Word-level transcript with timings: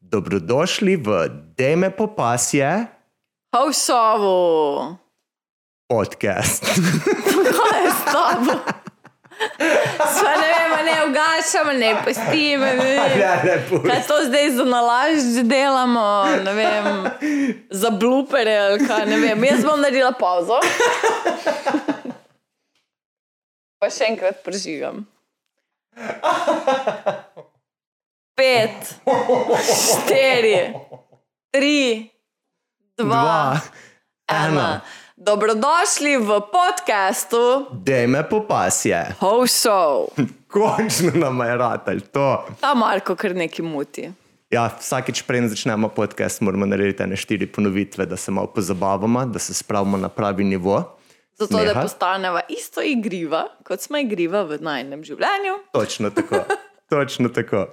Dobrodošli 0.00 0.96
v 0.96 1.28
Deme 1.56 1.90
Popasje 1.92 2.86
Hausovo, 3.52 4.96
podcast. 5.84 6.64
kaj 7.52 7.78
je 7.84 7.90
s 7.90 8.00
tabo? 8.08 8.54
Sva 10.00 10.32
ne 10.40 10.48
vem, 10.48 10.72
a 10.72 10.80
ne 10.88 10.96
ugašamo, 11.04 11.72
ne 11.76 11.90
pustimo. 12.04 12.64
Kaj 13.88 14.00
to 14.08 14.16
zdaj 14.24 14.50
za 14.56 14.64
nalaž 14.64 15.20
delamo, 15.44 16.24
ne 16.44 16.52
vem, 16.54 16.86
za 17.70 17.90
blupere 17.90 18.56
ali 18.56 18.86
kaj, 18.86 19.04
ne 19.06 19.16
vem. 19.20 19.44
Jaz 19.44 19.64
bom 19.64 19.80
naredila 19.80 20.12
pauzo. 20.16 20.60
Pa 23.80 23.88
še 23.92 24.08
enkrat 24.12 24.40
prežigam. 24.44 25.04
Pet, 28.40 28.96
štiri, 29.60 30.72
tri, 31.52 32.08
dva, 32.96 33.20
Dva, 33.20 33.60
ena. 34.24 34.80
Dobrodošli 35.12 36.16
v 36.16 36.40
podkastu 36.48 37.68
Deme 37.84 38.24
Popasje. 38.24 39.12
Hoso. 39.20 40.08
Končno 40.48 41.12
nam 41.20 41.36
je 41.44 41.56
ratelj 41.56 42.00
to. 42.00 42.48
Ta 42.64 42.72
Marko 42.72 43.12
kar 43.12 43.36
neki 43.36 43.60
muti. 43.60 44.08
Ja, 44.48 44.72
vsakeč, 44.72 45.20
preden 45.28 45.52
začnemo 45.52 45.92
podcast, 45.92 46.40
moramo 46.40 46.64
narediti 46.64 47.04
ne 47.04 47.20
štiri 47.20 47.44
ponovitve, 47.44 48.06
da 48.08 48.16
se 48.16 48.32
malo 48.32 48.48
pozabavamo, 48.56 49.26
da 49.26 49.38
se 49.38 49.52
spravimo 49.54 50.00
na 50.00 50.08
pravi 50.08 50.44
nivo. 50.48 50.96
Zato, 51.36 51.60
da 51.60 51.62
smeha. 51.62 51.82
postaneva 51.82 52.40
isto 52.48 52.80
igriva, 52.80 53.44
kot 53.68 53.84
smo 53.84 54.00
igriva 54.00 54.48
v 54.48 54.62
najnem 54.64 55.04
življenju. 55.04 55.60
Točno 55.76 56.08
tako. 56.10 56.40
Točno 56.90 57.28
tako. 57.28 57.66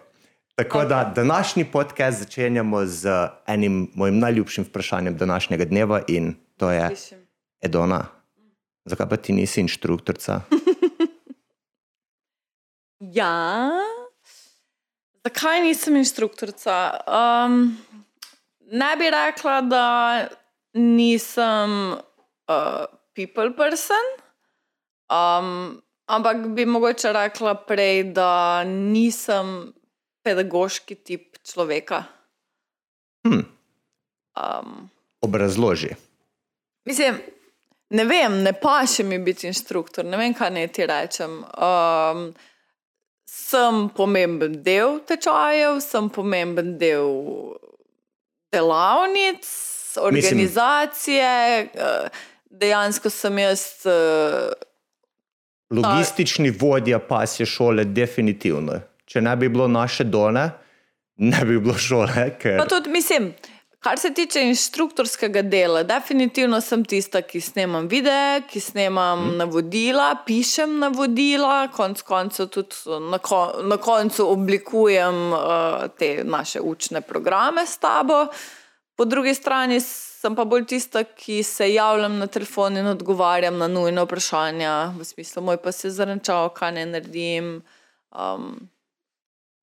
Tako 0.58 0.80
okay. 0.80 0.88
da 0.88 1.12
današnji 1.16 1.72
podcast 1.72 2.20
začenjamo 2.20 2.86
z 2.86 3.10
enim 3.48 3.92
mojim 3.96 4.20
najljubšim 4.20 4.64
vprašanjem 4.64 5.18
današnjega 5.18 5.66
dneva 5.66 6.02
in 6.08 6.36
to 6.58 6.72
je 6.72 6.88
Slišim. 6.88 7.28
Edona. 7.62 8.06
Zakaj 8.86 9.10
pa 9.10 9.18
ti 9.18 9.34
nisi 9.34 9.62
inštruktorica? 9.62 10.42
Ja, 13.00 13.70
zakaj 15.24 15.62
nisem 15.62 15.96
inštruktorica? 15.96 17.00
Um, 17.08 17.78
ne 18.72 18.96
bi 18.98 19.10
rekla, 19.10 19.62
da 19.62 20.28
nisem 20.74 21.92
uh, 21.92 22.86
people 23.16 23.56
person, 23.56 24.08
um, 25.14 25.82
ampak 26.06 26.48
bi 26.48 26.66
mogoče 26.66 27.14
rekla 27.14 27.54
prej, 27.56 28.04
da 28.04 28.64
nisem 28.64 29.77
pedagoški 30.28 31.00
tip 31.08 31.40
človeka. 31.48 32.04
Hm. 33.28 33.46
Um, 34.38 34.90
Obrazloži. 35.22 35.96
Mislim, 36.86 37.18
ne 37.90 38.06
vem, 38.06 38.42
ne 38.44 38.54
paše 38.54 39.04
mi 39.04 39.20
biti 39.20 39.48
inštruktor, 39.48 40.06
ne 40.06 40.20
vem, 40.20 40.36
kaj 40.36 40.52
naj 40.54 40.68
ti 40.76 40.86
rečem. 40.88 41.40
Um, 41.56 42.30
sem 43.28 43.88
pomemben 43.96 44.62
del 44.64 45.00
tečajev, 45.08 45.82
sem 45.84 46.10
pomemben 46.10 46.78
del 46.80 47.58
delavnic, 48.52 49.48
organizacije. 50.00 51.70
eh, 51.74 52.10
Dejansko 52.50 53.10
sem 53.10 53.40
jaz. 53.40 53.86
eh, 53.86 54.52
Logistični 55.70 56.50
vodja 56.50 57.00
pasje 57.00 57.46
šole, 57.46 57.84
definitivno. 57.84 58.80
Če 59.18 59.24
ne 59.26 59.32
bi 59.34 59.48
bilo 59.50 59.66
naše 59.66 60.04
done, 60.06 60.44
ne 61.26 61.46
bi 61.50 61.56
bilo 61.58 61.74
šole. 61.74 62.28
Ker... 62.38 62.60
Pa 62.60 62.68
tudi 62.70 62.92
mislim. 62.94 63.32
Kar 63.82 63.98
se 63.98 64.12
tiče 64.14 64.42
inštruktorskega 64.46 65.42
dela, 65.42 65.82
definitivno 65.86 66.60
sem 66.62 66.84
tista, 66.86 67.22
ki 67.26 67.42
snemam 67.42 67.88
videe, 67.90 68.44
ki 68.50 68.62
snemam 68.62 69.24
mm. 69.24 69.38
navodila, 69.42 70.08
pišem 70.26 70.76
navodila, 70.82 71.68
konec 71.74 72.02
koncev 72.06 72.50
tudi 72.54 72.98
na, 73.10 73.18
ko, 73.18 73.42
na 73.66 73.78
koncu 73.82 74.28
oblikujem 74.34 75.20
uh, 75.34 75.88
te 75.98 76.12
naše 76.26 76.62
učne 76.62 77.02
programe 77.02 77.66
s 77.66 77.78
tabo. 77.82 78.26
Po 78.98 79.06
drugi 79.06 79.34
strani 79.38 79.82
sem 79.82 80.36
pa 80.36 80.46
bolj 80.46 80.70
tista, 80.74 81.06
ki 81.06 81.42
se 81.46 81.74
javljam 81.74 82.18
na 82.22 82.28
telefon 82.28 82.78
in 82.78 82.94
odgovarjam 82.94 83.58
na 83.58 83.70
nujne 83.72 84.06
vprašanja, 84.06 84.80
v 84.98 85.10
smislu, 85.14 85.46
moj 85.50 85.62
pa 85.62 85.74
se 85.74 85.94
zarenčal, 85.94 86.50
kaj 86.54 86.76
ne 86.82 86.90
naredim. 86.98 87.54
Um, 88.14 88.68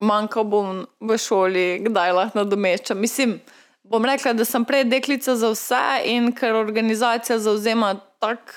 manjkal 0.04 0.44
bom 0.48 0.84
v 1.00 1.18
šoli, 1.18 1.66
kdaj 1.86 2.12
lahko 2.16 2.42
nadomeščam. 2.42 3.00
Mislim, 3.00 3.38
bom 3.82 4.04
rekla, 4.04 4.34
da 4.36 4.44
sem 4.48 4.64
prej 4.64 4.86
deklica 4.90 5.36
za 5.36 5.50
vse 5.54 5.84
in 6.12 6.30
ker 6.36 6.56
organizacija 6.58 7.38
zauzema 7.42 7.94
tak 8.22 8.52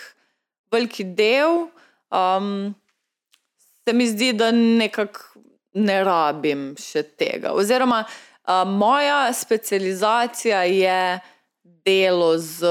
veliki 0.72 1.04
del, 1.04 1.68
um, 2.12 2.76
se 3.84 3.94
mi 3.94 4.08
zdi, 4.08 4.34
da 4.34 4.52
nekako 4.52 5.40
ne 5.78 5.98
rabim 6.04 6.72
še 6.80 7.04
tega. 7.16 7.54
Oziroma, 7.56 8.04
uh, 8.04 8.64
moja 8.68 9.28
specializacija 9.34 10.64
je 10.68 11.20
delo 11.88 12.34
z 12.38 12.68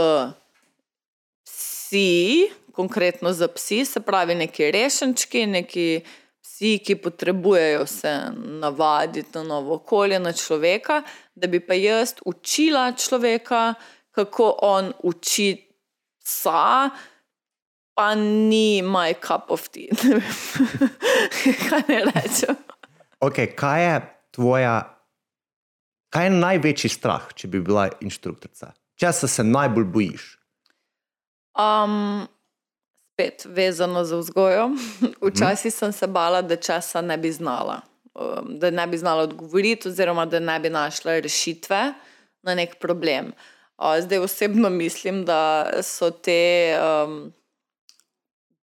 psi, 1.45 2.51
konkretno 2.73 3.33
za 3.33 3.49
psi, 3.49 3.85
se 3.85 4.01
pravi 4.01 4.35
neki 4.35 4.71
rešenčki, 4.71 5.47
neki 5.47 5.89
psi, 6.57 6.79
ki 6.79 6.97
potrebujejo 6.97 7.87
se 7.87 8.21
navaditi 8.37 9.29
na 9.35 9.43
novo 9.43 9.75
okolje, 9.75 10.19
na 10.19 10.33
človeka, 10.33 11.03
da 11.35 11.47
bi 11.47 11.61
pa 11.61 11.75
jaz 11.75 12.15
učila 12.25 12.93
človeka, 12.93 13.75
kako 14.11 14.59
on 14.63 14.93
uči 15.03 15.51
psa, 16.25 16.91
pa 17.95 18.15
ni 18.15 18.83
my 18.83 19.15
cup 19.21 19.51
of 19.51 19.69
tea. 19.69 19.93
Ne 20.01 20.15
vem, 20.17 20.23
kaj 21.69 21.83
ne 21.89 22.01
rečem. 22.05 22.57
Okay, 23.21 23.53
kaj 23.55 23.85
je 23.85 24.01
tvoja, 24.31 24.75
kaj 26.09 26.27
je 26.27 26.31
največji 26.31 26.91
strah, 26.91 27.29
če 27.35 27.49
bi 27.53 27.61
bila 27.61 27.89
inštruktorica? 28.01 28.73
Česa 28.97 29.29
se 29.29 29.45
najbolj 29.45 29.85
bojiš? 29.85 30.25
Um, 31.57 32.29
spet 33.17 33.45
vezano 33.45 34.05
za 34.05 34.17
vzgojo. 34.17 34.71
Včasih 35.27 35.75
sem 35.75 35.93
se 35.93 36.07
bala, 36.07 36.43
da 36.43 36.57
česa 36.57 37.01
ne 37.01 37.17
bi 37.19 37.33
znala. 37.33 37.81
Um, 38.15 38.59
da 38.59 38.71
ne 38.71 38.87
bi 38.87 38.99
znala 38.99 39.23
odgovoriti, 39.23 39.89
oziroma 39.89 40.27
da 40.27 40.41
ne 40.41 40.61
bi 40.61 40.71
našla 40.71 41.19
rešitve 41.21 41.95
na 42.43 42.55
nek 42.55 42.79
problem. 42.81 43.33
Zdaj 44.01 44.19
osebno 44.19 44.71
mislim, 44.71 45.25
da 45.25 45.71
so 45.83 46.11
te 46.11 46.77
um, 46.81 47.33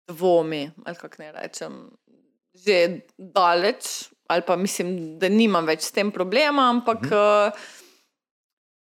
dvomi, 0.08 0.70
ali 0.86 0.96
kako 0.96 1.22
ne 1.22 1.32
rečem, 1.32 1.90
že 2.54 2.98
daleč, 3.18 4.08
ali 4.26 4.42
pa 4.46 4.56
mislim, 4.56 5.18
da 5.18 5.28
nimam 5.28 5.66
več 5.66 5.80
s 5.82 5.92
tem 5.92 6.10
problema, 6.10 6.70
ampak 6.70 7.02
Mhm. 7.02 7.14
uh, 7.14 7.52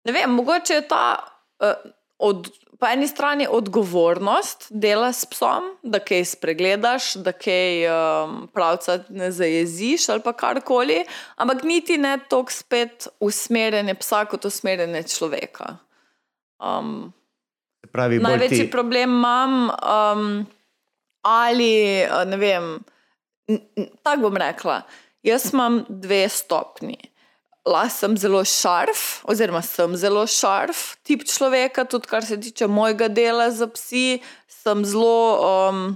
ne 0.05 0.13
vem, 0.13 0.31
mogoče 0.31 0.75
je 0.75 0.89
ta. 0.89 1.19
Uh, 1.61 1.91
od, 2.19 2.51
po 2.81 2.87
eni 2.87 3.09
strani 3.09 3.47
odgovornost 3.51 4.67
dela 4.71 5.13
s 5.13 5.27
psom, 5.27 5.71
da 5.83 5.99
kaj 5.99 6.25
spregledaš, 6.25 7.15
da 7.15 7.33
kaj 7.33 7.87
um, 7.89 8.37
pravca 8.55 8.99
ne 9.09 9.31
zajeziš 9.33 10.09
ali 10.09 10.23
pa 10.25 10.33
karkoli, 10.33 11.05
ampak 11.37 11.63
niti 11.63 11.99
ne 11.99 12.19
toliko 12.29 12.53
spet 12.53 13.09
usmerjanje 13.21 13.95
psa 13.95 14.25
kot 14.25 14.45
usmerjanje 14.45 15.03
človeka. 15.03 15.77
Um, 16.59 17.13
pravi, 17.93 18.19
največji 18.19 18.67
ti, 18.67 18.71
problem 18.71 19.11
imam, 19.11 19.71
um, 19.71 20.47
ali 21.23 22.05
uh, 22.05 22.23
ne 22.29 22.37
vem, 22.37 22.79
tako 24.03 24.29
bom 24.29 24.37
rekla. 24.37 24.83
Jaz 25.23 25.53
imam 25.53 25.85
dve 25.89 26.29
stopni. 26.29 27.14
Lahko 27.65 27.97
sem 27.97 28.17
zelo 28.21 28.43
šarf, 28.45 29.23
oziroma 29.25 29.63
sem 29.65 29.97
zelo 29.97 30.27
šarf 30.29 30.99
tip 31.03 31.25
človeka, 31.25 31.87
tudi 31.89 32.11
kar 32.11 32.25
se 32.25 32.37
tiče 32.41 32.67
mojega 32.69 33.09
dela 33.09 33.49
za 33.51 33.67
psi, 33.73 34.21
sem 34.49 34.85
zelo 34.85 35.71
um, 35.71 35.87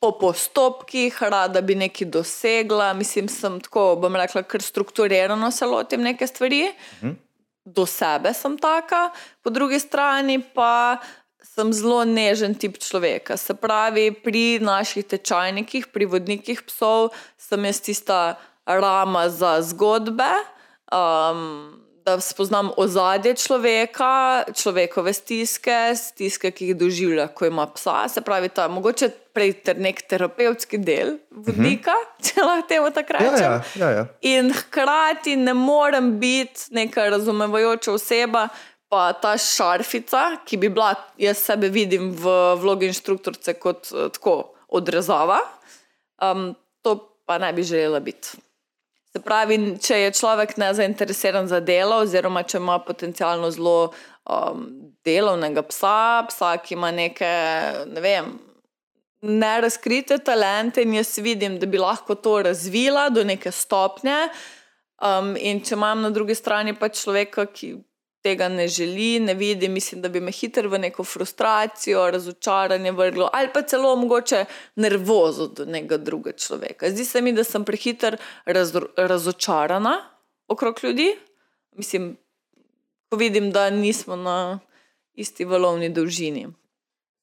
po 0.00 0.10
postopkih, 0.20 1.16
rada 1.22 1.62
bi 1.64 1.74
nekaj 1.74 2.10
dosegla. 2.12 2.92
Mislim, 2.92 3.28
sem 3.28 3.56
tako, 3.60 3.94
bom 4.02 4.16
rekla, 4.16 4.42
kar 4.42 4.62
strukturirano 4.62 5.50
se 5.50 5.66
lotim 5.66 6.04
neke 6.04 6.26
stvari. 6.26 6.68
Do 7.64 7.86
sebe 7.86 8.32
sem 8.34 8.58
taka, 8.58 9.10
po 9.44 9.50
drugi 9.50 9.80
strani 9.80 10.38
pa 10.54 11.00
sem 11.42 11.72
zelo 11.72 12.04
nežen 12.04 12.54
tip 12.54 12.78
človeka. 12.78 13.36
Se 13.36 13.54
pravi, 13.54 14.12
pri 14.12 14.60
naših 14.60 15.04
tečajnikih, 15.04 15.88
pri 15.92 16.06
vodnikih 16.06 16.62
psov, 16.68 17.10
sem 17.36 17.64
jaz 17.64 17.80
tista 17.80 18.20
rama 18.64 19.28
za 19.28 19.56
zgodbe. 19.64 20.57
Um, 20.92 21.84
da 22.08 22.20
spoznam 22.20 22.70
ozadje 22.76 23.34
človeka, 23.34 24.44
človekove 24.56 25.12
stiske, 25.12 25.92
stiske, 25.96 26.50
ki 26.50 26.70
jih 26.70 26.76
doživlja, 26.76 27.26
ko 27.36 27.46
ima 27.46 27.66
psa. 27.74 28.06
Se 28.08 28.20
pravi, 28.24 28.48
ta 28.48 28.68
mogoče 28.68 29.10
prej 29.36 29.52
ter 29.66 29.76
nek 29.80 30.00
terapevtski 30.08 30.78
del 30.78 31.18
vodnika, 31.30 31.92
uh 31.92 32.06
-huh. 32.08 32.32
če 32.32 32.42
lahko 32.42 32.68
temu 32.68 32.90
tako 32.90 33.12
Mhm. 33.12 33.24
Ja, 33.24 33.30
rečem. 33.30 33.52
ja, 33.82 33.90
ja, 33.90 33.90
ja. 33.96 34.06
In 34.20 34.52
hkrati 34.52 35.36
ne 35.36 35.54
morem 35.54 36.18
biti 36.20 36.60
neka 36.70 37.08
razumevajoča 37.08 37.92
oseba, 37.92 38.48
pa 38.88 39.12
ta 39.12 39.38
šarfica, 39.38 40.36
ki 40.44 40.56
bi 40.56 40.68
bila, 40.68 40.94
jaz 41.18 41.36
sebe 41.36 41.68
vidim 41.68 42.10
v 42.16 42.54
vlogi 42.56 42.86
inštruktorice 42.86 43.54
kot 43.54 43.92
eh, 43.92 44.08
tako 44.12 44.54
odrezava, 44.68 45.38
um, 46.22 46.54
to 46.82 47.20
pa 47.26 47.38
ne 47.38 47.52
bi 47.52 47.62
želela 47.62 48.00
biti. 48.00 48.28
Se 49.18 49.24
pravi, 49.24 49.56
če 49.82 49.96
je 49.98 50.10
človek 50.14 50.52
nezainteresiran 50.62 51.48
za 51.50 51.58
delo, 51.58 51.96
oziroma 52.04 52.44
če 52.46 52.60
ima 52.60 52.76
potencialno 52.86 53.48
zelo 53.50 53.90
um, 54.30 54.68
delovnega 55.02 55.64
psa, 55.66 56.22
psa, 56.28 56.52
ki 56.62 56.76
ima 56.76 56.92
neke, 56.94 57.30
ne 57.90 58.04
vem, 58.04 58.28
nerazkrite 59.26 60.20
talente, 60.22 60.84
in 60.86 60.94
jaz 61.00 61.16
vidim, 61.18 61.56
da 61.58 61.66
bi 61.66 61.80
lahko 61.82 62.14
to 62.14 62.36
razvila 62.46 63.08
do 63.10 63.26
neke 63.26 63.50
stopnje. 63.50 64.28
Um, 65.02 65.34
in 65.34 65.64
če 65.66 65.74
imam 65.74 66.06
na 66.06 66.12
drugi 66.14 66.38
strani 66.38 66.76
pa 66.78 66.86
človeka, 66.94 67.48
ki 67.50 67.74
tega 68.22 68.48
ne 68.48 68.68
želi, 68.68 69.20
ne 69.20 69.34
vidi, 69.34 69.68
mislim, 69.68 70.02
da 70.02 70.08
bi 70.08 70.20
me 70.20 70.32
hitro 70.32 70.68
v 70.68 70.78
neko 70.78 71.04
frustracijo, 71.04 72.10
razočaranje 72.10 72.92
vrglo, 72.92 73.30
ali 73.32 73.48
pa 73.54 73.62
celo 73.62 73.96
mogoče 73.96 74.44
nervozo 74.76 75.46
do 75.46 75.64
nekega 75.64 75.96
drugega 75.96 76.38
človeka. 76.38 76.90
Zdi 76.90 77.04
se 77.04 77.22
mi, 77.22 77.32
da 77.32 77.44
sem 77.44 77.64
prehiter 77.64 78.16
raz, 78.44 78.74
razočarana 78.96 79.96
okrog 80.48 80.80
ljudi. 80.82 81.12
Mislim, 81.76 82.16
ko 83.10 83.16
vidim, 83.16 83.50
da 83.52 83.70
nismo 83.70 84.16
na 84.16 84.58
isti 85.14 85.44
valovni 85.44 85.88
dolžini. 85.88 86.46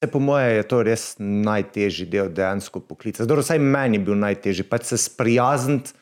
Se, 0.03 0.11
po 0.11 0.19
mojem, 0.19 0.55
je 0.55 0.67
to 0.67 0.81
res 0.83 1.03
najtežji 1.19 2.07
del 2.11 2.29
dejansko 2.35 2.79
poklica. 2.79 3.23
Zdaj, 3.23 3.41
vsaj 3.43 3.59
meni 3.59 3.99
je 3.99 4.03
bil 4.09 4.19
najtežji, 4.19 4.67
pač 4.69 4.91
se 4.91 4.99
sprijazniti, 5.01 5.95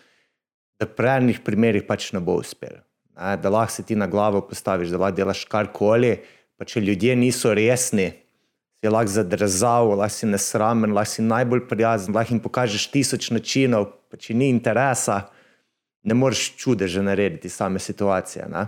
da 0.81 0.87
pri 0.89 1.17
enih 1.17 1.39
primerih 1.45 1.85
pač 1.87 2.11
ne 2.13 2.19
bo 2.19 2.39
uspel. 2.41 2.81
Ne, 3.17 3.37
da 3.37 3.49
lahko 3.49 3.73
se 3.73 3.83
ti 3.83 3.95
na 3.95 4.07
glavo 4.07 4.41
postaviš, 4.41 4.89
da 4.89 4.97
lahko 4.97 5.15
delaš 5.15 5.45
karkoli. 5.45 6.17
Pa 6.57 6.65
če 6.65 6.81
ljudje 6.81 7.15
niso 7.15 7.53
resni, 7.53 8.09
si 8.81 8.89
lahko 8.89 9.11
zadrezal, 9.11 9.93
lahko 9.97 10.15
si 10.15 10.29
nesramen, 10.29 10.93
lahko 10.93 11.15
si 11.15 11.25
najbolj 11.25 11.65
prijazen, 11.69 12.13
lahko 12.15 12.33
jim 12.33 12.43
pokažeš 12.43 12.87
tisoč 12.93 13.29
načinov, 13.35 13.89
pa 14.09 14.17
če 14.17 14.35
ni 14.37 14.49
interesa, 14.53 15.23
ne 16.03 16.17
moreš 16.17 16.53
čudeže 16.59 17.03
narediti 17.05 17.49
same 17.49 17.79
situacije. 17.79 18.47
Ne? 18.51 18.65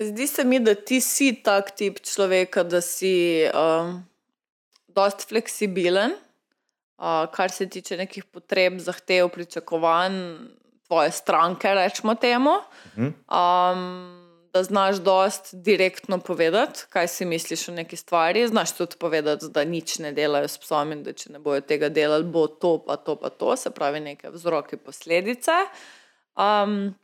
Zdi 0.00 0.26
se 0.26 0.44
mi, 0.44 0.58
da 0.60 0.74
ti 0.74 1.00
si 1.00 1.32
tak 1.44 1.70
tip 1.78 2.00
človeka, 2.02 2.64
da 2.66 2.80
si 2.82 3.46
um, 3.50 4.00
dost 4.90 5.28
fleksibilen, 5.28 6.14
uh, 6.14 7.24
kar 7.34 7.50
se 7.50 7.68
tiče 7.70 7.96
nekih 8.00 8.24
potreb, 8.24 8.80
zahtev, 8.82 9.28
pričakovanj 9.34 10.18
tvoje 10.94 11.10
stranke, 11.10 11.74
rečemo 11.74 12.14
temu. 12.14 12.50
Um, 12.96 14.20
da 14.54 14.62
znaš 14.62 14.96
dost 14.96 15.54
direktno 15.54 16.18
povedati, 16.18 16.84
kaj 16.88 17.08
si 17.08 17.24
misliš 17.24 17.68
o 17.68 17.72
neki 17.72 17.96
stvari. 17.96 18.48
Znaš 18.48 18.72
tudi 18.76 18.96
povedati, 18.96 19.48
da 19.50 19.64
nič 19.64 19.98
ne 19.98 20.12
delajo 20.12 20.48
s 20.48 20.58
psom 20.58 20.92
in 20.92 21.02
da 21.02 21.12
če 21.12 21.32
ne 21.34 21.40
bojo 21.42 21.60
tega 21.60 21.88
delali, 21.88 22.24
bo 22.24 22.46
to, 22.46 22.78
pa 22.86 22.96
to, 22.96 23.16
pa 23.16 23.32
to, 23.34 23.56
se 23.56 23.70
pravi, 23.74 24.00
neke 24.00 24.30
vzroke, 24.30 24.76
posledice. 24.76 25.50
Um, 26.38 26.94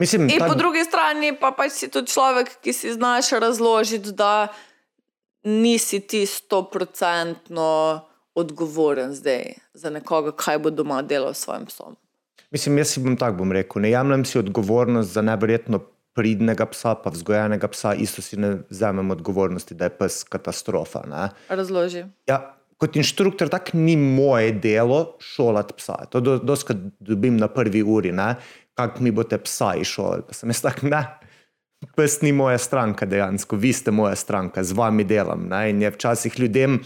Mislim, 0.00 0.22
In 0.30 0.38
tak- 0.38 0.48
po 0.48 0.54
drugi 0.54 0.82
strani 0.84 1.36
pa 1.38 1.52
pač 1.52 1.72
si 1.72 1.90
tudi 1.90 2.10
človek, 2.10 2.56
ki 2.64 2.72
si 2.72 2.92
znaš 2.92 3.30
razložiti, 3.30 4.12
da 4.12 4.48
nisi 5.44 6.00
ti 6.00 6.26
stoprocentno 6.26 8.00
odgovoren 8.34 9.14
zdaj 9.14 9.54
za 9.74 9.90
nekoga, 9.90 10.32
kaj 10.32 10.58
bo 10.58 10.70
doma 10.70 11.02
delal 11.02 11.34
s 11.34 11.44
svojim 11.44 11.66
psom. 11.66 11.96
Mislim, 12.50 12.78
jaz 12.78 12.94
si 12.94 13.00
bom 13.00 13.16
tako 13.16 13.44
bom 13.44 13.52
rekel. 13.52 13.82
Ne 13.82 13.90
jemljem 13.90 14.24
si 14.24 14.38
odgovornost 14.38 15.12
za 15.12 15.22
neverjetno 15.22 15.80
pridnega 16.14 16.66
psa, 16.66 16.94
pa 16.98 17.10
vzgojenega 17.10 17.68
psa, 17.70 17.94
isto 17.94 18.22
si 18.22 18.36
ne 18.36 18.56
vzamem 18.70 19.10
odgovornosti, 19.10 19.74
da 19.74 19.86
je 19.86 19.96
pes 19.98 20.24
katastrofa. 20.24 21.04
Ne? 21.08 21.28
Razloži. 21.48 22.04
Ja, 22.26 22.40
kot 22.80 22.96
inštruktor, 22.96 23.48
tako 23.48 23.78
ni 23.78 23.96
moje 23.96 24.52
delo 24.52 25.16
šolati 25.22 25.76
psa. 25.78 26.00
To 26.10 26.20
do, 26.20 26.38
doskrat 26.38 26.78
dobim 27.00 27.36
na 27.36 27.48
prvi 27.48 27.82
uri, 27.82 28.12
ne? 28.12 28.34
kako 28.74 29.02
mi 29.04 29.10
boste 29.10 29.38
psa 29.38 29.74
izšolali. 29.76 30.26
Pa 30.26 30.34
sem 30.34 30.50
jaz 30.50 30.62
tak, 30.64 30.82
ne. 30.82 31.04
Pes 31.96 32.18
ni 32.22 32.32
moja 32.32 32.58
stranka 32.58 33.06
dejansko, 33.06 33.56
vi 33.56 33.72
ste 33.72 33.92
moja 33.92 34.16
stranka, 34.16 34.64
z 34.64 34.76
vami 34.76 35.04
delam. 35.04 35.46
Ne? 35.48 35.70
In 35.70 35.82
je 35.82 35.90
včasih 35.94 36.40
ljudem 36.40 36.80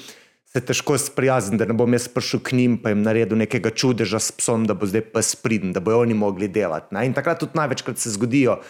se 0.55 0.61
težko 0.63 0.99
sprijazniti, 0.99 1.59
da 1.59 1.67
ne 1.67 1.75
bom 1.75 1.93
jaz 1.93 2.07
prišel 2.09 2.41
k 2.47 2.55
njim 2.55 2.79
in 2.85 2.91
jim 2.91 3.03
naredil 3.03 3.39
nekega 3.39 3.71
čudeža 3.71 4.21
s 4.23 4.33
psom, 4.39 4.67
da 4.71 4.75
bo 4.75 4.87
zdaj 4.87 5.03
pes 5.11 5.35
priden, 5.37 5.73
da 5.75 5.81
bojo 5.81 6.05
oni 6.05 6.15
mogli 6.15 6.49
delati. 6.49 6.95
Ne? 6.95 7.07
In 7.07 7.15
takrat 7.15 7.41
tudi 7.43 7.59
največkrat 7.59 7.99
se 7.99 8.13
zgodijo 8.15 8.61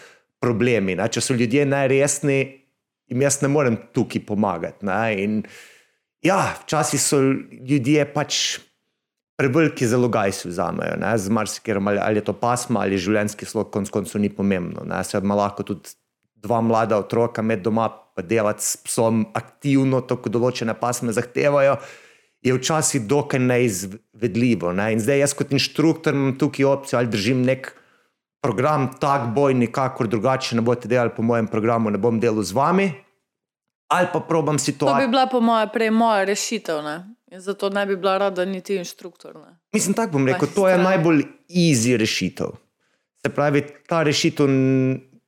problemi. 0.41 0.95
Ne? 0.97 1.05
Če 1.05 1.21
so 1.21 1.37
ljudje 1.37 1.65
neresni, 1.69 2.39
jim 3.05 3.21
jaz 3.21 3.37
ne 3.45 3.51
morem 3.53 3.77
tukaj 3.93 4.23
pomagati. 4.25 4.87
In 5.21 5.43
ja, 6.25 6.55
včasih 6.63 7.01
so 7.01 7.21
ljudje 7.21 8.07
pač 8.13 8.39
preveliki 9.37 9.85
zalogaj 9.85 10.31
si 10.31 10.49
vzamejo, 10.49 10.95
ne, 10.97 11.11
z 11.19 11.29
marsikim, 11.29 11.87
ali, 11.87 11.99
ali 11.99 12.21
je 12.21 12.25
to 12.25 12.33
pasma 12.39 12.85
ali 12.85 12.97
življenjski 12.97 13.45
slog, 13.45 13.69
konc 13.69 13.91
koncev 13.91 14.23
ni 14.23 14.31
pomembno. 14.33 14.87
Ne, 14.87 15.03
se 15.03 15.19
ima 15.21 15.35
lahko 15.37 15.67
tudi 15.67 15.93
dva 16.41 16.61
mlada 16.63 16.97
otroka 16.97 17.43
med 17.43 17.61
doma, 17.61 17.89
pa 18.15 18.23
delati 18.23 18.63
s 18.63 18.77
psom 18.87 19.25
aktivno, 19.35 20.01
to, 20.07 20.17
ko 20.17 20.31
določene 20.31 20.73
pasme 20.79 21.13
zahtevajo, 21.13 21.77
je 22.45 22.53
včasih 22.53 23.07
dokaj 23.09 23.41
neizvedljivo. 23.41 24.71
Ne. 24.77 24.91
In 24.95 25.01
zdaj 25.03 25.19
jaz 25.19 25.33
kot 25.35 25.51
inštruktor 25.51 26.15
imam 26.15 26.37
tukaj 26.39 26.65
opcijo, 26.69 26.99
ali 26.99 27.11
držim 27.11 27.41
nek 27.43 27.73
program, 28.45 28.91
tak 29.01 29.33
boj, 29.35 29.55
nikakor 29.57 30.07
drugače 30.07 30.55
ne 30.55 30.61
boste 30.61 30.87
delali 30.87 31.11
po 31.15 31.25
mojem 31.25 31.49
programu, 31.49 31.89
ne 31.89 31.97
bom 31.97 32.19
delal 32.21 32.45
z 32.45 32.53
vami. 32.55 32.91
Ali 33.89 34.07
pa 34.13 34.19
probam 34.19 34.57
To 34.57 34.63
situacijo. 34.63 35.07
bi 35.07 35.11
bila 35.11 35.27
po 35.27 35.41
mojem 35.41 35.69
prej 35.73 35.91
moja 35.91 36.23
rešitev. 36.25 36.81
Ne? 36.83 36.95
Zato 37.37 37.69
ne 37.69 37.85
bi 37.85 37.97
bila 37.97 38.17
rada 38.17 38.45
niti 38.45 38.75
inštruktor. 38.75 39.35
Ne? 39.35 39.57
Mislim, 39.73 39.93
tako 39.93 40.17
bom 40.17 40.27
rekel, 40.27 40.47
to 40.55 40.69
je 40.69 40.77
najbolj 40.77 41.23
easy 41.49 41.97
rešitev. 41.97 42.53
Se 43.25 43.29
pravi, 43.33 43.65
ta 43.89 44.03
rešitev 44.03 44.47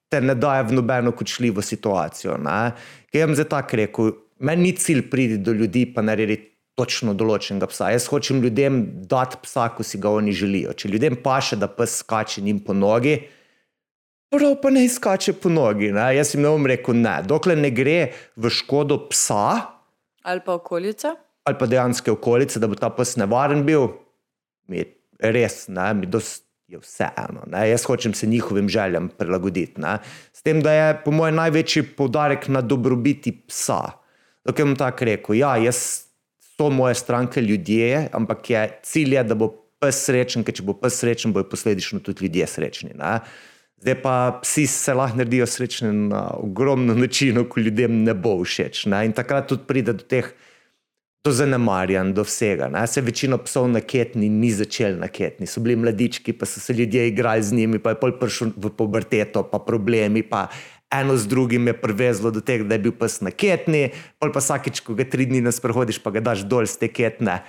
te 0.10 0.22
ne 0.22 0.36
daje 0.36 0.64
v 0.70 0.78
nobeno 0.80 1.12
kočljivo 1.12 1.62
situacijo. 1.62 2.38
Ne? 2.42 2.72
Ker 3.12 3.22
jaz 3.24 3.30
bom 3.30 3.36
zdaj 3.36 3.50
tako 3.52 3.80
rekel, 3.82 4.12
meni 4.40 4.70
ni 4.70 4.76
cilj 4.78 5.08
priti 5.12 5.38
do 5.38 5.52
ljudi 5.52 5.86
pa 5.94 6.04
narediti 6.06 6.54
točno 6.78 7.16
določenega 7.18 7.68
psa. 7.72 7.90
Jaz 7.90 8.06
hočem 8.12 8.42
ljudem 8.44 8.84
dati 9.10 9.40
psa, 9.44 9.70
ko 9.74 9.84
si 9.84 9.98
ga 9.98 10.12
oni 10.14 10.36
želijo. 10.38 10.76
Če 10.78 10.92
ljudem 10.94 11.18
paše, 11.24 11.58
da 11.58 11.68
pes 11.68 11.98
skače 12.04 12.44
njim 12.46 12.60
po 12.64 12.76
nogi, 12.78 13.16
prav 14.30 14.58
pa 14.62 14.70
ne 14.70 14.84
skače 14.90 15.34
po 15.42 15.50
nogi. 15.50 15.90
Ne? 15.96 16.12
Jaz 16.18 16.36
jim 16.36 16.46
ne 16.46 16.52
bom 16.54 16.70
rekel 16.70 17.00
ne. 17.02 17.16
Dokler 17.26 17.58
ne 17.58 17.72
gre 17.74 17.98
v 18.38 18.52
škodo 18.54 19.00
psa, 19.10 19.74
Ali 20.28 20.42
pa 20.46 20.58
okolica. 20.60 21.16
ali 21.48 21.56
pa 21.58 21.66
dejansko 21.66 22.12
okolice, 22.18 22.60
da 22.60 22.68
bo 22.68 22.76
ta 22.76 22.90
pes 22.92 23.16
nevaren 23.16 23.62
bil, 23.66 23.88
mi 24.68 24.82
je 24.82 24.88
res, 25.24 25.68
ne, 25.72 25.94
mi 25.96 26.06
dos, 26.06 26.42
je 26.68 26.80
vseeno. 26.80 27.46
Ne. 27.48 27.70
Jaz 27.70 27.86
hočem 27.88 28.14
se 28.14 28.28
njihovim 28.28 28.70
željam 28.70 29.10
prilagoditi. 29.10 29.82
Ne. 29.82 29.98
S 30.34 30.42
tem, 30.42 30.62
da 30.62 30.74
je 30.74 30.98
po 31.06 31.12
mojem 31.12 31.36
največji 31.36 31.84
poudarek 31.98 32.48
na 32.48 32.62
dobrobiti 32.62 33.32
psa. 33.48 33.82
Dokaj 34.46 34.66
bom 34.66 34.76
tako 34.76 35.06
rekel, 35.06 35.36
ja, 35.36 35.56
jaz 35.58 36.08
so 36.58 36.70
moje 36.70 36.96
stranke 36.96 37.42
ljudje, 37.42 38.10
ampak 38.12 38.50
je 38.50 38.80
cilj, 38.84 39.16
je, 39.16 39.24
da 39.24 39.36
bo 39.36 39.52
pes 39.80 40.00
srečen, 40.08 40.44
ker 40.44 40.56
če 40.58 40.66
bo 40.66 40.74
pes 40.78 40.98
srečen, 41.02 41.34
bojo 41.36 41.46
posledično 41.52 42.00
tudi 42.04 42.26
ljudje 42.26 42.48
srečni. 42.48 42.96
Ne. 42.98 43.20
Zdaj 43.78 44.00
pa 44.02 44.16
psi 44.42 44.66
se 44.68 44.94
lahko 44.98 45.20
naredijo 45.20 45.46
srečni 45.46 45.92
na 46.10 46.24
ogromno 46.34 46.96
načinov, 46.98 47.46
ko 47.52 47.62
ljudem 47.62 48.02
ne 48.04 48.16
bo 48.18 48.40
všeč. 48.42 48.88
Ne. 48.90 49.04
In 49.06 49.14
takrat 49.14 49.48
tudi 49.52 49.68
pride 49.70 49.94
do 49.94 50.04
teh 50.04 50.32
do 51.26 51.32
zanemarjanj, 51.32 52.14
do 52.14 52.24
vsega. 52.24 52.70
Ne. 52.72 52.88
Se 52.88 53.02
večino 53.02 53.38
psov 53.38 53.68
na 53.72 53.82
ketni 53.82 54.30
ni 54.30 54.52
začel 54.52 54.98
na 55.00 55.10
ketni, 55.12 55.48
so 55.48 55.62
bili 55.62 55.76
mladički, 55.76 56.34
pa 56.34 56.46
so 56.46 56.60
se 56.64 56.74
ljudje 56.74 57.08
igrali 57.08 57.44
z 57.44 57.54
njimi, 57.54 57.80
pa 57.80 57.94
je 57.94 58.00
pol 58.00 58.16
prišel 58.20 58.54
v 58.56 58.72
puberteto, 58.78 59.44
pa 59.44 59.60
problemi, 59.60 60.24
pa 60.24 60.48
eno 60.94 61.18
z 61.18 61.28
drugim 61.28 61.68
je 61.68 61.76
privezlo 61.82 62.32
do 62.32 62.42
tega, 62.42 62.64
da 62.64 62.76
je 62.76 62.86
bil 62.88 62.96
pes 62.96 63.20
na 63.22 63.32
ketni, 63.32 63.90
pol 64.20 64.32
pa 64.32 64.40
vsakič, 64.40 64.82
ko 64.86 64.96
ga 64.96 65.08
tri 65.10 65.28
dni 65.28 65.44
ne 65.44 65.52
sprehodiš, 65.52 66.00
pa 66.04 66.16
ga 66.16 66.24
daš 66.24 66.46
dol 66.48 66.68
z 66.70 66.80
te 66.80 66.92
ketne, 66.92 67.42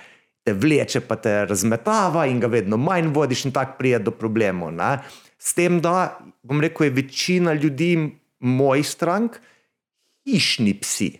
te 0.43 0.53
vleče, 0.53 1.05
pa 1.07 1.15
te 1.15 1.45
razmetava 1.47 2.25
in 2.27 2.39
ga 2.43 2.51
vedno 2.51 2.77
manj 2.77 3.13
vodiš 3.15 3.45
in 3.47 3.55
tako 3.55 3.79
prije 3.79 4.01
do 4.03 4.11
problemov. 4.11 4.73
Ne. 4.75 4.97
S 5.39 5.55
tem, 5.55 5.79
da, 5.79 6.19
bom 6.43 6.59
rekel, 6.59 6.89
je 6.89 6.97
večina 6.99 7.53
ljudi 7.53 7.93
mojih 8.39 8.87
strank 8.87 9.39
hišni 10.27 10.75
psi. 10.81 11.11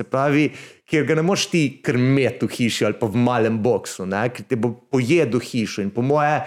Se 0.00 0.06
pravi, 0.08 0.46
ker 0.88 1.04
ga 1.04 1.18
ne 1.18 1.22
moreš 1.26 1.50
ti 1.52 1.60
krmeti 1.84 2.46
v 2.48 2.54
hiši 2.56 2.86
ali 2.88 2.96
pa 2.96 3.04
v 3.04 3.20
malem 3.20 3.58
boksu, 3.60 4.06
ne? 4.08 4.22
ker 4.32 4.46
ti 4.48 4.56
bo 4.56 4.72
pojedel 4.72 5.42
hišo. 5.44 5.84
In 5.84 5.92
po 5.92 6.00
moje, 6.00 6.38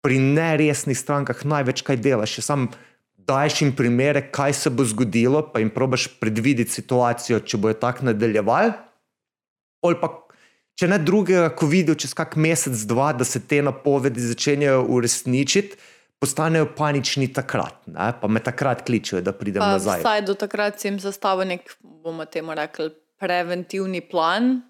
pri 0.00 0.16
neresnih 0.16 0.96
strankah 0.96 1.44
največ 1.44 1.84
kaj 1.84 2.00
delaš, 2.00 2.38
je 2.40 2.44
sam 2.46 2.70
daješ 3.28 3.60
jim 3.62 3.72
primere, 3.76 4.24
kaj 4.32 4.52
se 4.52 4.70
bo 4.70 4.84
zgodilo, 4.84 5.42
pa 5.52 5.60
jim 5.60 5.70
probaš 5.70 6.06
predvideti 6.20 6.72
situacijo, 6.72 7.40
če 7.40 7.60
bojo 7.60 7.76
tako 7.80 8.10
nadaljevali. 8.10 8.72
Ali 9.84 10.00
pa, 10.00 10.10
če 10.80 10.88
ne 10.88 10.98
drugega, 11.00 11.50
ko 11.56 11.68
vidijo 11.68 11.96
čez 12.00 12.14
kak 12.16 12.36
mesec, 12.40 12.84
dva, 12.88 13.12
da 13.16 13.24
se 13.28 13.40
te 13.40 13.60
napovedi 13.64 14.24
začenjajo 14.24 14.84
uresničiti, 14.96 15.76
postanejo 16.24 16.70
panični 16.76 17.28
takrat. 17.32 17.76
Ne? 17.86 18.12
Pa 18.20 18.28
me 18.28 18.40
takrat 18.40 18.84
kličejo, 18.88 19.20
da 19.24 19.32
pridem 19.36 19.60
Pa 19.62 19.76
nazaj. 19.76 20.00
Vsaj 20.00 20.22
do 20.26 20.34
takrat 20.34 20.84
jim 20.84 20.96
zastavil 21.00 21.52
nek, 21.52 21.76
bomo 21.80 22.24
temu 22.24 22.56
rekli, 22.56 22.90
preventivni 23.20 24.00
plan. 24.00 24.62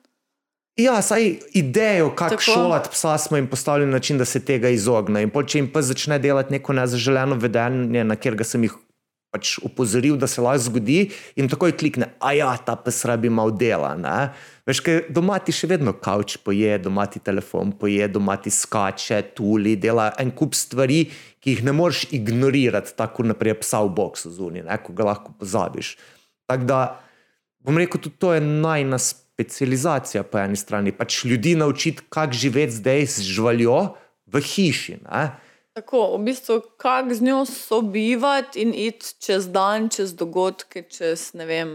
Ja, 0.76 0.98
saj 1.02 1.36
idejo, 1.54 2.10
kako 2.18 2.40
šolati 2.42 2.88
psa, 2.90 3.18
smo 3.18 3.36
jim 3.36 3.46
postavili 3.46 3.86
na 3.86 3.92
način, 3.92 4.18
da 4.18 4.24
se 4.24 4.44
tega 4.44 4.68
izogne. 4.74 5.22
In 5.22 5.30
pol, 5.30 5.46
če 5.46 5.60
jim 5.60 5.68
pes 5.72 5.86
začne 5.86 6.18
delati 6.18 6.52
neko 6.52 6.74
nezaželeno 6.74 7.38
vedenje, 7.38 8.02
na 8.04 8.16
katerega 8.18 8.44
sem 8.44 8.66
jih 8.66 8.74
pač 9.34 9.56
opozoril, 9.66 10.14
da 10.14 10.28
se 10.30 10.42
lahko 10.44 10.62
zgodi, 10.68 10.98
in 11.34 11.50
takoj 11.50 11.74
klikne, 11.74 12.12
a 12.22 12.30
ja, 12.38 12.52
ta 12.62 12.76
pes 12.78 13.02
rabi 13.08 13.32
malo 13.34 13.50
dela. 13.50 13.96
Ne? 13.98 14.30
Veš, 14.68 14.82
ker 14.86 15.08
doma 15.10 15.40
ti 15.42 15.52
še 15.54 15.72
vedno 15.74 15.96
kavč 15.98 16.36
poje, 16.46 16.76
doma 16.78 17.08
ti 17.10 17.18
telefon 17.18 17.74
poje, 17.80 18.06
doma 18.14 18.38
ti 18.38 18.52
skače, 18.54 19.18
tuli, 19.34 19.74
dela 19.80 20.12
en 20.22 20.30
kup 20.38 20.54
stvari, 20.54 21.08
ki 21.42 21.56
jih 21.56 21.64
ne 21.66 21.74
moreš 21.74 22.06
ignorirati, 22.14 22.94
tako 22.96 23.26
naprej 23.32 23.58
psa 23.64 23.82
v 23.82 23.90
boksu 23.98 24.30
zunaj, 24.38 24.68
ne? 24.68 24.78
ko 24.80 24.94
ga 24.94 25.10
lahko 25.10 25.34
pozabiš. 25.40 25.96
Tako 26.46 26.70
da 26.70 26.80
bom 27.64 27.80
rekel, 27.80 28.00
tudi 28.06 28.20
to 28.20 28.32
je 28.36 28.40
najna 28.44 29.00
specializacija 29.02 30.22
po 30.22 30.38
eni 30.38 30.56
strani. 30.56 30.92
Pač 30.94 31.24
ljudi 31.24 31.56
naučiti, 31.58 32.06
kako 32.08 32.38
živeti 32.38 32.78
zdaj 32.78 33.06
z 33.16 33.26
živaljo 33.34 33.80
v 34.30 34.40
hiši. 34.40 35.00
Ne? 35.08 35.24
Tako, 35.74 36.16
v 36.16 36.18
bistvu, 36.28 36.60
kako 36.78 37.14
z 37.14 37.22
njo 37.22 37.44
sobivati 37.44 38.62
in 38.62 38.74
iti 38.74 39.06
čez 39.20 39.48
dan, 39.50 39.88
čez 39.88 40.12
dogodke, 40.14 40.84
čez 40.86 41.32
ne 41.34 41.46
vem, 41.46 41.72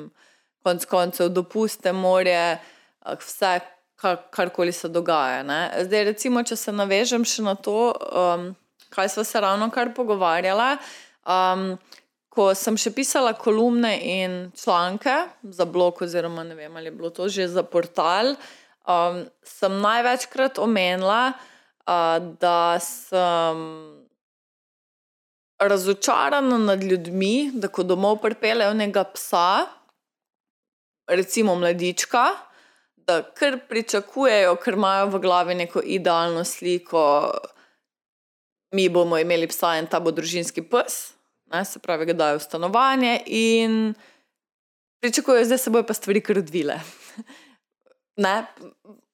konc 0.64 0.86
koncev 0.86 1.28
dopuste, 1.36 1.92
morje, 1.92 2.60
ah, 3.00 3.18
vse, 3.20 3.60
kar, 4.00 4.22
karkoli 4.32 4.72
se 4.72 4.88
dogaja. 4.88 5.44
Ne? 5.44 5.84
Zdaj, 5.84 6.04
recimo, 6.14 6.44
če 6.44 6.56
se 6.56 6.72
navežem 6.72 7.28
še 7.28 7.44
na 7.44 7.58
to, 7.60 7.92
um, 7.92 8.48
kaj 8.96 9.12
smo 9.18 9.28
se 9.28 9.44
ravno 9.44 9.68
kar 9.68 9.92
pogovarjali. 9.92 10.70
Um, 11.28 11.76
ko 12.32 12.54
sem 12.56 12.80
še 12.80 12.96
pisala 12.96 13.36
kolumne 13.36 13.98
in 14.00 14.42
članke 14.56 15.26
za 15.44 15.68
blog, 15.68 16.00
oziroma 16.08 16.48
ne 16.48 16.56
vem, 16.56 16.72
ali 16.72 16.88
je 16.88 16.96
bilo 16.96 17.12
to 17.12 17.28
že 17.28 17.52
za 17.52 17.68
portal, 17.68 18.38
um, 18.88 19.26
sem 19.44 19.80
največkrat 19.84 20.64
omenila, 20.64 21.34
uh, 21.36 21.49
da 21.86 22.80
sem 22.80 23.60
razočarana 25.60 26.58
nad 26.58 26.84
ljudmi, 26.84 27.52
da 27.54 27.68
ko 27.68 27.84
domov 27.84 28.22
pripeljejo 28.22 28.74
nekega 28.74 29.04
psa, 29.14 29.66
recimo 31.08 31.56
mladička, 31.56 32.26
da 32.96 33.22
kar 33.34 33.60
pričakujejo, 33.70 34.56
ker 34.64 34.74
imajo 34.74 35.08
v 35.10 35.20
glavi 35.20 35.56
neko 35.56 35.82
idealno 35.84 36.44
sliko, 36.44 37.32
mi 38.72 38.90
bomo 38.90 39.18
imeli 39.18 39.48
psa 39.48 39.76
in 39.80 39.88
ta 39.88 40.00
bo 40.00 40.12
družinski 40.12 40.62
pes, 40.70 41.00
ne, 41.52 41.66
se 41.66 41.80
pravi, 41.80 42.06
ga 42.06 42.14
dajo 42.14 42.38
v 42.38 42.46
stanovanje 42.46 43.16
in 43.26 43.94
pričakujejo, 45.02 45.50
da 45.50 45.58
se 45.58 45.70
bojo 45.74 45.84
pa 45.84 45.94
stvari 45.94 46.22
kar 46.22 46.38
odvile. 46.38 46.80
Ne? 48.20 48.44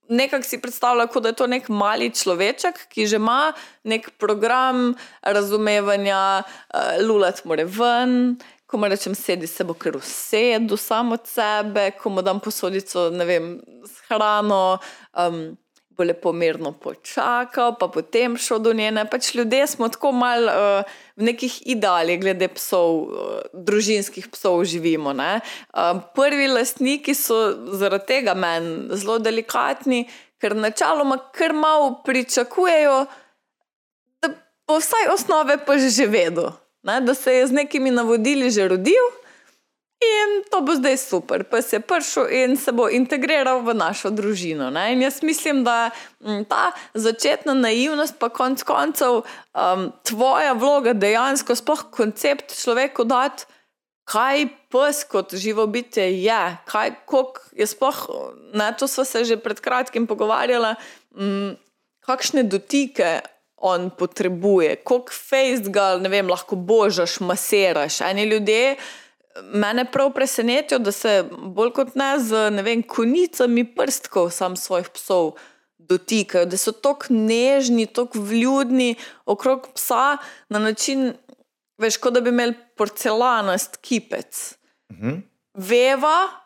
Nekako 0.10 0.44
si 0.44 0.62
predstavlja, 0.62 1.06
da 1.06 1.30
je 1.30 1.36
to 1.36 1.48
nek 1.48 1.70
mali 1.70 2.12
človeček, 2.14 2.88
ki 2.94 3.08
že 3.08 3.16
ima 3.18 3.54
nek 3.84 4.10
program 4.22 4.94
razumevanja, 5.22 6.44
uh, 6.46 7.02
lulat 7.02 7.46
more 7.46 7.66
ven. 7.66 8.38
Ko 8.66 8.78
mu 8.78 8.88
rečem, 8.90 9.16
sedi 9.16 9.48
se 9.48 9.64
bo 9.64 9.74
kar 9.74 9.98
usedel 9.98 10.78
sam 10.78 11.12
od 11.12 11.28
sebe, 11.30 11.92
ko 12.02 12.10
mu 12.10 12.22
dam 12.22 12.40
posodico, 12.40 13.10
ne 13.10 13.26
vem, 13.26 13.62
s 13.86 14.02
hrano, 14.08 14.78
um, 15.14 15.58
bo 15.98 16.04
lepo 16.04 16.32
mirno 16.34 16.72
počakal, 16.72 17.76
pa 17.80 17.88
potem 17.88 18.38
šel 18.38 18.60
do 18.60 18.74
njene. 18.74 19.06
Pač 19.10 19.34
ljudje 19.36 19.68
smo 19.68 19.90
tako 19.90 20.12
mal 20.12 20.44
uh, 20.44 20.96
v 21.16 21.30
nekih 21.32 21.62
idealih, 21.72 22.20
glede 22.22 22.50
psov, 22.52 22.92
uh, 22.92 23.40
družinskih 23.54 24.28
psov 24.28 24.64
živimo. 24.66 25.14
ne. 25.14 25.40
Uh, 25.74 26.04
prvi 26.16 26.48
lastniki 26.48 27.16
so 27.16 27.38
zaradi 27.80 28.06
tega 28.06 28.34
meni 28.34 28.98
zelo 28.98 29.20
delikatni, 29.20 30.06
ker 30.42 30.56
načeloma 30.56 31.18
kar 31.32 31.54
malo 31.54 32.02
pričakujejo, 32.06 33.06
da 34.22 34.34
bo 34.68 34.80
vsaj 34.80 35.14
osnove 35.14 35.58
pa 35.66 35.78
že 35.80 36.08
vedel, 36.08 36.52
ne? 36.84 37.00
da 37.02 37.14
se 37.14 37.34
je 37.34 37.48
z 37.48 37.52
nekimi 37.52 37.92
navodili 37.92 38.52
že 38.52 38.68
rodil. 38.68 39.25
In 40.04 40.44
to 40.52 40.60
bo 40.62 40.76
zdaj 40.76 40.98
super, 40.98 41.44
pa 41.48 41.62
se 41.62 41.76
je 41.76 41.80
prišel 41.80 42.28
in 42.30 42.58
se 42.60 42.72
bo 42.76 42.90
integriral 42.92 43.62
v 43.64 43.74
našo 43.74 44.12
družino. 44.12 44.68
Jaz 44.76 45.22
mislim, 45.24 45.64
da 45.64 45.90
mm, 46.20 46.44
ta 46.52 46.72
začetna 46.94 47.54
naivnost, 47.54 48.20
pa 48.20 48.30
konc 48.30 48.64
koncev 48.64 49.24
um, 49.24 49.92
tvoja 50.04 50.54
vloga 50.54 50.94
dejansko, 50.94 51.56
sploh 51.56 51.88
koncept 51.96 52.52
človeku 52.60 53.08
dati, 53.08 53.48
kaj 54.06 54.48
pes 54.70 55.04
kot 55.10 55.34
živo 55.34 55.66
bitje 55.68 56.12
je, 56.22 56.44
kaj 56.68 56.92
je 57.56 57.68
sploh, 57.68 58.04
ne, 58.54 58.70
to 58.78 58.88
smo 58.88 59.06
se 59.06 59.24
že 59.24 59.38
pred 59.38 59.60
kratkim 59.60 60.08
pogovarjali, 60.08 60.76
mm, 61.16 61.56
kakšne 62.06 62.44
dotike. 62.44 63.22
On 63.66 63.88
potrebuje, 63.90 64.84
koliko 64.84 65.14
fejst 65.16 65.72
ga, 65.74 65.96
vem, 65.96 66.28
lahko 66.30 66.60
božaš, 66.60 67.18
masiraš. 67.24 68.02
Eni 68.04 68.28
ljudje, 68.28 68.76
Mene 69.44 69.86
prav 69.92 70.14
presenetijo, 70.14 70.80
da 70.80 70.92
se 70.92 71.24
bolj 71.32 71.72
kot 71.76 71.96
ne 71.96 72.14
z 72.20 72.50
ne 72.56 72.64
vem, 72.64 72.84
konicami 72.84 73.66
prstkov 73.76 74.30
sam 74.32 74.56
svojih 74.56 74.90
psov 74.96 75.34
dotikajo, 75.78 76.46
da 76.46 76.58
so 76.58 76.72
tako 76.72 77.14
nežni, 77.14 77.86
tako 77.86 78.20
vljudni 78.20 78.96
okrog 79.26 79.68
psa 79.76 80.18
na 80.50 80.60
način, 80.60 81.14
veš, 81.78 81.98
kot 81.98 82.14
da 82.14 82.22
bi 82.22 82.32
imeli 82.32 82.56
porcelanast 82.78 83.78
kipec. 83.82 84.56
Mhm. 84.92 85.20
Veva 85.54 86.45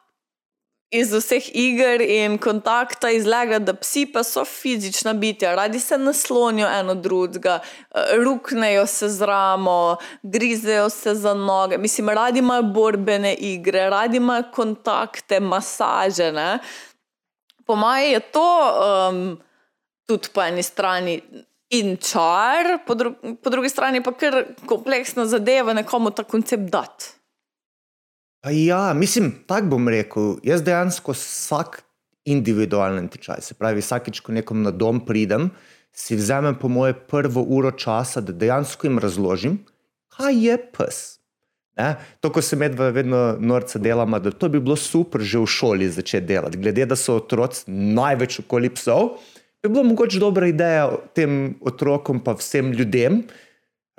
iz 0.91 1.11
vseh 1.13 1.49
iger 1.53 2.01
in 2.01 2.37
kontakta 2.41 3.11
izlega, 3.13 3.59
da 3.59 3.73
psi 3.73 4.05
pa 4.13 4.23
so 4.23 4.45
fizična 4.45 5.13
bitja, 5.13 5.55
radi 5.55 5.79
se 5.79 5.97
naslonijo 5.97 6.67
eno 6.79 6.95
drugega, 6.95 7.59
ruknejo 8.23 8.85
se 8.87 9.09
z 9.09 9.25
ramo, 9.25 9.97
grizejo 10.23 10.89
se 10.89 11.15
za 11.15 11.33
noge, 11.33 11.77
mislim, 11.77 12.09
radi 12.09 12.39
imajo 12.39 12.63
borbene 12.63 13.33
igre, 13.33 13.89
radi 13.89 14.17
imajo 14.17 14.43
kontakte, 14.53 15.39
masaže. 15.39 16.31
Ne? 16.31 16.59
Po 17.65 17.75
mojem 17.75 18.11
je 18.11 18.19
to 18.19 18.73
um, 19.09 19.37
tudi 20.07 20.27
po 20.33 20.41
eni 20.41 20.63
strani. 20.63 21.21
In 21.69 21.97
čar, 22.01 22.79
po, 22.85 22.95
dru 22.97 23.11
po 23.43 23.49
drugi 23.53 23.69
strani 23.69 24.01
pa 24.01 24.09
kar 24.17 24.39
kompleksna 24.65 25.27
zadeva 25.29 25.73
nekomu 25.77 26.09
ta 26.09 26.23
koncept 26.23 26.71
dati. 26.73 27.18
Ja, 28.47 28.93
mislim, 28.93 29.31
tako 29.47 29.67
bom 29.67 29.87
rekel. 29.89 30.37
Jaz 30.43 30.63
dejansko 30.63 31.11
vsak 31.11 31.81
individualen 32.25 33.09
tečaj, 33.11 33.41
se 33.41 33.53
pravi, 33.53 33.83
vsakič, 33.83 34.21
ko 34.23 34.31
nekom 34.31 34.61
na 34.63 34.71
dom 34.71 35.01
pridem, 35.05 35.49
si 35.91 36.15
vzamem 36.15 36.55
po 36.55 36.69
moje 36.71 36.93
prvo 36.93 37.43
uro 37.43 37.71
časa, 37.71 38.21
da 38.21 38.31
dejansko 38.31 38.87
jim 38.87 38.99
razložim, 38.99 39.57
kaj 40.15 40.39
je 40.45 40.57
pes. 40.77 41.01
Ne? 41.79 41.95
To, 42.19 42.31
ko 42.31 42.41
se 42.41 42.55
medva 42.55 42.89
vedno 42.95 43.35
norca 43.39 43.79
delama, 43.79 44.19
da 44.19 44.31
to 44.31 44.49
bi 44.49 44.59
bilo 44.59 44.75
super 44.75 45.21
že 45.21 45.39
v 45.39 45.47
šoli 45.47 45.89
začeti 45.89 46.27
delati. 46.27 46.59
Glede, 46.59 46.85
da 46.85 46.95
so 46.95 47.17
otroci 47.19 47.71
največ 47.71 48.39
okoli 48.45 48.71
psov, 48.75 49.17
bi 49.63 49.71
bilo 49.71 49.83
mogoče 49.83 50.19
dobra 50.19 50.47
ideja 50.47 50.89
tem 51.15 51.55
otrokom, 51.59 52.23
pa 52.23 52.37
vsem 52.39 52.71
ljudem, 52.71 53.23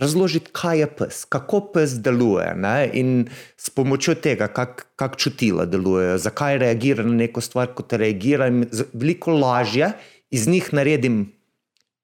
razložiti, 0.01 0.51
kaj 0.53 0.81
je 0.81 0.87
pes, 0.99 1.25
kako 1.29 1.61
pes 1.75 1.97
deluje 2.01 2.55
ne? 2.57 2.91
in 2.93 3.29
s 3.57 3.71
pomočjo 3.71 4.15
tega, 4.15 4.49
kako 4.49 4.87
kak 4.97 5.17
čutila 5.21 5.67
delujejo, 5.69 6.19
zakaj 6.19 6.59
reagira 6.59 7.05
na 7.05 7.15
neko 7.23 7.41
stvar, 7.41 7.75
kot 7.77 7.93
reagira. 7.93 8.49
Veliko 8.93 9.37
lažje 9.37 9.93
iz 10.31 10.49
njih 10.49 10.73
naredim 10.73 11.27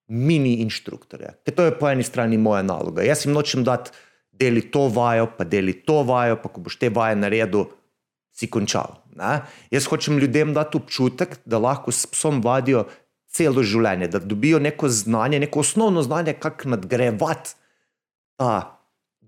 mini 0.08 0.60
inštruktorje. 0.64 1.32
Ker 1.44 1.54
to 1.54 1.66
je 1.66 1.78
po 1.78 1.88
eni 1.90 2.04
strani 2.06 2.38
moja 2.38 2.62
naloga. 2.62 3.02
Jaz 3.02 3.26
jim 3.26 3.34
nočem 3.34 3.64
dati, 3.64 3.90
deli 4.32 4.62
to 4.70 4.86
vajo, 4.92 5.26
pa 5.38 5.44
deli 5.44 5.72
to 5.72 6.02
vajo, 6.06 6.38
pa 6.42 6.52
ko 6.52 6.62
boš 6.62 6.78
te 6.78 6.92
vaje 6.92 7.16
naredil, 7.16 7.66
si 8.36 8.50
končal. 8.52 9.00
Ne? 9.16 9.40
Jaz 9.72 9.88
hočem 9.88 10.18
ljudem 10.20 10.52
dati 10.54 10.76
občutek, 10.76 11.38
da 11.44 11.58
lahko 11.58 11.92
s 11.92 12.06
psom 12.12 12.42
vadijo 12.44 12.84
celo 13.32 13.64
življenje, 13.64 14.08
da 14.12 14.20
dobijo 14.20 14.60
neko 14.62 14.88
znanje, 14.92 15.40
neko 15.40 15.60
osnovno 15.64 16.02
znanje, 16.04 16.36
kako 16.40 16.76
nadgrajevati 16.76 17.56
ta 18.36 18.80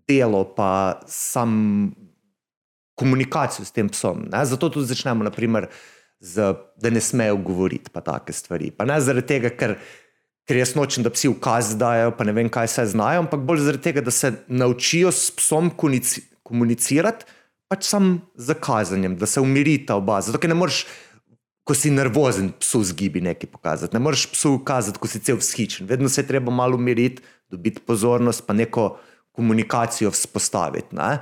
delo, 0.08 0.44
pa 0.56 1.00
sam 1.06 1.92
komunikacijo 2.98 3.64
s 3.64 3.72
tem 3.72 3.88
psom. 3.88 4.26
Ne? 4.32 4.44
Zato 4.44 4.68
tudi 4.68 4.88
začnemo, 4.90 5.24
naprimer, 5.24 5.68
z, 6.20 6.54
da 6.76 6.90
ne 6.90 7.00
smejo 7.00 7.36
govoriti, 7.36 7.92
pa 7.92 8.02
take 8.02 8.32
stvari. 8.32 8.72
Pa 8.74 8.84
ne 8.88 8.98
zaradi 9.00 9.26
tega, 9.28 9.52
ker, 9.54 9.76
ker 10.48 10.58
jaz 10.58 10.74
nočem, 10.74 11.04
da 11.06 11.12
psi 11.14 11.30
ukaz 11.30 11.76
dajo, 11.78 12.10
pa 12.18 12.26
ne 12.26 12.34
vem, 12.34 12.50
kaj 12.50 12.72
se 12.74 12.86
znajo, 12.94 13.22
ampak 13.22 13.44
bolj 13.46 13.62
zaradi 13.68 13.84
tega, 13.86 14.02
da 14.02 14.14
se 14.14 14.32
naučijo 14.48 15.12
s 15.14 15.30
psom 15.38 15.70
komunici 15.70 16.24
komunicirati, 16.48 17.28
pač 17.68 17.84
sam 17.84 18.22
z 18.34 18.56
kazanjem, 18.64 19.18
da 19.20 19.28
se 19.28 19.40
umirita 19.44 19.98
oba. 20.00 20.22
Zato, 20.24 20.40
ker 20.40 20.50
ne 20.50 20.56
moreš, 20.56 20.86
ko 21.68 21.76
si 21.76 21.92
nervozen, 21.92 22.54
psu 22.56 22.80
zgibi 22.88 23.20
nekaj 23.20 23.50
pokazati. 23.52 23.92
Ne 23.94 24.00
moreš 24.00 24.30
psu 24.32 24.54
ukazati, 24.56 24.98
ko 24.98 25.10
si 25.10 25.20
cel 25.20 25.36
vzhičen. 25.36 25.86
Vedno 25.86 26.08
se 26.08 26.22
je 26.22 26.30
treba 26.30 26.50
malo 26.50 26.80
umiriti, 26.80 27.22
dobiti 27.50 27.82
pozornost, 27.86 28.46
pa 28.46 28.56
neko 28.56 28.96
komunikacijo 29.32 30.10
vzpostaviti. 30.10 30.96
Ne? 30.96 31.18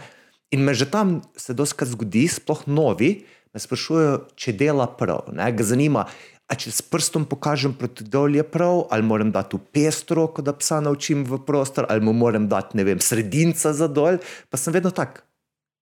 In 0.51 0.65
me 0.65 0.75
že 0.75 0.91
tam 0.91 1.21
se 1.37 1.55
doskrat 1.55 1.91
zgodi, 1.91 2.29
sploh 2.29 2.67
novi, 2.67 3.27
me 3.55 3.61
sprašujejo, 3.61 4.23
če 4.37 4.57
dela 4.57 4.87
prav. 4.87 5.29
Ne? 5.33 5.51
Ga 5.53 5.65
zanima, 5.65 6.07
A 6.47 6.55
če 6.55 6.71
s 6.71 6.79
prstom 6.87 7.25
pokažem 7.27 7.73
proti 7.75 8.05
dol, 8.07 8.37
je 8.39 8.45
prav, 8.47 8.85
ali 8.95 9.03
moram 9.03 9.33
dati 9.35 9.59
v 9.59 9.67
pestro, 9.75 10.29
da 10.39 10.55
psa 10.55 10.79
naučim 10.79 11.25
v 11.27 11.41
prostor, 11.43 11.89
ali 11.91 11.99
mu 11.99 12.15
moram 12.15 12.47
dati, 12.47 12.79
ne 12.79 12.85
vem, 12.87 13.03
sredinca 13.03 13.73
za 13.75 13.89
dol. 13.91 14.21
Pa 14.47 14.55
sem 14.55 14.71
vedno 14.77 14.95
tak, 14.95 15.25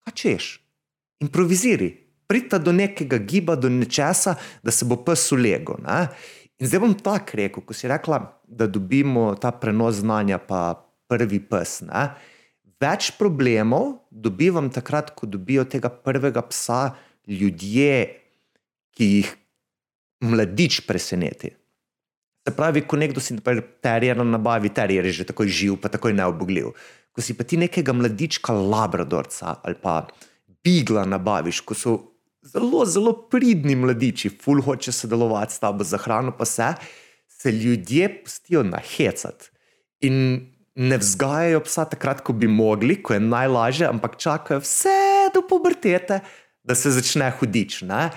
kaj 0.09 0.15
češ, 0.17 0.47
improviziri, 1.21 1.91
pridite 2.25 2.63
do 2.65 2.73
nekega 2.73 3.21
giba, 3.21 3.59
do 3.61 3.69
nečesa, 3.69 4.39
da 4.65 4.73
se 4.73 4.89
bo 4.89 4.97
pes 5.05 5.27
ulego. 5.37 5.77
Ne? 5.85 6.09
In 6.65 6.69
zdaj 6.73 6.81
bom 6.81 6.95
tako 6.97 7.37
rekel, 7.37 7.61
ko 7.61 7.75
si 7.77 7.89
rekla, 7.91 8.23
da 8.49 8.65
dobimo 8.65 9.35
ta 9.37 9.51
prenos 9.53 9.99
znanja, 10.01 10.39
pa 10.41 10.73
prvi 11.13 11.43
pes. 11.45 11.83
Ne? 11.85 12.07
Več 12.81 13.11
problemov 13.19 13.99
dobivam 14.09 14.71
takrat, 14.73 15.11
ko 15.13 15.29
dobijo 15.29 15.67
tega 15.69 15.91
prvega 15.93 16.41
psa 16.49 16.95
ljudje, 17.29 17.99
ki 18.97 19.11
jih 19.11 19.35
mladič 20.25 20.81
preseneti. 20.89 21.53
Se 22.49 22.57
pravi, 22.57 22.87
ko 22.89 22.97
nekdo 22.97 23.21
si 23.21 23.37
terjer 23.85 24.17
na 24.23 24.25
nabavi, 24.39 24.73
terjer 24.73 25.05
je 25.05 25.19
že 25.21 25.29
tako 25.29 25.45
živ, 25.45 25.77
pa 25.85 25.93
tako 25.93 26.17
neobogljiv. 26.17 26.73
Ko 27.13 27.21
si 27.21 27.37
pa 27.37 27.45
ti 27.45 27.61
nekega 27.61 27.93
mladička, 27.93 28.57
labradorca 28.57 29.59
ali 29.61 29.77
pa 29.77 30.07
bigla 30.65 31.05
nabaviš, 31.05 31.61
ko 31.61 31.77
so 31.77 31.99
zelo, 32.45 32.85
zelo 32.87 33.13
pridni 33.31 33.77
mladiči, 33.77 34.31
ful 34.43 34.63
hoče 34.63 34.93
sodelovati 34.93 35.55
s 35.55 35.63
tabo 35.63 35.85
za 35.85 35.99
hrano, 35.99 36.35
pa 36.37 36.45
se, 36.45 36.73
se 37.29 37.53
ljudje 37.53 38.09
pustijo 38.23 38.63
nahecati. 38.63 39.51
In 40.01 40.47
ne 40.75 40.99
vzgajajo 40.99 41.61
psa 41.65 41.85
takrat, 41.89 42.21
ko 42.21 42.33
bi 42.33 42.49
mogli, 42.51 42.99
ko 43.03 43.15
je 43.15 43.21
najlažje, 43.21 43.89
ampak 43.89 44.17
čakajo 44.19 44.61
vse 44.61 45.31
do 45.35 45.45
pubertete, 45.49 46.21
da 46.65 46.75
se 46.75 46.91
začne 46.91 47.31
hudič. 47.39 47.83
Ne? 47.89 48.09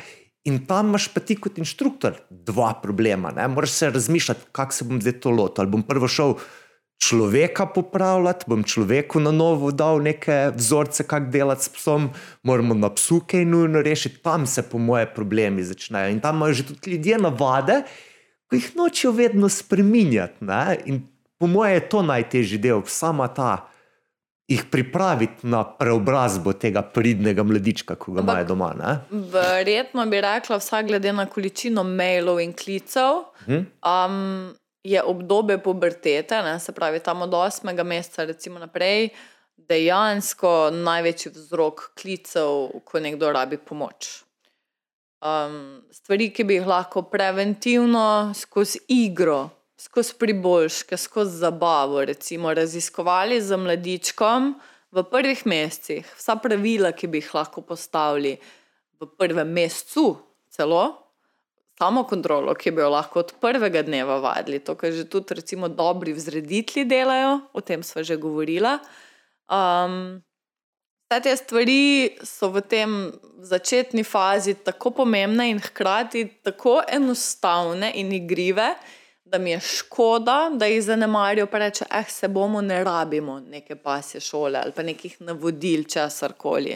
In 0.48 0.62
tam 0.65 0.93
imaš 0.93 1.10
pa 1.13 1.19
ti 1.19 1.36
kot 1.36 1.57
inštruktor 1.60 2.22
dva 2.29 2.72
problema. 2.81 3.31
Ne? 3.36 3.48
Moraš 3.51 3.75
se 3.75 3.89
razmišljati, 3.89 4.48
kako 4.51 4.74
se 4.74 4.88
bom 4.88 5.01
zdaj 5.01 5.19
to 5.19 5.31
lotil. 5.31 5.63
Ali 5.63 5.72
bom 5.72 5.84
prvo 5.84 6.07
šel 6.07 6.38
človeka 6.97 7.65
popravljati, 7.65 8.45
bom 8.47 8.63
človeku 8.63 9.19
na 9.19 9.31
novo 9.31 9.71
dal 9.71 10.01
neke 10.01 10.51
vzorce, 10.55 11.03
kako 11.03 11.31
delati 11.31 11.63
s 11.63 11.69
psom, 11.69 12.09
moramo 12.43 12.73
na 12.73 12.89
psu 12.93 13.21
kaj 13.27 13.45
nujno 13.45 13.81
rešiti. 13.81 14.21
Tam 14.23 14.47
se, 14.47 14.63
po 14.69 14.77
moje, 14.77 15.05
problemi 15.13 15.63
začnejo. 15.63 16.09
In 16.09 16.19
tam 16.19 16.35
imajo 16.35 16.53
že 16.53 16.67
tudi 16.67 16.91
ljudje 16.91 17.17
navade, 17.17 17.81
ki 18.49 18.57
jih 18.57 18.75
nočijo 18.75 19.11
vedno 19.11 19.49
spreminjati. 19.49 20.45
Ne? 20.45 20.77
In 20.85 21.01
po 21.37 21.47
moje 21.47 21.73
je 21.73 21.89
to 21.89 22.01
najtežji 22.01 22.57
del, 22.57 22.81
sama 22.85 23.27
ta 23.27 23.69
jih 24.47 24.63
pripraviti 24.71 25.47
na 25.47 25.63
preobrazbo 25.63 26.53
tega 26.53 26.81
pridnega 26.81 27.43
mladička, 27.43 27.97
ki 27.99 28.13
ga 28.15 28.23
imajo 28.23 28.45
doma. 28.47 28.71
Ne? 28.79 28.93
Verjetno 29.31 30.05
bi 30.07 30.21
rekla, 30.23 30.57
vsak 30.57 30.87
glede 30.87 31.11
na 31.13 31.25
količino 31.25 31.83
mailov 31.83 32.39
in 32.39 32.53
klicev. 32.55 33.27
Hm? 33.45 33.65
Um, 33.83 34.55
je 34.88 35.03
obdobje 35.03 35.58
pubertete, 35.63 36.39
ne, 36.44 36.60
se 36.60 36.72
pravi, 36.72 37.01
tam 37.03 37.22
od 37.22 37.36
8. 37.36 37.84
meseca, 37.84 38.25
recimo 38.25 38.60
naprej, 38.60 39.10
dejansko 39.58 40.70
največji 40.72 41.34
vzrok 41.36 41.91
klicev, 42.00 42.72
ko 42.86 43.03
nekdo 43.03 43.32
rabi 43.36 43.58
pomoč. 43.58 44.24
Um, 45.17 45.84
stvari, 45.91 46.29
ki 46.32 46.46
bi 46.46 46.60
jih 46.60 46.67
lahko 46.70 47.01
preventivno 47.12 48.34
skozi 48.38 48.79
igro 48.88 49.48
skozi 49.77 50.13
priboljške, 50.20 50.98
skozi 50.98 51.38
zabavo, 51.38 52.06
recimo, 52.06 52.53
raziskovali 52.53 53.41
z 53.41 53.58
mladičkom 53.58 54.56
v 54.91 55.03
prvih 55.03 55.46
mesecih, 55.46 56.06
vsa 56.17 56.36
pravila, 56.41 56.91
ki 56.91 57.08
bi 57.08 57.22
jih 57.22 57.34
lahko 57.36 57.62
postavili 57.62 58.38
v 59.00 59.10
prvem 59.17 59.50
mesecu, 59.53 60.15
celo 60.50 61.07
samo 61.77 62.03
kontrolo, 62.03 62.53
ki 62.53 62.71
bi 62.71 62.81
jo 62.81 62.89
lahko 62.89 63.19
od 63.19 63.33
prvega 63.41 63.83
dneva 63.85 64.19
vadili, 64.19 64.59
to, 64.59 64.75
kar 64.75 64.91
že 64.91 65.05
tudi 65.09 65.37
recimo, 65.37 65.69
dobri 65.69 66.13
vzreditli 66.13 66.85
delajo, 66.85 67.39
o 67.53 67.61
tem 67.61 67.83
smo 67.83 68.03
že 68.03 68.17
govorili. 68.17 68.77
Um, 69.49 70.23
Vse 71.07 71.21
te 71.23 71.31
stvari 71.39 72.17
so 72.27 72.49
v 72.51 72.61
tem 72.67 72.93
začetni 73.39 74.03
fazi 74.03 74.57
tako 74.59 74.91
pomembne 74.91 75.45
in 75.47 75.61
hkrati 75.63 76.25
tako 76.43 76.81
enostavne 76.83 77.93
in 77.95 78.11
igrive, 78.11 78.73
da 79.23 79.37
mi 79.37 79.51
je 79.51 79.59
škoda, 79.59 80.49
da 80.53 80.67
jih 80.67 80.83
zanemarijo, 80.83 81.47
pa 81.47 81.57
reče, 81.63 81.85
eh, 81.91 82.03
se 82.09 82.27
bomo, 82.27 82.61
ne 82.61 82.83
rabimo 82.83 83.39
neke 83.39 83.75
pasje 83.75 84.19
šole 84.19 84.59
ali 84.59 84.71
pa 84.71 84.83
nekih 84.83 85.15
navodil, 85.21 85.83
česar 85.83 86.33
koli. 86.33 86.75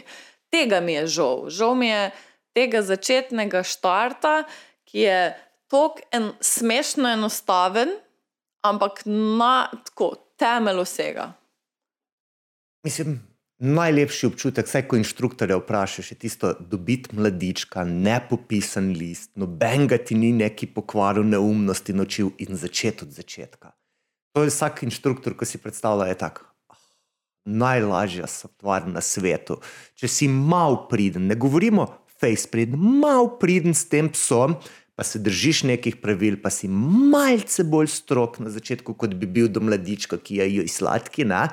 Tega 0.50 0.80
mi 0.80 0.92
je 0.92 1.06
žal. 1.06 1.50
Žal 1.50 1.74
mi 1.74 1.88
je 1.88 2.10
tega 2.54 2.82
začetnega 2.82 3.62
štarta, 3.62 4.44
ki 4.92 5.06
je 5.06 5.18
tako 5.72 6.04
en, 6.12 6.30
smešno 6.40 7.08
enostaven, 7.08 7.96
ampak 8.60 9.02
na 9.08 9.70
tako 9.88 10.12
temelj 10.36 10.84
vsega. 10.84 11.32
Mislim, 12.84 13.20
Najlepši 13.62 14.26
občutek, 14.26 14.66
vsaj 14.66 14.82
ko 14.90 14.98
inštruktorja 14.98 15.54
vprašaš, 15.60 16.08
je 16.10 16.16
tisto 16.24 16.48
dobiti 16.58 17.14
mladička, 17.14 17.84
ne 17.86 18.16
popisan 18.30 18.88
list, 18.98 19.30
noben 19.38 19.86
ga 19.86 20.00
ti 20.02 20.16
ni 20.18 20.32
neki 20.34 20.66
pokvaril 20.74 21.22
neumnosti 21.22 21.94
naučil 21.94 22.32
in 22.42 22.58
začeti 22.58 23.04
od 23.06 23.12
začetka. 23.14 23.70
To 24.34 24.42
je 24.42 24.50
vsak 24.50 24.82
inštruktor, 24.82 25.36
ko 25.38 25.46
si 25.46 25.62
predstavlja, 25.62 26.08
je 26.10 26.18
tako. 26.18 26.48
Oh, 26.74 26.80
najlažja 27.46 28.26
stvar 28.26 28.88
na 28.90 28.98
svetu. 28.98 29.60
Če 29.94 30.10
si 30.10 30.26
mal 30.26 30.88
priden, 30.90 31.30
ne 31.30 31.38
govorimo 31.38 31.86
face 32.18 32.50
priden, 32.50 32.82
mal 32.98 33.30
priden 33.38 33.78
s 33.78 33.86
tem 33.86 34.10
psom, 34.10 34.58
pa 34.96 35.04
se 35.04 35.18
držiš 35.18 35.62
nekih 35.70 35.98
pravil, 36.02 36.36
pa 36.42 36.50
si 36.52 36.68
malce 36.68 37.64
bolj 37.64 37.90
strok 37.94 38.38
na 38.44 38.52
začetku, 38.52 38.94
kot 38.94 39.14
bi 39.16 39.26
bil 39.26 39.48
do 39.48 39.62
mladička, 39.64 40.20
ki 40.20 40.40
je 40.42 40.48
jo 40.56 40.66
sladki. 40.68 41.24
Ne? 41.28 41.46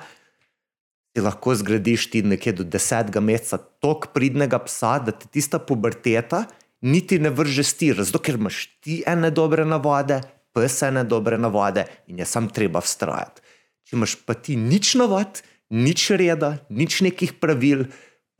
ti 1.13 1.21
lahko 1.25 1.55
zgradiš 1.55 2.09
ti 2.11 2.21
nekje 2.23 2.53
do 2.53 2.63
desetega 2.63 3.19
meseca 3.19 3.57
tako 3.57 4.11
pridnega 4.13 4.59
psa, 4.63 4.99
da 4.99 5.11
ti 5.11 5.27
tista 5.27 5.59
puberteta 5.59 6.45
niti 6.81 7.19
ne 7.19 7.29
vrže 7.29 7.63
stira, 7.63 8.03
zato 8.03 8.21
ker 8.23 8.37
imaš 8.39 8.67
ti 8.79 9.01
ene 9.07 9.31
dobre 9.31 9.65
navade, 9.65 10.21
pes 10.55 10.81
ene 10.87 11.03
dobre 11.03 11.37
navade 11.37 11.85
in 12.07 12.19
je 12.19 12.25
sam 12.25 12.47
treba 12.49 12.79
vztrajati. 12.79 13.41
Če 13.89 13.97
imaš 13.97 14.15
pa 14.25 14.37
ti 14.37 14.55
nič 14.55 14.93
navad, 15.01 15.41
nič 15.69 16.09
reda, 16.15 16.57
nič 16.69 17.01
nekih 17.03 17.35
pravil, 17.41 17.89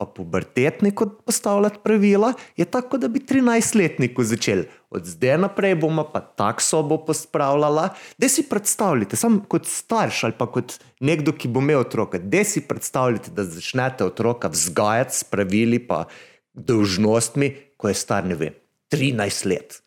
pa 0.00 0.06
pubertetniku 0.06 1.10
postavljati 1.26 1.78
pravila, 1.84 2.32
je 2.56 2.64
tako, 2.64 2.98
da 2.98 3.08
bi 3.08 3.20
13-letniku 3.20 4.24
začel. 4.24 4.62
Od 4.90 5.04
zdaj 5.04 5.36
naprej 5.38 5.74
bomo 5.76 6.06
pa 6.12 6.20
tako 6.20 6.64
sobo 6.64 6.96
pospravljala, 7.04 7.88
da 8.18 8.28
si 8.28 8.46
predstavljate, 8.48 9.16
sam 9.16 9.42
kot 9.44 9.68
starš 9.68 10.24
ali 10.24 10.34
pa 10.38 10.46
kot 10.48 10.78
nekdo, 11.00 11.36
ki 11.36 11.48
bo 11.48 11.60
imel 11.60 11.84
otroka, 11.84 12.18
da 12.18 12.44
si 12.44 12.64
predstavljate, 12.64 13.34
da 13.36 13.44
začnete 13.44 14.04
otroka 14.08 14.48
vzgajati 14.48 15.16
s 15.16 15.24
pravili 15.24 15.78
pa 15.78 16.06
dolžnostmi, 16.54 17.52
ko 17.76 17.92
je 17.92 18.00
star, 18.00 18.24
ne 18.24 18.40
vem, 18.40 18.56
13 18.92 19.46
let. 19.52 19.82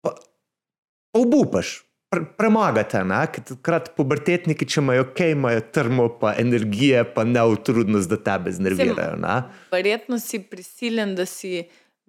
Pa 0.00 0.16
obupaš, 1.12 1.84
pre, 2.10 2.24
premagate. 2.38 3.02
Takrat 3.52 3.92
pubertetniki, 3.96 4.66
če 4.68 4.82
imajo 4.82 5.08
kaj, 5.16 5.34
imajo 5.36 5.64
trmo, 5.74 6.08
pa 6.20 6.34
energije, 6.40 7.04
pa 7.14 7.24
neutrudnost, 7.28 8.10
da 8.10 8.20
tebe 8.30 8.52
znervirajo. 8.54 9.18
Verjetno 9.72 10.20
si 10.22 10.42
prisiljen, 10.42 11.14
da 11.18 11.26
si 11.28 11.62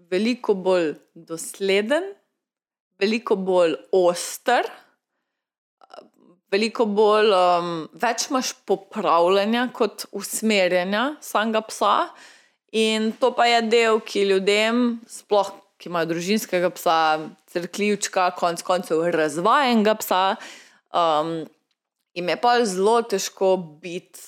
veliko 0.09 0.55
bolj 0.55 0.93
dosleden, 1.13 2.13
veliko 2.99 3.35
bolj 3.35 3.75
oster. 3.95 4.69
Veliko 6.49 6.87
bolj, 6.89 7.27
um, 7.29 7.73
več 8.01 8.23
imaš 8.31 8.55
popravljanja 8.65 9.67
kot 9.69 10.07
usmerjanja 10.17 11.19
samega 11.21 11.61
psa, 11.67 11.91
in 12.73 13.11
to 13.21 13.29
pa 13.37 13.45
je 13.45 13.59
del, 13.69 13.99
ki 14.01 14.23
ljudem, 14.31 14.79
sploh 15.05 15.51
ki 15.79 15.87
imajo 15.87 16.05
družinskega 16.05 16.69
psa, 16.69 16.95
crkljivčka, 17.47 18.31
konc 18.31 18.61
koncev 18.61 19.01
razvajenega 19.09 19.95
psa. 19.95 20.35
Um, 20.91 21.45
in 22.13 22.29
je 22.29 22.35
pa 22.35 22.57
zelo 22.65 22.97
težko 23.03 23.53
biti, 23.79 24.19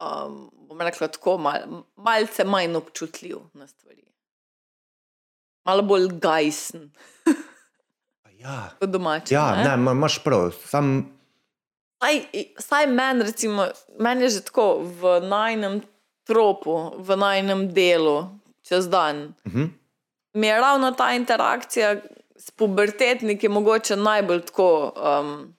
um, 0.00 0.38
bom 0.62 0.80
rekla 0.80 1.08
tako, 1.08 1.36
mal, 1.38 1.66
malce 1.96 2.44
manj 2.46 2.76
občutljiv 2.76 3.42
na 3.54 3.66
stvari. 3.66 4.02
Malo 5.64 5.82
bolj 5.84 6.08
gajsen. 6.16 6.88
Ja, 8.38 8.70
po 8.80 8.86
domačem. 8.86 9.34
ja 9.34 9.56
ne. 9.56 9.64
ne, 9.64 9.76
ma- 9.76 9.92
imaš 9.92 10.18
prav. 10.22 10.50
Sam, 10.64 11.12
Saj, 11.98 12.18
saj 12.58 12.86
meni, 12.86 13.24
recimo, 13.24 13.64
meni 13.98 14.22
je 14.22 14.30
že 14.30 14.40
tako 14.42 14.66
v 14.80 15.20
najnem 15.22 15.80
tropu, 16.24 16.74
v 16.98 17.16
najnem 17.16 17.72
delu, 17.72 18.28
čez 18.62 18.88
dan. 18.88 19.34
Uh 19.42 19.52
Mhm. 19.52 19.62
-huh. 19.62 19.70
Mi 20.36 20.46
je 20.46 20.60
ravno 20.60 20.90
ta 20.92 21.12
interakcija 21.16 21.96
s 22.36 22.50
pubertetniki 22.50 23.48
mogoče 23.48 23.96
najbolj 23.96 24.42
tako 24.50 24.92
um, 24.92 25.56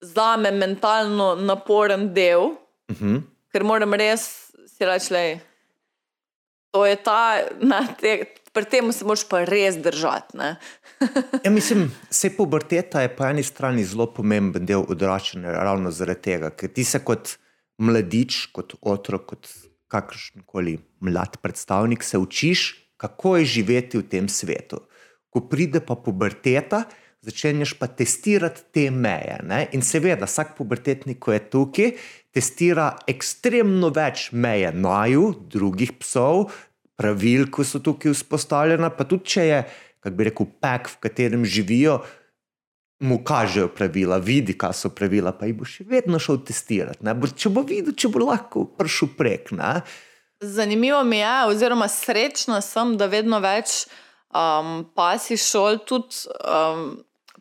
za 0.00 0.36
me 0.36 0.50
mentalno 0.50 1.34
naporen 1.34 2.14
del, 2.14 2.40
uh 2.40 2.56
uh 2.90 2.96
-huh. 2.96 3.22
ker 3.52 3.64
moram 3.64 3.94
res 3.94 4.52
si 4.66 4.84
reči, 4.84 5.12
da 5.12 5.38
to 6.70 6.86
je 6.86 6.96
ta, 6.96 7.42
na 7.60 7.82
te, 8.00 8.24
pri 8.52 8.64
tem 8.64 8.92
se 8.92 9.04
moraš 9.04 9.28
pa 9.28 9.44
res 9.44 9.76
držati. 9.76 10.38
Ja, 11.44 11.50
mislim, 11.50 11.90
vse 12.10 12.36
puberteta 12.36 13.00
je 13.00 13.16
po 13.16 13.24
eni 13.24 13.42
strani 13.42 13.84
zelo 13.84 14.06
pomemben 14.14 14.66
del 14.66 14.84
odraščanja, 14.88 15.54
ravno 15.64 15.90
zaradi 15.90 16.20
tega, 16.20 16.50
ker 16.50 16.68
ti 16.68 16.84
se 16.84 17.00
kot 17.04 17.38
mladič, 17.78 18.50
kot 18.52 18.74
otrok, 18.80 19.24
kot 19.26 19.48
kakršen 19.88 20.42
koli 20.46 20.76
mlad 21.00 21.38
predstavnik, 21.40 22.04
se 22.04 22.18
učiš, 22.18 22.89
kako 23.00 23.36
je 23.40 23.44
živeti 23.56 23.98
v 23.98 24.08
tem 24.12 24.28
svetu. 24.28 24.82
Ko 25.32 25.46
pride 25.48 25.80
pa 25.80 25.96
puberteta, 25.96 26.84
začenjaš 27.24 27.74
pa 27.78 27.86
testirati 27.86 28.66
te 28.72 28.90
meje. 28.90 29.38
Ne? 29.46 29.66
In 29.72 29.84
seveda, 29.84 30.28
vsak 30.28 30.56
pubertetnik, 30.58 31.20
ko 31.22 31.32
je 31.32 31.40
tukaj, 31.52 31.92
testira 32.34 32.90
ekstremno 33.08 33.88
več 33.94 34.30
meje 34.32 34.72
naju, 34.76 35.30
drugih 35.52 35.96
psov, 36.00 36.50
pravil, 37.00 37.48
ki 37.48 37.64
so 37.64 37.80
tukaj 37.80 38.12
vzpostavljena, 38.12 38.92
pa 38.92 39.08
tudi 39.08 39.32
če 39.34 39.46
je, 39.48 39.60
kako 40.04 40.16
bi 40.16 40.28
rekel, 40.28 40.50
pek, 40.60 40.92
v 40.92 41.04
katerem 41.06 41.44
živijo, 41.48 42.00
mu 43.00 43.22
kažejo 43.24 43.70
pravila, 43.72 44.20
vidi, 44.20 44.52
kaj 44.60 44.76
so 44.76 44.92
pravila, 44.92 45.32
pa 45.32 45.48
jih 45.48 45.56
bo 45.56 45.68
še 45.68 45.86
vedno 45.88 46.20
šel 46.20 46.42
testirati. 46.44 47.00
Bo, 47.16 47.32
če 47.32 47.52
bo 47.52 47.64
videl, 47.64 47.96
če 47.96 48.12
bo 48.12 48.26
lahko 48.26 48.66
prišel 48.76 49.14
prek. 49.16 49.54
Ne? 49.56 49.78
Zanimivo 50.40 51.04
mi 51.04 51.18
je, 51.18 51.46
oziroma 51.46 51.88
srečna 51.88 52.60
sem, 52.60 52.96
da 52.96 53.06
vedno 53.06 53.40
več 53.44 53.84
um, 54.32 54.86
pasi 54.96 55.36
šol 55.36 55.82
tudi 55.84 56.24
um, 56.40 56.94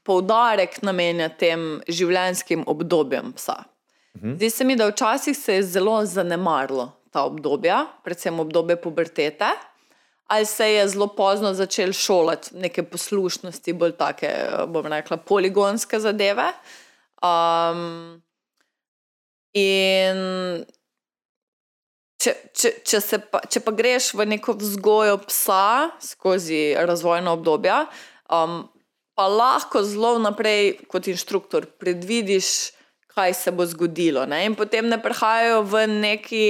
poudarek 0.04 0.82
namenja 0.84 1.30
tem 1.40 1.80
življenjskim 1.88 2.66
obdobjem 2.68 3.32
psa. 3.38 3.62
Zdi 4.20 4.50
se 4.52 4.66
mi, 4.66 4.76
da 4.76 4.90
včasih 4.90 5.38
se 5.38 5.60
je 5.60 5.64
zelo 5.78 6.02
zanemarilo 6.06 6.90
ta 7.14 7.24
obdobja, 7.24 7.86
predvsem 8.04 8.40
obdobje 8.40 8.76
pubertete, 8.82 9.48
ali 10.28 10.46
se 10.46 10.68
je 10.74 10.88
zelo 10.88 11.08
pozno 11.16 11.54
začel 11.54 11.94
šolati 11.96 12.58
neke 12.60 12.84
poslušnosti, 12.84 13.74
bolj 13.74 13.96
take, 13.98 14.34
bom 14.68 14.86
rekla, 14.92 15.18
poligonske 15.18 16.00
zadeve. 16.00 16.50
Um, 17.24 18.20
in 19.54 20.66
Če, 22.20 22.34
če, 22.52 22.72
če, 22.84 23.00
se 23.00 23.18
pa, 23.32 23.40
če 23.48 23.62
pa 23.64 23.72
greš 23.72 24.12
v 24.20 24.26
neko 24.28 24.58
vzgojo 24.60 25.22
psa 25.30 25.88
skozi 26.04 26.74
razvojno 26.76 27.38
obdobje, 27.38 27.78
um, 28.28 28.66
pa 29.16 29.28
lahko 29.32 29.86
zelo 29.88 30.18
naprej, 30.20 30.82
kot 30.92 31.08
inštruktor, 31.08 31.70
predvidiš, 31.80 32.76
kaj 33.16 33.36
se 33.40 33.56
bo 33.56 33.64
zgodilo. 33.68 34.26
Ne? 34.28 34.44
In 34.48 34.60
potem 34.60 34.92
ne 34.92 35.00
prihajajo 35.00 35.64
v 35.72 35.88
neki 35.88 36.44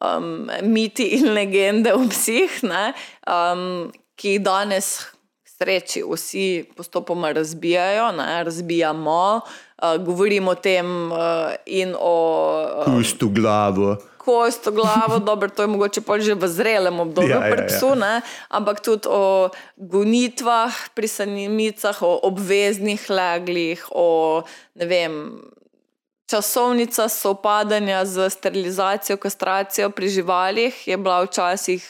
um, 0.00 0.48
miti 0.64 1.12
in 1.20 1.34
legende 1.36 1.92
o 1.92 2.00
psih, 2.08 2.60
um, 2.64 3.88
ki 4.16 4.36
jih 4.36 4.44
danes. 4.44 4.94
Sreči, 5.60 6.00
vsi 6.00 6.64
postopoma 6.72 7.34
razbijajo, 7.36 8.06
ne, 8.16 8.38
razbijamo, 8.48 9.24
uh, 9.44 9.96
govorimo 10.00 10.54
o 10.54 10.56
tem 10.56 11.12
uh, 11.12 11.52
in 11.68 11.92
o 11.92 12.14
uh, 12.80 12.86
Pust 12.88 13.20
v 13.20 13.28
glavo. 13.36 13.98
Kost 14.30 14.70
v 14.70 14.78
glavo, 14.78 15.18
dobro, 15.28 15.50
to 15.50 15.66
je 15.66 15.72
mogoče 15.74 16.00
pol 16.06 16.22
že 16.22 16.38
v 16.38 16.46
zrelem 16.46 17.02
obdobju 17.02 17.34
Ja, 17.34 17.42
ja, 17.42 17.50
pri 17.50 17.66
ja. 17.66 17.68
psu, 17.68 17.90
ne, 17.98 18.22
ampak 18.46 18.78
tudi 18.78 19.10
o 19.10 19.50
gonitvah 19.74 20.94
pri 20.94 21.08
sanimicah, 21.10 21.98
o 22.06 22.22
obveznih 22.30 23.02
leglih, 23.10 23.82
o 23.90 24.42
ne 24.78 24.86
vem. 24.86 25.14
Časovnica 26.30 27.10
sopadanja 27.10 28.06
z 28.06 28.30
sterilizacijo, 28.30 29.18
kastracijo 29.18 29.90
pri 29.90 30.06
živalih 30.14 30.70
je 30.86 30.94
bila 30.94 31.26
včasih 31.26 31.82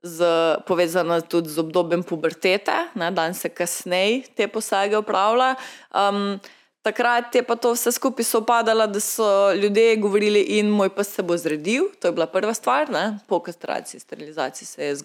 z, 0.00 0.24
povezana 0.64 1.20
tudi 1.20 1.52
z 1.52 1.60
obdobjem 1.60 2.00
pubertete, 2.00 2.72
ne, 2.96 3.10
danes 3.12 3.44
se 3.44 3.52
kasneje 3.52 4.24
te 4.36 4.48
posege 4.48 4.96
upravlja. 4.96 5.54
Um, 5.92 6.40
takrat 6.84 7.34
je 7.34 7.42
pa 7.42 7.56
to 7.56 7.72
vse 7.72 7.92
skupaj 7.92 8.24
sopadalo, 8.24 8.86
da 8.86 9.00
so 9.00 9.52
ljudje 9.52 9.96
govorili, 9.96 10.40
in 10.58 10.68
moj 10.68 10.90
pa 10.94 11.04
se 11.04 11.22
bo 11.22 11.36
zredil. 11.36 11.88
To 12.00 12.08
je 12.08 12.12
bila 12.12 12.26
prva 12.26 12.54
stvar, 12.54 12.90
ne. 12.90 13.18
po 13.26 13.40
kastraciji, 13.40 14.00
sterilizaciji 14.00 14.66
se 14.66 14.84
je 14.84 14.96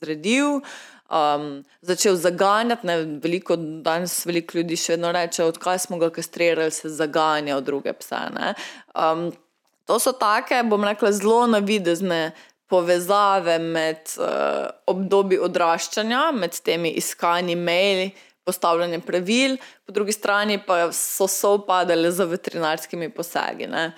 zredil. 0.00 0.60
Um, 1.10 1.64
začel 1.80 2.16
zaganjati, 2.16 2.86
ne, 2.86 2.96
veliko, 3.22 3.56
danes 3.56 4.26
veliko 4.26 4.58
ljudi 4.58 4.76
še 4.76 4.96
vedno 4.96 5.12
reče, 5.12 5.44
odkar 5.44 5.78
smo 5.78 5.98
ga 6.00 6.08
kastrirali, 6.10 6.72
se 6.72 6.88
zaganja 6.88 7.56
v 7.56 7.64
druge 7.64 7.92
pse. 7.92 8.20
ne. 8.34 8.54
Um, 8.94 9.30
to 9.84 9.98
so 10.00 10.12
take, 10.12 10.62
bom 10.68 10.84
rekla, 10.84 11.12
zelo 11.12 11.46
navidezne 11.46 12.32
povezave 12.68 13.58
med 13.58 14.16
uh, 14.18 14.68
obdobji 14.86 15.38
odraščanja, 15.38 16.30
med 16.32 16.56
temi 16.64 16.94
iskanji 16.96 17.56
maili, 17.56 18.08
postavljanjem 18.44 19.00
pravil, 19.00 19.56
po 19.86 19.92
drugi 19.92 20.12
strani 20.12 20.58
pa 20.66 20.92
so 20.92 21.28
sovpadale 21.30 22.12
z 22.12 22.26
veterinarskimi 22.28 23.08
posegi. 23.14 23.66
Ne. 23.66 23.92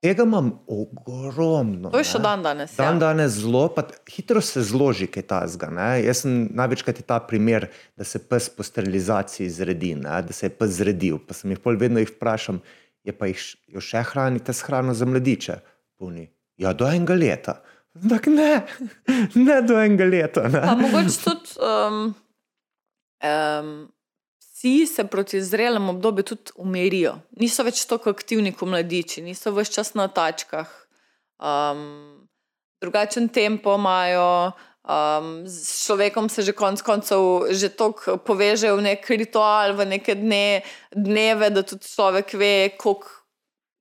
Tega 0.00 0.24
imam 0.24 0.52
ogromno. 0.66 1.90
To 1.92 2.00
je 2.00 2.06
še 2.08 2.18
ne. 2.18 2.24
dan 2.24 2.42
danes. 2.42 2.72
Dan 2.78 2.96
ja. 2.96 3.00
danes 3.02 3.34
zelo, 3.42 3.66
pa 3.74 3.84
hitro 4.08 4.40
se 4.40 4.62
zloži 4.64 5.10
kaj 5.12 5.26
tazga. 5.28 5.68
Jaz 6.00 6.22
sem 6.24 6.46
največkrat 6.56 7.02
je 7.02 7.04
ta 7.04 7.18
primer, 7.20 7.68
da 8.00 8.06
se 8.08 8.22
pes 8.24 8.48
po 8.48 8.64
sterilizaciji 8.64 9.50
zredi, 9.52 9.92
ne? 10.00 10.22
da 10.24 10.36
se 10.36 10.48
je 10.48 10.54
pes 10.56 10.72
zredil. 10.78 11.20
Pa 11.20 11.36
sem 11.36 11.52
jih 11.52 11.60
pol 11.60 11.76
vedno 11.80 12.00
jih 12.00 12.08
vprašam, 12.14 12.62
je 13.04 13.12
pa 13.12 13.28
jih 13.28 13.44
jo 13.76 13.84
še 13.84 14.06
hranite 14.14 14.56
s 14.56 14.64
hrano 14.64 14.96
za 14.96 15.04
mladiče? 15.04 15.58
Puni. 16.00 16.30
Ja, 16.60 16.72
do 16.72 16.88
enega 16.88 17.18
leta. 17.20 17.58
Tak 18.08 18.30
ne, 18.32 18.62
ne 19.48 19.60
do 19.68 19.76
enega 19.84 20.08
leta. 20.08 20.48
Pa 20.48 20.64
Ne? 20.72 20.80
mogoče 20.80 21.20
tudi 21.26 21.60
um, 21.60 22.14
um, 23.22 23.88
psi 24.40 24.86
se 24.86 25.04
proti 25.04 25.42
zrelemu 25.42 25.90
obdobju 25.90 26.24
tudi 26.24 26.52
umirijo. 26.56 27.18
Niso 27.40 27.64
več 27.64 27.84
tako 27.88 28.12
aktivni 28.12 28.52
kot 28.52 28.68
mladiči, 28.68 29.22
niso 29.24 29.52
več 29.56 29.72
čas 29.76 29.94
na 29.94 30.08
tačkah. 30.08 30.68
Um, 31.40 32.28
drugačen 32.80 33.28
tempo 33.28 33.74
imajo. 33.74 34.52
Um, 34.80 35.44
s 35.46 35.84
človekom 35.84 36.28
se 36.32 36.42
že 36.42 36.52
konec 36.56 36.80
koncev 36.82 37.52
že 37.52 37.68
tako 37.68 38.16
povežejo 38.16 38.78
v 38.80 38.84
nek 38.88 39.04
ritual, 39.12 39.76
v 39.76 39.84
neke 39.86 40.16
dne, 40.16 40.62
dneve, 40.96 41.50
da 41.52 41.62
tudi 41.62 41.84
človek 41.84 42.32
ve, 42.34 42.72
koliko 42.80 43.20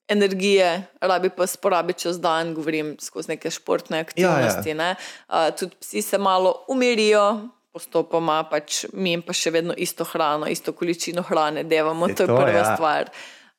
energije 0.09 0.83
rabi 1.01 1.29
pa 1.29 1.47
sporabiti 1.47 2.03
čez 2.03 2.19
dan, 2.19 2.53
govorim 2.53 2.97
skozi 2.99 3.31
neke 3.35 3.51
športne 3.51 4.03
aktivnosti. 4.03 4.69
Ja, 4.69 4.75
ja. 4.75 4.95
Uh, 5.29 5.55
tudi 5.55 5.75
psi 5.79 6.01
se 6.01 6.17
malo 6.17 6.65
umirijo, 6.67 7.47
postopoma, 7.79 8.43
pač 8.51 8.83
mi 8.93 9.15
pa 9.23 9.33
še 9.33 9.53
vedno 9.55 9.73
isto 9.77 10.03
hrano, 10.03 10.49
isto 10.51 10.75
količino 10.75 11.23
hrane 11.23 11.63
devamo, 11.63 12.11
Je 12.11 12.19
to 12.19 12.27
je 12.27 12.27
to, 12.27 12.35
prva 12.35 12.59
ja. 12.59 12.75
stvar. 12.75 13.11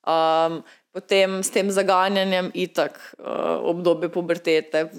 Um, 0.05 0.61
potem 0.93 1.41
s 1.43 1.51
tem 1.51 1.71
zaganjanjem, 1.73 2.53
itak, 2.55 3.01
uh, 3.19 3.59
obdobje 3.73 4.13
pubertete. 4.13 4.91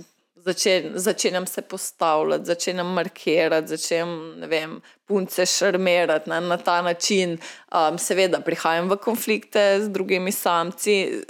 Začen, 0.42 0.98
začenjam 0.98 1.46
se 1.46 1.62
postavljati, 1.62 2.50
začenjam 2.50 2.88
markirati, 2.98 3.76
začenjam 3.76 4.42
vem, 4.50 4.80
punce 5.06 5.46
šarmirati 5.46 6.30
na, 6.30 6.40
na 6.42 6.58
ta 6.58 6.80
način. 6.82 7.38
Um, 7.70 8.00
seveda, 8.02 8.42
prihajam 8.42 8.90
v 8.90 8.98
konflikte 8.98 9.66
z 9.84 9.92
drugimi 9.94 10.34
samci, 10.34 11.22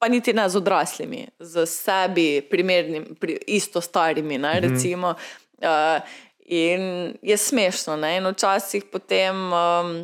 pa 0.00 0.08
niti 0.08 0.32
ne 0.32 0.48
z 0.48 0.56
odraslimi, 0.56 1.26
z 1.38 1.66
sebi, 1.68 2.40
primernim, 2.48 3.12
pri, 3.20 3.36
isto 3.46 3.84
starimi. 3.84 4.38
Ne, 4.40 4.60
recimo, 4.64 5.12
uh, 5.60 6.00
in 6.48 7.14
je 7.22 7.36
smešno. 7.36 7.96
Ne, 7.96 8.16
in 8.16 8.26
včasih 8.26 8.84
potem. 8.92 9.52
Um, 9.52 9.96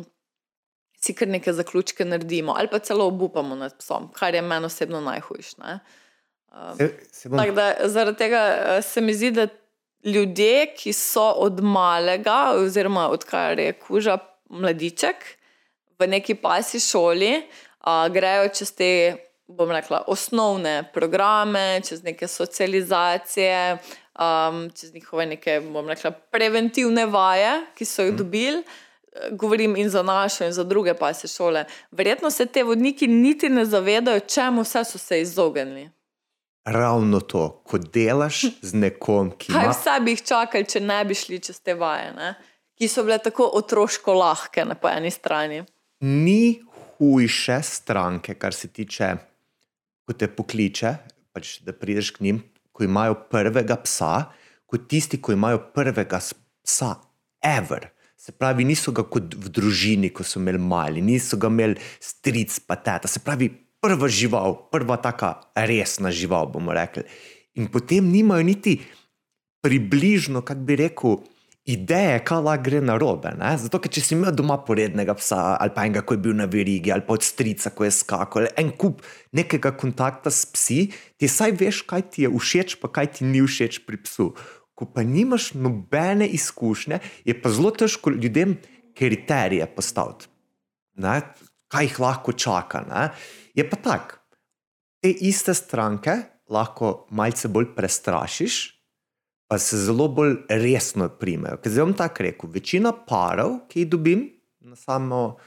Si 1.03 1.11
kar 1.11 1.27
neke 1.27 1.51
zaključke 1.51 2.05
naredimo, 2.07 2.53
ali 2.55 2.69
pa 2.71 2.79
celo 2.79 3.03
obupamo 3.11 3.57
nad 3.59 3.73
psom, 3.75 4.05
kar 4.15 4.35
je 4.35 4.41
meni 4.41 4.65
osebno 4.65 5.01
najhujše. 5.01 5.57
ne. 5.59 5.79
Se, 6.77 6.87
se 7.11 7.29
bom, 7.29 7.55
da 7.55 7.73
zaradi 7.83 8.17
tega 8.17 8.39
eh, 8.39 8.81
se 8.81 9.01
mi 9.01 9.13
zdi, 9.13 9.31
da 9.31 9.47
ljudje, 10.03 10.73
ki 10.77 10.93
so 10.93 11.25
od 11.43 11.59
malega, 11.63 12.53
oziroma 12.55 13.09
odkar 13.09 13.59
je 13.59 13.73
kuža 13.73 14.17
mladiček 14.49 15.25
v 15.99 16.07
neki 16.07 16.35
pasji 16.35 16.79
šoli, 16.79 17.33
a, 17.79 18.07
grejo 18.09 18.49
čez 18.53 18.71
te, 18.75 18.89
bom 19.47 19.71
rekla, 19.71 20.03
osnovne 20.07 20.83
programe, 20.93 21.81
čez 21.87 22.03
neke 22.03 22.27
socializacije, 22.27 23.77
um, 24.19 24.69
čez 24.79 24.93
njihove 24.93 25.25
neke, 25.25 25.61
bom 25.73 25.89
rekla, 25.89 26.11
preventivne 26.11 27.05
vaje, 27.05 27.61
ki 27.75 27.85
so 27.85 28.07
jih 28.07 28.15
dobili. 28.15 28.63
govorim 29.31 29.75
in 29.75 29.89
za 29.89 30.03
našo, 30.03 30.45
in 30.45 30.51
za 30.51 30.63
druge 30.63 30.93
pasje 30.93 31.27
šole. 31.27 31.65
Verjetno 31.91 32.31
se 32.31 32.45
te 32.45 32.63
vodniki 32.63 33.07
niti 33.07 33.49
ne 33.49 33.65
zavedajo, 33.65 34.19
čemu 34.19 34.61
vse 34.61 34.83
so 34.83 34.97
se 34.97 35.21
izognili. 35.21 35.89
Ravno 36.65 37.19
to, 37.19 37.61
ko 37.65 37.77
delaš 37.77 38.41
z 38.61 38.73
nekom, 38.73 39.31
ki 39.37 39.51
Kaj 39.53 39.63
ima 39.63 39.71
vse 39.71 39.99
bi 40.01 40.11
jih 40.11 40.23
čakali, 40.23 40.65
če 40.65 40.79
ne 40.79 41.05
bi 41.05 41.15
šli 41.15 41.39
čez 41.39 41.59
te 41.59 41.73
vaje, 41.73 42.13
ne? 42.15 42.33
ki 42.79 42.87
so 42.89 43.03
bile 43.05 43.19
tako 43.21 43.45
otroško 43.53 44.13
lahke 44.17 44.65
na 44.65 44.75
eni 44.95 45.11
strani. 45.11 45.63
ni 46.01 46.61
hujše 46.97 47.61
stranke, 47.63 48.33
kar 48.33 48.53
se 48.53 48.67
tiče, 48.67 49.15
ko 50.05 50.13
te 50.13 50.27
pokliče, 50.27 50.95
pač, 51.31 51.59
da 51.61 51.73
prideš 51.73 52.11
k 52.11 52.19
njim, 52.19 52.41
ko 52.73 52.83
imajo 52.83 53.15
prvega 53.31 53.77
psa, 53.85 54.13
kot 54.67 54.87
tisti, 54.89 55.21
ki 55.21 55.37
imajo 55.37 55.61
prvega 55.75 56.19
psa, 56.19 56.95
ever. 57.39 57.91
Se 58.17 58.31
pravi, 58.31 58.65
niso 58.65 58.93
ga 58.95 59.03
kot 59.03 59.35
v 59.35 59.51
družini, 59.51 60.09
ko 60.15 60.23
so 60.23 60.39
imeli 60.39 60.61
mali, 60.61 61.03
niso 61.03 61.37
ga 61.37 61.51
imeli 61.51 61.75
stric, 62.01 62.55
pa 62.67 62.77
teta. 62.79 63.09
Se 63.11 63.19
pravi, 63.23 63.49
prva 63.83 64.07
žival, 64.07 64.55
prva 64.71 64.97
taka 65.03 65.35
resna 65.67 66.11
žival, 66.11 66.47
bomo 66.53 66.73
rekli. 66.73 67.03
In 67.59 67.67
potem 67.69 68.07
nimajo 68.09 68.47
niti 68.47 68.77
približno, 69.63 70.41
kako 70.41 70.65
bi 70.67 70.79
rekel, 70.79 71.19
ideje, 71.63 72.17
kaj 72.27 72.41
lahko 72.43 72.63
gre 72.63 72.81
na 72.83 72.97
robe. 72.99 73.31
Zato, 73.59 73.79
ker 73.79 73.91
če 73.91 74.03
si 74.03 74.15
imel 74.17 74.33
doma 74.35 74.57
porednega 74.67 75.15
psa, 75.15 75.55
ali 75.55 75.71
pa 75.75 75.85
enega, 75.87 76.03
ki 76.03 76.17
je 76.17 76.23
bil 76.25 76.35
na 76.35 76.47
verigi, 76.51 76.91
ali 76.91 77.05
pa 77.07 77.15
od 77.15 77.23
strica, 77.23 77.71
ko 77.71 77.87
je 77.87 77.93
skakal, 77.95 78.49
en 78.59 78.73
kup 78.79 79.03
nekega 79.35 79.71
kontakta 79.79 80.31
s 80.33 80.45
psi, 80.51 80.81
ti 81.17 81.29
saj 81.31 81.55
veš, 81.61 81.83
kaj 81.87 82.03
ti 82.11 82.25
je 82.25 82.33
všeč, 82.33 82.77
pa 82.83 82.91
kaj 82.91 83.13
ti 83.17 83.29
ni 83.29 83.43
všeč 83.45 83.83
pri 83.87 84.01
psu. 84.03 84.33
Ko 84.73 84.89
pa 84.89 85.05
nimaš 85.07 85.53
nobene 85.55 86.27
izkušnje, 86.35 86.99
je 87.23 87.37
pa 87.37 87.53
zelo 87.53 87.71
težko 87.71 88.11
ljudem 88.11 88.57
kriterije 88.97 89.69
postaviti. 89.75 90.27
Ne? 90.99 91.21
Kaj 91.71 91.87
jih 91.87 91.99
lahko 92.03 92.35
čaka. 92.35 92.83
Ne? 92.89 93.07
Je 93.55 93.63
pa 93.69 93.79
tako, 93.79 94.19
te 95.01 95.13
iste 95.13 95.55
stranke 95.55 96.19
lahko 96.51 97.05
malce 97.11 97.47
bolj 97.47 97.71
prestrašiš, 97.77 98.72
pa 99.47 99.57
se 99.57 99.77
zelo 99.77 100.07
bolj 100.07 100.35
resno 100.49 101.09
primejo. 101.09 101.59
Ker 101.61 101.71
zdaj 101.71 101.85
bom 101.85 101.95
tako 101.97 102.27
rekel, 102.27 102.49
večina 102.53 102.93
parov, 103.07 103.59
ki 103.69 103.83
jih 103.83 103.89
dobim, 103.91 104.27
samo, 104.75 105.37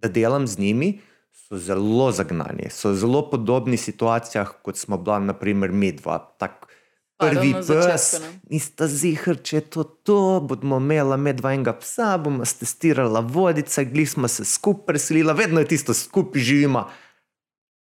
da 0.00 0.08
delam 0.08 0.46
z 0.46 0.58
njimi, 0.58 0.90
so 1.34 1.58
zelo 1.58 2.10
zagnani, 2.12 2.70
so 2.70 2.94
zelo 2.94 3.24
podobnih 3.30 3.80
situacijah, 3.80 4.52
kot 4.62 4.78
smo 4.78 4.98
bila, 4.98 5.18
naprimer, 5.18 5.72
mi 5.72 5.92
dva. 5.92 6.18
Tak, 6.38 6.70
Prvi 7.20 7.50
pes, 7.52 8.14
nista 8.48 8.86
zihar, 8.88 9.36
če 9.44 9.58
je 9.58 9.64
to 9.74 9.82
to, 10.08 10.20
bomo 10.40 10.78
imela 10.80 11.18
medva 11.20 11.52
enega 11.52 11.74
psa, 11.76 12.14
bomo 12.22 12.46
testirala 12.48 13.20
vodice, 13.20 13.84
gli 13.84 14.06
smo 14.08 14.28
se 14.28 14.46
skupaj 14.48 14.86
preselila, 14.86 15.34
vedno 15.36 15.60
je 15.60 15.68
tisto, 15.74 15.94
skupaj 15.94 16.40
živimo 16.40 16.86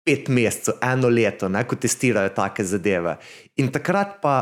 pet 0.08 0.26
mesecev, 0.32 0.80
eno 0.82 1.10
leto, 1.12 1.48
ne, 1.52 1.62
ko 1.68 1.76
testirajo 1.78 2.32
take 2.34 2.64
zadeve. 2.66 3.18
In 3.62 3.70
takrat 3.70 4.18
pa, 4.22 4.34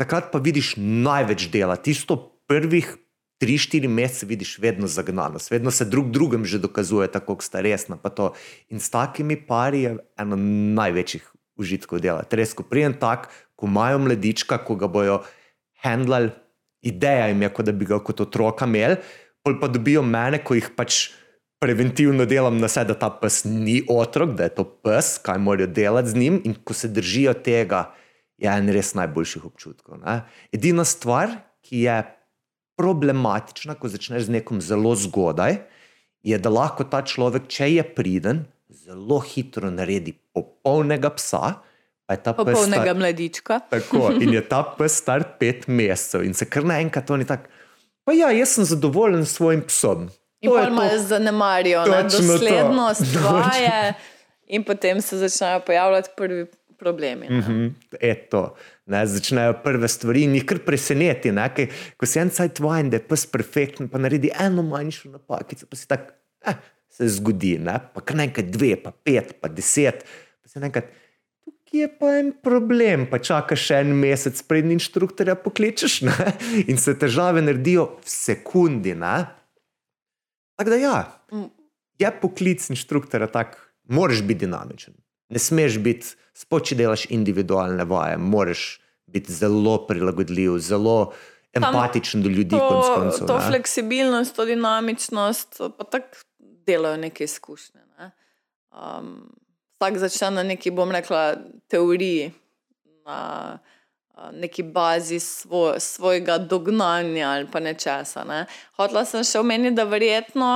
takrat 0.00 0.32
pa 0.32 0.40
vidiš 0.40 0.74
največ 0.80 1.50
dela, 1.52 1.76
tisto 1.76 2.18
prvih. 2.48 2.96
Tri, 3.40 3.54
štiri 3.56 3.88
mesece 3.88 4.26
vidiš 4.28 4.58
vedno 4.60 4.84
zagnanost, 4.84 5.48
vedno 5.48 5.72
se 5.72 5.86
drug 5.88 6.10
drugem 6.12 6.42
že 6.44 6.58
dokazuje, 6.60 7.06
tako 7.08 7.38
sta 7.40 7.62
resna. 7.64 7.96
In 8.68 8.80
s 8.80 8.90
takimi 8.92 9.36
pari 9.36 9.80
je 9.86 9.94
eno 10.20 10.36
največjih 10.76 11.24
užitkov 11.56 12.02
dela. 12.04 12.20
Res, 12.28 12.52
ko 12.52 12.66
prijem 12.68 12.92
tak, 13.00 13.30
ko 13.56 13.64
imajo 13.64 14.02
mladička, 14.04 14.60
ko 14.60 14.76
ga 14.76 14.88
bojo 14.92 15.22
handlali, 15.80 16.34
ideja 16.84 17.30
jim 17.30 17.42
je, 17.42 17.48
kot 17.48 17.68
da 17.68 17.72
bi 17.72 17.88
ga 17.88 18.00
kot 18.04 18.20
otroka 18.20 18.68
imeli, 18.68 19.00
pol 19.44 19.56
pa 19.60 19.68
dobijo 19.72 20.02
mene, 20.04 20.40
ko 20.44 20.56
jih 20.56 20.68
pač 20.76 21.10
preventivno 21.60 22.24
delam 22.28 22.56
na 22.60 22.68
sebe, 22.72 22.94
da 22.94 22.98
ta 23.06 23.10
pes 23.12 23.42
ni 23.44 23.80
otrok, 23.88 24.32
da 24.36 24.48
je 24.48 24.54
to 24.56 24.64
pes, 24.84 25.18
kaj 25.20 25.40
morajo 25.40 25.68
delati 25.68 26.12
z 26.12 26.16
njim. 26.16 26.40
In 26.48 26.56
ko 26.64 26.76
se 26.76 26.88
držijo 26.88 27.34
tega, 27.44 27.90
je 28.40 28.48
en 28.48 28.70
res 28.72 28.94
najboljših 28.96 29.44
občutkov. 29.44 30.00
Ne? 30.00 30.20
Edina 30.52 30.84
stvar, 30.88 31.36
ki 31.62 31.84
je 31.84 31.98
problematična, 32.80 33.76
ko 33.76 33.90
začneš 33.92 34.28
z 34.30 34.40
nekom 34.40 34.62
zelo 34.64 34.94
zgodaj, 34.96 35.58
je, 36.24 36.36
da 36.40 36.52
lahko 36.52 36.84
ta 36.88 37.02
človek, 37.04 37.48
če 37.52 37.68
je 37.74 37.84
priden, 37.96 38.44
zelo 38.72 39.20
hitro 39.20 39.70
naredi 39.72 40.14
popolnega 40.32 41.10
psa. 41.16 41.60
Popolnega 42.10 42.90
star- 42.90 42.96
mladička. 42.98 43.60
Tako, 43.70 44.16
in 44.18 44.32
je 44.34 44.40
ta 44.48 44.64
pes 44.64 44.96
star 44.98 45.22
pet 45.38 45.68
mesecev, 45.70 46.24
in 46.26 46.34
se 46.34 46.48
kar 46.48 46.64
naenkrat 46.66 47.10
oni 47.14 47.26
tako. 47.28 47.46
Pa 48.04 48.16
ja, 48.16 48.32
jaz 48.34 48.56
sem 48.56 48.64
zadovoljen 48.66 49.22
s 49.26 49.36
svojim 49.38 49.62
psom. 49.68 50.08
In 50.40 50.50
To 50.50 50.56
pa 50.56 50.88
to. 50.88 50.98
zanemarijo 50.98 51.84
to. 51.84 52.02
doslednost, 52.02 53.04
Točno. 53.12 53.32
vaje, 53.36 53.94
in 54.46 54.64
potem 54.64 55.00
se 55.04 55.18
začnejo 55.20 55.60
pojavljati 55.66 56.10
prvi 56.16 56.46
problemi. 56.80 57.28
ne. 57.28 57.38
Mhm, 57.38 57.66
Eto, 58.00 58.56
ne, 58.86 59.04
začnejo 59.06 59.58
prve 59.64 59.88
stvari 59.88 60.24
in 60.26 60.34
jih 60.38 60.46
kar 60.48 60.62
preseneti. 60.66 61.32
Ne, 61.36 61.46
kaj, 61.54 61.68
ko 62.00 62.08
si 62.08 62.20
en 62.22 62.32
cajt 62.34 62.62
vajen, 62.64 62.90
da 62.90 62.98
je 63.00 63.06
pes 63.12 63.26
perfekten, 63.30 63.90
pa 63.92 64.00
naredi 64.02 64.32
eno 64.40 64.64
manjšo 64.66 65.12
napakico, 65.12 65.68
pa 65.70 65.78
si 65.78 65.88
tako, 65.90 66.16
eh, 66.48 66.58
se 66.90 67.08
zgodi, 67.18 67.54
ne, 67.62 67.76
pa 67.94 68.02
kar 68.02 68.18
nekaj 68.20 68.48
dve, 68.50 68.74
pa 68.82 68.92
pet, 68.92 69.36
pa 69.40 69.52
deset. 69.52 70.02
Pa 70.42 70.50
si 70.50 70.62
nekaj, 70.62 70.88
tukaj 71.44 71.80
je 71.80 71.88
pa 72.00 72.14
en 72.18 72.32
problem, 72.42 73.06
pa 73.10 73.20
čakaš 73.22 73.68
še 73.68 73.82
en 73.84 73.94
mesec, 74.00 74.40
preden 74.48 74.74
inštruktorja 74.78 75.36
pokličeš. 75.44 76.00
Ne, 76.08 76.32
in 76.66 76.80
se 76.80 76.96
težave 76.98 77.44
naredijo 77.44 77.86
v 78.00 78.10
sekundi. 78.10 78.96
Tako 80.60 80.70
da 80.70 80.76
ja, 80.76 80.96
je 82.00 82.10
poklic 82.20 82.66
inštruktorja 82.72 83.30
tak, 83.30 83.56
moraš 83.88 84.22
biti 84.22 84.46
dinamičen. 84.46 84.94
Ne 85.30 85.38
smeš 85.38 85.78
biti, 85.82 86.14
sploh 86.36 86.62
če 86.62 86.78
delaš 86.78 87.06
individualne 87.14 87.84
vaje, 87.88 88.18
moraš 88.18 88.80
biti 89.10 89.32
zelo 89.32 89.76
prilagodljiv, 89.86 90.58
zelo 90.62 91.12
empatičen 91.56 92.22
do 92.22 92.30
ljudi. 92.30 92.56
To, 92.58 92.82
koncev, 92.94 93.26
to 93.26 93.38
ne. 93.38 93.46
fleksibilnost, 93.48 94.36
to 94.36 94.46
dinamičnost, 94.46 95.60
pa 95.78 95.84
tako 95.84 96.24
delajo 96.66 96.96
neke 96.96 97.24
izkušnje. 97.24 97.80
Ne? 97.98 98.10
Um, 98.70 99.30
vsak 99.80 99.98
začne 99.98 100.30
na 100.30 100.46
neki, 100.52 100.70
bom 100.70 100.90
rekla, 100.94 101.34
teoriji, 101.68 102.30
na 103.06 103.58
neki 104.32 104.62
bazi 104.62 105.20
svoj, 105.20 105.80
svojega 105.80 106.38
dognanja 106.38 107.28
ali 107.28 107.46
pa 107.52 107.60
nečesa. 107.60 108.24
Ne? 108.24 108.44
Hotla 108.76 109.04
sem 109.04 109.24
še 109.24 109.40
omeniti, 109.40 109.74
da 109.78 109.86
verjetno 109.88 110.50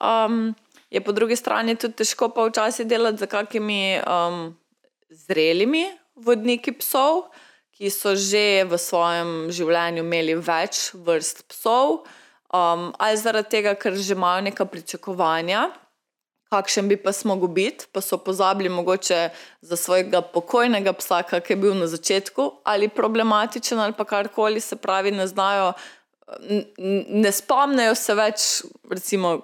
um, 0.00 0.54
je 0.92 1.00
po 1.00 1.12
drugi 1.12 1.36
strani 1.36 1.76
tudi 1.76 1.96
težko 2.02 2.28
pa 2.28 2.44
včasih 2.44 2.86
delati 2.86 3.24
z 3.24 3.26
kakimi 3.26 4.00
um, 4.04 4.52
zrelimi 5.08 5.86
vodniki 6.14 6.74
psov, 6.76 7.30
ki 7.72 7.88
so 7.90 8.12
že 8.12 8.64
v 8.68 8.76
svojem 8.78 9.30
življenju 9.48 10.04
imeli 10.04 10.36
več 10.36 10.90
vrst 10.92 11.46
psov, 11.48 12.02
um, 12.52 12.90
ali 13.00 13.16
zaradi 13.16 13.56
tega, 13.56 13.72
ker 13.74 13.96
že 13.96 14.12
imajo 14.12 14.44
neka 14.50 14.68
pričakovanja, 14.68 15.70
kakšen 16.52 16.92
bi 16.92 17.00
pa 17.00 17.16
mogel 17.24 17.48
biti, 17.48 17.88
pa 17.88 18.04
so 18.04 18.20
pozabili 18.20 18.68
mogoče 18.68 19.30
za 19.64 19.76
svojega 19.76 20.20
pokojnega 20.20 20.92
psa, 21.00 21.22
kak 21.24 21.48
je 21.50 21.56
bil 21.56 21.72
na 21.74 21.88
začetku, 21.88 22.50
ali 22.68 22.92
problematičen, 22.92 23.80
ali 23.80 23.96
pa 23.96 24.04
karkoli, 24.04 24.60
se 24.60 24.76
pravi, 24.76 25.10
ne 25.16 25.26
znajo, 25.26 25.72
ne 27.08 27.32
spomnejo 27.32 27.96
se 27.96 28.14
več, 28.14 28.48
recimo, 28.92 29.38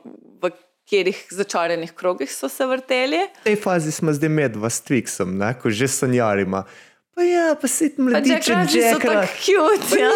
v 0.45 0.53
katerih 0.89 1.27
začaranih 1.31 1.93
krogih 1.93 2.33
so 2.33 2.49
se 2.49 2.67
vrteli. 2.67 3.19
V 3.41 3.45
tej 3.45 3.57
fazi 3.57 3.93
smo 3.93 4.13
zdaj 4.13 4.29
medva 4.29 4.71
s 4.71 4.81
Twixom, 4.81 5.37
ne, 5.37 5.53
ko 5.61 5.71
že 5.71 5.89
sanjarima. 5.89 6.65
Pa 7.15 7.23
ja, 7.27 7.55
pa 7.61 7.67
si 7.69 7.91
ti 7.91 8.03
Jackrabbits 8.31 8.73
so 8.73 8.79
Jackra. 8.79 9.27
tako 9.27 9.35
cute. 9.43 10.01
Ja. 10.01 10.11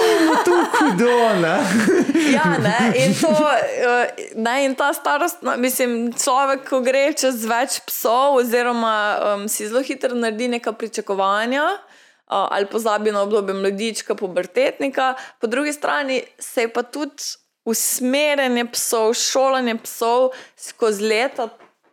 Tu 0.45 0.55
hudo, 0.79 1.17
ne. 1.43 1.57
Ja, 2.33 2.57
ne, 2.59 2.95
in, 2.97 3.13
to, 3.19 3.29
eh, 3.29 4.07
ne, 4.35 4.65
in 4.65 4.75
ta 4.75 4.93
starost, 4.95 5.43
no, 5.43 5.57
mislim, 5.57 6.13
človek, 6.15 6.63
ko 6.69 6.81
gre 6.81 7.11
čez 7.13 7.43
več 7.45 7.81
psov, 7.85 8.39
oziroma 8.39 8.95
um, 9.19 9.49
si 9.51 9.67
zelo 9.67 9.83
hitro 9.83 10.15
naredi 10.15 10.47
neka 10.49 10.73
pričakovanja, 10.73 11.65
uh, 11.75 12.47
ali 12.55 12.71
pozabi 12.71 13.13
na 13.13 13.27
obdobje 13.27 13.59
mladička, 13.59 14.15
pubertetnika, 14.15 15.15
po 15.43 15.51
drugi 15.51 15.75
strani 15.75 16.23
se 16.39 16.65
je 16.65 16.73
pa 16.73 16.87
tudi 16.87 17.42
usmerjanje 17.65 18.65
psov, 18.73 19.15
šolanje 19.15 19.77
psov 19.85 20.31
skozi 20.57 21.05
leta 21.05 21.49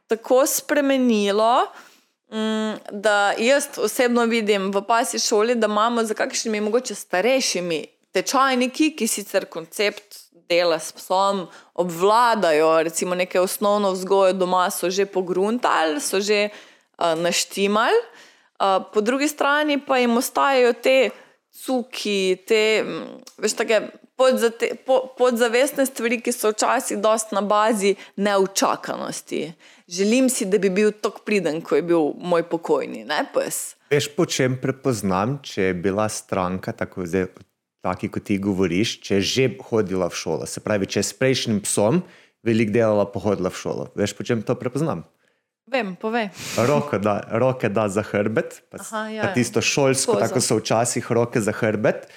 tako 0.08 0.46
spremenilo. 0.46 1.66
Mm, 2.32 2.78
Da 2.92 3.34
jaz 3.38 3.68
osebno 3.78 4.26
vidim 4.26 4.72
v 4.72 4.82
pasji 4.88 5.20
šoli, 5.20 5.56
da 5.56 5.68
imamo 5.68 6.04
za 6.04 6.14
kakšnimi 6.14 6.62
mogoče 6.62 6.96
starejšimi 6.96 7.86
tečajniki, 8.12 8.96
ki 8.96 9.08
sicer 9.08 9.46
koncept 9.46 10.30
dela 10.50 10.80
s 10.80 10.92
psom 10.92 11.48
obvladajo, 11.74 12.84
recimo 12.84 13.16
neke 13.16 13.40
osnovno 13.40 13.92
vzgojo 13.92 14.34
doma 14.34 14.70
so 14.70 14.90
že 14.90 15.06
pogruntali, 15.06 16.02
so 16.02 16.20
že 16.20 16.50
uh, 16.50 17.14
naštimali, 17.18 17.98
uh, 18.60 18.82
po 18.94 19.02
drugi 19.02 19.28
strani 19.28 19.80
pa 19.86 19.98
jim 19.98 20.18
ostajajo 20.18 20.74
te 20.74 21.10
cuki, 21.54 22.38
te 22.48 22.84
mm, 22.84 23.20
veš, 23.42 23.56
take 23.60 23.82
podzate, 24.20 24.72
po, 24.86 25.02
podzavestne 25.18 25.86
stvari, 25.88 26.20
ki 26.22 26.34
so 26.36 26.52
včasih 26.54 27.00
dost 27.02 27.32
na 27.36 27.42
bazi 27.42 27.96
neučakanosti. 28.16 29.54
Želim 29.88 30.30
si, 30.30 30.46
da 30.46 30.60
bi 30.60 30.70
bil 30.70 30.92
tako 30.92 31.24
priden, 31.26 31.62
ko 31.62 31.76
je 31.76 31.86
bil 31.86 32.12
moj 32.20 32.44
pokojni, 32.50 33.06
ne 33.08 33.24
pes. 33.34 33.76
Veš, 33.90 34.12
po 34.16 34.28
čem 34.30 34.60
prepoznam, 34.62 35.40
če 35.44 35.72
je 35.72 35.78
bila 35.78 36.10
stranka 36.10 36.76
tako 36.76 37.08
zdaj, 37.08 37.30
taki, 37.82 38.10
kot 38.12 38.28
ti 38.28 38.38
govoriš, 38.38 39.00
če 39.06 39.20
je 39.20 39.30
že 39.34 39.48
hodila 39.70 40.10
v 40.12 40.20
šolo. 40.20 40.50
Se 40.50 40.62
pravi, 40.62 40.90
če 40.90 41.00
je 41.00 41.08
s 41.10 41.16
prejšnjim 41.18 41.64
psom 41.66 42.04
veliko 42.46 42.76
delala, 42.76 43.08
pa 43.10 43.24
hodila 43.24 43.50
v 43.50 43.62
šolo. 43.62 43.90
Veš, 43.98 44.14
po 44.18 44.28
čem 44.28 44.44
to 44.46 44.56
prepoznam? 44.60 45.08
Vem, 45.70 45.94
povej. 45.96 46.30
Roke 46.58 46.98
da, 47.00 47.20
roke 47.30 47.70
da 47.70 47.88
za 47.90 48.02
hrbet, 48.02 48.62
pa, 48.72 48.78
Aha, 48.82 49.02
ja, 49.14 49.24
pa 49.24 49.34
tisto 49.34 49.62
šolsko, 49.62 50.16
Poza. 50.18 50.28
tako 50.28 50.42
so 50.42 50.58
včasih 50.58 51.12
roke 51.12 51.42
za 51.42 51.54
hrbet. 51.54 52.08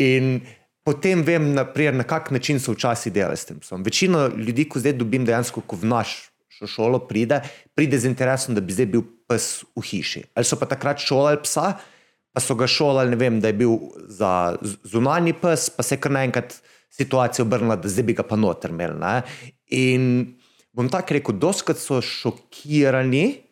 In 0.00 0.40
potem 0.84 1.22
vem, 1.22 1.52
naprimer, 1.54 1.94
na 1.94 2.06
kak 2.08 2.30
način 2.30 2.60
so 2.60 2.72
včasih 2.72 3.12
delali 3.12 3.36
s 3.36 3.44
tem 3.44 3.58
psom. 3.60 3.82
Večino 3.84 4.26
ljudi, 4.36 4.68
ko 4.68 4.80
zdaj 4.80 4.96
dobim 5.00 5.26
dejansko, 5.28 5.60
ko 5.66 5.76
v 5.76 5.90
našo 5.92 6.32
šolo 6.64 7.02
pride, 7.08 7.42
pride 7.74 7.98
z 7.98 8.08
interesom, 8.08 8.54
da 8.54 8.62
bi 8.64 8.72
zdaj 8.72 8.86
bil 8.86 9.02
pes 9.28 9.64
v 9.76 9.82
hiši. 9.84 10.22
Ali 10.34 10.48
so 10.48 10.56
pa 10.56 10.68
takrat 10.70 11.02
šolali 11.02 11.42
psa, 11.42 11.74
pa 12.32 12.40
so 12.40 12.56
ga 12.56 12.68
šolali, 12.70 13.12
ne 13.12 13.18
vem, 13.20 13.40
da 13.42 13.50
je 13.50 13.58
bil 13.58 13.74
za 14.08 14.54
zunanji 14.86 15.34
pes, 15.42 15.68
pa 15.74 15.84
se 15.84 15.98
je 15.98 16.00
kar 16.00 16.14
naenkrat 16.14 16.56
situacija 16.94 17.44
obrnila, 17.44 17.76
da 17.76 17.90
zdaj 17.90 18.06
bi 18.06 18.16
ga 18.16 18.24
pa 18.24 18.38
noter 18.38 18.70
imeli. 18.70 18.96
ne. 19.02 19.14
In 19.74 20.08
bom 20.74 20.90
tako 20.90 21.16
rekel, 21.16 21.36
doskrat 21.38 21.78
so 21.78 22.00
šokirani, 22.02 23.44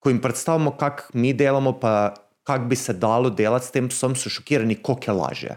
ko 0.00 0.10
jim 0.10 0.20
predstavimo, 0.22 0.72
kako 0.78 1.10
mi 1.18 1.32
delamo, 1.36 1.74
pa 1.80 2.14
kako 2.46 2.70
bi 2.70 2.76
se 2.76 2.94
dalo 2.96 3.30
delati 3.30 3.66
s 3.66 3.74
tem 3.74 3.88
psom, 3.90 4.14
so 4.16 4.30
šokirani, 4.30 4.78
koliko 4.82 5.10
je 5.10 5.16
lažje. 5.16 5.56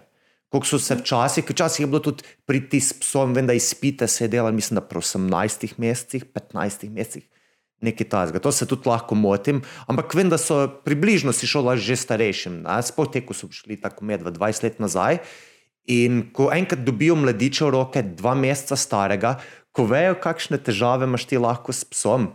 Kako 0.53 0.69
so 0.69 0.77
se 0.79 0.95
včasih, 0.99 1.45
včasih 1.49 1.83
je 1.83 1.87
bilo 1.89 1.99
tudi 1.99 2.25
priti 2.45 2.81
s 2.81 2.93
psom, 2.93 3.33
vem, 3.33 3.47
da 3.47 3.53
izpite 3.53 4.07
se 4.07 4.25
je 4.25 4.33
delalo, 4.35 4.53
mislim, 4.53 4.75
da 4.77 4.85
pri 4.85 4.99
18 4.99 5.73
mesecih, 5.77 6.25
15 6.33 6.89
mesecih, 6.89 7.23
nekaj 7.81 8.09
tasga. 8.09 8.39
To 8.39 8.51
se 8.51 8.67
tudi 8.69 8.89
lahko 8.89 9.15
motim, 9.15 9.63
ampak 9.87 10.13
vem, 10.13 10.29
da 10.29 10.37
so 10.37 10.67
približno 10.85 11.33
si 11.33 11.47
šola 11.47 11.75
že 11.77 11.97
starejšim. 11.97 12.61
ne. 12.61 12.81
Sploh 12.81 13.09
te, 13.09 13.23
ko 13.25 13.33
so 13.33 13.49
šli 13.51 13.81
tako 13.81 14.05
med 14.05 14.21
20 14.21 14.63
let 14.63 14.79
nazaj. 14.79 15.23
In 15.91 16.29
ko 16.33 16.47
enkrat 16.55 16.85
dobijo 16.85 17.15
mladiča 17.19 17.65
v 17.67 17.73
roke, 17.75 18.03
dva 18.15 18.35
meseca 18.39 18.77
starega, 18.79 19.33
ko 19.75 19.83
vejo, 19.89 20.15
kakšne 20.23 20.61
težave 20.63 21.09
imaš 21.09 21.25
ti 21.27 21.39
lahko 21.41 21.73
s 21.75 21.83
psom, 21.83 22.29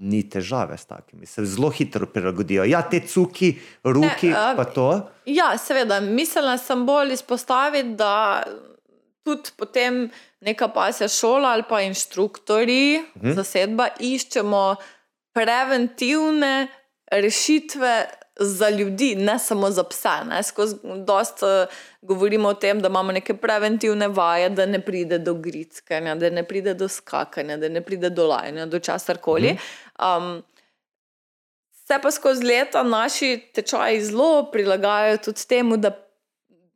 ni 0.00 0.22
težave 0.28 0.78
s 0.80 0.88
takimi, 0.88 1.26
se 1.26 1.44
zelo 1.44 1.68
hitro 1.70 2.08
prilagodijo. 2.10 2.64
Ja, 2.64 2.80
te 2.82 3.02
cuki, 3.06 3.52
ruki, 3.84 4.32
Ne, 4.32 4.36
a- 4.36 4.54
pa 4.56 4.64
to. 4.64 4.88
Ja, 5.26 5.52
seveda, 5.58 6.00
mislila 6.00 6.56
sem 6.58 6.86
bolj 6.86 7.12
izpostaviti, 7.12 7.94
da 8.00 8.42
tudi 9.22 9.52
potem 9.56 10.08
neka 10.40 10.68
pasja 10.68 11.08
šola 11.08 11.52
ali 11.52 11.62
pa 11.68 11.82
inštruktori, 11.84 13.02
mhm. 13.16 13.36
zasedba, 13.36 13.90
iščemo 14.00 14.76
preventivne 15.36 16.68
rešitve 17.12 17.92
za 18.40 18.68
ljudi, 18.68 19.14
ne 19.14 19.38
samo 19.38 19.70
za 19.70 19.84
pse. 19.84 20.24
Ne. 20.28 20.42
Skozi 20.42 20.76
dost 21.06 21.42
uh, 21.42 21.48
govorimo 22.02 22.48
o 22.48 22.54
tem, 22.54 22.80
da 22.80 22.88
imamo 22.88 23.12
neke 23.12 23.34
preventivne 23.34 24.08
vaje, 24.08 24.48
da 24.50 24.66
ne 24.66 24.80
pride 24.80 25.18
do 25.18 25.34
grickanja, 25.34 26.14
da 26.14 26.30
ne 26.30 26.42
pride 26.42 26.74
do 26.74 26.88
skakanja, 26.88 27.56
da 27.56 27.68
ne 27.68 27.80
pride 27.80 28.10
do 28.10 28.26
lajanja, 28.26 28.66
do 28.66 28.78
česar 28.78 29.18
koli. 29.18 29.56
Um, 29.98 30.42
Se 31.90 31.98
pa 32.02 32.10
skozi 32.10 32.44
leta 32.46 32.82
naši 32.82 33.50
tečaji 33.54 34.00
zelo 34.04 34.50
prilagajajo 34.52 35.16
tudi 35.16 35.46
temu, 35.48 35.76
da 35.76 35.90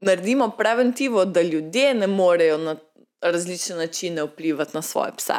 naredimo 0.00 0.50
preventivo, 0.50 1.24
da 1.24 1.42
ljudje 1.42 1.94
ne 1.94 2.06
morejo 2.06 2.58
na 2.58 2.76
različne 3.20 3.76
načine 3.76 4.22
vplivati 4.22 4.70
na 4.74 4.82
svoje 4.82 5.12
pse. 5.16 5.38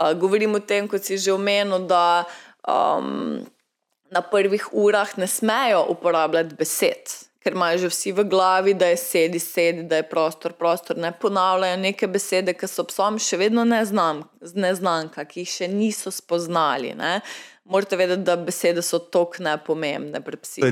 Uh, 0.00 0.12
govorim 0.18 0.54
o 0.54 0.60
tem, 0.60 0.88
kot 0.88 1.02
si 1.02 1.18
že 1.18 1.32
omenil, 1.32 1.78
da 1.78 2.24
um, 2.68 3.44
na 4.10 4.22
prvih 4.22 4.68
urah 4.72 5.18
ne 5.18 5.26
smejo 5.26 5.84
uporabljati 5.88 6.54
besed, 6.58 7.12
ker 7.42 7.54
imajo 7.56 7.78
že 7.78 7.90
vsi 7.92 8.12
v 8.12 8.24
glavi, 8.28 8.74
da 8.74 8.90
je 8.90 8.96
sedi, 9.00 9.38
sedi, 9.38 9.82
da 9.88 10.00
je 10.00 10.08
prostor, 10.08 10.52
prostor. 10.52 10.98
Ne 10.98 11.12
ponavljajo 11.12 11.76
neke 11.80 12.08
besede, 12.10 12.54
ki 12.54 12.68
so 12.68 12.84
psom 12.90 13.18
še 13.22 13.38
vedno 13.40 13.64
neznam, 13.64 14.24
neznanka, 14.54 15.24
ki 15.24 15.44
jih 15.44 15.54
še 15.54 15.70
niso 15.72 16.12
spoznali. 16.12 16.92
Ne. 16.98 17.20
Morate 17.70 17.96
vedeti, 17.96 18.26
da 18.26 18.36
besede 18.36 18.82
so 18.82 18.98
tako 18.98 19.44
nepomembne 19.46 20.20
pri 20.26 20.40
psih. 20.42 20.66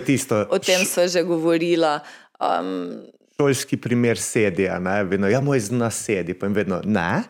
O 0.50 0.58
tem 0.58 0.84
sva 0.84 1.06
že 1.06 1.22
govorila. 1.24 2.00
Um, 2.38 3.06
šolski 3.38 3.76
primer 3.78 4.18
ne, 4.80 5.04
vedno, 5.04 5.28
ja, 5.30 5.40
moj 5.40 5.60
zna 5.60 5.90
sedi, 5.94 6.34
pa 6.34 6.46
jim 6.46 6.54
vedno, 6.54 6.80
ne, 6.84 7.22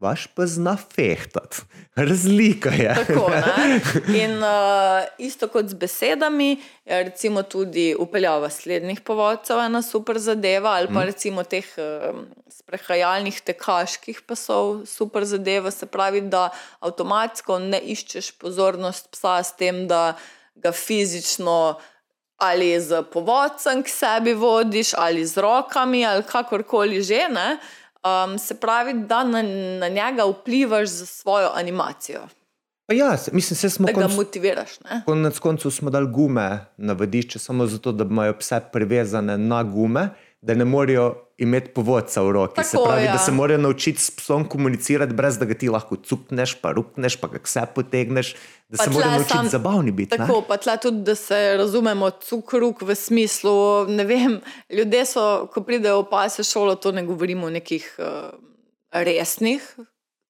vaš 0.00 0.26
pa 0.26 0.46
zna 0.46 0.76
fehtati. 0.94 1.56
Razlika 1.94 2.70
je. 2.70 2.94
Tako, 2.94 3.30
ne? 3.30 3.80
In 4.22 4.42
uh, 4.42 5.04
isto 5.18 5.48
kot 5.48 5.68
z 5.68 5.74
besedami, 5.74 6.62
je 6.84 7.02
recimo 7.04 7.42
tudi 7.42 7.94
upeljava 7.98 8.50
slednjih 8.50 9.00
povodcev 9.00 9.60
ena 9.60 9.82
super 9.82 10.18
zadeva, 10.18 10.70
ali 10.70 10.88
pa 10.94 11.04
recimo 11.04 11.44
teh 11.44 11.66
um, 11.76 12.24
sprehajalnih 12.48 13.40
tekaških 13.40 14.22
pasov 14.26 14.86
super 14.86 15.24
zadeva. 15.24 15.70
Se 15.70 15.86
pravi, 15.86 16.20
da 16.20 16.48
avtomatsko 16.80 17.58
ne 17.58 17.80
iščeš 17.80 18.32
pozornost 18.40 19.12
psa 19.12 19.42
s 19.44 19.56
tem, 19.56 19.86
da 19.88 20.16
ga 20.54 20.72
fizično 20.72 21.78
ali 22.40 22.80
z 22.80 23.02
povodcem 23.12 23.82
k 23.82 23.88
sebi 23.88 24.32
vodiš, 24.32 24.94
ali 24.96 25.26
z 25.26 25.36
rokami, 25.44 26.06
ali 26.06 26.24
kakorkoli 26.24 27.02
že. 27.02 27.28
Ne? 27.28 27.58
Um, 28.04 28.38
se 28.38 28.60
pravi, 28.60 28.94
da 28.94 29.24
na, 29.24 29.42
na 29.80 29.88
njega 29.88 30.24
vplivaš 30.24 30.88
z 30.88 31.06
svojo 31.06 31.50
animacijo, 31.54 32.20
Pa 32.90 32.94
ja, 32.94 33.16
mislim, 33.32 33.56
se 33.56 33.70
smo 33.70 33.86
da 33.86 33.92
ga 33.92 34.00
konc, 34.00 34.16
motiviraš. 34.16 34.80
Ne? 34.80 35.02
konec 35.06 35.38
koncev 35.38 35.70
smo 35.70 35.90
dali 35.90 36.06
gume 36.10 36.66
na 36.76 36.92
vadišče, 36.92 37.38
samo 37.38 37.66
zato, 37.66 37.92
da 37.92 38.04
imajo 38.04 38.34
pse 38.38 38.60
privezane 38.72 39.38
na 39.38 39.62
gume, 39.62 40.08
da 40.42 40.54
ne 40.54 40.64
morejo 40.64 41.14
imeti 41.40 41.70
povodca 41.70 42.20
v 42.20 42.30
roki. 42.30 42.64
se 42.64 42.70
Tako, 42.72 42.84
pravi, 42.84 43.04
ja. 43.04 43.12
da 43.12 43.18
se 43.18 43.32
morajo 43.32 43.58
naučiti 43.58 43.98
s 43.98 44.10
psom 44.10 44.44
komunicirati, 44.44 45.12
brez 45.12 45.38
da 45.38 45.44
ga 45.44 45.54
ti 45.54 45.68
lahko 45.68 45.96
cukneš, 45.98 46.54
pa 46.54 46.70
rukneš, 46.70 47.16
pa 47.16 47.28
ga 47.28 47.40
vse 47.40 47.62
potegneš, 47.74 48.34
da 48.68 48.76
Pa 48.76 48.84
se 48.84 48.90
morajo 48.90 49.10
naučiti 49.12 49.34
sam- 49.34 49.48
zabavni 49.48 49.90
biti. 49.90 50.12
ne? 50.12 50.26
Tako, 50.26 50.42
pa 50.42 50.56
tle 50.56 50.76
tudi, 50.76 51.02
da 51.02 51.14
se 51.14 51.56
razumemo, 51.56 52.10
cukruk 52.12 52.82
v 52.82 52.94
smislu, 52.94 53.56
ne 53.88 54.04
vem, 54.04 54.40
ljudje 54.70 55.06
so, 55.06 55.24
ko 55.46 55.60
pridejo 55.60 56.00
v 56.00 56.10
pasjo 56.10 56.44
šolo, 56.44 56.74
to 56.76 56.92
ne 56.92 57.02
govorimo 57.02 57.46
o 57.46 57.50
nekih 57.50 57.96
uh, 57.98 58.30
resnih 58.92 59.64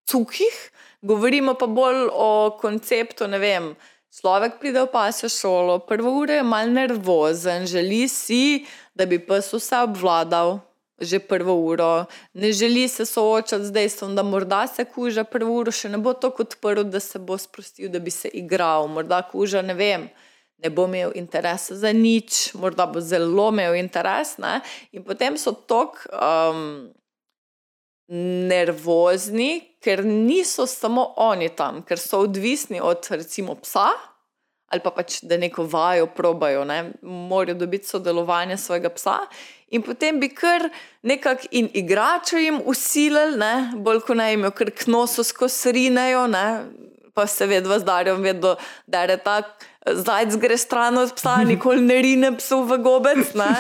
cukih, 0.06 0.56
govorimo 1.02 1.54
pa 1.54 1.66
bolj 1.66 2.08
o 2.12 2.30
konceptu, 2.60 3.26
ne 3.26 3.38
vem. 3.38 3.74
Človek 4.12 4.58
pride 4.58 4.80
v 4.80 4.88
pasjo 4.88 5.28
šolo, 5.28 5.78
prvo 5.80 6.10
uro 6.18 6.32
je 6.32 6.42
mal 6.42 6.66
nervozen, 6.68 7.66
želi 7.66 8.08
si, 8.08 8.64
da 8.92 9.06
bi 9.06 9.18
pes 9.18 9.52
vse 9.52 9.78
obvladal, 9.80 10.58
že 11.00 11.18
prvo 11.18 11.54
uro, 11.54 12.04
ne 12.32 12.52
želi 12.52 12.88
se 12.88 13.06
soočati 13.06 13.64
z 13.64 13.72
dejstvom, 13.72 14.16
da 14.16 14.22
morda 14.22 14.66
se 14.66 14.84
kuža 14.84 15.24
prvo 15.24 15.56
uro 15.60 15.72
še 15.72 15.88
ne 15.88 15.98
bo 15.98 16.12
tako 16.12 16.42
odprl, 16.42 16.84
da 16.84 17.00
se 17.00 17.18
bo 17.18 17.38
sprostil, 17.38 17.88
da 17.90 17.98
bi 17.98 18.10
se 18.10 18.28
igral, 18.28 18.88
morda 18.88 19.22
kuža 19.22 19.62
ne 19.62 19.74
vem. 19.74 20.08
Ne 20.60 20.70
bo 20.70 20.84
imel 20.84 21.12
interesa 21.16 21.74
za 21.74 21.92
nič, 21.92 22.52
morda 22.54 22.84
bo 22.86 23.00
zelo 23.00 23.48
imel 23.48 23.74
interes. 23.80 24.36
Ne? 24.38 24.60
In 24.92 25.04
potem 25.04 25.38
so 25.40 25.54
tako 25.56 26.04
um, 26.12 26.90
nervozni, 28.50 29.76
ker 29.80 30.04
niso 30.04 30.66
samo 30.66 31.14
oni 31.16 31.48
tam, 31.56 31.80
ker 31.86 31.98
so 31.98 32.20
odvisni 32.26 32.80
od 32.82 33.06
recimo 33.10 33.54
psa 33.62 33.88
ali 34.70 34.82
pa 34.84 34.90
pač, 34.94 35.20
da 35.26 35.36
neko 35.36 35.64
vajo 35.66 36.06
probajo, 36.06 36.64
ne? 36.64 36.92
morajo 37.02 37.58
dobiti 37.58 37.88
sodelovanje 37.88 38.56
svojega 38.56 38.90
psa. 38.94 39.16
In 39.70 39.82
potem 39.82 40.20
bi 40.20 40.28
kar 40.34 40.68
nekako 41.02 41.50
in 41.50 41.68
igračo 41.74 42.38
jim 42.38 42.60
usilili, 42.64 43.38
ne? 43.38 43.72
bolj 43.74 44.04
kot 44.06 44.16
naj 44.16 44.32
jim 44.32 44.46
jo 44.46 44.50
kar 44.50 44.70
knoso 44.84 45.26
skozi 45.26 45.72
rinejo, 45.74 46.26
ne? 46.30 46.46
pa 47.14 47.26
se 47.26 47.46
vedno 47.46 47.78
zdarijo, 47.78 48.16
vedno 48.16 48.56
da 48.86 49.02
je 49.02 49.16
tak. 49.16 49.66
Zajec 49.86 50.36
gre 50.36 50.56
stran 50.58 50.98
od 50.98 51.14
psa, 51.16 51.36
nikoli 51.44 51.80
ne 51.80 52.02
rine 52.02 52.36
psu 52.36 52.62
v 52.64 52.78
gobec. 52.78 53.34
Ne? 53.34 53.50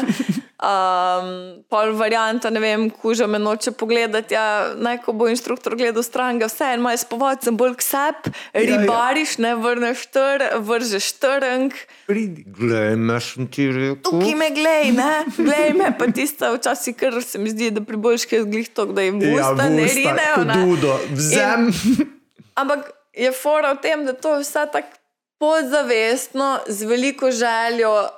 Um, 0.60 1.62
pol 1.72 1.94
varianta, 1.96 2.50
ne 2.52 2.60
vem, 2.60 2.82
kuža 2.92 3.24
me 3.26 3.38
noče 3.40 3.72
pogledati. 3.72 4.34
Ja, 4.36 4.74
naj, 4.76 4.98
ko 5.06 5.14
bo 5.16 5.24
inštruktor 5.32 5.72
gledal 5.80 6.04
stran, 6.04 6.36
ga 6.36 6.50
vse 6.50 6.74
en 6.74 6.82
malo 6.84 7.00
spovodcem, 7.00 7.56
bolj 7.56 7.78
k 7.80 7.86
sebi, 7.86 8.32
ja. 8.52 8.64
ribariš, 8.68 9.38
ne 9.40 9.54
vrneš 9.56 10.04
tr, 10.12 10.44
vržeš 10.60 11.08
trnk. 11.22 11.78
Pridi, 12.10 12.44
glej, 12.44 12.92
meš 13.00 13.30
ti 13.48 13.70
rekel. 13.72 13.96
Tukaj 14.04 14.36
me 14.36 14.50
glej, 14.58 14.92
ne, 15.00 15.10
glej 15.38 15.72
me, 15.80 15.90
pa 15.96 16.10
tista 16.12 16.52
včasih, 16.52 16.98
kar 16.98 17.16
se 17.24 17.40
mi 17.40 17.56
zdi, 17.56 17.72
da 17.72 17.80
pri 17.80 17.96
boljški 17.96 18.42
je 18.42 18.44
zglih 18.44 18.68
to, 18.68 18.84
da 18.92 19.08
jim 19.08 19.24
Ja, 19.24 19.32
usta 19.40 19.72
ne 19.72 19.88
rinejo. 19.88 20.44
Ne. 20.44 20.60
Dudo, 20.60 21.00
vzem. 21.16 21.70
Ampak 22.60 22.92
je 23.16 23.32
fora 23.32 23.72
v 23.72 23.80
tem, 23.80 24.04
da 24.04 24.12
to 24.12 24.36
je 24.36 24.44
vse 24.44 24.68
tako 24.76 24.92
podzavestno, 25.40 26.58
z 26.68 26.84
veliko 26.84 27.30
željo, 27.32 28.10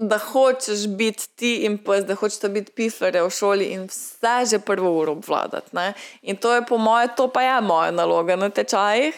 da 0.00 0.18
hočeš 0.18 0.86
biti 0.88 1.28
ti 1.36 1.54
in 1.68 1.76
pes, 1.84 2.04
da 2.08 2.14
hočeš 2.16 2.48
biti 2.48 2.72
piflare 2.72 3.20
v 3.22 3.30
šoli 3.30 3.66
in 3.74 3.82
vse 3.84 4.36
že 4.50 4.58
prvo 4.64 4.94
uro 4.96 5.12
obvladati. 5.12 5.76
Ne? 5.76 5.92
In 6.22 6.36
to 6.36 6.54
je 6.54 6.64
po 6.66 6.78
moje, 6.78 7.08
to 7.16 7.28
pa 7.28 7.42
je 7.42 7.60
moja 7.60 7.90
naloga 7.90 8.36
na 8.36 8.48
tečajih, 8.48 9.14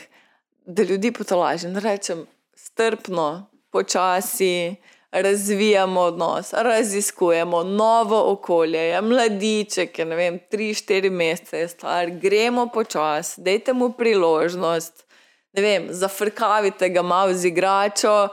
da 0.67 0.83
ljudi 0.83 1.13
potolažim. 1.13 1.79
Rečem 1.79 2.27
strpno, 2.55 3.47
počasi. 3.71 4.75
Razvijamo 5.13 6.01
odnos, 6.01 6.53
raziskujemo 6.53 7.63
novo 7.63 8.33
okolje, 8.33 9.01
mladiček, 9.03 9.99
ne 9.99 10.17
vem, 10.17 10.39
tri, 10.51 10.75
štiri 10.75 11.11
mesece 11.11 11.59
je 11.59 11.69
star, 11.69 12.11
gremo 12.11 12.67
počasi, 12.73 13.43
dajte 13.45 13.73
mu 13.73 13.91
priložnost, 13.93 15.05
ne 15.53 15.63
vem, 15.63 15.89
zafrkavite 15.91 16.89
ga 16.89 17.03
malo 17.03 17.35
z 17.35 17.45
igračo, 17.45 18.29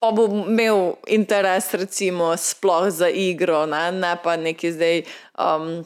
pa 0.00 0.10
bo 0.16 0.26
imel 0.26 0.94
interes, 1.12 1.74
recimo, 1.76 2.32
sploh 2.36 2.88
za 2.90 3.08
igro, 3.08 3.66
ne, 3.68 3.90
ne 3.92 4.14
pa 4.22 4.36
neki 4.36 4.72
zdaj 4.72 5.02
um, 5.36 5.82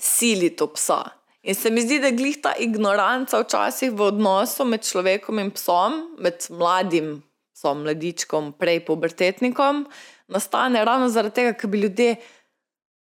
sili 0.00 0.50
to 0.56 0.72
psa. 0.74 1.04
In 1.44 1.54
se 1.54 1.70
mi 1.70 1.84
zdi, 1.84 2.00
da 2.00 2.10
glih 2.10 2.40
ta 2.42 2.54
ignoranca 2.58 3.38
včasih 3.42 3.92
v 3.92 4.08
odnosu 4.08 4.64
med 4.64 4.82
človekom 4.82 5.38
in 5.42 5.52
psom, 5.54 6.00
med 6.18 6.46
mladim 6.50 7.18
psom, 7.54 7.84
mladičkom, 7.84 8.54
prej 8.58 8.80
pubertetnikom, 8.86 9.84
nastane 10.32 10.82
ravno 10.84 11.08
zaradi 11.12 11.38
tega, 11.38 11.52
ker 11.58 11.70
bi 11.70 11.84
ljudje 11.84 12.16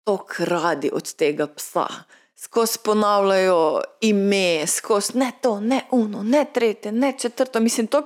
to 0.08 0.18
kradi 0.26 0.90
od 0.94 1.14
tega 1.14 1.46
psa. 1.54 1.86
Skozi 2.40 2.80
ponavljajo 2.84 3.82
ime, 4.08 4.64
skozi 4.68 5.20
ne 5.20 5.32
to, 5.42 5.60
ne 5.60 5.84
uno, 5.92 6.24
ne 6.24 6.46
tretje, 6.54 6.92
ne 6.92 7.14
četrto. 7.20 7.60
Mislim, 7.60 7.88
to 7.88 8.06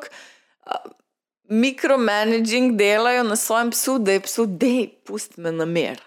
mikromanaging 1.53 2.77
delajo 2.77 3.23
na 3.23 3.35
svojem 3.35 3.71
psu, 3.71 3.99
da 3.99 4.11
je 4.11 4.23
psu, 4.25 4.45
da 4.45 4.65
je 4.65 4.87
pusti 5.05 5.41
me 5.41 5.51
na 5.51 5.65
mer. 5.65 6.01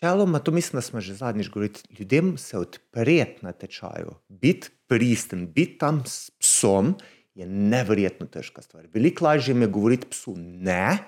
Čeloma, 0.00 0.38
to 0.38 0.50
mislim, 0.50 0.78
da 0.78 0.82
smo 0.82 1.00
že 1.00 1.14
zadnjič 1.14 1.48
govorili. 1.48 1.74
Ljudem 1.98 2.38
se 2.38 2.58
odpreti 2.58 3.44
na 3.44 3.52
tečaju, 3.52 4.14
biti 4.28 4.68
pristen, 4.86 5.52
biti 5.52 5.78
tam 5.78 6.02
s 6.06 6.30
psom 6.30 6.94
je 7.34 7.46
neverjetno 7.46 8.26
težka 8.26 8.62
stvar. 8.62 8.86
Veliko 8.94 9.24
lažje 9.24 9.54
je 9.54 9.66
govoriti 9.66 10.06
psu 10.10 10.34
ne, 10.36 10.98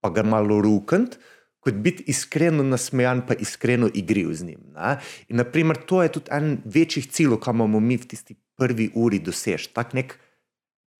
pa 0.00 0.10
ga 0.10 0.22
malo 0.22 0.60
rukant, 0.60 1.16
kot 1.60 1.74
biti 1.74 2.04
iskreno 2.06 2.62
nasmejan, 2.62 3.24
pa 3.26 3.34
iskreno 3.34 3.88
igriv 3.94 4.32
z 4.32 4.44
njim. 4.44 4.60
Naprimer, 5.28 5.76
to 5.86 6.02
je 6.02 6.12
tudi 6.12 6.30
en 6.30 6.58
večjih 6.64 7.08
ciljev, 7.10 7.40
kam 7.40 7.56
imamo 7.56 7.80
mi 7.80 7.96
v 7.96 8.06
tisti 8.06 8.36
prvi 8.56 8.90
uri 8.94 9.18
dosež. 9.18 9.72
Tak 9.74 9.94
nek 9.94 10.18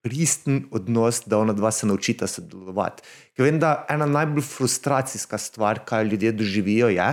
pristen 0.07 0.63
odnos, 0.71 1.21
da 1.25 1.37
ona 1.37 1.53
dva 1.53 1.71
se 1.71 1.87
naučita 1.87 2.27
sodelovati. 2.27 3.03
Ker 3.35 3.47
vem, 3.47 3.59
da 3.59 3.85
ena 3.91 4.07
najbolj 4.07 4.45
frustracijska 4.47 5.37
stvar, 5.37 5.83
kar 5.85 6.05
ljudje 6.07 6.31
doživijo, 6.31 6.89
je, 6.93 7.09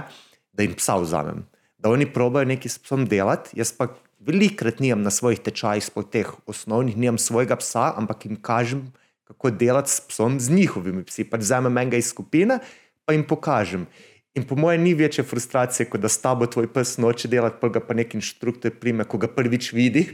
da 0.52 0.62
jim 0.62 0.76
psa 0.78 0.96
vzamem. 1.02 1.42
Da 1.78 1.90
oni 1.90 2.06
probajo 2.06 2.46
nekaj 2.48 2.76
s 2.76 2.78
psom 2.78 3.08
delati, 3.10 3.58
jaz 3.58 3.74
pa 3.74 3.90
velikrat 4.24 4.80
nimam 4.80 5.02
na 5.02 5.10
svojih 5.10 5.42
tečajih, 5.42 5.84
sploh 5.84 6.06
teh 6.10 6.30
osnovnih, 6.46 6.96
nimam 6.96 7.18
svojega 7.18 7.58
psa, 7.60 7.90
ampak 7.98 8.24
jim 8.24 8.38
kažem, 8.40 8.86
kako 9.28 9.50
delati 9.50 9.90
s 9.90 10.00
psom, 10.08 10.38
z 10.40 10.54
njihovimi 10.54 11.04
psi. 11.04 11.26
Pač 11.28 11.44
vzamem 11.44 11.82
enega 11.82 11.98
iz 12.00 12.12
skupine, 12.14 12.60
pa 13.04 13.16
jim 13.16 13.26
pokažem. 13.26 13.88
In 14.34 14.46
po 14.46 14.56
mojem, 14.58 14.82
ni 14.82 14.94
večje 14.98 15.22
frustracije, 15.26 15.86
kot 15.90 16.02
da 16.02 16.08
s 16.10 16.18
tabo 16.22 16.46
tvoj 16.46 16.70
pes 16.72 16.96
noče 16.98 17.28
delati, 17.30 17.60
pa 17.60 17.68
ga 17.74 17.82
pa 17.82 17.94
nek 17.94 18.16
inštruktor 18.18 18.72
prime, 18.80 19.04
ko 19.06 19.18
ga 19.18 19.30
prvič 19.30 19.72
vidi 19.74 20.08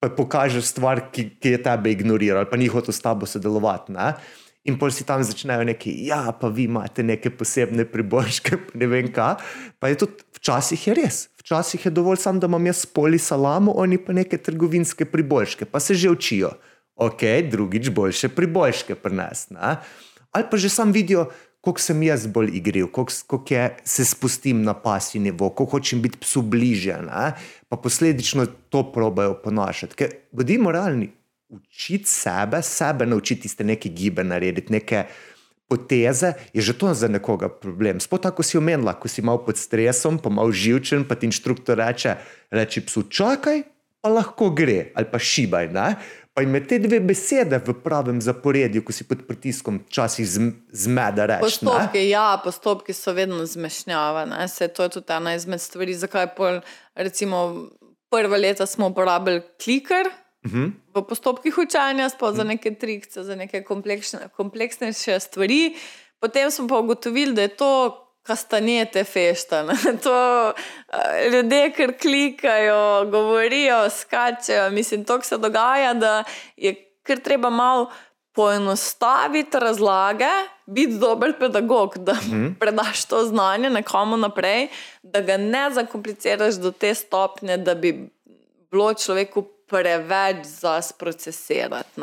pa 0.00 0.10
pokažeš 0.14 0.72
stvar, 0.74 1.08
ki, 1.12 1.28
ki 1.42 1.56
je 1.56 1.62
tebe 1.62 1.90
ignorirala, 1.90 2.46
pa 2.46 2.56
ni 2.56 2.70
hotel 2.70 2.94
s 2.94 3.02
tabo 3.02 3.26
sodelovati. 3.26 3.92
Ne? 3.94 4.12
In 4.68 4.76
pol 4.78 4.92
si 4.92 5.06
tam 5.06 5.22
začnejo 5.24 5.64
neki, 5.64 5.94
ja, 6.06 6.28
pa 6.36 6.50
vi 6.52 6.66
imate 6.68 7.02
neke 7.06 7.32
posebne 7.32 7.86
priboljške, 7.88 8.58
ne 8.78 8.88
vem 8.90 9.10
kaj. 9.12 9.38
Pa 9.80 9.90
je 9.90 10.02
tudi 10.04 10.26
včasih 10.38 10.86
je 10.90 10.96
res, 10.98 11.20
včasih 11.40 11.88
je 11.88 11.94
dovolj 11.94 12.20
samo, 12.22 12.42
da 12.42 12.50
imam 12.50 12.66
jaz 12.68 12.84
poli 12.86 13.18
salamo, 13.18 13.74
oni 13.80 13.98
pa 14.02 14.14
neke 14.14 14.38
trgovinske 14.38 15.08
priboljške, 15.08 15.70
pa 15.70 15.80
se 15.80 15.96
že 15.98 16.12
učijo. 16.12 16.52
Ok, 16.98 17.22
drugič 17.50 17.90
boljše 17.94 18.28
priboljške 18.34 18.98
prenesti. 18.98 19.54
Ali 20.34 20.44
pa 20.50 20.58
že 20.58 20.68
sam 20.68 20.92
vidijo, 20.92 21.28
koliko 21.68 21.84
sem 21.84 22.02
jaz 22.02 22.26
bolj 22.26 22.48
igriv, 22.56 22.86
koliko, 22.86 23.12
koliko 23.26 23.74
se 23.84 24.04
spustim 24.04 24.62
na 24.62 24.72
pasji 24.74 25.20
nivo, 25.20 25.50
koliko 25.50 25.76
hočem 25.76 26.00
biti 26.02 26.18
psu 26.18 26.42
bliže, 26.42 26.96
ne? 27.04 27.32
pa 27.68 27.76
posledično 27.76 28.46
to 28.72 28.82
probajo 28.92 29.34
ponašati. 29.44 29.94
Ker 29.94 30.14
bodimo 30.32 30.72
realni, 30.72 31.10
učiti 31.48 32.08
sebe, 32.08 32.62
sebe 32.62 33.06
naučiti 33.06 33.42
tiste 33.42 33.64
neke 33.64 33.88
gibe 33.88 34.24
narediti, 34.24 34.72
neke 34.72 35.04
poteze, 35.68 36.32
je 36.56 36.64
že 36.64 36.72
to 36.72 36.94
za 36.94 37.08
nekoga 37.08 37.48
problem. 37.48 38.00
Sploh 38.00 38.20
tako 38.20 38.42
si 38.42 38.56
omenila, 38.56 38.96
ko 38.96 39.08
si 39.08 39.22
malo 39.22 39.44
pod 39.44 39.60
stresom, 39.60 40.16
pa 40.18 40.32
malo 40.32 40.52
živčen, 40.52 41.04
pa 41.04 41.20
ti 41.20 41.28
inštruktor 41.28 41.76
reče, 41.84 42.16
reči 42.50 42.80
psu 42.80 43.02
čakaj, 43.12 43.62
pa 44.00 44.08
lahko 44.08 44.54
gre, 44.56 44.88
ali 44.96 45.04
pa 45.12 45.20
šibaj. 45.20 45.68
Ne? 45.68 45.88
Pa 46.38 46.42
jim 46.42 46.54
te 46.68 46.76
dve 46.78 47.00
besede 47.02 47.58
v 47.66 47.72
pravem 47.82 48.20
zaporedju, 48.22 48.84
ko 48.86 48.94
si 48.94 49.02
pod 49.10 49.24
pritiskom, 49.26 49.80
včasih 49.88 50.28
zmeda 50.70 51.24
reči. 51.26 51.42
Postopki, 51.42 52.02
ja, 52.12 52.38
postopki 52.44 52.94
so 52.94 53.10
vedno 53.16 53.42
zmešnjava. 53.42 54.22
Se, 54.46 54.68
to 54.70 54.86
je 54.86 54.92
tudi 54.94 55.16
ena 55.16 55.32
izmed 55.34 55.58
stvari, 55.58 55.96
zakaj 55.98 56.28
pol, 56.36 56.60
recimo, 56.94 57.66
prva 58.06 58.38
leta 58.38 58.68
smo 58.70 58.92
uporabljali 58.94 59.42
kliker 59.64 60.06
uh 60.06 60.52
mhm. 60.52 60.64
-huh. 60.64 60.70
v 60.94 61.02
postopkih 61.08 61.58
učanja, 61.58 62.08
sploh 62.08 62.36
za 62.36 62.44
mhm. 62.44 62.48
neke 62.48 62.74
trikce, 62.74 63.22
za 63.22 63.34
neke 63.34 63.64
kompleksnejše 64.36 65.20
stvari. 65.20 65.74
Potem 66.20 66.50
smo 66.50 66.68
pa 66.68 66.78
ugotovili, 66.78 67.34
da 67.34 67.42
je 67.42 67.48
to 67.48 67.70
kastanjete 68.22 69.04
fešta. 69.04 69.64
To, 70.04 70.52
uh, 70.52 71.32
ljudje, 71.32 71.72
ki 71.72 71.86
klikajo, 72.00 73.06
govorijo, 73.10 73.90
skačejo. 73.90 74.70
Mislim, 74.70 75.04
to 75.04 75.22
se 75.22 75.38
dogaja, 75.38 75.94
da 75.94 76.24
je 76.56 76.74
kar 77.02 77.18
treba 77.18 77.50
malo 77.50 77.90
poenostaviti 78.38 79.58
razlage, 79.58 80.28
biti 80.66 80.98
dober 80.98 81.32
pedagog, 81.38 81.98
da 81.98 82.12
mm. 82.12 82.54
predaš 82.60 83.04
to 83.04 83.24
znanje 83.24 83.70
nekomu 83.70 84.16
naprej, 84.16 84.68
da 85.02 85.20
ga 85.20 85.36
ne 85.36 85.70
zakompliciraš 85.70 86.54
do 86.54 86.70
te 86.70 86.94
stopnje, 86.94 87.56
da 87.56 87.74
bi 87.74 88.10
bilo 88.70 88.94
človeku 88.94 89.42
preveč 89.66 90.46
za 90.46 90.82
sprocesirati. 90.82 92.00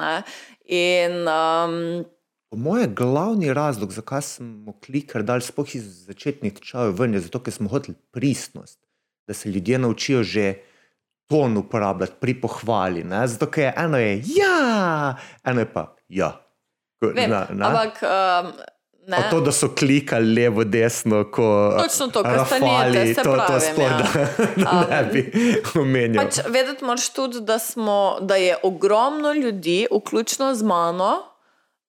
In 0.65 1.27
um, 1.27 2.05
Po 2.55 2.59
mojem, 2.59 2.95
glavni 2.95 3.53
razlog, 3.53 3.91
zakaj 3.91 4.21
smo 4.21 4.73
klikali, 4.85 5.23
da 5.23 5.39
smo 5.39 5.65
iz 5.73 6.05
začetnih 6.05 6.53
tečajev 6.53 6.93
ven, 6.95 7.13
je 7.13 7.19
zato, 7.25 7.41
ker 7.43 7.53
smo 7.53 7.67
hoteli 7.69 7.97
pristnost, 8.15 8.79
da 9.27 9.33
se 9.33 9.49
ljudje 9.49 9.79
naučijo 9.79 10.23
že 10.23 10.53
ton 11.27 11.57
uporabljati 11.57 12.13
pri 12.19 12.41
pohvali. 12.41 13.03
Ne? 13.03 13.27
Zato, 13.27 13.49
ker 13.51 13.73
eno 13.77 13.97
je 13.97 14.23
ja, 14.37 15.15
eno 15.43 15.59
je 15.59 15.73
pa 15.73 15.95
ja. 16.07 16.31
Vem, 17.01 17.29
na, 17.29 17.47
na? 17.49 17.67
Ampak. 17.67 17.99
Um... 18.03 18.53
Pa 19.09 19.29
to, 19.29 19.41
da 19.41 19.51
so 19.51 19.67
klikali 19.75 20.33
levo, 20.33 20.63
desno, 20.63 21.25
ko 21.31 21.75
Točno 21.77 22.07
to, 22.07 22.23
kar 22.23 22.39
rekli, 22.39 23.13
to, 23.15 23.35
to 23.47 23.59
sploh 23.59 23.91
ja. 23.91 23.99
da, 24.55 24.87
ne 24.89 25.03
bi 25.11 25.27
omenil. 25.79 26.23
Pač 26.23 26.39
vedeti 26.49 26.85
moraš 26.85 27.09
tudi, 27.13 27.43
da, 27.45 27.59
smo, 27.59 28.17
da 28.21 28.35
je 28.35 28.55
ogromno 28.63 29.33
ljudi, 29.33 29.85
vključno 29.91 30.55
z 30.55 30.63
mano, 30.63 31.34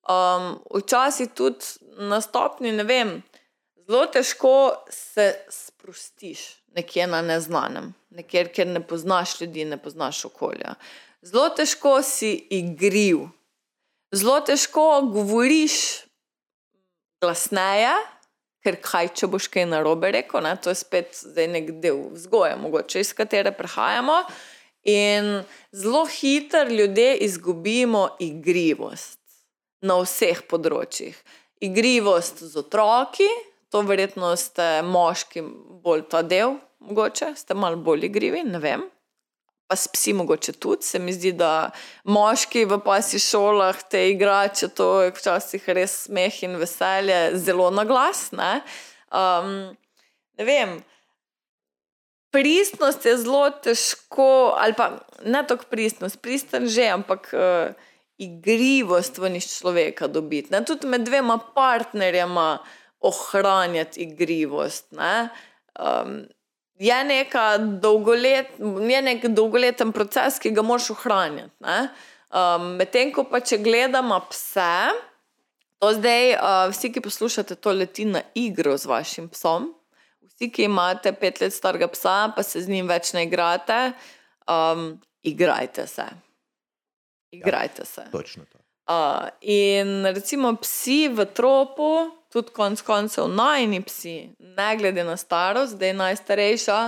Um, 0.06 0.58
včasih 0.74 1.28
tudi 1.34 1.66
na 1.98 2.20
stopni, 2.20 2.70
ne 2.72 2.84
vem, 2.86 3.22
zelo 3.88 4.04
težko 4.06 4.84
se 4.90 5.32
sprostiš 5.50 6.44
nekje 6.76 7.06
na 7.06 7.22
neznanem, 7.22 7.94
nekje, 8.10 8.44
kjer 8.54 8.68
ne 8.68 8.82
poznaš 8.86 9.40
ljudi, 9.40 9.64
ne 9.64 9.78
poznaš 9.82 10.24
okolja. 10.24 10.74
Zelo 11.22 11.48
težko 11.48 12.02
si 12.02 12.36
igriv, 12.50 13.24
zelo 14.14 14.40
težko 14.46 14.84
govoriš 15.10 16.06
glasneje, 17.20 17.96
ker 18.62 18.78
kaj, 18.82 19.10
če 19.16 19.30
boš 19.30 19.48
kaj 19.50 19.66
narobe 19.70 20.10
rekel, 20.14 20.42
ne? 20.44 20.54
to 20.62 20.70
je 20.70 20.78
spet 20.82 21.22
nek 21.50 21.72
del 21.82 22.04
vzgoje, 22.14 22.54
mogoče 22.62 23.02
iz 23.02 23.14
katere 23.14 23.54
prehajamo. 23.56 24.22
In 24.86 25.40
zelo 25.74 26.04
hitro 26.06 26.62
ljudje 26.70 27.16
izgubimo 27.26 28.08
igrivost 28.22 29.15
na 29.86 30.00
vseh 30.02 30.42
področjih. 30.50 31.16
Igrivost 31.64 32.42
z 32.44 32.58
otroki, 32.60 33.28
to 33.72 33.82
verjetno 33.86 34.34
ste 34.38 34.82
moški 34.86 35.42
bolj 35.84 36.06
ta 36.12 36.22
del, 36.26 36.58
mogoče 36.84 37.32
ste 37.36 37.56
malo 37.58 37.80
bolj 37.80 38.10
igrivi, 38.10 38.44
ne 38.46 38.60
vem. 38.62 38.84
Pa 39.66 39.74
s 39.74 39.90
psi 39.90 40.12
mogoče 40.14 40.52
tudi, 40.62 40.86
se 40.86 40.98
mi 41.02 41.12
zdi, 41.14 41.32
da 41.34 41.72
moški 42.06 42.66
v 42.70 42.78
pasji 42.84 43.18
šolah 43.18 43.80
te 43.90 44.04
igrače, 44.12 44.68
to 44.78 44.90
je 45.02 45.14
včasih 45.16 45.64
res 45.74 46.04
smeh 46.04 46.36
in 46.46 46.54
veselje, 46.60 47.32
zelo 47.42 47.72
na 47.74 47.82
glas. 47.88 48.28
Ne, 48.36 48.60
um, 49.10 49.74
ne 50.38 50.46
vem. 50.46 50.76
Pristnost 52.30 53.06
je 53.08 53.16
zelo 53.24 53.48
težko, 53.64 54.54
ali 54.60 54.76
pa 54.76 54.92
ne 55.24 55.42
tako 55.48 55.66
pristnost, 55.72 56.20
pristen 56.22 56.68
že, 56.70 56.86
ampak 56.94 57.30
uh, 57.34 57.85
igrivost 58.18 59.18
ven 59.18 59.36
iz 59.36 59.48
človeka 59.58 60.06
dobiti. 60.06 60.52
Ne? 60.52 60.64
Tudi 60.64 60.88
med 60.88 61.04
dvema 61.04 61.38
partnerjema 61.54 62.58
ohranjati 63.00 64.00
igrivost. 64.00 64.92
Ne? 64.92 65.28
Um, 65.80 66.24
je, 66.78 67.04
neka 67.04 67.58
dolgolet, 67.58 68.56
je 68.90 69.02
nek 69.02 69.26
dolgoleten 69.28 69.92
proces, 69.92 70.40
ki 70.40 70.54
ga 70.56 70.64
moraš 70.64 70.90
ohranjati. 70.96 71.52
Um, 72.36 72.72
Medtem 72.80 73.12
ko 73.14 73.26
pa 73.30 73.40
če 73.40 73.60
gledamo 73.62 74.18
pse, 74.30 74.90
to 75.80 75.92
zdaj 75.96 76.34
uh, 76.34 76.66
vsi, 76.72 76.92
ki 76.92 77.04
poslušate, 77.04 77.56
to 77.60 77.72
leti 77.76 78.08
na 78.08 78.24
igro 78.34 78.76
z 78.80 78.88
vašim 78.88 79.28
psom. 79.32 79.70
Vsi, 80.26 80.50
ki 80.52 80.66
imate 80.66 81.12
pet 81.16 81.40
let 81.40 81.54
starega 81.54 81.88
psa, 81.92 82.32
pa 82.36 82.44
se 82.44 82.64
z 82.64 82.72
njim 82.72 82.88
več 82.88 83.12
ne 83.16 83.26
igrate, 83.28 83.80
um, 84.48 84.94
igrajte 85.22 85.86
se. 85.86 86.08
Igrajte 87.36 87.82
ja, 87.82 87.84
se. 87.84 88.04
Točno 88.12 88.44
to. 88.52 88.58
Uh, 88.86 89.28
in 89.40 90.04
recimo 90.06 90.52
psi 90.62 91.08
v 91.08 91.24
tropu, 91.34 92.10
tudi 92.32 92.52
konec 92.54 92.82
koncev 92.86 93.26
najni 93.28 93.80
psi, 93.82 94.30
ne 94.38 94.76
glede 94.78 95.04
na 95.04 95.16
starost, 95.16 95.74
zdaj 95.74 95.92
najstarejša, 95.92 96.78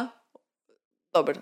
dobro, 1.12 1.34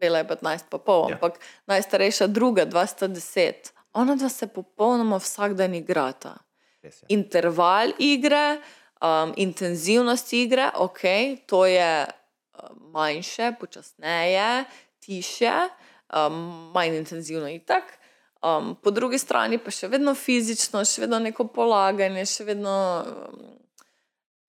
bila 0.00 0.18
je 0.18 0.28
15, 0.28 0.70
pa 0.70 0.78
pol, 0.78 1.10
ja. 1.10 1.16
ampak 1.16 1.40
najstarejša 1.66 2.26
druga, 2.26 2.66
210, 2.66 3.72
ona 3.92 4.14
dva 4.14 4.28
se 4.28 4.46
popolnoma 4.46 5.18
vsak 5.18 5.56
dan 5.58 5.74
igrata. 5.74 6.36
Res 6.82 7.02
je. 7.02 7.06
Interval 7.08 7.90
igre, 7.98 8.60
um, 9.02 9.32
intenzivnost 9.36 10.32
igre, 10.32 10.70
ok, 10.74 11.02
to 11.46 11.66
je 11.66 12.06
um, 12.06 12.90
manjše, 12.92 13.52
počasneje, 13.60 14.64
tiše, 15.00 15.68
um, 16.14 16.70
manj 16.74 16.96
intenzivno 16.96 17.48
itak. 17.48 17.98
Um, 18.42 18.74
po 18.82 18.90
drugi 18.90 19.18
strani 19.18 19.58
pa 19.58 19.72
še 19.72 19.88
vedno 19.88 20.14
fizično, 20.14 20.84
še 20.84 21.06
vedno 21.06 21.18
neko 21.18 21.48
polaganje, 21.50 22.26
še 22.28 22.44
vedno 22.44 22.74
um, 23.02 23.46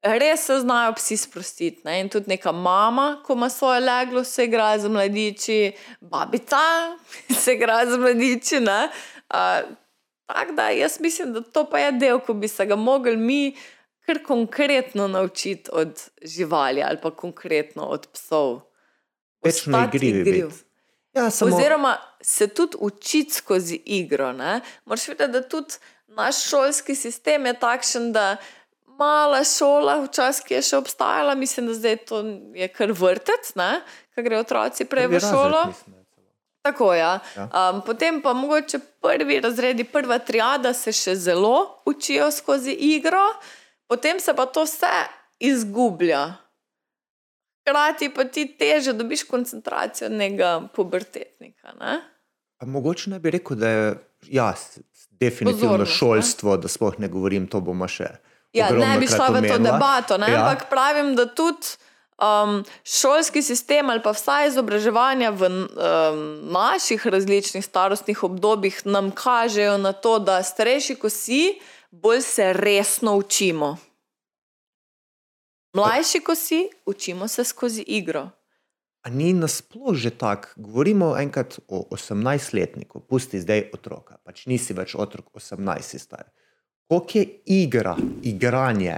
res 0.04 0.46
se 0.50 0.60
znajo 0.62 0.94
psi 1.00 1.18
sprostiti. 1.18 1.82
Ne? 1.88 2.02
In 2.04 2.12
tudi 2.12 2.34
neka 2.36 2.52
mama, 2.52 3.22
ko 3.26 3.34
ima 3.34 3.50
svoje 3.50 3.82
leglo, 3.86 4.24
se 4.24 4.46
igra 4.46 4.74
z 4.80 4.92
mladiči, 4.92 5.60
babica 6.02 6.62
se 7.42 7.56
igra 7.56 7.86
z 7.88 7.98
mladiči. 7.98 8.64
Uh, 8.68 9.76
Tako 10.28 10.52
da 10.52 10.70
jaz 10.70 11.00
mislim, 11.00 11.34
da 11.34 11.42
to 11.42 11.70
pa 11.70 11.80
je 11.80 11.92
del, 11.92 12.20
ko 12.20 12.34
bi 12.34 12.48
se 12.48 12.66
ga 12.66 12.76
mogli 12.76 13.18
mi 13.18 13.56
kar 14.06 14.24
konkretno 14.24 15.08
naučiti 15.08 15.70
od 15.74 16.10
živali 16.22 16.84
ali 16.84 16.98
pa 17.02 17.12
konkretno 17.12 17.84
od 17.84 18.08
psov. 18.14 18.60
Večno 19.44 19.84
igrivi 19.88 20.20
igriv. 20.20 20.48
biti. 20.48 20.67
Ja, 21.18 21.30
samo, 21.30 21.56
Oziroma 21.56 21.98
se 22.22 22.48
tudi 22.48 22.78
učiti 22.80 23.34
skozi 23.34 23.82
igro. 23.86 24.32
Ne? 24.34 24.62
Moraš 24.86 25.08
vedeti, 25.08 25.32
da 25.32 25.42
tudi 25.42 25.74
naš 26.08 26.44
šolski 26.50 26.96
sistem 26.96 27.46
je 27.46 27.54
takšen, 27.60 28.12
da 28.14 28.38
mala 28.98 29.44
šola, 29.44 30.00
včasih 30.06 30.46
ki 30.46 30.58
je 30.58 30.64
še 30.72 30.80
obstajala, 30.82 31.36
mislim, 31.36 31.70
da 31.70 31.76
zdaj 31.78 31.98
to 32.10 32.24
je 32.58 32.68
kar 32.74 32.92
vrtec, 32.92 33.54
ki 34.16 34.26
gre 34.26 34.42
otroci 34.42 34.86
prej 34.90 35.08
v 35.08 35.20
razred, 35.20 35.34
šolo. 35.34 35.62
Tako. 36.66 36.94
Ja. 36.98 37.20
Ja. 37.36 37.48
Um, 37.48 37.82
potem 37.86 38.22
pa 38.22 38.34
mogoče 38.34 38.80
prvi 39.02 39.40
razredi, 39.40 39.86
prva 39.88 40.20
triada 40.20 40.74
se 40.74 40.92
še 40.92 41.16
zelo 41.16 41.82
učijo 41.86 42.32
skozi 42.32 42.74
igro, 42.74 43.24
potem 43.88 44.20
se 44.20 44.34
pa 44.36 44.46
to 44.46 44.66
vse 44.66 45.06
izgublja. 45.40 46.47
Hkrati 47.68 48.10
pa 48.16 48.24
ti 48.24 48.46
teže 48.58 48.94
dobiš 48.94 49.26
koncentracijo 49.28 50.10
nekega 50.10 50.70
pubertetnika. 50.76 51.74
Ne? 51.80 52.00
Pa 52.58 52.66
mogoče 52.66 53.10
ne 53.10 53.20
bi 53.20 53.32
rekel, 53.32 53.58
da 53.58 53.70
je 53.70 53.96
ja, 54.32 54.54
definitivno 55.20 55.76
Pozornost, 55.76 55.92
ne? 55.92 55.98
šolstvo, 55.98 56.58
da 56.58 56.68
sploh 56.68 57.00
ne 57.00 57.08
govorim, 57.08 57.48
to 57.48 57.60
bomo 57.62 57.88
še. 57.88 58.08
Ja, 58.56 58.70
ne 58.72 58.96
bi 59.00 59.08
šla 59.08 59.28
v 59.36 59.44
to 59.50 59.58
debato, 59.60 60.18
ne? 60.18 60.32
Ja. 60.32 60.46
ampak 60.46 60.70
pravim, 60.70 61.12
da 61.20 61.28
tudi 61.28 61.76
um, 62.24 62.64
šolski 62.88 63.42
sistem 63.42 63.90
ali 63.90 64.02
pa 64.04 64.16
vsaj 64.16 64.48
izobraževanja 64.54 65.34
v 65.36 65.50
um, 65.52 66.24
naših 66.56 67.08
različnih 67.08 67.66
starostnih 67.66 68.24
obdobjih 68.24 68.86
nam 68.86 69.12
kažejo 69.12 69.78
na 69.78 69.92
to, 69.92 70.20
da 70.20 70.40
starejši, 70.44 70.96
ko 70.96 71.12
si, 71.12 71.60
bolj 71.92 72.22
se 72.22 72.54
resno 72.54 73.18
učimo. 73.20 73.76
Mlajši, 75.78 76.20
ko 76.20 76.36
si, 76.36 76.70
učimo 76.86 77.28
se 77.28 77.44
skozi 77.44 77.84
igro. 77.88 78.30
A 79.06 79.10
ni 79.10 79.34
nasploh 79.34 79.94
že 79.94 80.10
tako? 80.10 80.50
Govorimo 80.56 81.14
enkrat 81.18 81.60
o 81.68 81.84
18-letniku, 81.94 83.00
pusti 83.06 83.38
zdaj 83.40 83.70
otroka, 83.74 84.18
pač 84.26 84.48
nisi 84.50 84.74
več 84.74 84.96
otrok, 84.98 85.30
18 85.38 85.86
si 85.86 86.00
star. 86.02 86.32
Koliko 86.90 87.20
je 87.20 87.28
igra, 87.62 87.94
igranje, 88.24 88.98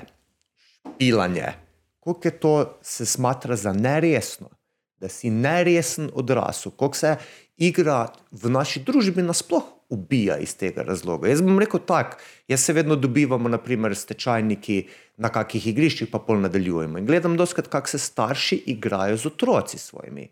špilanje, 0.78 1.52
koliko 2.00 2.28
je 2.28 2.40
to 2.40 2.54
se 2.82 3.06
smatra 3.06 3.56
za 3.56 3.74
neresno, 3.74 4.48
da 4.96 5.10
si 5.10 5.30
neresen 5.30 6.10
odrasel, 6.14 6.72
koliko 6.72 6.96
se 6.96 7.16
igra 7.58 8.06
v 8.32 8.56
naši 8.56 8.86
družbi 8.88 9.26
nasploh 9.28 9.68
ubija 9.90 10.38
iz 10.38 10.56
tega 10.58 10.84
razloga. 10.86 11.30
Jaz 11.30 11.42
bom 11.42 11.60
rekel 11.60 11.82
tako, 11.88 12.18
jaz 12.48 12.64
se 12.66 12.74
vedno 12.74 12.96
dobivamo, 12.96 13.50
naprimer, 13.50 13.96
stečajniki 13.96 14.84
na 15.18 15.32
kakih 15.34 15.68
igriščih, 15.72 16.12
pa 16.12 16.20
pol 16.20 16.42
nadaljujemo. 16.46 17.00
In 17.00 17.08
gledam 17.10 17.38
doskrat, 17.38 17.68
kako 17.68 17.96
se 17.96 18.00
starši 18.00 18.64
igrajo 18.76 19.18
z 19.18 19.32
otroci 19.34 19.78
svojimi. 19.78 20.30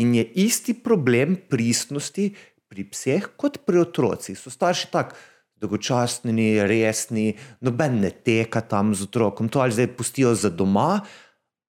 In 0.00 0.14
je 0.14 0.24
isti 0.44 0.74
problem 0.74 1.36
pristnosti 1.48 2.30
pri 2.70 2.86
pseh 2.90 3.26
kot 3.36 3.58
pri 3.66 3.82
otrocih. 3.82 4.38
So 4.38 4.50
starši 4.50 4.92
tako 4.92 5.18
dolgočasni, 5.60 6.62
resni, 6.64 7.34
noben 7.60 8.00
ne 8.00 8.10
teka 8.10 8.62
tam 8.64 8.94
z 8.94 9.10
otrokom, 9.10 9.48
to 9.48 9.60
ali 9.60 9.74
zdaj 9.76 9.90
pustijo 9.96 10.34
za 10.34 10.48
doma, 10.50 11.00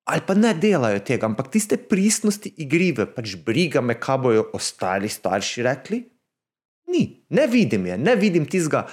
ali 0.07 0.21
pa 0.27 0.33
ne 0.33 0.53
delajo 0.53 1.01
tega, 1.05 1.27
ampak 1.27 1.51
tiste 1.51 1.77
pristnosti 1.77 2.53
igrive, 2.63 3.05
pač 3.15 3.35
briga 3.45 3.81
me, 3.81 3.97
kaj 3.99 4.17
bojo 4.23 4.47
ostali 4.55 5.09
starši 5.09 5.67
rekli. 5.67 6.01
Ni, 6.88 7.25
ne 7.29 7.47
vidim 7.47 7.86
je, 7.86 7.97
ne 7.97 8.15
vidim 8.15 8.45
tistega 8.45 8.88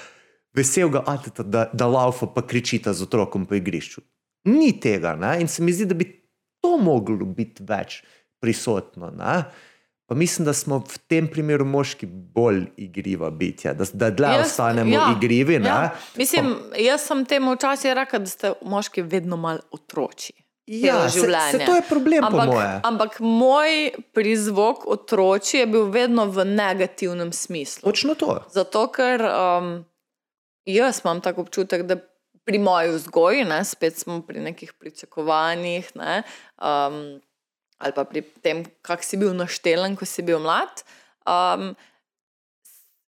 veselega 0.54 1.02
ateta, 1.06 1.42
da, 1.42 1.70
da 1.72 1.86
laufa 1.86 2.26
pa 2.26 2.42
kričita 2.46 2.92
z 2.92 3.02
otrokom 3.02 3.46
po 3.46 3.54
igrišču. 3.54 4.02
Ni 4.44 4.72
tega, 4.80 5.16
ne? 5.16 5.40
in 5.40 5.48
se 5.48 5.62
mi 5.62 5.72
zdi, 5.72 5.86
da 5.86 5.94
bi 5.94 6.06
to 6.60 6.76
moglo 6.78 7.26
biti 7.26 7.64
več 7.66 8.02
prisotno. 8.40 9.10
Ne? 9.10 9.42
Pa 10.08 10.14
mislim, 10.14 10.46
da 10.46 10.52
smo 10.56 10.78
v 10.78 10.98
tem 11.10 11.26
primeru 11.28 11.66
moški 11.68 12.06
bolj 12.08 12.62
igriva 12.80 13.30
bitja, 13.30 13.74
da, 13.76 13.84
da 13.92 14.10
dlje 14.10 14.28
Jaz- 14.38 14.46
ostanemo 14.46 14.94
ja, 14.94 15.06
igrivi. 15.16 15.58
ne. 15.58 15.68
Ja. 15.68 15.90
Mislim, 16.16 16.54
jaz 16.80 17.04
sem 17.10 17.24
temu 17.28 17.52
včasih 17.58 17.92
rekel, 17.98 18.24
da 18.24 18.32
ste 18.32 18.52
moški 18.64 19.02
vedno 19.02 19.36
malo 19.36 19.66
otroči. 19.70 20.32
Ja, 20.68 21.08
se, 21.10 21.20
se 21.50 21.64
to 21.66 21.74
je 21.74 21.82
problem, 21.88 22.20
po 22.20 22.26
Ampak, 22.26 22.48
moje. 22.48 22.80
ampak 22.84 23.20
moj 23.20 23.90
prizvok 24.12 24.84
otroči 24.86 25.62
je 25.62 25.66
bil 25.66 25.88
vedno 25.88 26.26
v 26.28 26.44
negativnem 26.44 27.32
smislu. 27.32 27.88
Točno 27.88 28.12
to. 28.14 28.44
Zato, 28.52 28.84
ker 28.92 29.24
um, 29.24 29.70
jaz 30.68 31.00
imam 31.04 31.22
tako 31.24 31.46
občutek, 31.48 31.86
da 31.88 31.96
pri 32.44 32.60
moji 32.60 32.92
vzgoji, 32.98 33.46
ne, 33.48 33.62
spet 33.64 33.96
smo 33.96 34.20
pri 34.20 34.44
nekih 34.44 34.76
pričakovanjih, 34.76 35.88
ne, 35.96 36.20
um, 36.60 37.16
ali 37.80 37.96
pa 37.96 38.04
pri 38.04 38.22
tem, 38.44 38.60
kako 38.84 39.08
si 39.08 39.16
bil 39.16 39.32
naštelen, 39.32 39.96
ko 39.96 40.04
si 40.04 40.20
bil 40.20 40.36
mlad, 40.36 40.84
um, 41.24 41.72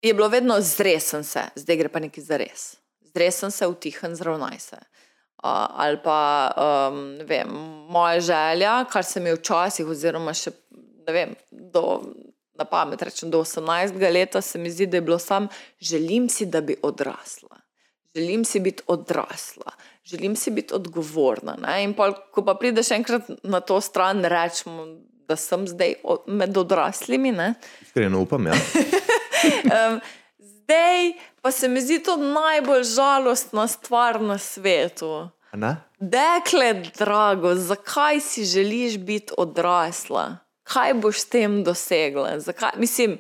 je 0.06 0.14
bilo 0.14 0.30
vedno 0.30 0.62
zresen 0.62 1.26
se, 1.26 1.50
zdaj 1.58 1.82
gre 1.82 1.90
pa 1.90 2.06
nekaj 2.06 2.22
za 2.22 2.38
res. 2.38 2.70
Zresen 3.18 3.50
se, 3.50 3.66
utihen, 3.66 4.14
zravnaj 4.14 4.62
se. 4.62 4.78
Uh, 4.78 5.07
ali 5.44 6.00
pa 6.04 6.52
um, 6.58 7.18
vem, 7.28 7.52
moja 7.90 8.20
želja, 8.20 8.86
kar 8.92 9.06
se 9.06 9.20
mi 9.20 9.34
včasih, 9.36 9.88
oziroma 9.88 10.34
še 10.34 10.52
ne 11.08 11.14
vem, 11.14 11.36
do, 11.52 12.02
na 12.58 12.66
pamet 12.66 13.02
rečem, 13.02 13.32
do 13.32 13.40
18 13.44 13.96
leta, 14.12 14.42
se 14.42 14.60
mi 14.60 14.72
zdi, 14.72 14.88
da 14.88 14.98
je 14.98 15.02
bilo 15.02 15.20
sam, 15.20 15.48
želim 15.80 16.30
si, 16.30 16.46
da 16.46 16.62
bi 16.62 16.76
odrasla. 16.84 17.62
Želim 18.16 18.46
si 18.46 18.60
biti 18.60 18.84
odrasla, 18.88 19.72
želim 20.04 20.36
si 20.36 20.52
biti 20.52 20.74
odgovorna. 20.74 21.56
Ne? 21.62 21.84
In 21.84 21.94
pol, 21.94 22.16
ko 22.34 22.42
pa 22.46 22.56
prideš 22.58 22.92
enkrat 22.92 23.30
na 23.44 23.60
to 23.60 23.82
stran, 23.82 24.26
rečemo, 24.26 24.88
da 25.28 25.36
sem 25.36 25.68
zdaj 25.68 25.94
med 26.28 26.58
odraslimi. 26.58 27.32
Ne? 27.32 27.54
Iskreno 27.82 28.22
upam, 28.22 28.48
ja. 28.48 28.58
Um, 29.38 30.00
zdaj 30.68 31.14
pa 31.42 31.52
se 31.52 31.68
mi 31.68 31.82
zdi 31.82 32.04
to 32.04 32.18
najbolj 32.18 32.84
žalostna 32.84 33.68
stvar 33.68 34.22
na 34.22 34.38
svetu. 34.38 35.30
A 35.52 35.58
Ne? 35.58 35.76
Dekle, 36.00 36.74
drago, 36.98 37.56
zakaj 37.56 38.20
si 38.20 38.46
želiš 38.46 38.98
biti 38.98 39.34
odrasla? 39.38 40.38
Kaj 40.64 40.94
boš 40.94 41.20
s 41.20 41.30
tem 41.30 41.64
dosegla? 41.64 42.40
Zakaj? 42.40 42.70
Mislim, 42.76 43.18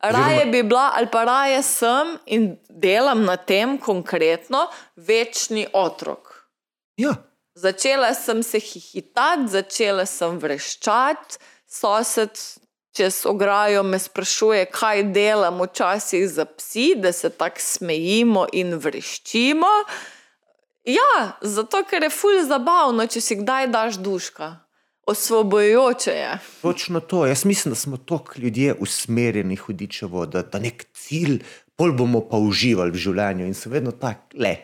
raje 0.00 0.46
bi 0.46 0.62
bila, 0.62 0.90
ali 0.94 1.08
pa 1.12 1.24
raje 1.24 1.62
sem 1.62 2.18
in 2.26 2.56
delam 2.68 3.24
na 3.24 3.36
tem 3.36 3.78
konkretno, 3.78 4.66
večni 4.96 5.66
otrok. 5.72 6.46
Ja, 6.96 7.14
Začela 7.56 8.14
sem 8.14 8.42
se 8.42 8.58
hihitati, 8.60 9.48
začela 9.48 10.04
sem 10.06 10.34
vreščati, 10.38 11.38
sosed, 11.64 12.36
čez 12.96 13.26
ograjo 13.26 13.82
me 13.82 13.98
sprašuje, 13.98 14.64
kaj 14.72 15.02
delam 15.12 15.60
včasih 15.60 16.28
za 16.28 16.44
psi, 16.44 16.94
da 16.96 17.12
se 17.12 17.30
tako 17.30 17.60
smejimo 17.60 18.46
in 18.52 18.74
vreščimo. 18.74 19.72
Ja, 20.86 21.36
zato 21.42 21.82
ker 21.90 22.06
je 22.06 22.10
fulj 22.14 22.44
zabavno, 22.48 23.06
če 23.06 23.20
si 23.20 23.36
kdaj 23.42 23.68
daš 23.74 23.98
duška. 24.00 24.54
Osvobojujoče 25.06 26.10
je. 26.10 26.38
Točno 26.62 27.00
to. 27.00 27.26
Jaz 27.26 27.44
mislim, 27.44 27.74
da 27.74 27.78
smo 27.78 27.96
tako 27.96 28.32
ljudje 28.36 28.74
usmerjeni 28.80 29.56
hudičevo, 29.56 30.26
da, 30.26 30.42
da 30.42 30.58
nek 30.58 30.86
cilj, 30.94 31.42
pol 31.76 31.92
bomo 31.92 32.24
pa 32.26 32.40
uživali 32.42 32.90
v 32.90 33.02
življenju 33.04 33.46
in 33.46 33.54
so 33.54 33.70
vedno 33.70 33.92
tako, 33.92 34.40
le. 34.42 34.56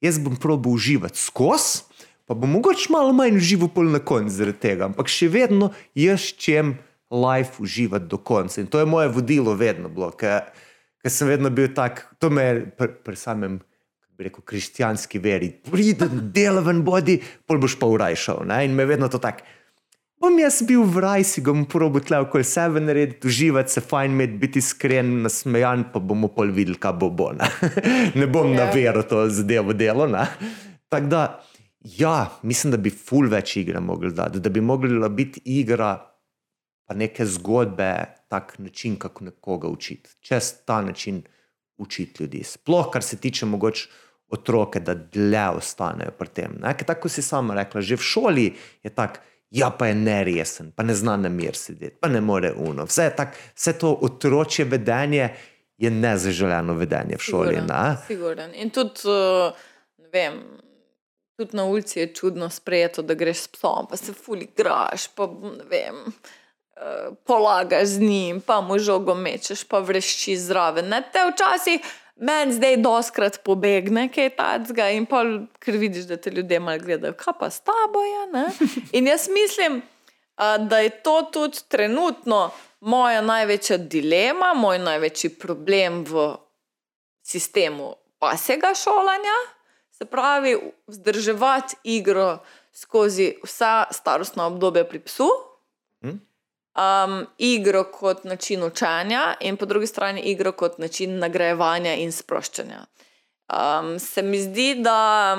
Jaz 0.00 0.18
bom 0.18 0.36
probil 0.40 0.72
uživati 0.72 1.18
skozi, 1.18 1.82
pa 2.26 2.34
bom 2.34 2.50
mogoče 2.56 2.88
malo 2.92 3.12
manj 3.12 3.36
užival 3.36 3.68
pol 3.74 3.90
na 3.92 4.00
koncu 4.00 4.32
zaradi 4.32 4.62
tega, 4.64 4.88
ampak 4.88 5.12
še 5.12 5.28
vedno 5.28 5.72
jaz 5.98 6.30
čem 6.40 6.76
life 7.12 7.62
uživati 7.62 8.08
do 8.08 8.16
konca. 8.16 8.60
In 8.60 8.66
to 8.66 8.78
je 8.78 8.86
moje 8.86 9.08
vodilo 9.08 9.54
vedno 9.54 9.88
bilo, 9.88 10.10
ker 10.16 10.48
sem 11.08 11.28
vedno 11.28 11.50
bil 11.50 11.68
tak, 11.74 12.06
to 12.18 12.30
me 12.30 12.42
je 12.42 12.64
pri, 12.78 12.96
pri 13.04 13.16
samem. 13.16 13.60
Rekel, 14.22 14.44
kristjanski 14.46 15.18
veri, 15.18 15.48
pridem, 15.66 16.28
delaven 16.30 16.84
bodi, 16.86 17.16
pol 17.48 17.58
boš 17.58 17.74
pa 17.80 17.88
urajšal. 17.90 18.44
Ne? 18.46 18.60
In 18.68 18.76
me 18.78 18.84
vedno 18.86 19.08
to 19.10 19.18
tako, 19.18 19.42
bom 20.22 20.36
jaz 20.38 20.60
bil 20.68 20.84
v 20.86 21.02
raju, 21.02 21.26
si 21.26 21.42
ga 21.42 21.50
bom 21.56 21.64
probil 21.66 22.04
tle 22.06 22.20
okoli 22.22 22.46
sebe 22.46 22.78
narediti, 22.84 23.26
uživati 23.26 23.72
se, 23.72 23.82
fajn 23.82 24.14
imeti, 24.14 24.38
biti 24.44 24.62
iskren, 24.62 25.10
nasmejan, 25.24 25.88
pa 25.90 25.98
bomo 25.98 26.30
pol 26.30 26.52
videli, 26.54 26.78
kaj 26.78 26.94
bo 27.00 27.10
bo. 27.10 27.32
Ne, 27.34 27.48
ne 28.20 28.28
bom 28.30 28.52
yeah. 28.52 28.60
na 28.60 28.68
vero 28.70 29.02
to 29.02 29.24
zadevo 29.32 29.74
delo. 29.74 30.06
Tako 30.92 31.10
da, 31.10 31.24
ja, 31.98 32.30
mislim, 32.46 32.76
da 32.76 32.78
bi 32.78 32.94
ful 32.94 33.26
več 33.32 33.56
igre 33.64 33.82
mogli 33.82 34.12
dati, 34.14 34.44
da 34.44 34.52
bi 34.52 34.62
mogla 34.62 35.08
biti 35.08 35.42
igra 35.58 35.96
neke 36.94 37.26
zgodbe, 37.26 38.04
tak 38.28 38.58
način, 38.58 38.96
kako 38.96 39.24
nekoga 39.24 39.68
učiti. 39.68 40.10
Čez 40.20 40.52
ta 40.64 40.82
način 40.82 41.22
učiti 41.78 42.22
ljudi. 42.22 42.44
Sploh, 42.44 42.90
kar 42.92 43.02
se 43.02 43.16
tiče 43.16 43.46
mogoče 43.46 43.88
otroke, 44.28 44.80
da 44.80 44.94
dlje 44.94 45.48
ostanejo 45.48 46.10
pri 46.18 46.28
tem. 46.28 46.60
Tako 46.86 47.08
si 47.08 47.22
sama 47.22 47.54
rekla, 47.54 47.80
že 47.80 47.96
v 47.96 48.02
šoli 48.02 48.54
je 48.82 48.90
tako. 48.90 49.20
Ja, 49.52 49.68
pa 49.70 49.86
je 49.86 49.94
neresen, 49.94 50.70
pa 50.72 50.82
ne 50.82 50.94
zna 50.96 51.18
na 51.20 51.28
mir 51.28 51.56
sedeti, 51.56 51.98
pa 52.00 52.08
ne 52.08 52.20
more 52.24 52.54
uno. 52.56 52.86
Vse, 52.88 53.10
tak, 53.16 53.34
vse 53.54 53.74
to 53.78 53.90
otročje 54.00 54.64
vedenje 54.64 55.28
je 55.76 55.90
nezaželeno 55.90 56.72
vedenje 56.74 57.18
v 57.18 57.20
šoli. 57.20 57.58
Siguren. 58.06 58.54
In 58.54 58.70
tudi, 58.70 59.04
uh, 59.04 59.52
vem, 60.12 60.40
tudi 61.36 61.56
na 61.56 61.64
ulici 61.64 61.98
je 62.00 62.14
čudno 62.14 62.48
sprejeto, 62.48 63.02
da 63.02 63.14
greš 63.14 63.44
s 63.44 63.48
psom, 63.48 63.90
pa 63.90 63.96
se 63.96 64.12
fuli 64.16 64.48
graš, 64.56 65.10
pa 65.14 65.26
ne 65.26 65.68
vem. 65.68 66.00
Polagaš 67.26 67.88
z 67.88 68.00
njim, 68.00 68.40
pa 68.40 68.60
mu 68.60 68.78
žogo 68.78 69.14
mečeš, 69.14 69.64
pa 69.64 69.78
vrešči 69.78 70.36
zraven. 70.36 70.88
Ne? 70.88 71.02
Te 71.12 71.24
včasih 71.30 71.80
meni 72.16 72.52
zdaj 72.52 72.76
doskrat 72.76 73.40
pobegne, 73.44 74.08
kaj 74.12 74.24
je 74.24 74.36
tacga, 74.36 74.88
in 74.90 75.06
pa 75.06 75.22
ker 75.62 75.78
vidiš, 75.78 76.04
da 76.10 76.16
te 76.16 76.30
ljudje 76.30 76.60
malo 76.60 76.78
gledajo, 76.78 77.14
kaj 77.18 77.34
pa 77.40 77.50
s 77.50 77.60
tabo 77.60 78.02
je. 78.04 78.26
Ne? 78.32 78.44
In 78.98 79.06
jaz 79.06 79.28
mislim, 79.28 79.82
da 80.58 80.78
je 80.78 80.90
to 80.90 81.22
tudi 81.22 81.58
trenutno 81.68 82.50
moja 82.80 83.20
največja 83.20 83.78
dilema, 83.78 84.54
moj 84.54 84.78
največji 84.78 85.30
problem 85.38 86.04
v 86.04 86.34
sistemu 87.22 87.94
pasega 88.18 88.74
šolanja. 88.74 89.36
Se 89.90 90.04
pravi, 90.04 90.56
vzdrževati 90.86 91.76
igro 91.84 92.38
skozi 92.72 93.36
vsa 93.44 93.84
starostna 93.90 94.46
obdobja 94.46 94.84
pri 94.84 94.98
psu. 94.98 95.28
Um, 96.72 97.26
igro 97.38 97.84
kot 97.84 98.24
način 98.24 98.62
učenja, 98.64 99.34
in 99.40 99.56
po 99.56 99.66
drugi 99.66 99.86
strani 99.86 100.20
igro 100.20 100.52
kot 100.52 100.78
način 100.78 101.18
nagrajevanja 101.18 101.94
in 101.94 102.12
sproščanja. 102.12 102.86
Um, 103.52 103.98
se 103.98 104.22
mi 104.22 104.40
zdi, 104.40 104.74
da 104.80 105.36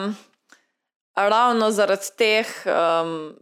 ravno 1.16 1.72
zaradi 1.72 2.14
teh 2.18 2.48
um, 2.66 3.34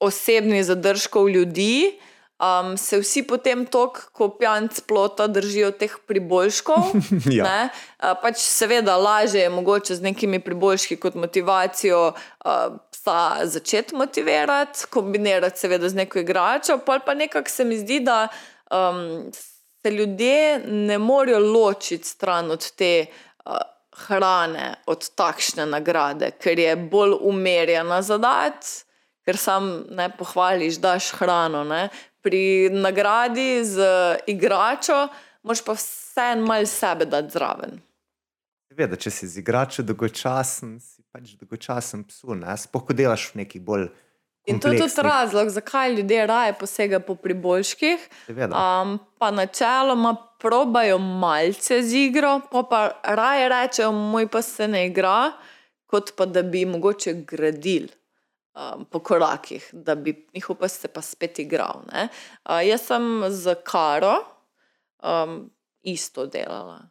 osebnih 0.00 0.64
zadržkov 0.64 1.28
ljudi. 1.28 1.98
Um, 2.42 2.76
se 2.76 2.98
vsi 2.98 3.22
potem 3.22 3.62
tok, 3.66 4.00
ko 4.12 4.28
pijanc 4.34 4.80
plota, 4.88 5.28
držijo 5.30 5.70
teh 5.70 5.92
priboljškov. 6.06 6.90
ja. 7.38 7.68
uh, 8.02 8.16
pač 8.22 8.42
seveda, 8.42 8.96
lažje 8.98 9.44
je 9.46 9.52
mogoče 9.54 9.94
z 9.94 10.02
nekimi 10.02 10.40
priboljški 10.42 10.96
kot 10.96 11.14
motivacijo 11.14 12.08
uh, 12.10 12.74
psa 13.04 13.46
začeti 13.46 13.94
motivirati, 13.94 14.86
kombinirati 14.90 15.58
seveda 15.58 15.88
z 15.88 15.94
neko 15.94 16.18
igračo, 16.18 16.78
pa 16.86 16.98
pa 17.06 17.14
nekako 17.14 17.50
se 17.50 17.64
mi 17.64 17.78
zdi, 17.78 18.00
da 18.00 18.28
um, 18.70 19.30
se 19.82 19.90
ljudje 19.90 20.58
ne 20.66 20.98
morejo 20.98 21.38
ločiti 21.38 22.08
stran 22.08 22.50
od 22.50 22.70
te 22.72 23.06
uh, 23.44 23.52
hrane, 23.92 24.74
od 24.86 25.10
takšne 25.14 25.66
nagrade, 25.66 26.30
ker 26.40 26.58
je 26.58 26.76
bolj 26.76 27.18
umerjena 27.20 28.02
zadat, 28.02 28.64
ker 29.24 29.36
sam 29.36 29.84
ne 29.90 30.08
pohvališ, 30.16 30.80
daš 30.80 31.12
hrano. 31.12 31.64
Ne? 31.64 31.88
Pri 32.22 32.70
nagradi 32.72 33.64
z 33.64 33.84
igračo, 34.26 35.08
moš 35.42 35.64
pa 35.64 35.76
vse 35.76 36.30
en 36.32 36.44
mal 36.48 36.66
sebe 36.66 37.04
dati 37.04 37.36
zraven. 37.36 37.80
Veda, 38.74 38.96
če 38.96 39.10
si 39.10 39.28
z 39.28 39.38
igračo 39.38 39.84
dolgočasen, 39.86 40.80
pač 41.14 41.36
dolgočasen 41.38 42.02
psu, 42.10 42.34
ne? 42.34 42.56
spoh 42.58 42.90
delaš 42.90 43.30
v 43.32 43.44
neki 43.44 43.62
bolj. 43.62 43.86
In 44.50 44.58
to 44.60 44.68
je 44.68 44.82
tudi 44.82 45.02
razlog, 45.06 45.48
zakaj 45.48 45.94
ljudje 45.94 46.26
raje 46.28 46.52
posegajo 46.58 47.00
po 47.06 47.14
priboljških. 47.14 48.08
Um, 48.28 48.98
pa 49.18 49.30
načeloma 49.30 50.16
probajo 50.42 50.98
malce 50.98 51.80
z 51.82 52.02
igro, 52.10 52.40
pa, 52.50 52.62
pa 52.68 52.80
raje 53.16 53.48
rečejo, 53.48 53.92
moj 53.92 54.28
pa 54.28 54.42
se 54.44 54.68
ne 54.68 54.84
igra, 54.90 55.32
kot 55.88 56.12
pa 56.18 56.26
da 56.26 56.42
bi 56.42 56.66
mogoče 56.68 57.14
gradili. 57.24 57.88
Um, 58.54 58.84
po 58.84 59.00
korakih, 59.02 59.64
da 59.72 59.94
bi 59.94 60.12
njihov 60.34 60.56
pa 60.60 60.68
se 60.68 60.88
pa 60.88 61.02
spet 61.02 61.38
igral. 61.38 61.80
Uh, 61.88 62.60
jaz 62.62 62.84
sem 62.86 63.24
z 63.30 63.56
Karo 63.66 64.18
um, 65.02 65.50
isto 65.82 66.26
delala. 66.26 66.84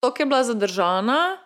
To, 0.00 0.10
ki 0.12 0.22
je 0.22 0.26
bila 0.26 0.42
zadržana, 0.44 1.38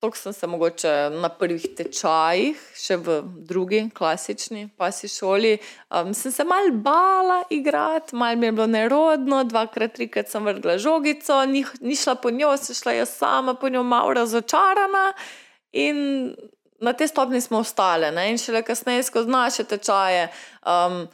To 0.00 0.12
sem 0.14 0.32
se 0.32 0.46
mogoče 0.46 0.90
na 1.10 1.28
prvih 1.28 1.64
tečajih, 1.74 2.58
še 2.78 2.96
v 3.02 3.16
drugi, 3.48 3.80
klasični, 3.90 4.68
pasi 4.78 5.08
šoli, 5.10 5.56
um, 5.90 6.12
sem 6.14 6.30
se 6.30 6.46
mal 6.46 6.70
bala 6.70 7.40
igrati, 7.50 8.14
mal 8.14 8.38
mi 8.38 8.46
je 8.46 8.52
bilo 8.52 8.68
nerodno, 8.70 9.42
dvakrat, 9.50 9.96
trikrat 9.96 10.30
sem 10.30 10.46
vrgla 10.46 10.76
žogico, 10.78 11.40
ni, 11.50 11.64
ni 11.82 11.98
šla 11.98 12.14
po 12.22 12.30
njo, 12.30 12.54
se 12.62 12.78
šla 12.78 12.94
jaz 13.00 13.16
sama 13.18 13.56
po 13.58 13.68
njo, 13.68 13.82
malo 13.82 14.14
razočarana. 14.20 15.12
In 15.72 15.98
na 16.78 16.94
te 16.94 17.08
stopni 17.10 17.40
smo 17.40 17.58
ostale. 17.66 18.12
Ne? 18.14 18.30
In 18.30 18.38
šele 18.38 18.62
kasneje, 18.62 19.02
skozi 19.02 19.34
naše 19.34 19.66
tečaje, 19.66 20.28
um, 20.62 21.08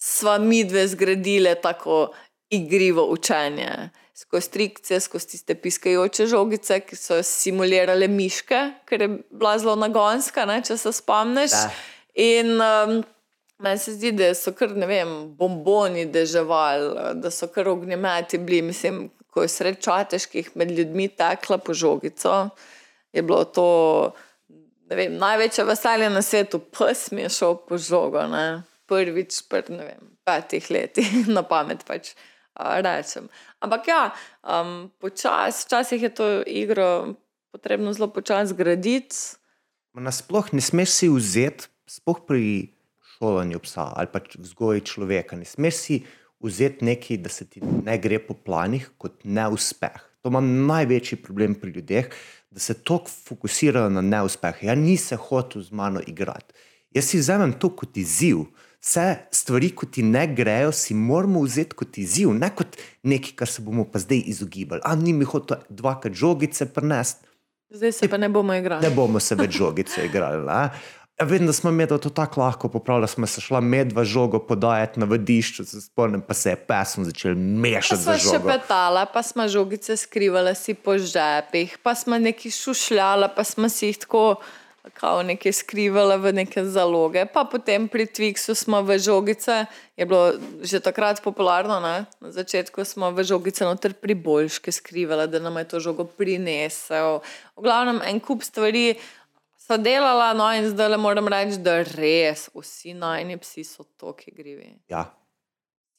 sva 0.00 0.38
mi 0.40 0.64
dve 0.64 0.88
zgradile 0.88 1.58
tako 1.60 2.06
igrivo 2.48 3.04
učenje 3.12 3.90
skozi 4.20 4.46
strikce, 4.46 5.00
skozi 5.00 5.32
tiste 5.34 5.54
piskajoče 5.56 6.26
žogice, 6.28 6.80
ki 6.84 6.96
so 6.98 7.20
simulirale 7.24 8.08
miške, 8.10 8.58
ker 8.88 9.06
je 9.06 9.08
bila 9.30 9.56
zelo 9.58 9.76
nagonska, 9.80 10.44
ne, 10.48 10.60
če 10.66 10.76
se 10.80 10.92
spomniš. 10.92 11.56
Da. 11.56 11.70
In 12.20 12.52
um, 12.60 12.98
meni 13.64 13.80
se 13.80 13.94
zdi, 13.96 14.12
da 14.16 14.32
so 14.36 14.52
kar 14.56 14.74
ne 14.76 14.88
vem, 14.90 15.14
bomboni 15.38 16.04
deževali, 16.12 17.16
da 17.22 17.32
so 17.32 17.48
kar 17.52 17.70
ognjemeti 17.72 18.38
bili. 18.38 18.62
Mislim, 18.70 19.06
ko 19.30 19.46
je 19.46 19.52
srečateških 19.52 20.50
med 20.58 20.72
ljudmi 20.74 21.08
tekla 21.16 21.60
po 21.62 21.74
žogico, 21.74 22.48
je 23.12 23.22
bilo 23.22 23.44
to. 23.44 23.68
Vem, 24.90 25.14
največje 25.22 25.64
veselje 25.64 26.08
na 26.10 26.20
svetu, 26.22 26.58
pes 26.74 27.12
mi 27.14 27.22
je 27.22 27.28
šel 27.30 27.54
po 27.68 27.78
žogo, 27.78 28.26
ne? 28.26 28.64
prvič, 28.90 29.44
pred 29.46 29.68
petih 30.26 30.66
letih, 30.74 31.12
na 31.36 31.44
pamet 31.46 31.86
pač 31.86 32.10
rečem. 32.80 33.28
Ampak 33.60 33.88
ja, 33.88 34.02
um, 34.44 34.90
počasi, 35.00 35.66
včasih 35.66 36.02
je 36.02 36.12
to 36.14 36.26
igro 36.46 37.14
potrebno 37.52 37.92
zelo 37.92 38.08
počasi 38.12 38.54
graditi. 38.54 39.16
Nasploh 39.94 40.52
ne 40.52 40.62
smeš 40.62 40.90
si 40.90 41.08
vzeti, 41.10 41.66
sploh 41.90 42.22
pri 42.26 42.70
šolanju 43.16 43.58
psa 43.66 43.90
ali 43.96 44.08
pač 44.12 44.38
vzgoji 44.38 44.86
človeka, 44.86 45.36
ne 45.36 45.44
smeš 45.44 45.74
si 45.74 45.96
vzeti 46.40 46.84
nekaj, 46.84 47.18
da 47.20 47.28
se 47.28 47.44
ti 47.44 47.60
ne 47.60 47.98
gre 47.98 48.20
po 48.22 48.34
planih, 48.34 48.86
kot 48.98 49.24
neuspeh. 49.24 49.98
To 50.22 50.30
ima 50.32 50.40
največji 50.40 51.18
problem 51.24 51.54
pri 51.56 51.72
ljudeh, 51.72 52.08
da 52.50 52.60
se 52.60 52.74
tako 52.74 53.10
fokusirajo 53.10 53.90
na 53.90 54.00
neuspeh. 54.00 54.62
Ja, 54.62 54.74
nisem 54.74 55.18
hotel 55.18 55.62
z 55.62 55.72
mano 55.72 56.00
igrati. 56.06 56.54
Jaz 56.90 57.12
si 57.12 57.20
vzamem 57.20 57.52
to 57.58 57.70
kot 57.76 57.96
izziv 57.96 58.46
vse 58.80 59.16
stvari, 59.30 59.70
ki 59.76 59.86
ti 59.86 60.02
ne 60.02 60.26
grejo, 60.34 60.72
si 60.72 60.94
moramo 60.94 61.42
vzeti 61.44 61.76
kot 61.76 61.98
izziv, 61.98 62.32
ne 62.34 62.50
kot 62.56 62.78
nekaj, 63.02 63.34
kar 63.36 63.48
se 63.48 63.62
bomo 63.62 63.84
pa 63.84 64.00
zdaj 64.00 64.22
izogibali. 64.32 64.80
A 64.84 64.94
ni 64.96 65.12
mi 65.12 65.28
hotel 65.28 65.60
dvakrat 65.68 66.16
žogice 66.16 66.66
prenesti. 66.72 67.26
Zdaj 67.70 67.92
se 67.92 68.08
pa 68.08 68.18
ne 68.18 68.28
bomo 68.28 68.54
igrali. 68.54 68.82
Ne 68.82 68.90
bomo 68.90 69.20
se 69.20 69.36
več 69.38 69.54
žogice 69.58 70.04
igrali. 70.08 70.46
Ne? 70.46 70.70
Vem, 71.20 71.44
da 71.46 71.52
smo 71.52 71.70
medva 71.70 71.98
to 72.00 72.08
tako 72.10 72.40
lahko 72.40 72.68
popravili, 72.72 73.08
smo 73.08 73.26
se 73.26 73.40
šla 73.44 73.60
medva 73.60 74.04
žogo 74.04 74.38
podajati 74.38 75.00
na 75.00 75.06
vadišču, 75.06 75.64
se 75.64 75.80
spomnim, 75.80 76.22
pa 76.24 76.34
se 76.34 76.54
je 76.54 76.56
pesem 76.56 77.04
začel 77.04 77.34
Pa 77.34 77.40
mešati 77.40 78.02
smo 78.02 78.12
za 78.12 78.18
še 78.18 78.40
petala, 78.40 79.04
pa 79.04 79.22
smo 79.22 79.44
žogice 79.48 79.96
skrivali 80.00 80.54
si 80.56 80.74
po 80.74 80.96
žepih, 80.98 81.76
pa 81.82 81.94
smo 81.94 82.18
nekaj 82.18 82.56
šušljala, 82.56 83.28
pa 83.36 83.44
smo 83.44 83.68
si 83.68 83.92
jih 83.92 84.00
tako 84.00 84.24
kao 84.94 85.22
nekaj 85.22 85.52
skrivali 85.52 86.16
v 86.18 86.32
neke 86.32 86.64
zaloge. 86.64 87.26
Pa 87.26 87.44
potem 87.44 87.88
pri 87.88 88.06
Twixu 88.06 88.54
smo 88.54 88.82
v 88.82 88.98
žogice, 88.98 89.66
je 89.96 90.06
bilo 90.06 90.32
že 90.64 90.80
takrat 90.80 91.20
popularno, 91.22 91.80
ne? 91.80 92.08
na 92.20 92.30
začetku 92.32 92.84
smo 92.84 93.12
v 93.12 93.24
žogice 93.24 93.64
noter 93.64 93.92
priboljške 93.92 94.72
skrivali, 94.72 95.28
da 95.28 95.38
nam 95.38 95.56
je 95.60 95.68
to 95.68 95.80
žogo 95.80 96.04
prinesel. 96.04 97.20
V 97.56 97.62
glavnem 97.62 98.00
en 98.04 98.20
kup 98.20 98.42
stvari 98.42 98.96
so 99.70 99.76
delala, 99.76 100.32
no 100.34 100.48
in 100.56 100.66
zdaj 100.72 100.88
le 100.88 100.98
moram 100.98 101.28
reči, 101.28 101.60
da 101.60 101.82
res 101.84 102.48
vsi 102.56 102.96
najni 102.96 103.36
psi 103.38 103.64
so 103.64 103.84
tako 103.84 104.16
igrivi. 104.26 104.74
Ja. 104.88 105.04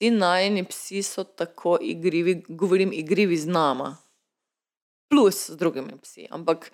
Ti 0.02 0.10
najni 0.10 0.66
psi 0.66 1.04
so 1.06 1.24
tako 1.24 1.78
igrivi, 1.78 2.42
govorim 2.50 2.90
igrivi 2.94 3.38
z 3.38 3.46
nama, 3.46 3.94
plus 5.12 5.52
z 5.52 5.60
drugimi 5.60 5.94
psi, 6.02 6.28
ampak 6.32 6.72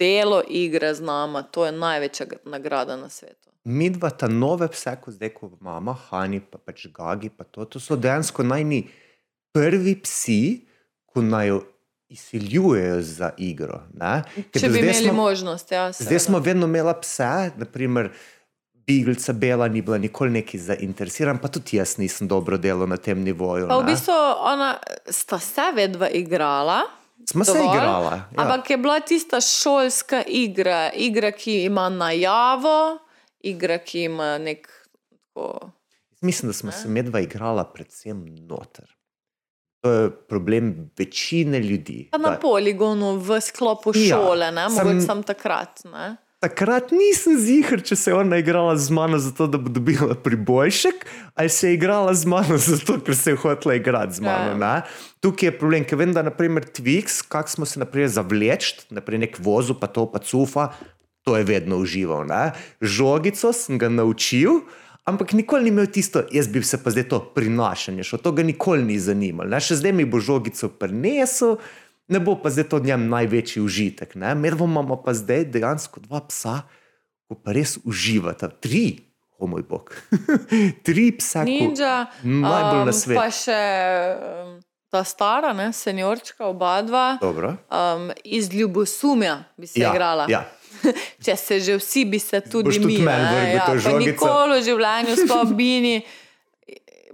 delo 0.00 0.40
igre 0.46 0.94
z 0.94 1.00
nama, 1.02 1.42
to 1.44 1.66
je 1.66 1.72
največja 1.74 2.26
nagrada 2.46 2.96
na 2.96 3.08
svetu. 3.08 3.50
Mi 3.66 3.90
dva 3.90 4.10
ta 4.10 4.26
nove 4.26 4.68
pse, 4.68 4.96
ko 4.96 5.10
zdaj, 5.10 5.30
ko 5.30 5.50
imamo, 5.52 5.92
Hani, 6.06 6.40
pa 6.42 6.58
pač 6.58 6.86
Gagi, 6.88 7.28
pa 7.30 7.44
to, 7.44 7.64
to 7.66 7.80
so 7.80 7.96
dejansko 7.96 8.42
najni 8.44 8.86
prvi 9.52 9.94
psi, 9.96 10.40
ko 11.06 11.20
naj 11.22 11.48
jo 11.48 11.58
izsiljujejo 12.10 13.02
za 13.02 13.30
igro. 13.38 13.82
ne. 13.92 14.22
Ker 14.46 14.56
Če 14.56 14.66
do 14.66 14.72
bi 14.72 14.78
zdaj 14.78 14.88
imeli 14.88 15.04
smo- 15.04 15.12
možnost, 15.14 15.70
ja. 15.70 15.92
Zdaj 15.92 16.06
seveda. 16.06 16.18
smo 16.20 16.38
vedno 16.40 16.66
imeli 16.66 16.94
pse, 17.00 17.30
naprimer. 17.56 18.10
Biglica 18.82 19.32
Bela 19.32 19.68
ni 19.68 19.82
bila 19.82 19.98
nikoli 19.98 20.30
neki 20.32 20.58
zainteresiran, 20.58 21.38
pa 21.38 21.48
tudi 21.48 21.76
jaz 21.76 21.94
nisem 21.96 22.26
dobro 22.26 22.56
delal 22.58 22.88
na 22.88 22.96
tem 22.96 23.20
nivoju. 23.20 23.68
Pa 23.68 23.76
v 23.76 23.86
bistvu 23.86 24.14
ona 24.42 24.78
sta 25.08 25.38
se 25.38 25.62
vedva 25.74 26.08
igrala. 26.10 26.80
Smo 27.26 27.44
se 27.44 27.52
dovolj, 27.52 27.66
igrala. 27.70 28.12
Ja. 28.12 28.26
Ampak 28.36 28.70
je 28.70 28.76
bila 28.76 29.00
tista 29.00 29.40
šolska 29.40 30.22
igra, 30.24 30.90
igra, 30.92 31.32
ki 31.32 31.64
ima 31.64 31.88
najavo, 31.88 32.98
igra, 33.40 33.78
ki 33.78 34.02
ima 34.02 34.38
nek. 34.38 34.68
Tako, 35.10 35.70
Mislim, 36.20 36.48
da 36.48 36.54
smo 36.54 36.72
se 36.72 36.88
medva 36.88 37.20
igrala 37.20 37.64
predvsem 37.64 38.18
noter. 38.40 38.96
To 39.80 39.90
je 39.92 40.10
problem 40.22 40.90
večine 40.98 41.58
ljudi. 41.60 42.08
pa 42.12 42.18
na 42.18 42.30
da- 42.30 42.36
poligonu 42.36 43.16
v 43.16 43.40
sklopu 43.40 43.92
Ja, 43.94 44.16
šole, 44.16 44.50
ne, 44.52 44.66
sem- 44.66 44.76
mogoče 44.78 45.00
sem 45.02 45.22
takrat. 45.22 45.84
Ne? 45.84 46.16
Takrat 46.40 46.88
nisem 46.88 47.34
zihar, 47.36 47.82
če 47.84 47.96
se 48.00 48.08
je 48.08 48.14
ona 48.16 48.38
igrala 48.40 48.72
z 48.80 48.94
mano 48.96 49.18
zato, 49.20 49.44
da 49.44 49.58
bo 49.60 49.68
dobila 49.68 50.14
priboljšek, 50.24 51.02
ali 51.36 51.52
se 51.52 51.68
je 51.68 51.76
igrala 51.76 52.14
z 52.16 52.30
mano 52.32 52.56
zato, 52.70 52.96
ker 53.04 53.16
se 53.16 53.34
je 53.34 53.40
hotela 53.42 53.74
igrati 53.76 54.16
z 54.16 54.24
mano. 54.24 54.54
Ja. 54.56 54.78
Tukaj 55.20 55.50
je 55.50 55.58
problem, 55.58 55.84
ker 55.84 56.00
vem, 56.00 56.14
da 56.16 56.24
naprimer 56.24 56.64
Twix, 56.64 57.20
kak 57.28 57.52
smo 57.52 57.68
se 57.68 57.82
naprej 57.82 58.08
zavleči, 58.16 58.86
naprej 58.88 59.20
nek 59.26 59.36
vozu, 59.36 59.76
pa 59.76 59.90
to 59.92 60.06
pa 60.08 60.22
cufa, 60.24 60.70
to 61.28 61.36
je 61.36 61.44
vedno 61.44 61.76
užival. 61.84 62.24
Ne. 62.24 62.54
Žogico 62.80 63.52
sem 63.52 63.76
ga 63.76 63.92
naučil. 63.92 64.62
Ampak 65.04 65.36
nikoli 65.36 65.68
ni 65.68 65.74
imel 65.74 65.92
tisto, 65.92 66.24
jaz 66.32 66.48
bi 66.48 66.62
se 66.64 66.80
pa 66.80 66.92
zdaj 66.92 67.08
to 67.12 67.20
prinašanje 67.36 68.04
šel, 68.04 68.20
to 68.24 68.32
ga 68.32 68.44
nikoli 68.48 68.84
ni 68.84 68.96
zanimalo. 68.96 69.48
Ne? 69.52 69.60
Še 69.60 69.80
zdaj 69.80 69.92
mi 69.96 70.08
bo 70.08 70.20
žogico 70.24 70.72
prinesel, 70.72 71.58
ne 72.10 72.20
bo 72.20 72.34
pa 72.34 72.50
zdaj 72.50 72.68
to 72.68 72.78
njem 72.80 73.08
največji 73.08 73.62
užitek. 73.62 74.14
ne. 74.14 74.34
Medvo 74.34 74.64
imamo 74.64 74.98
pa 74.98 75.14
zdaj 75.14 75.44
dejansko 75.46 76.00
dva 76.00 76.20
psa, 76.20 76.62
ko 77.24 77.34
pa 77.34 77.52
res 77.52 77.78
uživata. 77.84 78.48
Tri, 78.50 78.98
o 79.38 79.46
moj 79.46 79.62
bog. 79.62 79.94
Tri 80.82 81.12
psa, 81.12 81.40
ko 81.40 81.46
Ninja, 81.46 82.06
najbolj 82.20 82.82
na 82.82 82.84
um, 82.84 82.92
svetu. 82.92 83.16
pa 83.16 83.30
še 83.30 83.60
um, 84.12 84.58
ta 84.88 85.04
stara, 85.04 85.52
ne, 85.52 85.70
seniorčka, 85.72 86.44
oba 86.44 86.82
dva, 86.82 87.06
Dobro. 87.16 87.54
um, 87.70 88.10
iz 88.20 88.50
ljubosumja 88.50 89.44
bi 89.56 89.66
se 89.66 89.80
Ja, 89.80 89.90
igrala. 89.90 90.26
ja. 90.28 90.44
Če 91.24 91.36
se 91.36 91.60
že 91.60 91.76
vsi 91.76 92.04
bi 92.04 92.18
se 92.18 92.40
tudi 92.40 92.64
Boš 92.64 92.76
tudi 92.76 92.86
mi, 92.86 93.04
meni 93.04 93.24
ne, 93.24 93.60
vrgel 93.68 93.92
ja, 93.92 93.98
nikoli 94.00 94.60
v 94.60 94.64
življenju 94.64 95.16
sploh 95.18 95.50
bini. 95.52 95.96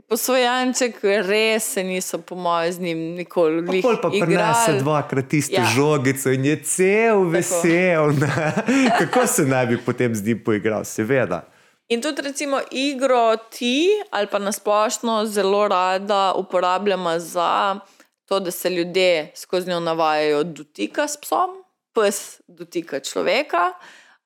Posvojanček 0.07 1.01
res 1.03 1.65
se 1.75 1.83
niso, 1.83 2.21
po 2.23 2.37
mojem, 2.39 2.73
z 2.73 2.81
njim 2.81 2.99
nikoli 3.19 3.63
glih 3.63 3.83
Pol 3.83 3.97
pa 4.03 4.11
igrali. 4.15 4.79
dvakrat 4.79 5.33
isto 5.33 5.61
ja. 5.61 5.65
Žogico 5.75 6.31
in 6.31 6.45
je 6.45 6.63
cel 6.63 7.25
vesel. 7.25 8.15
Kako 8.99 9.27
se 9.27 9.47
naj 9.47 9.67
bi 9.67 9.79
potem 9.79 10.15
z 10.15 10.27
njim 10.27 10.45
poigral? 10.45 10.85
Seveda. 10.85 11.43
In 11.89 12.03
tudi, 12.03 12.23
recimo, 12.23 12.61
igro 12.71 13.37
ti 13.51 13.89
ali 14.11 14.27
pa 14.27 14.39
nasplošno 14.39 15.27
zelo 15.27 15.69
rada 15.69 16.33
uporabljamo 16.37 17.19
za 17.19 17.79
to, 18.25 18.41
da 18.41 18.51
se 18.51 18.71
ljudje 18.71 19.33
skozi 19.35 19.71
njo 19.71 19.81
navajajo 19.81 20.45
dotika 20.45 21.09
s 21.09 21.21
psom, 21.21 21.51
pes 21.95 22.41
dotika 22.47 23.01
človeka, 23.01 23.73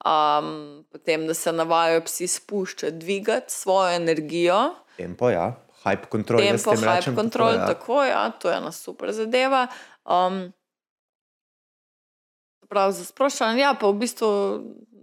um, 0.04 0.84
potem 0.92 1.26
da 1.26 1.34
se 1.34 1.52
navajajo 1.52 2.04
psi 2.04 2.26
spuščati, 2.26 2.96
dvigati 2.96 3.52
svojo 3.52 3.96
energijo. 3.96 4.74
Tempo, 4.96 5.30
ja. 5.30 5.56
Hype 5.84 6.10
control. 6.12 6.40
Tempo, 6.40 6.70
tem 6.70 6.82
hype 6.82 6.96
rečem, 6.96 7.16
control, 7.16 7.54
ja. 7.54 7.66
tako 7.66 8.04
ja, 8.04 8.30
to 8.30 8.50
je 8.50 8.56
ena 8.56 8.72
super 8.72 9.12
zadeva. 9.16 9.66
Um, 10.04 10.52
prav 12.68 12.92
za 12.92 13.04
sproščanje, 13.04 13.62
ja, 13.62 13.74
pa 13.74 13.88
v 13.88 13.98
bistvu 14.02 14.28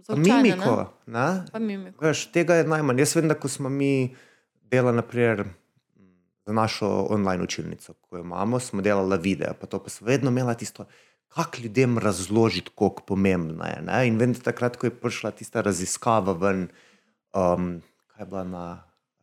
za 0.06 0.16
Mimiko. 0.16 0.76
ne? 1.06 1.44
Ne? 1.52 1.60
Mimiko. 1.60 2.04
Veš, 2.04 2.28
tega 2.32 2.60
je 2.60 2.68
najmanj. 2.68 3.02
Jaz 3.04 3.16
vem, 3.18 3.28
da 3.28 3.36
ko 3.36 3.50
smo 3.50 3.68
mi 3.68 4.14
delali 4.70 4.96
naprimer, 4.96 5.44
za 6.48 6.54
našo 6.56 6.88
online 7.10 7.44
učilnico, 7.44 7.92
ko 7.92 8.16
jo 8.16 8.22
imamo, 8.24 8.60
smo 8.60 8.80
delali 8.80 9.18
videe, 9.20 9.52
pa 9.60 9.66
to 9.66 9.82
pa 9.84 9.90
smo 9.90 10.06
vedno 10.06 10.30
imeli 10.30 10.56
tisto, 10.56 10.86
kako 11.28 11.58
ljudem 11.62 11.98
razložiti, 11.98 12.70
kako 12.70 13.02
pomembno 13.06 13.64
je. 13.64 13.82
Ne? 13.82 14.06
In 14.08 14.16
vem, 14.18 14.32
da 14.32 14.40
takrat, 14.40 14.76
ko 14.76 14.86
je 14.86 14.94
prišla 15.00 15.30
tista 15.30 15.60
raziskava 15.60 16.32
ven, 16.32 16.68
um, 17.36 17.82
kaj 18.14 18.22
je 18.22 18.26
bila 18.26 18.44
na 18.44 18.64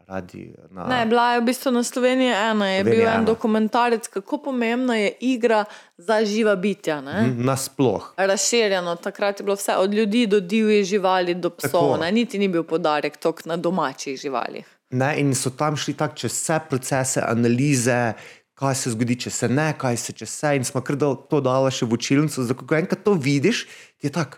radiju. 0.08 0.54
Na, 0.70 0.86
Ne, 0.88 1.06
bila 1.06 1.34
je 1.34 1.42
v 1.42 1.46
bistvu 1.46 1.72
na 1.72 1.84
Sloveniji 1.84 2.30
ena, 2.30 2.68
je 2.68 2.84
bil 2.84 2.92
Slovenija 2.92 3.12
en 3.12 3.18
ena. 3.18 3.26
dokumentarec, 3.26 4.08
kako 4.08 4.38
pomembna 4.38 4.96
je 4.96 5.14
igra 5.20 5.66
za 5.98 6.26
živa 6.26 6.56
bitja. 6.56 7.02
Ne? 7.02 7.34
Nasploh. 7.38 8.14
Razširjeno, 8.18 8.96
takrat 8.96 9.40
je 9.40 9.44
bilo 9.44 9.56
vse 9.56 9.76
od 9.76 9.94
ljudi 9.94 10.28
do 10.28 10.40
divjih 10.40 10.86
živali, 10.86 11.34
do 11.36 11.50
psov, 11.50 11.98
niti 12.12 12.40
ni 12.40 12.48
bil 12.48 12.64
podarek 12.64 13.18
tok 13.18 13.46
na 13.46 13.58
domačih 13.58 14.18
živalih. 14.22 14.66
Ne, 14.90 15.20
in 15.20 15.36
so 15.36 15.50
tam 15.50 15.78
šli 15.78 15.94
tako 15.94 16.16
čez 16.16 16.32
vse 16.32 16.60
procese, 16.70 17.22
analize, 17.28 18.14
kaj 18.54 18.76
se 18.76 18.92
zgodi, 18.92 19.16
če 19.20 19.30
se 19.30 19.50
ne, 19.50 19.74
kaj 19.78 19.98
se 19.98 20.14
če 20.14 20.26
se. 20.26 20.56
In 20.56 20.64
smo 20.64 20.82
kar 20.82 20.96
to 21.30 21.42
dala 21.42 21.72
še 21.72 21.86
v 21.86 21.98
učilnico, 21.98 22.44
zato 22.44 22.66
ko 22.66 22.76
enkrat 22.76 23.04
to 23.04 23.14
vidiš, 23.14 23.66
ti 23.98 24.08
je 24.08 24.12
tako, 24.12 24.38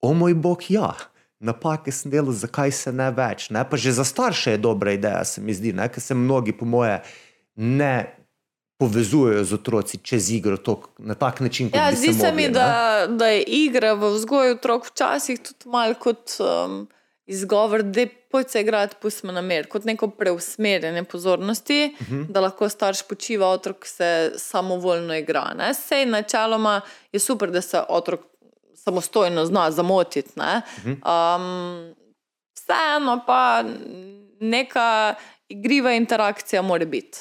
o 0.00 0.14
moj 0.14 0.34
bog, 0.34 0.62
ja. 0.70 0.94
Napake 1.40 1.92
sem 1.92 2.10
delal, 2.10 2.32
zakaj 2.34 2.72
se 2.74 2.92
ne 2.92 3.10
več. 3.14 3.50
Ne? 3.54 3.62
Pa 3.64 3.78
že 3.78 3.92
za 3.94 4.04
starše 4.04 4.56
je 4.56 4.62
dobra 4.62 4.92
ideja, 4.92 5.24
se 5.24 5.40
mi 5.40 5.54
zdi, 5.54 5.72
ne? 5.72 5.86
ker 5.88 6.02
se 6.02 6.14
mnogi, 6.14 6.52
po 6.52 6.66
moje, 6.66 6.98
ne 7.56 8.18
povezujejo 8.78 9.44
z 9.44 9.54
otroci 9.54 9.98
čez 10.02 10.30
igro 10.30 10.56
tok, 10.56 10.88
na 10.98 11.14
tak 11.14 11.40
način, 11.40 11.70
kot 11.70 11.78
Ja, 11.78 11.90
bi 11.90 11.96
zdi 11.96 12.12
se 12.12 12.30
mogli, 12.30 12.36
mi, 12.36 12.42
ne. 12.42 12.50
da, 12.54 13.06
da 13.10 13.26
je 13.26 13.42
igra 13.42 13.94
v 13.98 14.12
vzgoju 14.14 14.54
otrok 14.54 14.86
včasih 14.86 15.40
tudi 15.42 15.70
malo 15.70 15.94
kot 15.98 16.38
um, 16.38 16.86
izgovor, 17.26 17.82
da 17.82 18.06
pojdi 18.30 18.50
se 18.50 18.60
igrati, 18.60 18.96
pusti 19.02 19.26
me 19.26 19.32
na 19.32 19.42
mer, 19.42 19.66
kot 19.68 19.84
neko 19.84 20.08
preusmerjanje 20.08 21.04
pozornosti, 21.04 21.94
uh 22.00 22.06
-huh. 22.06 22.26
da 22.26 22.40
lahko 22.40 22.68
starš 22.68 23.02
počiva, 23.08 23.48
otrok 23.48 23.86
se 23.86 24.32
samovoljno 24.36 25.14
igra. 25.14 25.54
Ne? 25.54 25.74
Sej 25.74 26.06
načeloma 26.06 26.80
je 27.12 27.20
super, 27.20 27.50
da 27.50 27.60
se 27.60 27.82
otrok 27.88 28.20
samostojno 28.84 29.44
zna 29.46 29.70
zamotiti. 29.70 30.30
ne. 30.36 30.62
Um, 30.84 31.94
vseeno 32.54 33.20
pa 33.26 33.64
neka 34.40 35.14
igriva 35.48 35.92
interakcija 35.94 36.62
mora 36.62 36.84
biti. 36.84 37.18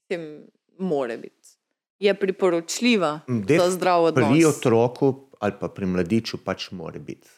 Mislim, 0.00 0.46
mora 0.78 1.16
biti. 1.16 1.48
Je 1.98 2.14
priporočljiva 2.14 3.20
Def- 3.28 3.58
za 3.60 3.70
zdrav 3.70 4.04
odnos. 4.04 4.30
Pri 4.30 4.44
otroku 4.44 5.28
ali 5.40 5.52
pa 5.60 5.68
pri 5.68 5.86
mladiču 5.86 6.38
pač 6.44 6.70
mora 6.70 6.98
biti. 6.98 7.28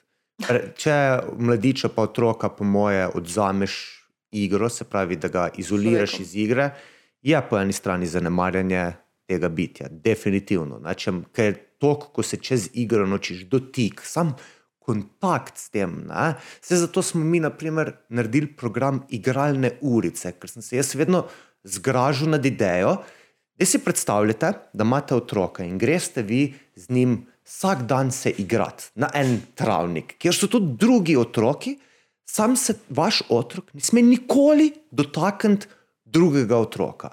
Če 0.77 0.95
mladiča 1.39 1.89
pa 1.89 2.03
otroka, 2.03 2.49
po 2.49 2.65
moje, 2.65 3.09
odzameš 3.15 3.75
igro, 4.31 4.69
se 4.69 4.85
pravi, 4.85 5.17
da 5.17 5.29
ga 5.29 5.49
izoliraš 5.57 6.11
Človekom. 6.11 6.23
iz 6.23 6.37
igre, 6.37 6.71
je 7.23 7.43
po 7.51 7.59
eni 7.59 7.73
strani 7.73 8.07
zanemarjanje 8.07 8.93
tega 9.29 9.49
bitja. 9.49 9.89
Definitivno. 9.91 10.81
Če, 10.97 11.13
ker 11.33 11.59
to, 11.81 11.95
ko 11.99 12.23
se 12.23 12.37
čez 12.37 12.69
igro 12.79 13.07
nočiš, 13.09 13.47
dotik, 13.51 14.05
sam 14.05 14.35
kontakt 14.79 15.59
s 15.59 15.71
tem. 15.73 16.05
Se 16.61 16.77
zato 16.77 17.03
smo 17.03 17.25
mi, 17.25 17.41
na 17.41 17.51
primer, 17.51 17.95
naredili 18.09 18.53
program 18.53 19.03
igralne 19.09 19.73
urice, 19.81 20.35
ker 20.37 20.51
sem 20.51 20.63
se 20.63 20.77
jaz 20.77 20.95
vedno 20.95 21.25
zgražal 21.65 22.37
nad 22.37 22.47
idejo, 22.47 22.99
Da 23.61 23.67
si 23.67 23.79
predstavljate, 23.85 24.53
da 24.73 24.85
imate 24.85 25.15
otroka 25.15 25.65
in 25.65 25.79
greste 25.79 26.23
vi 26.23 26.55
z 26.77 26.89
njim 26.89 27.27
vsak 27.45 27.83
dan 27.83 28.11
se 28.11 28.31
igrati 28.31 28.85
na 28.95 29.11
en 29.15 29.35
travnik, 29.55 30.15
kjer 30.19 30.35
so 30.35 30.49
tudi 30.49 30.77
drugi 30.81 31.17
otroki, 31.17 31.75
sam 32.25 32.57
se 32.57 32.79
vaš 32.89 33.21
otrok 33.29 33.75
ne 33.75 33.81
sme 33.81 34.03
nikoli 34.03 34.71
dotakniti 34.91 35.67
drugega 36.05 36.57
otroka. 36.57 37.11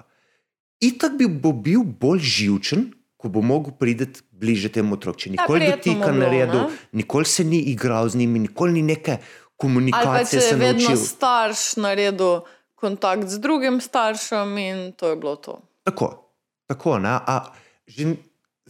Itak 0.80 1.18
bi 1.18 1.28
bo 1.28 1.52
bil 1.52 1.84
bolj 1.84 2.24
živčen, 2.24 2.86
ko 3.18 3.28
bo 3.28 3.42
mogel 3.42 3.74
priti 3.74 4.22
bliže 4.30 4.70
temu 4.72 4.94
otroku. 4.94 5.26
Če 5.26 5.34
nikoli 5.34 5.60
prijetno 5.60 5.76
dotika 5.76 6.12
mu 6.12 6.20
na 6.20 6.28
bilo, 6.28 6.30
redu, 6.30 6.58
ne? 6.58 6.78
nikoli 7.02 7.26
se 7.26 7.44
ni 7.44 7.58
igral 7.72 8.08
z 8.08 8.22
njimi, 8.22 8.44
nikoli 8.46 8.78
ni 8.78 8.82
neke 8.94 9.18
komunikacije 9.58 10.40
če 10.40 10.46
je 10.46 10.56
vedno 10.60 10.86
naučil. 10.86 11.02
starš 11.02 11.64
naredil 11.82 12.40
kontakt 12.78 13.26
z 13.26 13.42
drugim 13.42 13.80
staršem 13.82 14.54
in 14.62 14.78
to 14.94 15.10
je 15.10 15.16
bilo 15.18 15.34
to. 15.36 15.58
Tako, 15.82 16.12
tako 16.70 16.98
ne. 17.02 17.18
A, 17.18 17.50
že, 17.90 18.14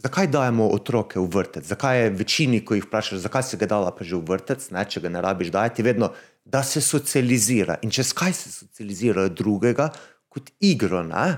zakaj 0.00 0.30
dajemo 0.32 0.70
otroke 0.72 1.20
v 1.20 1.28
vrtec? 1.28 1.68
Zakaj 1.68 2.02
je 2.02 2.10
večini, 2.16 2.64
ko 2.64 2.78
jih 2.78 2.88
vprašaš, 2.88 3.20
zakaj 3.28 3.44
si 3.44 3.60
ga 3.60 3.68
dala 3.68 3.92
pa 3.92 4.00
že 4.00 4.16
v 4.16 4.24
vrtec, 4.32 4.64
ne, 4.72 4.86
če 4.88 5.04
ga 5.04 5.12
ne 5.12 5.20
rabiš 5.20 5.52
dajati, 5.52 5.84
vedno, 5.84 6.14
da 6.48 6.64
se 6.64 6.80
socializira. 6.80 7.76
In 7.84 7.92
čez 7.92 8.16
kaj 8.16 8.32
se 8.32 8.52
socializirajo 8.54 9.28
drugega 9.28 9.90
kot 10.32 10.48
igro. 10.64 11.04
Ne? 11.04 11.36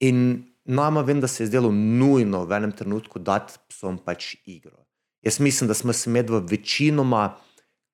In 0.00 0.48
nama 0.68 1.02
vem, 1.02 1.20
da 1.20 1.28
se 1.28 1.42
je 1.42 1.48
zdelo 1.48 1.72
nujno 1.72 2.44
v 2.44 2.56
enem 2.60 2.72
trenutku 2.72 3.18
dati 3.18 3.58
psom 3.72 3.98
pač 3.98 4.36
igro. 4.44 4.84
Jaz 5.24 5.40
mislim, 5.40 5.68
da 5.68 5.74
smo 5.74 5.92
se 5.92 6.10
medva 6.10 6.38
večinoma, 6.38 7.36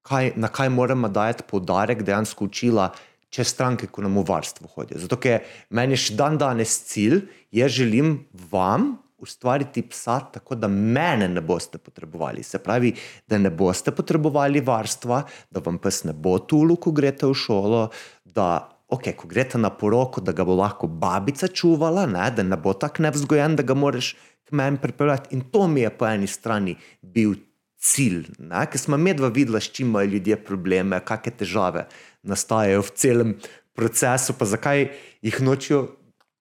kaj, 0.03 0.33
na 0.37 0.49
kaj 0.49 0.69
moramo 0.69 1.09
dajati 1.09 1.47
poudarek, 1.49 2.03
dejansko 2.03 2.45
učila 2.45 2.91
čez 3.31 3.49
stranke, 3.51 3.87
ko 3.87 4.03
nam 4.05 4.19
v 4.21 4.27
varstvo 4.29 4.69
hodijo. 4.75 5.01
Zato, 5.03 5.19
ker 5.19 5.43
meni 5.71 5.97
je 5.97 6.05
še 6.05 6.19
dan 6.19 6.37
danes 6.39 6.77
cilj, 6.91 7.25
jaz 7.55 7.73
želim 7.75 8.19
vam 8.51 8.93
ustvariti 9.25 9.83
psa 9.89 10.19
tako, 10.35 10.55
da 10.55 10.69
mene 10.69 11.29
ne 11.29 11.41
boste 11.41 11.79
potrebovali. 11.79 12.43
Se 12.43 12.59
pravi, 12.63 12.93
da 13.27 13.39
ne 13.39 13.51
boste 13.51 13.95
potrebovali 13.95 14.61
varstva, 14.61 15.23
da 15.51 15.63
vam 15.65 15.79
pes 15.79 16.05
ne 16.05 16.13
bo 16.13 16.37
tulu, 16.39 16.77
ko 16.77 16.93
greste 16.93 17.27
v 17.31 17.39
šolo, 17.39 17.89
da 18.25 18.51
okay, 18.89 19.15
ko 19.17 19.29
greste 19.29 19.59
na 19.59 19.71
poroko, 19.71 20.21
da 20.21 20.33
ga 20.33 20.45
bo 20.45 20.57
lahko 20.59 20.89
babica 20.89 21.49
čuvala, 21.49 22.07
ne, 22.11 22.29
da 22.31 22.43
ne 22.43 22.57
bo 22.57 22.75
tako 22.77 23.07
nevzgojen, 23.07 23.57
da 23.57 23.67
ga 23.67 23.75
moraš 23.75 24.15
k 24.45 24.53
meni 24.53 24.79
pripeljati. 24.81 25.35
In 25.35 25.45
to 25.51 25.67
mi 25.69 25.81
je 25.81 25.91
po 25.91 26.07
eni 26.07 26.27
strani 26.27 26.77
bil 27.03 27.35
cilj, 27.81 28.29
ne, 28.39 28.65
ker 28.71 28.81
smo 28.81 28.97
medva 29.01 29.29
videla, 29.29 29.61
s 29.61 29.73
čim 29.73 29.91
imajo 29.93 30.15
ljudje 30.15 30.39
probleme, 30.45 31.01
kakšne 31.05 31.37
težave 31.41 31.87
nastajajo 32.23 32.85
v 32.85 32.95
celem 32.97 33.35
procesu, 33.75 34.37
pa 34.39 34.49
zakaj 34.49 34.89
jih 35.23 35.41
nočijo 35.45 35.87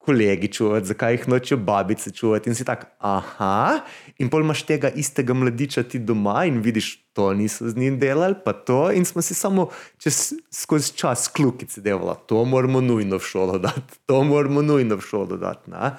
kolegi 0.05 0.47
čuvati, 0.51 0.85
zakaj 0.85 1.13
jih 1.13 1.27
nočijo 1.31 1.57
babice 1.57 2.11
čuvati. 2.11 2.49
In 2.49 2.55
si 2.55 2.65
tak, 2.67 2.85
aha, 2.99 3.79
in 4.19 4.29
pol 4.29 4.43
imaš 4.43 4.65
tega 4.67 4.89
istega 4.89 5.33
mladiča 5.33 5.83
ti 5.87 5.99
doma 5.99 6.43
in 6.49 6.59
vidiš, 6.61 6.97
to 7.13 7.29
niso 7.33 7.69
z 7.69 7.77
njim 7.77 7.99
delali, 7.99 8.35
pa 8.45 8.53
to. 8.53 8.91
In 8.91 9.05
smo 9.05 9.21
si 9.21 9.33
samo 9.33 9.69
čez, 9.97 10.33
skozi 10.51 10.93
čas 10.97 11.27
klukice 11.27 11.81
delali, 11.81 12.17
to 12.27 12.43
moramo 12.45 12.81
nujno 12.81 13.17
v 13.17 13.27
šolo 13.27 13.59
dati, 13.59 13.99
to 14.05 14.23
moramo 14.23 14.61
nujno 14.61 14.95
v 14.99 15.07
šolo 15.07 15.37
dati. 15.37 15.71
Ne? 15.71 15.93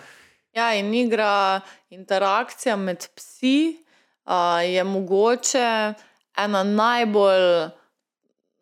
Ja, 0.52 0.74
in 0.74 0.92
igra, 0.94 1.60
interakcija 1.90 2.76
med 2.76 3.08
psi 3.16 3.76
uh, 4.26 4.60
je 4.62 4.84
mogoče 4.84 5.94
ena 6.36 6.62
najbolj 6.62 7.70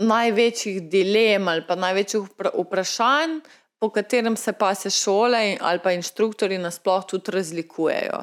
največjih 0.02 0.82
dilem 0.90 1.48
ali 1.48 1.62
pa 1.66 1.76
največjih 1.78 2.22
vpra- 2.22 2.54
vprašanj, 2.58 3.38
po 3.82 3.88
katerem 3.90 4.36
se 4.36 4.52
pa 4.52 4.74
se 4.74 4.90
šole 4.90 5.56
ali 5.60 5.80
pa 5.82 5.90
inštruktori 5.92 6.58
nasploh 6.58 7.02
tudi 7.10 7.32
razlikujejo. 7.34 8.20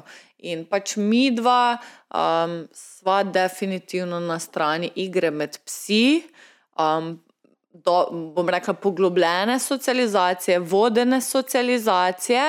In 0.47 0.61
pač 0.65 0.93
mi 0.95 1.31
dva 1.35 1.75
um, 1.75 2.53
sva 2.71 3.23
definitivno 3.27 4.21
na 4.23 4.37
strani 4.39 4.87
igre 4.95 5.31
med 5.35 5.57
psi. 5.65 6.21
Um, 6.79 7.17
do, 7.73 7.95
bom 8.35 8.49
rekla, 8.49 8.73
poglobljene 8.73 9.57
socializacije, 9.59 10.59
vodene 10.59 11.19
socializacije, 11.21 12.45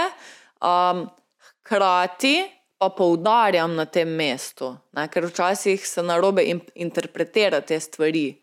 um, 0.63 1.09
hkrati 1.49 2.37
pa 2.79 2.89
poudarjam 2.95 3.75
na 3.75 3.89
tem 3.91 4.09
mestu, 4.09 4.71
ne, 4.95 5.09
ker 5.11 5.27
včasih 5.27 5.83
se 5.87 6.03
narobe 6.07 6.47
in, 6.47 6.63
interpretira 6.75 7.59
te 7.61 7.81
stvari. 7.81 8.39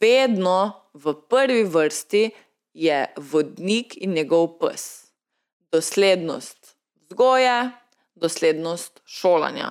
Vedno 0.00 0.86
v 0.94 1.16
prvi 1.28 1.66
vrsti 1.66 2.22
je 2.74 3.14
vodnik 3.16 3.96
in 3.96 4.12
njegov 4.12 4.58
pes. 4.58 5.06
Doslednost 5.72 6.76
vzgoje, 7.10 7.70
doslednost 8.14 9.00
šolanja. 9.04 9.70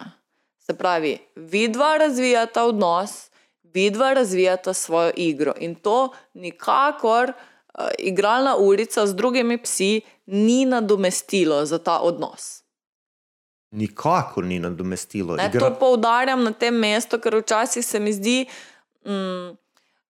Se 0.59 0.77
pravi, 0.77 1.17
vidva 1.35 1.97
razvijata 1.97 2.63
odnos, 2.63 3.29
vidva 3.63 4.13
razvijata 4.13 4.73
svojo 4.73 5.11
igro 5.15 5.53
in 5.59 5.75
to 5.75 6.13
nikakor 6.33 7.29
uh, 7.29 7.85
igralna 7.99 8.55
ulica 8.55 9.07
z 9.07 9.15
drugimi 9.15 9.61
psi 9.63 10.01
ni 10.25 10.65
nadomestilo 10.65 11.65
za 11.65 11.77
ta 11.77 11.99
odnos. 11.99 12.63
Nikakor 13.71 14.43
ni 14.43 14.59
nadomestilo. 14.59 15.35
Ne, 15.35 15.51
to 15.59 15.75
poudarjam 15.79 16.43
na 16.43 16.51
tem 16.51 16.73
mestu, 16.73 17.19
ker 17.19 17.35
včasih 17.37 17.85
se 17.85 17.99
mi 17.99 18.13
zdi, 18.13 18.45
mm, 19.05 19.57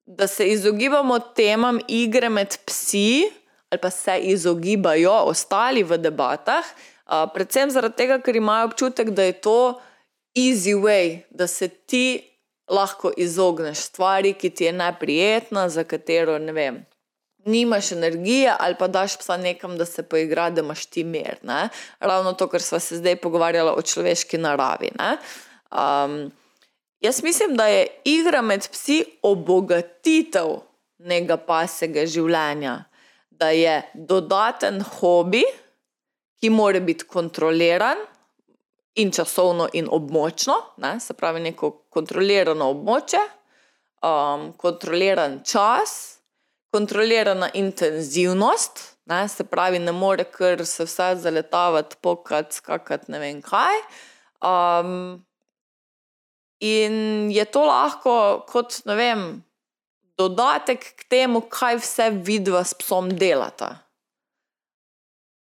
da 0.09 0.27
se 0.27 0.47
izogibamo 0.49 1.19
temam 1.19 1.79
igre 1.87 2.29
med 2.29 2.57
psi, 2.65 3.29
ali 3.69 3.81
pa 3.81 3.89
se 3.89 4.17
izogibajo 4.19 5.11
ostali 5.11 5.83
v 5.83 5.97
debatah, 5.97 6.65
a, 7.05 7.27
predvsem 7.27 7.69
zaradi 7.69 7.95
tega, 7.95 8.17
ker 8.21 8.35
imajo 8.35 8.71
občutek, 8.71 9.11
da 9.13 9.27
je 9.27 9.35
to 9.41 9.59
easy 10.33 10.73
way, 10.73 11.19
da 11.29 11.47
se 11.47 11.67
ti 11.67 12.25
lahko 12.69 13.11
izogneš 13.17 13.77
stvari, 13.77 14.33
ki 14.33 14.49
ti 14.49 14.65
je 14.65 14.73
neprijetna, 14.73 15.69
za 15.69 15.83
katero 15.83 16.39
ne 16.39 16.57
vem. 16.57 16.81
Nimaš 17.45 17.91
energije, 17.91 18.55
ali 18.59 18.75
pa 18.79 18.87
daš 18.87 19.17
psa 19.17 19.37
nekam, 19.37 19.77
da 19.77 19.85
se 19.85 20.03
poigra, 20.03 20.49
da 20.49 20.61
imaš 20.61 20.85
ti 20.85 21.03
mir. 21.03 21.37
Ne? 21.43 21.69
Ravno 21.99 22.33
to, 22.33 22.49
kar 22.49 22.61
smo 22.61 22.79
se 22.79 22.97
zdaj 22.97 23.15
pogovarjali 23.15 23.71
o 23.77 23.81
človeški 23.81 24.37
naravi. 24.37 24.89
ne. 24.97 25.17
Um, 25.69 26.31
jaz 26.99 27.23
mislim, 27.23 27.55
da 27.55 27.67
je 27.67 27.87
igra 28.05 28.41
med 28.41 28.67
psi 28.71 29.05
obogatitev 29.21 30.59
nekega 30.97 31.37
pasega 31.37 32.05
življenja, 32.05 32.83
da 33.29 33.49
je 33.55 33.81
dodaten 33.93 34.81
hobi, 34.99 35.43
ki 36.39 36.49
mora 36.49 36.79
biti 36.79 37.07
kontroliran 37.07 37.99
in 38.95 39.11
časovno, 39.11 39.69
in 39.73 39.87
območno, 39.91 40.55
ne? 40.77 40.99
se 40.99 41.13
pravi, 41.13 41.39
neko 41.39 41.71
kontrolirano 41.89 42.69
območje, 42.73 43.19
um, 44.03 44.51
kontroliran 44.59 45.41
čas 45.47 46.19
kontrolirana 46.71 47.49
intenzivnost, 47.53 48.97
ne, 49.05 49.27
se 49.27 49.43
pravi, 49.43 49.79
ne 49.79 49.91
more 49.91 50.23
kar 50.23 50.65
se 50.65 50.85
vse 50.85 51.15
zaletavati, 51.15 51.95
pokati, 52.01 52.55
skakati, 52.55 53.11
ne 53.11 53.19
vem 53.19 53.41
kaj. 53.41 53.81
Um, 54.45 55.25
in 56.59 57.31
je 57.31 57.45
to 57.45 57.63
lahko 57.65 58.45
kot, 58.47 58.81
ne 58.85 58.95
vem, 58.95 59.21
dodatek 60.19 60.83
k 60.99 61.07
temu, 61.09 61.41
kaj 61.47 61.79
vse 61.79 62.09
vidva 62.25 62.63
s 62.63 62.75
psom 62.75 63.11
delata. 63.15 63.77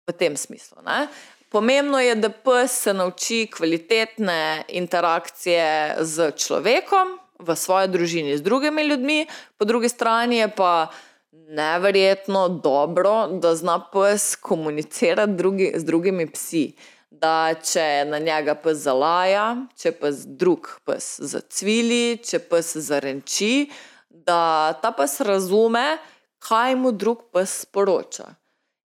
V 0.07 0.13
tem 0.15 0.37
smislu. 0.37 0.85
Ne? 0.85 1.07
Pomembno 1.51 1.99
je, 1.99 2.15
da 2.15 2.29
pes 2.29 2.75
se 2.83 2.93
nauči 2.93 3.47
kvalitetne 3.51 4.67
interakcije 4.67 5.97
z 6.03 6.31
človekom, 6.37 7.17
v 7.39 7.55
svoji 7.55 7.87
družini, 7.93 8.37
z 8.37 8.41
drugimi 8.41 8.83
ljudmi, 8.87 9.27
po 9.57 9.65
drugi 9.65 9.89
strani 9.89 10.37
je 10.37 10.47
pa 10.55 10.89
neverjetno 11.31 12.47
dobro, 12.49 13.27
da 13.27 13.55
zna 13.55 13.79
pes 13.93 14.35
komunicirati 14.35 15.33
drugi, 15.33 15.71
z 15.75 15.85
drugimi 15.85 16.31
psi. 16.31 16.73
Da 17.17 17.53
če 17.57 18.05
na 18.05 18.19
njega 18.21 18.53
pes 18.61 18.83
zalaja, 18.83 19.45
če 19.79 19.93
pes 19.97 20.25
drug 20.39 20.67
pes 20.85 21.15
zacvili, 21.31 22.19
če 22.21 22.39
pes 22.45 22.75
zarenči, 22.89 23.69
da 24.09 24.75
ta 24.81 24.91
pes 24.93 25.17
razume, 25.25 25.97
kaj 26.43 26.75
mu 26.77 26.91
drug 26.93 27.23
pes 27.33 27.63
sporoča. 27.63 28.35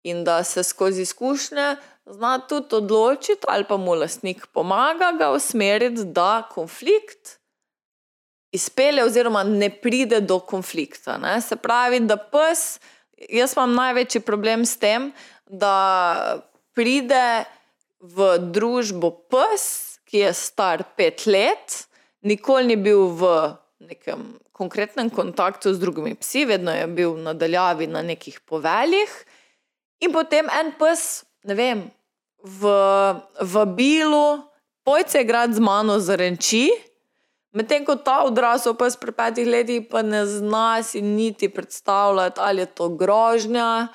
In 0.07 0.23
da 0.27 0.41
se 0.43 0.63
skozi 0.63 1.05
izkušnje 1.07 1.75
zna 2.07 2.39
tudi 2.47 2.75
odločiti, 2.75 3.47
ali 3.47 3.63
pa 3.67 3.77
mu 3.77 3.95
lastnik 3.95 4.47
pomaga 4.53 5.11
ga 5.19 5.31
usmeriti, 5.35 6.05
da 6.05 6.47
konflikt 6.51 7.37
izpelje, 8.51 9.03
oziroma 9.03 9.43
ne 9.43 9.69
pride 9.69 10.21
do 10.21 10.39
konflikta. 10.39 11.17
Ne? 11.17 11.41
Se 11.41 11.55
pravi, 11.55 11.99
da 11.99 12.17
pes, 12.17 12.79
jaz 13.29 13.55
imam 13.55 13.75
največji 13.75 14.21
problem 14.21 14.65
s 14.65 14.77
tem, 14.77 15.11
da 15.45 16.41
pride 16.73 17.43
v 18.01 18.37
družbo 18.53 19.11
pes, 19.31 19.97
ki 20.07 20.23
je 20.23 20.33
star 20.33 20.83
pet 20.95 21.25
let, 21.27 21.87
nikoli 22.23 22.73
ni 22.73 22.77
bil 22.79 23.09
v 23.17 23.31
nekem 23.83 24.37
konkretnem 24.55 25.09
kontaktu 25.13 25.73
z 25.73 25.79
drugimi 25.79 26.15
psi, 26.17 26.45
vedno 26.49 26.73
je 26.73 26.87
bil 26.87 27.17
nadaljavi 27.21 27.87
na 27.87 28.01
nekih 28.01 28.39
poveljih, 28.45 29.11
in 30.01 30.13
potem 30.13 30.49
en 30.49 30.73
pes, 30.79 31.25
ne 31.45 31.57
vem, 31.57 31.85
v 32.41 32.71
vabilu, 33.41 34.41
pojce 34.87 35.21
igrati 35.21 35.57
z 35.57 35.59
mano 35.59 35.99
zarenči. 35.99 36.69
Medtem 37.51 37.85
ko 37.85 37.97
ta 37.99 38.21
odrasel 38.23 38.75
pes 38.77 38.95
pri 38.99 39.11
petih 39.11 39.47
letih 39.47 39.87
pa 39.89 40.03
ne 40.05 40.23
zna 40.29 40.83
si 40.83 41.01
niti 41.01 41.49
predstavljati, 41.49 42.39
ali 42.39 42.63
je 42.63 42.69
to 42.71 42.89
grožnja, 42.89 43.87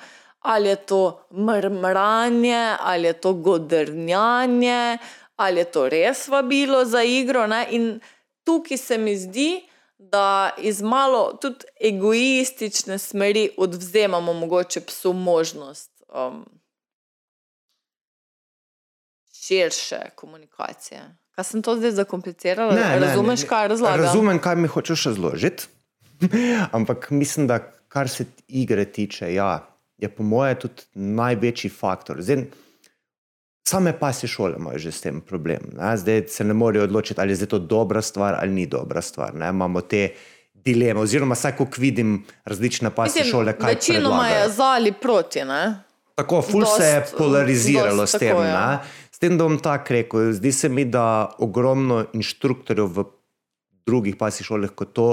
ali 0.43 0.69
je 0.69 0.75
to 0.75 1.25
mrmranje, 1.31 2.75
ali 2.79 3.07
je 3.07 3.13
to 3.13 3.33
godrnjanje, 3.33 4.97
ali 5.35 5.59
je 5.59 5.65
to 5.65 5.89
res 5.89 6.27
vabilo 6.27 6.85
za 6.85 7.03
igro. 7.03 7.47
Ne? 7.47 7.67
In 7.69 7.99
tukaj 8.43 8.77
se 8.77 8.97
mi 8.97 9.17
zdi, 9.17 9.63
da 9.97 10.49
iz 10.57 10.81
malo 10.81 11.37
tudi 11.41 11.65
egoistične 11.81 12.97
smeri 12.99 13.49
odvzemamo 13.57 14.33
mogoče 14.33 14.81
psu 14.81 15.13
možnost 15.13 16.03
um, 16.13 16.45
širše 19.33 19.99
komunikacije. 20.15 21.01
Kaj 21.35 21.43
sem 21.43 21.61
to 21.61 21.75
zdaj 21.75 21.91
zakomplicirala? 21.91 22.75
Ne, 22.75 22.99
Razumeš, 22.99 23.39
ne, 23.39 23.43
ne. 23.43 23.49
kaj 23.49 23.67
razlagam? 23.67 24.05
Razumem, 24.05 24.39
kaj 24.39 24.55
mi 24.55 24.67
hočeš 24.67 25.05
razložiti. 25.05 25.67
Ampak 26.77 27.07
mislim, 27.09 27.47
da 27.47 27.59
kar 27.87 28.09
se 28.09 28.25
igre 28.47 28.85
tiče, 28.85 29.33
ja, 29.33 29.72
je 30.03 30.09
po 30.11 30.23
mojem 30.27 30.59
tudi 30.65 30.83
največji 30.93 31.71
faktor. 31.71 32.19
Zdaj, 32.21 32.45
same 33.67 33.93
pasje 33.99 34.27
šole 34.27 34.59
imajo 34.59 34.79
že 34.83 34.91
s 34.91 35.01
tem 35.01 35.21
problem. 35.21 35.71
Ne? 35.77 35.95
Zdaj 35.97 36.27
se 36.27 36.43
ne 36.43 36.53
morejo 36.53 36.83
odločiti, 36.89 37.21
ali 37.21 37.33
je 37.33 37.47
to 37.47 37.59
dobra 37.59 38.01
stvar 38.01 38.35
ali 38.39 38.51
ni 38.51 38.65
dobra 38.67 39.01
stvar. 39.01 39.35
Ne? 39.35 39.49
Imamo 39.49 39.81
te 39.81 40.09
dileme, 40.53 40.99
oziroma 40.99 41.35
vsaj, 41.35 41.55
ko 41.57 41.67
vidim 41.77 42.23
različne 42.45 42.89
pasje 42.89 43.23
Mislim, 43.23 43.31
šole, 43.31 43.57
kaj 43.57 43.73
Večinoma 43.73 44.27
je 44.27 44.49
za 44.49 44.69
ali 44.77 44.93
proti. 44.93 45.43
Ne? 45.45 45.83
Tako, 46.15 46.41
ful 46.41 46.65
se 46.65 46.85
je 46.85 46.99
Dost, 46.99 47.17
polariziralo 47.17 48.03
dost 48.03 48.15
s 48.15 48.19
tem. 48.19 48.29
tako, 48.29 48.43
ja. 48.43 48.83
S 49.11 49.19
tem, 49.19 49.37
da 49.37 49.43
bom 49.43 49.57
tako 49.59 49.93
rekel, 49.93 50.31
zdi 50.31 50.51
se 50.51 50.69
mi, 50.69 50.85
da 50.85 51.33
ogromno 51.39 52.05
inštruktorjev 52.13 52.91
v 52.95 53.05
drugih 53.87 54.15
pasjih 54.19 54.47
šolah, 54.47 54.71
ko 54.75 54.85
to 54.85 55.07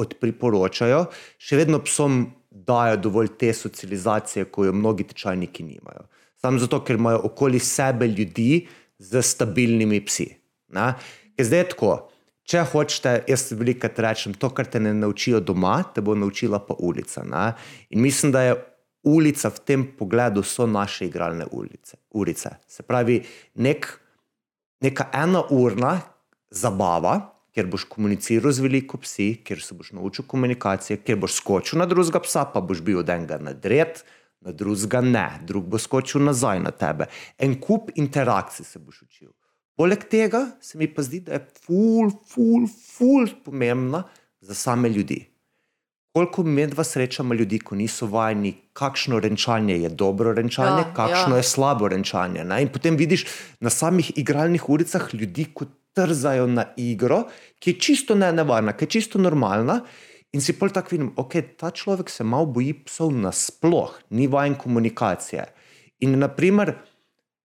odpriporočajo, 0.00 1.04
še 1.38 1.58
vedno 1.60 1.82
psom 1.84 2.24
dajo 2.66 2.96
dovolj 2.96 3.34
te 3.38 3.52
socializacije, 3.52 4.44
ko 4.44 4.64
jo 4.64 4.72
mnogi 4.72 5.04
tečajniki 5.04 5.62
nimajo. 5.62 6.06
Samo 6.40 6.58
zato, 6.58 6.80
ker 6.84 6.96
imajo 6.96 7.20
okoli 7.24 7.58
sebe 7.58 8.06
ljudi 8.08 8.66
z 8.98 9.22
stabilnimi 9.22 10.00
psi. 10.04 10.28
Ne? 10.74 10.94
Ker 11.36 11.46
zdaj 11.46 11.62
je 11.64 11.68
tako. 11.74 11.92
Če 12.42 12.64
hočete, 12.72 13.12
jaz 13.30 13.52
velikokrat 13.54 14.00
rečem, 14.02 14.34
to, 14.34 14.50
kar 14.50 14.66
te 14.66 14.80
ne 14.82 14.90
naučijo 14.94 15.38
doma, 15.40 15.76
te 15.94 16.02
bo 16.02 16.16
naučila 16.18 16.58
pa 16.66 16.74
ulica. 16.74 17.22
Ne? 17.22 17.52
In 17.94 18.02
mislim, 18.02 18.32
da 18.34 18.42
je 18.42 18.56
ulica 19.02 19.50
v 19.50 19.62
tem 19.66 19.84
pogledu 19.98 20.42
so 20.42 20.66
naše 20.66 21.06
igralne 21.06 21.46
ulice. 21.50 21.96
ulice. 22.10 22.50
Se 22.66 22.82
pravi, 22.82 23.22
nek, 23.54 23.86
neka 24.80 25.08
ena 25.14 25.44
urna 25.50 26.00
zabava, 26.50 27.31
kjer 27.52 27.68
boš 27.68 27.84
komuniciral 27.84 28.52
z 28.52 28.64
veliko 28.64 28.98
psi, 29.02 29.28
kjer 29.44 29.60
se 29.62 29.74
boš 29.74 29.92
naučil 29.92 30.24
komunikacije, 30.28 31.02
kjer 31.04 31.18
boš 31.20 31.36
skočil 31.40 31.78
na 31.78 31.86
drugega 31.86 32.20
psa, 32.24 32.46
pa 32.48 32.60
boš 32.60 32.80
bil 32.80 33.02
od 33.02 33.12
enega 33.12 33.38
nadred, 33.38 34.00
na 34.40 34.52
drugega 34.52 35.00
ne, 35.04 35.26
drug 35.46 35.68
bo 35.70 35.78
skočil 35.78 36.24
nazaj 36.24 36.62
na 36.64 36.70
tebe. 36.70 37.06
En 37.38 37.58
kup 37.60 37.92
interakcij 37.94 38.66
se 38.66 38.78
boš 38.78 39.02
učil. 39.02 39.30
Poleg 39.76 40.04
tega 40.10 40.46
se 40.60 40.78
mi 40.78 40.88
pa 40.88 41.02
zdi, 41.02 41.20
da 41.26 41.38
je 41.38 41.44
ful, 41.64 42.10
ful, 42.28 42.66
ful 42.68 43.28
pomembna 43.44 44.02
za 44.40 44.54
same 44.54 44.88
ljudi. 44.88 45.26
Koliko 46.12 46.42
medva 46.44 46.84
srečamo 46.84 47.34
ljudi, 47.34 47.58
ko 47.58 47.76
niso 47.76 48.06
vajeni, 48.06 48.52
kakšno 48.76 49.20
renčanje 49.20 49.78
je 49.80 49.88
dobro 49.88 50.32
renčanje, 50.32 50.82
Ja, 50.82 50.94
kakšno 50.94 51.34
ja. 51.34 51.36
je 51.36 51.42
slabo 51.42 51.88
renčanje. 51.88 52.44
Ne? 52.44 52.62
In 52.62 52.68
potem 52.68 52.96
vidiš 52.96 53.24
na 53.60 53.70
samih 53.70 54.12
igralnih 54.16 54.68
ulicah 54.68 55.08
ljudi, 55.14 55.46
ko 55.54 55.64
trzajo 55.94 56.46
na 56.46 56.66
igro, 56.76 57.24
ki 57.58 57.74
je 57.74 57.80
čisto 57.80 58.14
ne 58.14 58.32
nevarna, 58.32 58.72
ki 58.76 58.84
je 58.84 58.94
čisto 58.98 59.20
normalna. 59.20 59.82
In 60.32 60.40
si 60.40 60.54
pol 60.56 60.72
tako 60.72 60.94
vidim, 60.94 61.10
ok, 61.16 61.34
ta 61.60 61.70
človek 61.70 62.08
se 62.10 62.24
malo 62.24 62.46
boji 62.48 62.72
psov 62.86 63.12
nasploh, 63.12 63.92
ni 64.10 64.26
vajen 64.32 64.54
komunikacije. 64.56 65.44
In 66.00 66.16
naprimer, 66.18 66.72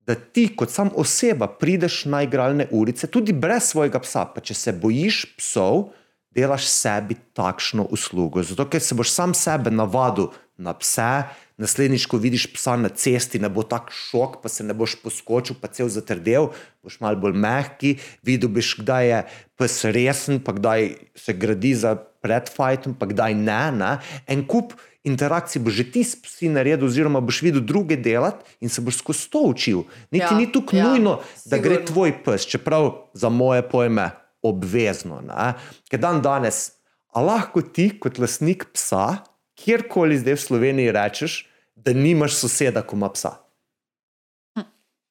da 0.08 0.16
ti 0.16 0.48
kot 0.56 0.72
sam 0.72 0.94
oseba 0.96 1.50
prideš 1.60 2.06
na 2.08 2.24
igralne 2.24 2.70
ulice, 2.72 3.10
tudi 3.12 3.36
brez 3.36 3.74
svojega 3.74 4.00
psa, 4.00 4.24
pa 4.32 4.40
če 4.42 4.56
se 4.56 4.72
bojiš 4.72 5.26
psov, 5.36 5.90
delaš 6.32 6.70
sebi 6.72 7.18
takšno 7.36 7.90
uslugo. 7.92 8.44
Zato, 8.44 8.70
ker 8.72 8.82
se 8.84 8.96
boš 8.96 9.12
sam 9.12 9.34
sebe 9.36 9.74
navadil 9.74 10.32
na 10.58 10.74
pse, 10.74 11.30
naslednjič, 11.58 12.06
ko 12.10 12.18
vidiš 12.22 12.48
psa 12.54 12.76
na 12.78 12.90
cesti, 12.90 13.40
ne 13.40 13.50
bo 13.50 13.64
tak 13.66 13.92
šok, 13.94 14.42
pa 14.42 14.50
se 14.50 14.66
ne 14.66 14.74
boš 14.78 14.98
poskočil, 15.02 15.58
pa 15.62 15.70
cel 15.74 15.90
zatrdel, 15.90 16.52
boš 16.86 17.00
malo 17.02 17.18
bolj 17.22 17.38
mehki, 17.38 17.96
videl 18.26 18.50
boš, 18.54 18.76
kdaj 18.82 19.10
je 19.10 19.24
pes 19.58 19.80
resen, 19.86 20.42
pa 20.42 20.54
kdaj 20.58 20.94
se 21.18 21.34
gradi 21.34 21.74
za 21.78 21.96
predfajtom, 21.98 22.98
pa 22.98 23.10
kdaj 23.10 23.38
ne. 23.38 23.62
ne. 23.78 23.92
En 24.28 24.46
kup 24.50 24.74
interakcij 25.08 25.62
boš 25.64 25.80
že 25.80 25.86
ti 25.94 26.04
s 26.04 26.18
psi 26.20 26.50
naredil, 26.52 26.90
oziroma 26.90 27.22
boš 27.24 27.42
videl 27.46 27.62
druge 27.62 27.96
delati 27.96 28.58
in 28.62 28.70
se 28.70 28.82
boš 28.82 29.02
skozi 29.02 29.30
to 29.32 29.46
učil. 29.54 29.86
Niti 30.12 30.26
Ja, 30.26 30.38
ni 30.38 30.52
tukaj 30.52 30.80
ja, 30.80 30.90
nujno, 30.90 31.20
da 31.46 31.58
gre 31.58 31.82
sigurno. 31.82 31.88
tvoj 31.94 32.12
pes, 32.26 32.50
čeprav 32.50 32.92
za 33.14 33.30
moje 33.30 33.62
pojme 33.70 34.12
obvezno. 34.42 35.22
ne. 35.22 35.54
Ker 35.90 36.00
dan 36.00 36.22
danes, 36.22 36.78
a 37.14 37.22
lahko 37.22 37.62
ti 37.62 37.90
kot 38.00 38.20
lastnik 38.20 38.68
psa, 38.74 39.24
kjerkoli 39.58 40.18
zdaj 40.22 40.38
v 40.38 40.42
Sloveniji 40.42 40.94
rečeš, 40.94 41.42
da 41.76 41.94
nimaš 41.94 42.38
soseda, 42.38 42.82
ko 42.82 42.96
ima 42.96 43.10
psa. 43.14 43.36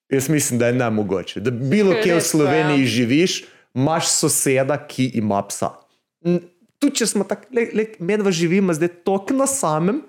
Jaz 0.09 0.29
mislim, 0.29 0.59
da 0.59 0.67
je 0.67 0.73
ne 0.73 0.91
mogoče. 0.91 1.41
Da 1.41 1.51
bilo 1.51 1.95
kje 2.03 2.15
v 2.15 2.19
pa, 2.19 2.25
Sloveniji 2.25 2.83
ja. 2.83 2.87
živiš, 2.87 3.45
imaš 3.75 4.09
soseda, 4.09 4.79
ki 4.87 5.11
ima 5.19 5.43
psa. 5.49 5.73
Tudi 6.79 6.95
če 7.01 7.07
smo 7.07 7.25
tako, 7.25 7.49
medva 7.99 8.31
živimo 8.31 8.75
zdaj 8.75 8.89
tako 9.05 9.35
na 9.35 9.47
samem, 9.51 10.03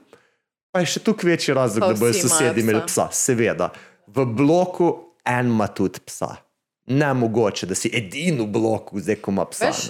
pa 0.71 0.83
je 0.83 0.93
še 0.93 1.01
tukaj 1.01 1.31
večji 1.31 1.55
razlog, 1.57 1.87
Pa 1.87 1.93
da 1.93 1.99
bodo 1.99 2.13
sosedi 2.13 2.61
imeli 2.61 2.83
psa. 2.85 3.07
Seveda, 3.11 3.71
v 4.07 4.25
bloku 4.37 4.91
en 5.25 5.53
ima 5.55 5.67
tudi 5.67 6.03
psa. 6.05 6.35
Ne 6.87 7.09
mogoče, 7.13 7.67
da 7.67 7.75
si 7.75 7.89
edini 7.93 8.45
v 8.45 8.51
bloku, 8.53 9.01
zdaj 9.01 9.17
ko 9.21 9.33
ima 9.33 9.47
psa. 9.49 9.71
Veš. 9.73 9.87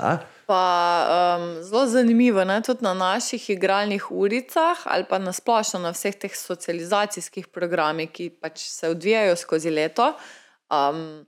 Pa 0.47 1.35
um, 1.35 1.63
zelo 1.63 1.85
zanimivo 1.91 2.39
je 2.41 2.61
tudi 2.63 2.83
na 2.83 2.93
naših 2.93 3.49
igralnih 3.49 4.11
uricah 4.11 4.77
ali 4.85 5.03
pa 5.09 5.17
na 5.19 5.33
splošno 5.33 5.79
na 5.83 5.91
vseh 5.91 6.15
teh 6.15 6.31
socializacijskih 6.35 7.47
programih, 7.47 8.11
ki 8.11 8.29
pač 8.29 8.63
se 8.71 8.89
odvijajo 8.89 9.35
skozi 9.35 9.69
leto. 9.69 10.13
Um, 10.71 11.25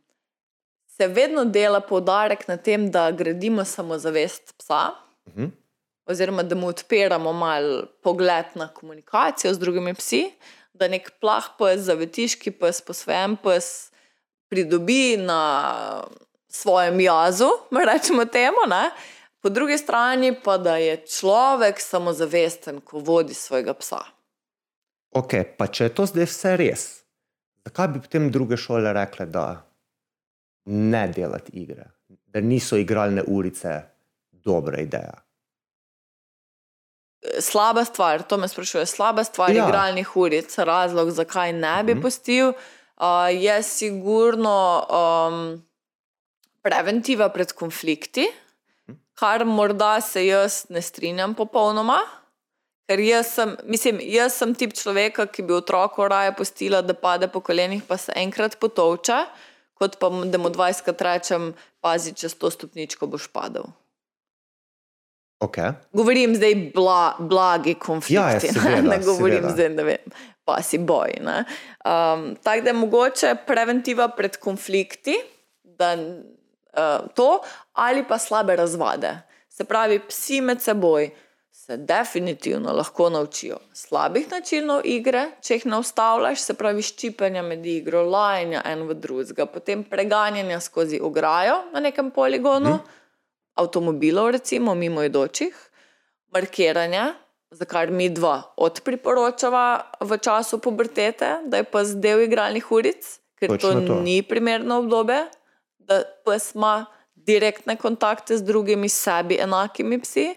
se 0.88 1.08
vedno 1.08 1.44
dela 1.46 1.80
poudarek 1.80 2.48
na 2.48 2.58
tem, 2.58 2.92
da 2.92 3.12
gradimo 3.12 3.66
samozavest 3.66 4.56
psa, 4.58 4.92
Mhm. 5.28 5.46
oziroma 6.06 6.44
da 6.44 6.56
mu 6.56 6.68
odpiramo 6.68 7.34
mal 7.34 7.86
pogled 8.04 8.46
na 8.56 8.68
komunikacijo 8.68 9.54
z 9.54 9.60
drugimi 9.60 9.94
psi, 9.94 10.32
da 10.74 10.88
nek 10.88 11.12
plah 11.20 11.44
pes, 11.60 11.82
zavetiški 11.82 12.52
pes, 12.52 12.82
posvojen 12.82 13.36
pes 13.44 13.92
pridobi 14.50 15.18
na 15.18 16.04
svojem 16.50 17.00
jazu, 17.00 17.50
rečemo 17.86 18.26
temu. 18.26 18.58
Ne? 18.68 18.90
Po 19.40 19.50
drugi 19.50 19.78
strani 19.78 20.34
pa, 20.36 20.58
da 20.58 20.76
je 20.76 20.98
človek 21.08 21.80
samozavesten, 21.80 22.82
ko 22.82 23.00
vodi 23.00 23.34
svojega 23.34 23.74
psa. 23.74 24.02
Ok, 25.12 25.34
pa 25.58 25.68
če 25.68 25.84
je 25.84 25.94
to 25.96 26.06
zdaj 26.06 26.26
vse 26.26 26.58
res, 26.58 26.84
zakaj 27.66 27.88
bi 27.88 28.02
potem 28.02 28.28
druge 28.30 28.58
šole 28.58 28.94
rekle, 28.94 29.26
da 29.26 29.64
ne 30.66 31.08
delati 31.08 31.52
igre, 31.54 31.86
da 32.28 32.40
niso 32.40 32.78
igralne 32.78 33.24
ulice 33.24 33.82
dobra 34.32 34.80
ideja? 34.80 35.16
Slaba 37.40 37.86
stvar, 37.86 38.22
to 38.22 38.38
me 38.38 38.48
sprašuje, 38.48 38.86
slaba 38.86 39.24
stvar 39.24 39.50
Ja. 39.50 39.66
igralnih 39.66 40.18
uric, 40.18 40.58
razlog, 40.58 41.12
zakaj 41.12 41.54
ne 41.54 41.84
bi 41.84 41.94
Mhm. 41.94 42.02
pustil, 42.02 42.48
uh, 42.50 43.06
je 43.32 43.64
sigurno 43.64 44.86
um, 44.90 45.64
preventiva 46.62 47.30
pred 47.34 47.52
konflikti, 47.54 48.28
kar 49.20 49.46
morda 49.46 50.00
se 50.02 50.26
jaz 50.26 50.66
ne 50.70 50.82
strinjam 50.82 51.36
popolnoma. 51.36 52.00
Ker 52.90 53.00
jaz 53.06 53.36
sem, 53.36 53.52
mislim, 53.70 54.00
jaz 54.02 54.34
sem 54.40 54.56
tip 54.58 54.74
človeka, 54.74 55.28
ki 55.30 55.44
bi 55.46 55.54
otroku 55.54 56.08
raje 56.10 56.32
pustila, 56.38 56.82
da 56.82 56.96
pade 56.98 57.28
po 57.30 57.42
kolenih, 57.46 57.84
pa 57.86 58.00
se 58.02 58.16
enkrat 58.18 58.58
potovča, 58.58 59.28
kot 59.78 60.00
pa 60.02 60.10
da 60.10 60.42
mu 60.42 60.50
20krat 60.50 61.04
rečem, 61.06 61.52
pazi, 61.86 62.16
čez 62.18 62.34
to 62.34 62.50
stopničko 62.50 63.08
boš 63.08 63.28
padel. 63.30 63.70
Okay. 65.40 65.72
Govorim 65.94 66.34
zdaj 66.36 66.56
bla, 66.76 67.16
blagi 67.20 67.78
konflikti, 67.80 68.16
Ja, 68.16 68.30
ja, 68.30 68.42
ne, 68.44 68.54
seveda, 68.54 68.82
ne 68.82 68.98
govorim 69.06 69.38
seveda. 69.38 69.54
zdaj, 69.54 69.70
da 69.78 69.84
vem, 69.88 70.18
pa 70.44 70.58
si 70.62 70.78
boj. 70.78 71.14
Um, 71.22 72.26
Tako 72.44 72.62
da 72.66 72.70
je 72.70 72.74
mogoče 72.74 73.36
preventiva 73.48 74.10
pred 74.18 74.36
konflikti, 74.38 75.16
da 75.64 75.94
to 77.16 77.42
ali 77.74 78.06
pa 78.08 78.18
slabe 78.18 78.56
razvade. 78.56 79.16
Se 79.50 79.64
pravi, 79.64 80.00
psi 80.08 80.42
med 80.42 80.62
seboj 80.62 81.10
se 81.70 81.78
definitivno 81.78 82.74
lahko 82.74 83.10
naučijo 83.10 83.58
slabih 83.74 84.30
načinov 84.32 84.86
igre, 84.88 85.26
če 85.42 85.58
jih 85.58 85.66
ne 85.70 85.80
ustavljaš, 85.84 86.42
se 86.42 86.54
pravi 86.58 86.82
ščipanja 86.82 87.44
med 87.46 87.66
igro, 87.66 88.02
lajanja 88.10 88.64
en 88.66 88.86
v 88.90 88.96
drugega, 88.98 89.46
potem 89.46 89.84
preganjanja 89.84 90.62
skozi 90.66 91.02
ograjo 91.04 91.60
na 91.74 91.84
nekem 91.84 92.12
poligonu. 92.16 92.80
Mm. 92.80 92.96
avtomobilov, 93.60 94.30
recimo 94.32 94.76
mimoidočih, 94.76 95.56
markiranja, 96.32 97.14
za 97.52 97.66
kar 97.66 97.92
mi 97.92 98.10
dva 98.10 98.38
odpriporočava 98.58 99.66
v 100.00 100.18
času 100.18 100.62
pubertete, 100.64 101.32
da 101.46 101.60
je 101.60 101.68
pes 101.68 101.96
del 101.98 102.24
igralnih 102.28 102.72
uric, 102.72 103.10
ker 103.40 103.58
to, 103.58 103.74
to. 103.88 104.00
ni 104.06 104.22
primerno 104.24 104.80
obdobje, 104.84 105.26
da 105.90 106.04
pes 106.26 106.54
ima 106.56 106.86
direktne 107.16 107.76
kontakte 107.76 108.38
z 108.38 108.46
drugimi 108.46 108.90
sebi 108.90 109.38
enakimi 109.42 110.00
psi. 110.02 110.30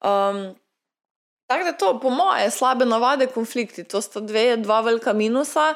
Um, 0.00 0.54
tako 1.46 1.64
da 1.64 1.72
to, 1.72 1.92
po 2.00 2.10
moje, 2.10 2.50
slabe 2.50 2.86
navade, 2.86 3.26
konflikti, 3.26 3.84
to 3.84 4.00
sta 4.00 4.20
dve, 4.20 4.56
dva 4.56 4.80
velika 4.80 5.12
minusa, 5.12 5.74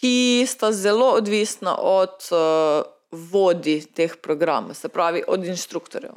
ki 0.00 0.46
sta 0.48 0.72
zelo 0.72 1.10
odvisna 1.18 1.76
od 1.76 2.28
uh, 2.32 2.82
vodij 3.10 3.84
teh 3.94 4.16
programov, 4.22 4.74
se 4.74 4.88
pravi 4.88 5.22
od 5.28 5.44
inštruktorjev. 5.44 6.12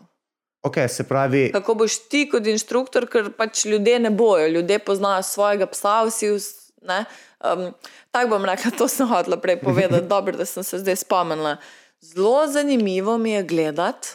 Ok, 0.64 0.76
se 0.88 1.04
pravi, 1.04 1.50
Kako 1.52 1.76
boš 1.76 1.98
ti 2.08 2.24
kot 2.32 2.48
inštruktor, 2.48 3.08
ker 3.12 3.34
pač 3.36 3.66
ljudje 3.66 4.00
ne 4.00 4.10
bojo, 4.10 4.48
ljudje 4.48 4.80
poznajo 4.80 5.24
svojega 5.24 5.68
psa, 5.68 6.04
vsi. 6.08 6.30
vs- 6.32 6.72
ne. 6.88 7.06
Um, 7.44 7.74
Tako 8.12 8.30
bom 8.30 8.46
rekla, 8.46 8.72
to 8.78 8.88
sem 8.88 9.08
hotela 9.08 9.38
prej 9.38 9.60
povedati, 9.60 10.08
dobro, 10.16 10.38
da 10.38 10.46
sem 10.46 10.64
se 10.64 10.80
zdaj 10.80 10.96
spomnila. 10.96 11.58
Zelo 12.04 12.47
zanimivo 12.47 13.18
mi 13.18 13.32
je 13.32 13.43
gledati 13.43 14.08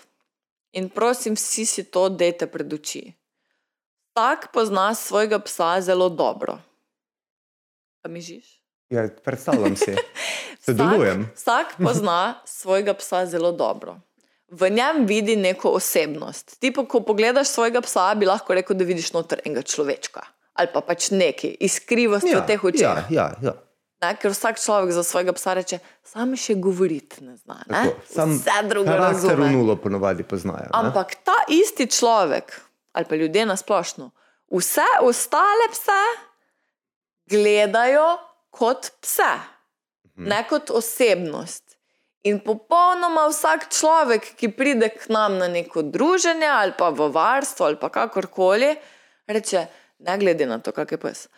in 0.73 0.89
prosim, 0.89 1.35
vsi 1.35 1.67
si 1.67 1.85
to 1.85 2.09
dajte 2.09 2.47
pred 2.47 2.73
oči. 2.73 3.13
Tak 4.13 4.53
pozna 4.53 4.95
svojega 4.95 5.39
psa 5.39 5.81
zelo 5.81 6.09
dobro. 6.09 6.59
Pa 8.03 8.09
mi 8.09 8.21
žiš? 8.21 8.59
ja, 8.91 9.09
predstavljam 9.25 9.77
si, 9.77 9.95
sodelujem. 10.65 11.31
Vsak, 11.35 11.67
vsak 11.67 11.87
pozna 11.87 12.41
svojega 12.45 12.95
psa 12.95 13.27
zelo 13.27 13.53
dobro. 13.53 14.01
V 14.49 14.71
njem 14.71 15.07
vidi 15.07 15.37
neko 15.37 15.71
osebnost. 15.71 16.61
Ti, 16.61 16.73
pa, 16.73 16.85
ko 16.85 17.01
pogledaš 17.01 17.49
svojega 17.49 17.81
psa, 17.81 18.15
bi 18.15 18.27
lahko 18.27 18.55
rekel, 18.55 18.77
da 18.77 18.85
vidiš 18.85 19.13
noter 19.13 19.41
enega 19.45 19.63
človečka 19.63 20.25
ali 20.59 20.69
pa 20.75 20.83
pač 20.83 21.13
nekaj, 21.15 21.55
iskrivost 21.63 22.27
v 22.27 22.43
teh 22.47 22.65
očeh. 22.65 22.83
ja, 22.83 23.07
ja, 23.11 23.27
ja. 23.43 23.55
Ne, 23.99 24.13
ker 24.15 24.31
vsak 24.31 24.61
človek 24.63 24.93
za 24.95 25.03
svojega 25.03 25.33
psa 25.35 25.57
reče, 25.59 25.79
sam 26.07 26.37
še 26.39 26.55
govoriti 26.55 27.25
ne 27.27 27.35
zna. 27.37 27.57
Ne? 27.67 27.83
Tako, 28.15 28.31
Vse 28.31 28.59
drugo 28.69 28.91
Karakter 28.91 29.27
v 29.27 29.31
razume. 29.35 29.51
nulo 29.51 29.75
ponovadi 29.77 30.23
poznajo. 30.23 30.71
ne. 30.71 30.75
Ampak 30.75 31.15
ta 31.27 31.35
isti 31.49 31.87
človek, 31.87 32.55
ali 32.93 33.05
pa 33.05 33.17
ljudje 33.19 33.47
na 33.47 33.57
splošno, 33.59 34.11
vse 34.55 34.87
ostale 35.03 35.67
pse 35.75 35.99
gledajo 37.27 38.19
kot 38.51 38.91
pse, 39.03 39.33
ne 40.17 40.47
kot 40.49 40.71
osebnost. 40.71 41.65
In 42.23 42.41
popolnoma 42.43 43.29
vsak 43.31 43.69
človek, 43.71 44.35
ki 44.37 44.51
pride 44.51 44.89
k 44.91 45.07
nam 45.09 45.39
na 45.39 45.47
neko 45.49 45.83
druženje 45.83 46.47
ali 46.47 46.73
pa 46.79 46.91
v 46.91 47.11
varstvo 47.15 47.67
ali 47.67 47.79
pa 47.79 47.89
kakorkoli, 47.89 48.77
reče: 49.27 49.67
Ne 49.99 50.19
glede 50.19 50.47
na 50.47 50.59
to, 50.59 50.73
kak 50.73 50.93
je 50.93 50.99
pes. 50.99 51.29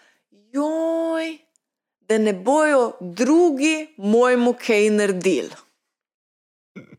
Joj, 0.53 1.39
da 2.11 2.19
ne 2.19 2.33
bojo 2.33 2.93
drugi 3.01 3.95
mojemu 3.97 4.55
kaj 4.67 4.91
naredili. 4.91 5.51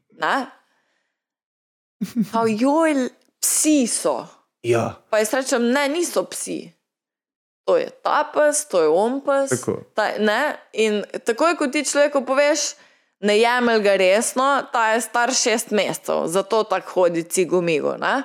Ne? 0.10 0.46
Kao, 2.32 2.46
joj, 2.48 3.10
psi 3.40 3.88
so. 3.88 4.28
Ja, 4.64 5.04
Pa 5.10 5.18
jaz 5.18 5.34
rečem, 5.34 5.72
ne, 5.72 5.90
niso 5.90 6.24
psi. 6.24 6.72
To 7.66 7.78
je 7.78 7.90
ta 7.90 8.32
pes, 8.34 8.66
to 8.68 8.82
je 8.82 8.88
on 8.88 9.20
pes. 9.26 9.50
Tako. 9.50 9.84
Ta, 9.96 10.08
ne? 10.20 10.56
In 10.74 11.04
takoj, 11.26 11.58
ko 11.58 11.68
ti 11.68 11.84
človeku 11.86 12.24
poveš, 12.26 12.74
ne 13.20 13.36
jemel 13.40 13.82
ga 13.84 13.96
resno, 14.00 14.64
ta 14.72 14.94
je 14.94 15.02
star 15.02 15.34
šest 15.34 15.72
mesecev, 15.72 16.28
zato 16.28 16.64
tako 16.64 16.92
hodi 16.92 17.24
cigomigo. 17.24 17.98
Ne? 17.98 18.24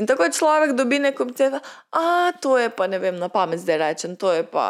In 0.00 0.06
tako 0.08 0.30
človek 0.32 0.72
dobi 0.72 0.98
neko 0.98 1.26
obcev, 1.28 1.58
a 1.92 2.32
to 2.40 2.56
je 2.58 2.70
pa 2.72 2.86
ne 2.88 2.98
vem, 2.98 3.18
na 3.20 3.28
pamet 3.28 3.60
zdaj 3.60 3.78
rečem, 3.78 4.16
to 4.16 4.32
je 4.32 4.44
pa 4.44 4.68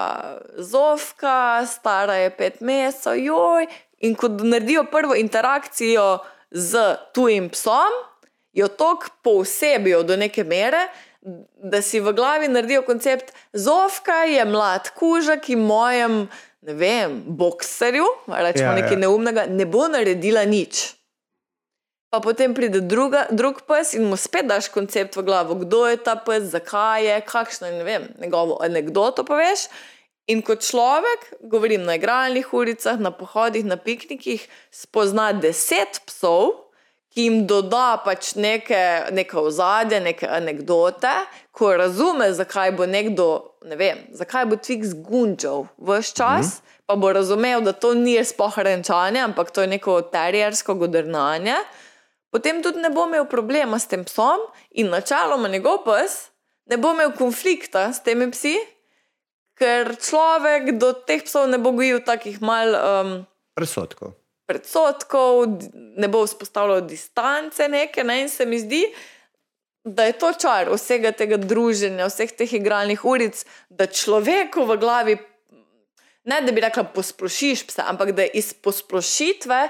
Zofka, 0.59 1.63
stara 1.67 2.17
je 2.25 2.31
pet 2.35 2.61
mesecev, 2.61 3.21
joj. 3.23 3.67
In 4.03 4.17
ko 4.19 4.29
naredijo 4.29 4.85
prvo 4.91 5.15
interakcijo 5.15 6.19
z 6.51 6.97
tujim 7.15 7.49
psom, 7.55 7.95
jo 8.53 8.69
tako 8.69 9.15
poosebijo 9.23 10.03
do 10.03 10.17
neke 10.17 10.45
mere, 10.45 10.89
da 11.63 11.83
si 11.83 12.01
v 12.01 12.13
glavi 12.13 12.49
naredijo 12.49 12.83
koncept, 12.83 13.31
Zofka 13.53 14.25
je 14.27 14.45
mlad 14.45 14.91
kuža, 14.99 15.37
ki 15.39 15.57
mojem, 15.57 16.27
ne 16.67 16.75
vem, 16.75 17.23
bokserju, 17.27 18.07
rečemo 18.27 18.73
Ja, 18.73 18.75
nekaj 18.75 18.99
ja. 18.99 18.99
neumnega, 19.07 19.47
ne 19.47 19.67
bo 19.67 19.87
naredila 19.89 20.43
nič. 20.45 21.02
Pa 22.13 22.21
potem 22.21 22.53
pride 22.53 22.81
druga, 22.85 23.23
drug 23.31 23.63
pes 23.65 23.95
in 23.97 24.05
mu 24.05 24.19
spet 24.21 24.45
daš 24.45 24.67
koncept 24.69 25.15
v 25.17 25.23
glavo, 25.25 25.55
kdo 25.63 25.87
je 25.89 25.97
ta 25.97 26.13
pes, 26.21 26.51
zakaj 26.53 27.07
je, 27.07 27.15
kakšno 27.25 27.71
je 27.71 27.77
ne 27.79 27.85
vem, 27.87 28.03
njegovo 28.21 28.59
anegdoto 28.61 29.25
poveš. 29.25 29.65
In 30.29 30.43
kot 30.45 30.61
človek, 30.61 31.25
govorim 31.41 31.87
na 31.89 31.97
igralnih 31.97 32.53
ulicah, 32.53 33.01
na 33.01 33.11
pohodih, 33.17 33.65
na 33.65 33.79
piknikih, 33.81 34.45
spozna 34.69 35.31
deset 35.33 36.03
psov, 36.05 36.53
ki 37.17 37.25
jim 37.25 37.39
doda 37.49 37.97
pač 38.05 38.35
neke, 38.37 39.09
neke 39.13 39.39
ozadje, 39.41 40.01
neke 40.05 40.29
anekdote, 40.29 41.15
ko 41.53 41.71
razume, 41.81 42.29
zakaj 42.37 42.75
bo 42.77 42.85
nekdo, 42.85 43.29
ne 43.65 43.79
vem, 43.81 44.05
zakaj 44.13 44.51
bo 44.53 44.59
tvik 44.61 44.85
zgunčal 44.85 45.65
vse 45.81 46.13
čas, 46.13 46.61
mm 46.61 46.61
-hmm. 46.61 46.85
pa 46.87 46.97
bo 46.97 47.13
razumel, 47.13 47.61
da 47.61 47.73
to 47.73 47.95
ni 47.95 48.21
sploh 48.25 48.59
renčanje, 48.59 49.21
ampak 49.21 49.51
to 49.51 49.65
je 49.65 49.67
neko 49.67 50.03
terjersko 50.03 50.75
godrnanje. 50.75 51.57
Potem 52.33 52.63
tudi 52.65 52.81
ne 52.81 52.89
bo 52.91 53.05
imel 53.05 53.27
problema 53.29 53.77
s 53.79 53.91
tem 53.91 54.05
psom, 54.09 54.41
in 54.73 54.89
načeloma 54.89 55.51
njegov 55.53 55.83
pes 55.85 56.33
ne 56.73 56.79
bo 56.81 56.95
imel 56.95 57.13
konflikta 57.13 57.91
s 57.93 58.01
temi 58.01 58.31
psi, 58.33 58.55
ker 59.59 59.93
človek 60.01 60.73
do 60.81 60.95
teh 61.07 61.23
psov 61.27 61.51
ne 61.53 61.61
bo 61.61 61.75
gojil 61.77 62.01
takih 62.07 62.41
mal 62.41 62.73
um, 62.73 63.11
presotkov. 63.55 64.17
predsotkov, 64.49 65.47
di- 65.59 65.71
ne 66.01 66.09
bo 66.09 66.25
vzpostavljal 66.25 66.87
distance 66.89 67.69
neke. 67.69 68.05
Ne? 68.05 68.23
In 68.25 68.33
se 68.33 68.47
mi 68.47 68.59
zdi, 68.59 68.83
da 69.85 70.09
je 70.09 70.17
to 70.19 70.33
čar 70.33 70.71
vsega 70.73 71.13
tega 71.13 71.37
druženja, 71.37 72.09
vseh 72.09 72.33
teh 72.33 72.53
igralnih 72.55 73.05
uric, 73.05 73.45
da 73.69 73.87
človeku 73.87 74.65
v 74.65 74.79
glavi, 74.81 75.17
ne 76.25 76.41
da 76.41 76.53
bi 76.53 76.65
rekla, 76.65 76.89
posplošiš 76.95 77.67
psa, 77.69 77.89
ampak 77.93 78.15
da 78.17 78.25
iz 78.25 78.53
posplošitve 78.55 79.63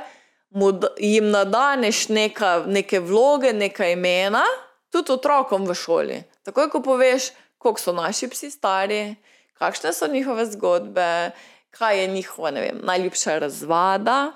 jim 0.98 1.30
nadaneš 1.30 2.08
neka, 2.08 2.64
neke 2.66 3.00
vloge, 3.00 3.52
neka 3.52 3.88
imena, 3.88 4.44
tudi 4.92 5.12
otrokom 5.12 5.66
v 5.66 5.74
šoli. 5.74 6.18
Takoj, 6.44 6.68
ko 6.70 6.82
poveš, 6.82 7.30
koliko 7.58 7.80
so 7.80 7.92
naši 7.92 8.28
psi 8.28 8.50
stari, 8.50 9.14
kakšne 9.58 9.92
so 9.92 10.06
njihove 10.06 10.46
zgodbe, 10.46 11.30
kaj 11.70 12.00
je 12.00 12.06
njihova 12.06 12.50
vem, 12.50 12.80
najljubša 12.82 13.38
razvada, 13.38 14.32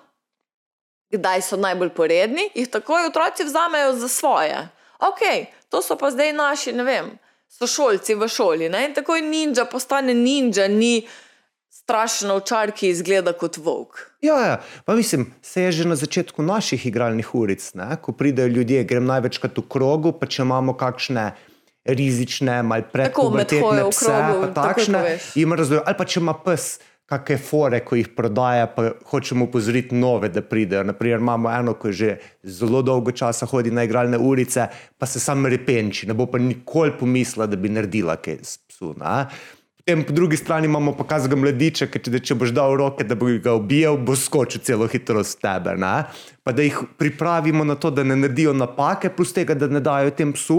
kdaj 1.11 1.43
so 1.43 1.57
najbolj 1.57 1.91
poredni, 1.95 2.51
jih 2.55 2.69
takoj 2.71 3.07
otroci 3.07 3.45
vzamejo 3.45 3.93
za 3.93 4.09
svoje. 4.09 4.69
Ok, 4.99 5.21
to 5.69 5.83
so 5.83 5.97
pa 5.99 6.11
zdaj 6.11 6.33
naši, 6.33 6.73
ne 6.73 6.85
vem, 6.85 7.19
sošolci 7.49 8.15
v 8.15 8.29
šoli. 8.29 8.69
Ne? 8.69 8.87
In 8.89 8.95
takoj 8.95 9.21
ninja 9.21 9.65
postane 9.65 10.15
ninja, 10.15 10.69
ni 10.69 11.07
strašen 11.87 12.33
ovčar, 12.35 12.73
ki 12.75 12.91
izgleda 12.91 13.31
kot 13.39 13.61
volk. 13.63 14.01
Ja, 14.25 14.39
ja. 14.43 14.57
Pa 14.85 14.97
mislim, 14.99 15.29
se 15.43 15.63
je 15.63 15.73
že 15.73 15.85
na 15.87 15.95
začetku 15.95 16.43
naših 16.43 16.87
igralnih 16.87 17.35
uric, 17.35 17.63
ne? 17.79 17.95
ko 18.03 18.13
pridejo 18.13 18.51
ljudje, 18.51 18.83
grem 18.85 19.07
največkrat 19.07 19.55
v 19.59 19.65
krogu, 19.71 20.13
pa 20.19 20.27
če 20.27 20.43
imamo 20.43 20.75
kakšne 20.75 21.31
rizične, 21.87 22.59
malo 22.67 22.83
v 22.83 22.91
pse, 22.91 24.11
krogu, 24.11 24.43
pa 24.43 24.51
takšne, 24.51 25.05
jim 25.39 25.55
razumem, 25.55 25.87
ali 25.87 25.99
pa 25.99 26.09
če 26.11 26.19
ima 26.25 26.35
pes 26.35 26.67
kakšne 27.07 27.39
fore, 27.39 27.79
ko 27.87 27.95
jih 27.95 28.09
prodaja, 28.19 28.67
pa 28.67 28.89
hočemo 29.07 29.47
upozoriti 29.47 29.95
nove, 29.95 30.33
da 30.35 30.43
pridejo. 30.43 30.83
Naprimer, 30.91 31.23
imamo 31.23 31.53
eno, 31.55 31.77
ki 31.79 31.93
že 31.95 32.17
zelo 32.43 32.83
dolgo 32.83 33.15
časa 33.15 33.47
hodi 33.47 33.71
na 33.71 33.87
igralne 33.87 34.19
urice, 34.19 34.67
pa 34.99 35.07
se 35.07 35.23
sam 35.23 35.47
repenči, 35.47 36.11
ne 36.11 36.19
bo 36.19 36.27
pa 36.27 36.43
nikoli 36.43 36.97
pomislila, 36.99 37.47
da 37.47 37.55
bi 37.57 37.71
naredila 37.71 38.19
kaj 38.19 38.43
s 38.43 38.59
psu. 38.67 38.97
Ne? 38.99 39.21
Potem 39.87 40.05
po 40.05 40.13
drugi 40.13 40.37
strani 40.37 40.67
imamo 40.67 40.97
pa 40.99 41.05
kazga 41.07 41.37
mladiča, 41.39 41.87
ki 41.87 42.01
če, 42.03 42.19
če 42.19 42.35
boš 42.35 42.51
dal 42.51 42.73
roke, 42.75 43.05
da 43.07 43.15
bo 43.15 43.29
ga 43.39 43.53
ubijal, 43.55 43.95
bo 44.03 44.17
skočil 44.19 44.59
celo 44.67 44.89
hitrost 44.91 45.39
tebe. 45.39 45.77
Ne? 45.79 46.09
Pa 46.43 46.51
da 46.51 46.65
jih 46.67 46.81
pripravimo 46.99 47.63
na 47.63 47.77
to, 47.79 47.93
da 47.95 48.03
ne 48.03 48.17
naredijo 48.19 48.51
napake, 48.51 49.13
plus 49.15 49.31
tega, 49.31 49.55
da 49.55 49.69
ne 49.71 49.79
dajo 49.79 50.11
tem 50.11 50.33
psu 50.35 50.57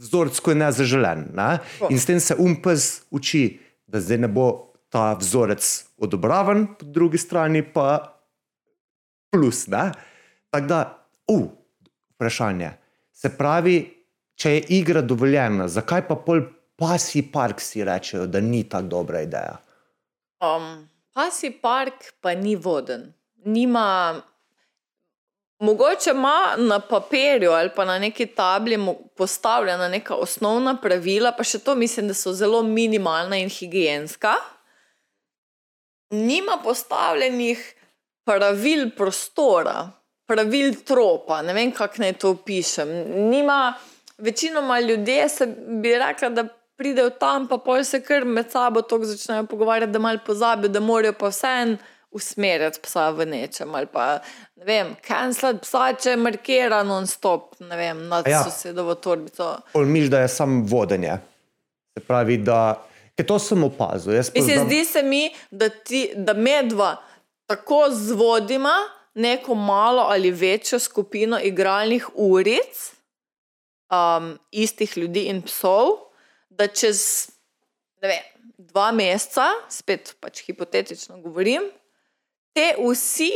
vzorec, 0.00 0.40
ko 0.40 0.54
je 0.54 0.60
nezaželen. 0.62 1.26
Ne? 1.36 1.48
In 1.92 2.00
s 2.00 2.08
tem 2.08 2.22
se 2.24 2.32
um 2.40 2.54
pes 2.56 2.86
uči, 3.12 3.58
da 3.84 4.00
zdaj 4.00 4.22
ne 4.22 4.30
bo 4.32 4.46
ta 4.88 5.10
vzorec 5.12 5.68
odobraven, 6.00 6.64
po 6.80 6.88
drugi 6.88 7.20
strani 7.20 7.60
pa 7.60 8.16
plus. 9.28 9.66
ne. 9.68 9.90
Tako 10.48 10.70
da, 10.72 10.80
uh, 11.28 11.44
vprašanje. 12.16 12.72
Se 13.12 13.28
pravi, 13.28 13.76
če 14.40 14.54
je 14.56 14.64
igra 14.80 15.04
dovoljena, 15.04 15.68
zakaj 15.68 16.06
pa 16.08 16.16
pol 16.16 16.46
pasji 16.80 17.22
park 17.32 17.60
si 17.60 17.84
rečejo, 17.84 18.26
da 18.26 18.40
ni 18.40 18.64
tako 18.68 18.88
dobra 18.96 19.20
ideja? 19.20 19.58
Um, 20.40 20.88
pasji 21.12 21.52
park 21.62 22.12
pa 22.20 22.34
ni 22.34 22.56
voden. 22.56 23.12
Nima, 23.44 24.20
Mogoče 25.60 26.10
ima 26.10 26.54
na 26.56 26.80
papirju 26.80 27.50
ali 27.52 27.70
pa 27.76 27.84
na 27.84 27.98
neki 27.98 28.26
tabli 28.26 28.78
postavljena 29.16 29.88
neka 29.88 30.14
osnovna 30.14 30.76
pravila, 30.82 31.32
pa 31.32 31.44
še 31.44 31.58
to 31.58 31.74
mislim, 31.74 32.08
da 32.08 32.14
so 32.14 32.32
zelo 32.32 32.62
minimalna 32.62 33.36
in 33.36 33.50
higijenska. 33.52 34.32
Nima 36.10 36.56
postavljenih 36.64 37.74
pravil 38.24 38.88
prostora, 38.96 39.90
pravil 40.26 40.74
tropa, 40.84 41.42
ne 41.42 41.52
vem, 41.52 41.72
kako 41.76 42.02
naj 42.06 42.12
to 42.12 42.30
opišem. 42.30 42.88
Nima, 43.28 43.74
večinoma 44.18 44.80
ljudje 44.80 45.28
se 45.28 45.46
bi 45.82 45.92
rekla, 45.98 46.28
da 46.28 46.46
pridejo 46.80 47.10
tam, 47.12 47.44
pa 47.46 47.58
pol 47.58 47.84
se 47.84 48.00
kar 48.00 48.24
med 48.26 48.48
sabo 48.50 48.80
tako 48.82 49.04
začnejo 49.04 49.44
pogovarjati, 49.46 49.92
da 49.92 49.98
malo 50.00 50.18
pozabijo, 50.22 50.68
da 50.70 50.80
morajo 50.82 51.12
pa 51.14 51.28
vseeno 51.28 51.76
usmerjati 52.10 52.80
psa 52.82 53.10
v 53.10 53.26
nečem 53.26 53.70
ali 53.72 53.86
pa 53.86 54.18
ne 54.56 54.64
vem, 54.64 54.88
cancelati 55.00 55.60
psa, 55.60 55.92
če 55.94 56.16
markira 56.18 56.80
non-stop, 56.82 57.42
ne 57.60 57.76
vem, 57.76 58.00
nad 58.08 58.26
Ja. 58.26 58.40
sosedovo 58.42 58.94
torbico. 58.96 59.52
Pol 59.72 59.84
Miš, 59.86 60.08
da 60.08 60.20
je 60.20 60.28
samo 60.30 60.64
vodenje. 60.66 61.18
Se 61.92 62.02
pravi, 62.02 62.38
da 62.38 62.80
ker 63.12 63.26
to 63.26 63.38
sem 63.40 63.62
opazil. 63.62 64.12
Mislim, 64.14 64.32
poznam- 64.46 64.66
zdi 64.66 64.84
se 64.86 65.02
mi, 65.04 65.22
da, 65.52 65.68
ti, 65.70 66.00
da 66.16 66.34
medva 66.34 66.96
tako 67.46 67.84
zvodima 67.90 68.74
neko 69.16 69.54
malo 69.56 70.02
ali 70.04 70.30
večjo 70.32 70.78
skupino 70.80 71.38
igralnih 71.40 72.08
uric, 72.14 72.90
um, 73.90 74.32
istih 74.52 74.96
ljudi 74.96 75.20
in 75.22 75.42
psov, 75.42 75.88
da 76.60 76.68
čez 76.68 77.00
vem, 78.02 78.20
dva 78.70 78.90
meseca, 78.92 79.48
spet 79.72 80.14
pač 80.20 80.42
hipotetično 80.46 81.16
govorim, 81.24 81.64
te 82.52 82.74
vsi 82.76 83.32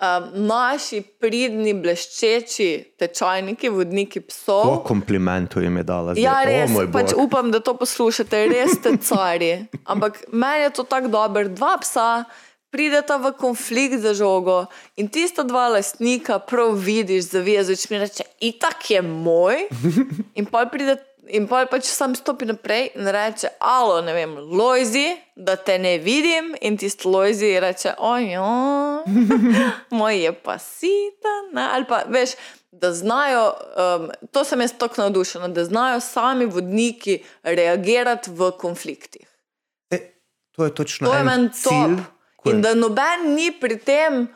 um, 0.00 0.30
naši 0.48 1.02
pridni, 1.20 1.74
bleščeči 1.76 2.68
tečajniki, 3.00 3.70
vodniki 3.74 4.22
psov. 4.24 4.64
Po 4.64 4.82
komplimentu 4.88 5.60
jim 5.60 5.76
je 5.80 5.86
dala. 5.88 6.14
Zdaj. 6.16 6.24
Ja, 6.24 6.36
O, 6.40 6.48
res, 6.48 6.72
moj 6.72 6.90
pač 6.94 7.12
bog. 7.12 7.24
upam, 7.26 7.52
da 7.52 7.60
to 7.60 7.76
poslušate, 7.76 8.44
res 8.52 8.78
ste 8.80 8.96
cari. 9.08 9.52
Ampak 9.84 10.24
meni 10.32 10.68
je 10.68 10.76
to 10.80 10.86
tako 10.88 11.12
dobro. 11.12 11.44
Dva 11.52 11.76
psa 11.84 12.24
prideta 12.68 13.16
v 13.16 13.32
konflikt 13.32 14.02
za 14.04 14.12
žogo 14.12 14.66
in 15.00 15.08
tista 15.08 15.40
dva 15.40 15.68
lastnika 15.72 16.36
prav 16.38 16.74
vidiš, 16.76 17.30
zavezujoč 17.32 17.86
mi 17.90 18.00
reče, 18.04 18.26
itak 18.44 18.90
je 18.92 19.00
moj. 19.02 19.68
In 20.38 20.44
pa 20.48 20.66
pride. 20.68 20.98
In 21.28 21.46
pa 21.46 21.66
pač 21.66 21.84
sam 21.84 22.14
stopi 22.14 22.44
naprej 22.44 22.90
in 22.94 23.06
reče, 23.06 23.48
alo, 23.60 24.00
ne 24.00 24.12
vem, 24.12 24.32
Lojzi, 24.50 25.06
da 25.36 25.56
te 25.58 25.78
ne 25.78 25.98
vidim. 25.98 26.54
In 26.60 26.76
tisti 26.76 27.06
Lojzi 27.06 27.60
reče, 27.60 27.92
ojo, 27.98 29.04
moj 29.90 30.16
je 30.18 30.32
pa 30.34 30.58
sita. 30.58 31.34
Ne? 31.52 31.62
Ali 31.64 31.84
pa 31.84 32.02
veš, 32.06 32.30
da 32.72 32.92
znajo, 32.92 33.44
um, 33.96 34.10
to 34.30 34.44
sem 34.44 34.60
jaz 34.60 34.72
tako 34.74 35.00
navdušena, 35.00 35.48
da 35.48 35.64
znajo 35.64 36.00
sami 36.02 36.46
vodniki 36.46 37.18
reagirati 37.42 38.30
v 38.30 38.50
konfliktih. 38.52 39.26
E, 39.90 39.98
to 40.50 40.64
je 40.64 40.74
točno 40.74 41.06
To 41.06 41.14
je 41.14 41.20
en 41.20 41.26
meni 41.26 41.50
top. 41.54 41.72
je- 41.74 42.04
In 42.46 42.62
da 42.62 42.74
noben 42.74 43.34
ni 43.34 43.52
pri 43.52 43.78
tem 43.78 44.28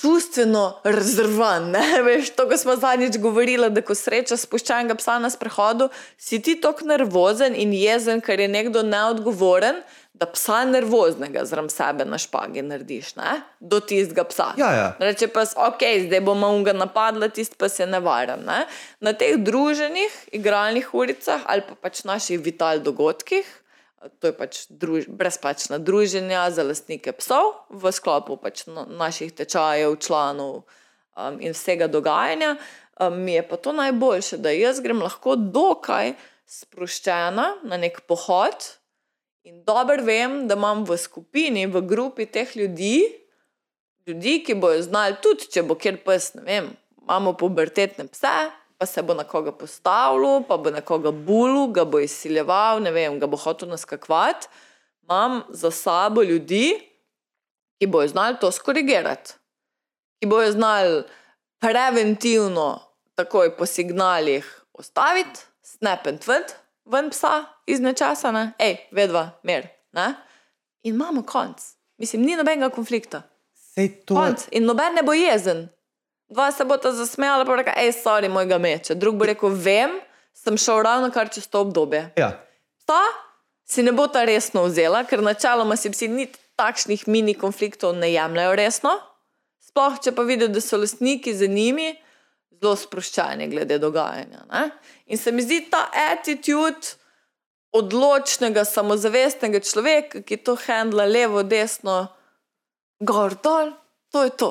čustveno 0.00 0.80
rezervan. 0.84 1.70
ne. 1.70 2.02
Veš, 2.06 2.30
to, 2.30 2.48
ko 2.48 2.56
smo 2.56 2.76
zadnjič 2.76 3.18
govorili, 3.18 3.70
da 3.70 3.82
ko 3.82 3.94
sreča 3.94 4.36
spuščenega 4.36 4.94
psa 4.94 5.18
na 5.18 5.30
sprehodu, 5.30 5.88
si 6.18 6.42
ti 6.42 6.60
tako 6.60 6.88
nervozen 6.90 7.54
in 7.56 7.72
jezen, 7.72 8.20
ker 8.20 8.40
je 8.40 8.48
nekdo 8.48 8.82
neodgovoren, 8.82 9.82
da 10.20 10.26
psa 10.26 10.64
nervoznega 10.68 11.44
zraven 11.48 11.70
sebe 11.72 12.04
na 12.04 12.18
špagi 12.18 12.62
narediš, 12.62 13.14
ne? 13.16 13.38
do 13.60 13.80
tistega 13.80 14.24
psa. 14.28 14.50
Ja, 14.60 14.72
ja. 14.76 14.88
Reče 15.00 15.30
pa, 15.32 15.46
ok, 15.68 15.84
zdaj 16.06 16.20
bomo 16.20 16.50
ga 16.64 16.74
napadla, 16.76 17.28
tisti 17.28 17.56
pa 17.56 17.70
je 17.72 17.86
nevaren. 17.88 18.44
Ne? 18.44 18.66
Na 19.00 19.14
teh 19.16 19.38
druženih 19.40 20.18
igralnih 20.36 20.92
uricah 20.92 21.40
ali 21.46 21.64
pa 21.64 21.74
pač 21.74 22.04
naših 22.04 22.40
vital 22.40 22.84
dogodkih, 22.84 23.48
to 24.08 24.30
je 24.30 24.34
pač 24.36 24.64
druž, 24.70 25.08
brezplačna 25.08 25.78
druženja 25.78 26.48
za 26.50 26.64
lastnike 26.64 27.12
psov 27.12 27.52
v 27.68 27.92
sklopu 27.92 28.38
pač 28.40 28.64
no, 28.66 28.86
naših 28.88 29.32
tečajev, 29.36 29.98
članov 30.00 30.64
um, 31.16 31.36
in 31.40 31.52
vsega 31.52 31.88
dogajanja. 31.90 32.56
Um, 33.00 33.20
mi 33.20 33.36
je 33.36 33.44
pa 33.48 33.56
to 33.56 33.72
najboljše, 33.76 34.40
da 34.40 34.52
jaz 34.56 34.80
grem 34.80 35.02
lahko 35.04 35.36
dokaj 35.36 36.14
sproščena 36.48 37.60
na 37.62 37.76
nek 37.76 38.02
pohod 38.08 38.56
in 39.44 39.62
dobro 39.64 40.00
vem, 40.04 40.46
da 40.48 40.56
imam 40.56 40.84
v 40.88 40.96
skupini, 41.00 41.66
v 41.66 41.84
grupi 41.86 42.26
teh 42.26 42.56
ljudi, 42.56 43.04
ljudi, 44.08 44.40
ki 44.44 44.56
bojo 44.60 44.82
znali 44.82 45.20
tudi, 45.22 45.48
če 45.52 45.64
bo 45.64 45.76
kjer 45.76 46.00
pes, 46.04 46.34
ne 46.40 46.44
vem, 46.44 46.72
imamo 47.00 47.36
pubertetne 47.38 48.08
pse, 48.08 48.34
pa 48.80 48.86
se 48.86 49.02
bo 49.02 49.14
na 49.14 49.24
koga 49.24 49.52
postavil, 49.52 50.40
pa 50.48 50.56
bo 50.56 50.70
nekoga 50.72 51.10
bulu, 51.12 51.66
ga 51.68 51.84
bo 51.84 51.98
izsiljeval, 52.00 52.80
ne 52.80 52.88
vem, 52.90 53.18
ga 53.20 53.26
bo 53.28 53.36
hotel 53.36 53.68
naskakovati. 53.68 54.48
Imam 55.04 55.42
za 55.48 55.70
sabo 55.70 56.22
ljudi, 56.22 56.80
ki 57.78 57.86
bojo 57.86 58.08
znali 58.08 58.36
to 58.40 58.48
skorigirati, 58.52 59.34
ki 60.20 60.26
bojo 60.26 60.52
znali 60.52 61.02
preventivno, 61.60 62.80
takoj 63.14 63.52
po 63.56 63.66
signalih, 63.66 64.48
ostaviti, 64.72 65.44
and 65.82 66.20
tvrt, 66.20 66.56
ven 66.84 67.10
psa 67.10 67.44
iz 67.66 67.80
nečasa, 67.80 68.32
ne, 68.32 68.52
hej, 68.58 68.76
vedva, 68.92 69.30
mer. 69.42 69.68
Ne? 69.92 70.14
In 70.82 70.94
imamo 70.94 71.22
konc. 71.22 71.60
Mislim, 71.98 72.22
ni 72.22 72.36
nobenega 72.36 72.70
konflikta. 72.72 73.22
Sej 73.54 73.92
to, 74.06 74.14
Konc. 74.14 74.48
In 74.52 74.64
noben 74.64 74.94
ne 74.94 75.02
bo 75.02 75.12
jezen. 75.12 75.68
Dva 76.30 76.52
se 76.54 76.64
bo 76.64 76.76
ta 76.78 76.92
zasmejala, 76.94 77.44
pa 77.44 77.50
bo 77.50 77.58
rekla, 77.58 77.74
hej, 77.76 77.92
sorry, 77.98 78.30
mojega 78.30 78.58
meče. 78.58 78.94
Drug 78.94 79.18
bo 79.18 79.26
rekel, 79.26 79.50
vem, 79.50 79.96
sem 80.36 80.56
šel 80.58 80.82
ravno 80.86 81.10
kar 81.10 81.30
čez 81.30 81.48
to 81.50 81.60
obdobje. 81.66 82.12
ja. 82.16 82.30
Ta 82.86 83.02
si 83.66 83.82
ne 83.82 83.92
bo 83.92 84.06
ta 84.10 84.24
resno 84.26 84.64
vzela, 84.66 85.04
ker 85.06 85.22
načeloma 85.22 85.76
si 85.78 85.90
psi 85.90 86.08
niti 86.10 86.38
takšnih 86.58 87.06
mini 87.08 87.34
konfliktov 87.38 87.94
ne 87.96 88.10
jemljajo 88.10 88.54
resno. 88.58 88.94
Sploh, 89.62 89.98
če 90.02 90.12
pa 90.14 90.24
vidijo, 90.26 90.48
da 90.50 90.60
so 90.60 90.80
lastniki 90.80 91.34
za 91.34 91.46
njimi 91.46 91.92
zelo 92.60 92.76
sproščeni 92.76 93.48
glede 93.50 93.78
dogajanja. 93.78 94.44
Ne? 94.50 94.64
In 95.06 95.18
se 95.18 95.32
mi 95.32 95.42
zdi 95.42 95.62
ta 95.70 95.86
attitude 96.10 96.96
odločnega, 97.72 98.64
samozavestnega 98.66 99.60
človeka, 99.62 100.24
ki 100.26 100.40
to 100.42 100.56
handla 100.66 101.06
levo, 101.06 101.44
desno, 101.46 102.08
gor, 103.00 103.38
dol, 103.42 103.72
to 104.10 104.26
je 104.26 104.34
to. 104.34 104.50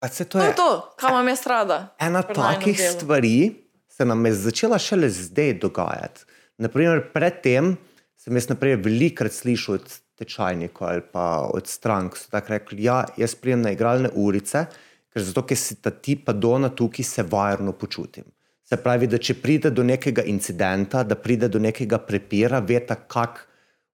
Pa 0.00 0.08
se 0.08 0.24
to 0.24 0.38
To 0.38 0.44
je 0.44 0.48
je 0.48 0.56
to, 0.56 0.70
kar 0.96 1.10
imam 1.12 1.28
jaz 1.28 1.46
rada. 1.46 1.78
ena 2.00 2.22
takih 2.22 2.76
delu. 2.76 2.92
stvari, 2.92 3.54
se 3.88 4.04
nam 4.04 4.26
je 4.26 4.32
začela 4.34 4.78
šele 4.78 5.10
zdaj 5.10 5.54
dogajati. 5.60 6.24
Naprimer, 6.58 7.02
predtem 7.12 7.76
sem 8.16 8.36
jaz 8.36 8.48
naprej 8.48 8.76
velikokrat 8.80 9.32
slišal 9.32 9.74
od 9.74 9.92
tečajnikov 10.16 10.88
ali 10.88 11.00
pa 11.12 11.48
od 11.52 11.66
strank, 11.68 12.14
ki 12.14 12.20
so 12.20 12.30
tako 12.30 12.52
rekli, 12.52 12.84
ja, 12.84 13.04
jaz 13.16 13.34
prijem 13.34 13.62
na 13.62 13.72
igralne 13.76 14.10
urice, 14.14 14.66
ker 15.12 15.22
zato, 15.22 15.44
ker 15.44 15.56
si 15.56 15.76
ta 15.82 15.90
tipa 15.90 16.32
dona 16.32 16.68
tukaj, 16.68 17.04
se 17.04 17.22
varno 17.22 17.72
počutim. 17.72 18.24
Se 18.64 18.76
pravi, 18.76 19.06
da 19.06 19.18
če 19.18 19.34
pride 19.34 19.70
do 19.70 19.82
nekega 19.82 20.22
incidenta, 20.22 21.02
da 21.02 21.14
pride 21.14 21.48
do 21.48 21.58
nekega 21.58 21.98
prepira, 21.98 22.60
veta, 22.60 22.94
kako 22.94 23.49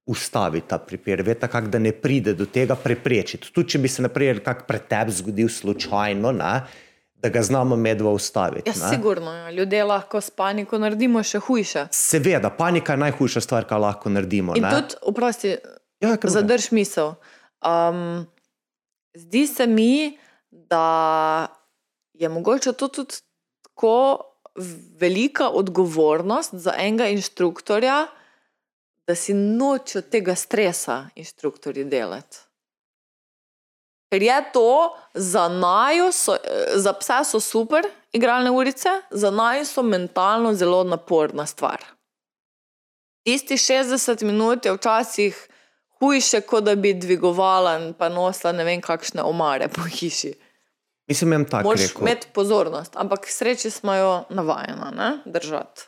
ustaviti 0.07 0.69
ta 0.69 0.79
prepir, 0.79 1.23
veta, 1.23 1.49
kako 1.49 1.67
da 1.67 1.79
ne 1.79 1.93
pride 1.93 2.35
do 2.35 2.47
tega 2.47 2.77
preprečiti. 2.79 3.51
Tudi 3.53 3.75
če 3.75 3.79
bi 3.83 3.91
se, 3.91 4.03
naprimer, 4.05 4.41
kak 4.45 4.67
pretep 4.69 5.11
zgodil 5.11 5.49
slučajno, 5.51 6.33
ne, 6.33 6.53
da 7.23 7.31
ga 7.33 7.43
znamo 7.43 7.77
medva 7.77 8.13
ustaviti. 8.15 8.71
Ja, 8.71 8.75
ne. 8.85 8.91
sigurno, 8.95 9.33
ja. 9.35 9.51
ljudje 9.51 9.85
lahko 9.85 10.21
s 10.21 10.31
paniko 10.31 10.79
naredimo 10.79 11.23
še 11.27 11.41
hujše. 11.43 11.89
Seveda, 11.91 12.53
panika 12.55 12.95
je 12.95 13.03
najhujša 13.03 13.43
stvar, 13.43 13.67
kar 13.67 13.83
lahko 13.83 14.13
naredimo. 14.13 14.55
In 14.57 14.63
ne. 14.63 14.71
tudi, 14.77 15.01
oprosti, 15.03 15.57
ja, 16.05 16.15
zadrž 16.23 16.71
misel. 16.77 17.17
Um, 17.67 18.27
zdi 19.17 19.47
se 19.51 19.67
mi, 19.67 20.19
da 20.51 21.49
je 22.15 22.29
mogoče 22.29 22.73
to 22.73 22.89
tudi 22.89 23.19
tako 23.63 24.23
velika 25.01 25.49
odgovornost 25.49 26.55
za 26.55 26.75
enega 26.79 27.09
inštruktorja, 27.13 28.07
da 29.07 29.15
si 29.15 29.35
nočejo 29.35 30.03
tega 30.03 30.35
stresa 30.35 31.09
inštruktorji 31.15 31.85
delati. 31.85 32.37
Ker 34.11 34.23
je 34.23 34.53
to 34.53 34.97
za 35.15 35.49
naju, 35.49 36.13
so, 36.13 36.35
eh, 36.35 36.73
za 36.75 36.93
psa 36.93 37.25
so 37.25 37.41
super 37.41 37.83
igralne 38.13 38.51
urice, 38.51 38.89
za 39.11 39.31
naju 39.31 39.67
so 39.67 39.83
mentalno 39.83 40.55
zelo 40.55 40.85
naporna 40.85 41.47
stvar. 41.47 41.85
Tisti 43.25 43.57
60 43.57 44.23
minut 44.23 44.65
je 44.65 44.73
včasih 44.73 45.49
hujše, 45.99 46.41
kot 46.41 46.65
da 46.65 46.75
bi 46.75 46.95
dvigovala 46.95 47.79
in 47.79 47.95
pa 47.95 48.09
nosila 48.09 48.53
ne 48.53 48.65
vem 48.65 48.81
kakšne 48.81 49.23
omare 49.23 49.69
po 49.69 49.83
hiši. 49.83 50.35
Mislim, 51.09 51.31
da 51.31 51.37
je 51.37 51.47
tako 51.47 51.69
Moraš 51.69 51.95
imeti 52.01 52.27
pozornost, 52.35 52.93
ampak 52.97 53.21
k 53.21 53.31
sreči 53.31 53.71
smo 53.71 53.95
jo 53.95 54.25
navajena 54.31 54.93
ne? 54.97 55.19
držati. 55.25 55.83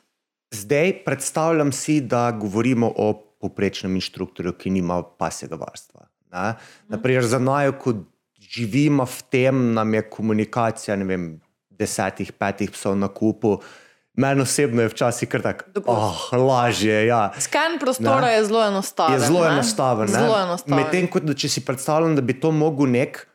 Zdaj 0.51 0.93
predstavljam 1.05 1.73
si, 1.73 2.01
da 2.01 2.31
govorimo 2.33 2.93
o 2.97 3.13
povprečnem 3.41 3.95
inštruktorju, 4.01 4.53
ki 4.59 4.71
nima 4.71 5.03
pasjega 5.03 5.59
varstva. 5.61 6.07
Ne? 6.33 6.55
Naprimer, 6.89 7.25
za 7.25 7.39
najo 7.39 7.75
kot 7.81 8.07
živimo 8.41 9.05
v 9.05 9.23
tem, 9.31 9.61
nam 9.75 9.95
je 9.95 10.03
komunikacija, 10.11 10.97
ne 10.97 11.05
vem, 11.05 11.29
desetih, 11.71 12.33
petih 12.33 12.73
psov 12.75 12.97
na 12.99 13.09
kupu. 13.09 13.59
Meni 14.19 14.43
osebno 14.43 14.83
je 14.83 14.91
včasih 14.91 15.29
kar 15.31 15.45
tako, 15.45 15.83
oh, 15.87 16.23
lažje. 16.35 17.07
Ja. 17.07 17.31
Skan 17.39 17.79
prostora 17.79 18.27
Ne. 18.27 18.33
je 18.33 18.45
zelo 18.45 18.65
enostaven. 18.67 19.15
Je 19.15 19.27
zelo 19.27 19.45
ne? 19.45 19.53
enostaven. 19.53 20.09
enostaven. 20.11 20.81
Medtem 20.81 21.07
ko 21.07 21.21
da 21.23 21.35
če 21.39 21.49
si 21.49 21.63
predstavljam, 21.65 22.17
da 22.19 22.23
bi 22.23 22.35
to 22.41 22.51
mogel 22.51 22.91
nek 22.91 23.29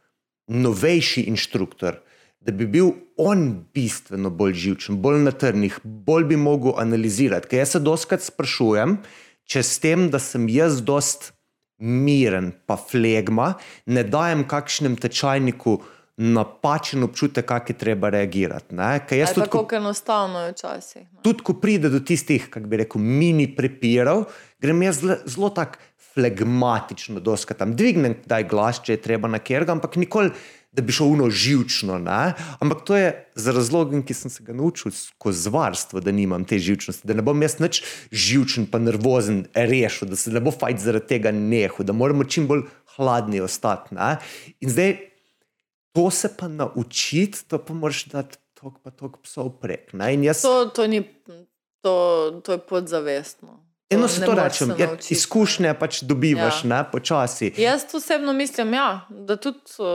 novejši 0.52 1.24
inštruktor, 1.32 2.02
da 2.44 2.52
bi 2.52 2.68
bil 2.68 2.92
on 3.18 3.64
bistveno 3.74 4.30
bolj 4.30 4.54
živčen, 4.66 5.00
bolj 5.02 5.22
na 5.24 5.32
trnih, 5.32 5.80
bolj 5.84 6.28
bi 6.34 6.38
mogel 6.38 6.76
analizirati. 6.82 7.48
Ker 7.48 7.64
jaz 7.64 7.78
se 7.78 7.84
doskrat 7.84 8.26
sprašujem, 8.26 8.98
če 9.48 9.64
s 9.64 9.80
tem, 9.84 10.10
da 10.12 10.20
sem 10.20 10.50
jaz 10.52 10.82
dost 10.84 11.32
miren, 11.84 12.52
pa 12.68 12.78
flegma, 12.80 13.54
ne 13.86 14.04
dajem 14.04 14.46
kakšnem 14.48 14.96
tečajniku 15.00 15.80
napačen 16.18 17.04
občutek, 17.04 17.46
kako 17.50 17.72
je 17.74 17.78
treba 17.78 18.10
reagirati. 18.14 18.76
Ali 18.78 19.02
pa 19.10 19.34
tudi, 19.34 19.50
ko 19.50 19.64
kako 19.64 19.76
enostavno 19.76 20.44
je 20.46 20.52
včasih. 20.52 21.08
tudi 21.22 21.44
ko 21.44 21.54
pride 21.54 21.90
do 21.90 22.00
tistih, 22.00 22.50
kako 22.50 22.68
bi 22.68 22.84
rekel, 22.84 23.02
mini 23.02 23.48
prepirov, 23.56 24.28
grem 24.62 24.84
jaz 24.84 25.02
zelo, 25.26 25.50
tako 25.50 25.82
flegmatično, 26.14 27.20
doska 27.20 27.54
tam 27.58 27.74
dvignem, 27.76 28.20
daj 28.30 28.46
glas, 28.46 28.84
če 28.86 28.94
je 28.94 29.02
treba 29.02 29.28
na 29.28 29.40
kjer, 29.42 29.66
ampak 29.74 29.98
nikoli, 29.98 30.30
da 30.74 30.82
bi 30.82 30.92
šel 30.92 31.14
uno 31.14 31.30
živčno. 31.30 32.00
Ne? 32.02 32.34
Ampak 32.60 32.84
to 32.86 32.98
je 32.98 33.14
za 33.36 33.54
razlogom, 33.54 34.04
ki 34.06 34.14
sem 34.14 34.32
se 34.34 34.44
ga 34.44 34.54
naučil 34.54 34.92
skozi 34.92 35.50
varstvo, 35.54 36.02
da 36.02 36.12
nimam 36.12 36.46
te 36.46 36.60
živčnosti, 36.60 37.08
da 37.08 37.14
ne 37.14 37.22
bom 37.22 37.42
jaz 37.42 37.60
nič 37.62 37.84
živčen, 38.12 38.66
pa 38.72 38.82
nervozen, 38.82 39.46
rešil, 39.54 40.10
da 40.10 40.20
se 40.20 40.34
ne 40.34 40.42
bo 40.42 40.52
fajn 40.52 40.82
zaradi 40.82 41.14
tega 41.14 41.32
nehal, 41.32 41.86
da 41.86 41.94
moramo 41.94 42.26
čim 42.26 42.48
bolj 42.50 42.66
hladni 42.96 43.42
ostati. 43.42 43.96
Ne? 43.96 44.18
In 44.62 44.74
zdaj 44.74 44.98
to 45.94 46.10
se 46.12 46.34
pa 46.38 46.48
naučiti, 46.48 47.46
to 47.48 47.62
pa 47.62 47.74
moraš 47.74 48.06
dati 48.10 48.38
tok 48.64 48.80
pa 48.80 48.92
tok 48.96 49.20
psov 49.28 49.60
prek. 49.60 49.92
Jaz 49.94 50.42
To, 50.42 50.72
to, 50.72 50.88
ni, 50.88 51.04
to, 51.84 51.96
to 52.44 52.56
je 52.56 52.60
podzavestno. 52.60 53.60
Eno 53.90 54.08
se 54.08 54.26
to 54.26 54.34
rečem, 54.34 54.68
se 54.68 54.84
ja, 54.84 54.98
izkušnje 55.10 55.74
pač 55.74 56.02
dobivaš, 56.02 56.64
Ja. 56.64 56.68
ne, 56.68 56.92
počasi. 56.92 57.54
Jaz 57.58 57.84
osebno 57.94 58.34
mislim, 58.34 58.74
ja, 58.74 59.02
da 59.10 59.36
tudi 59.36 59.60
um, 59.80 59.86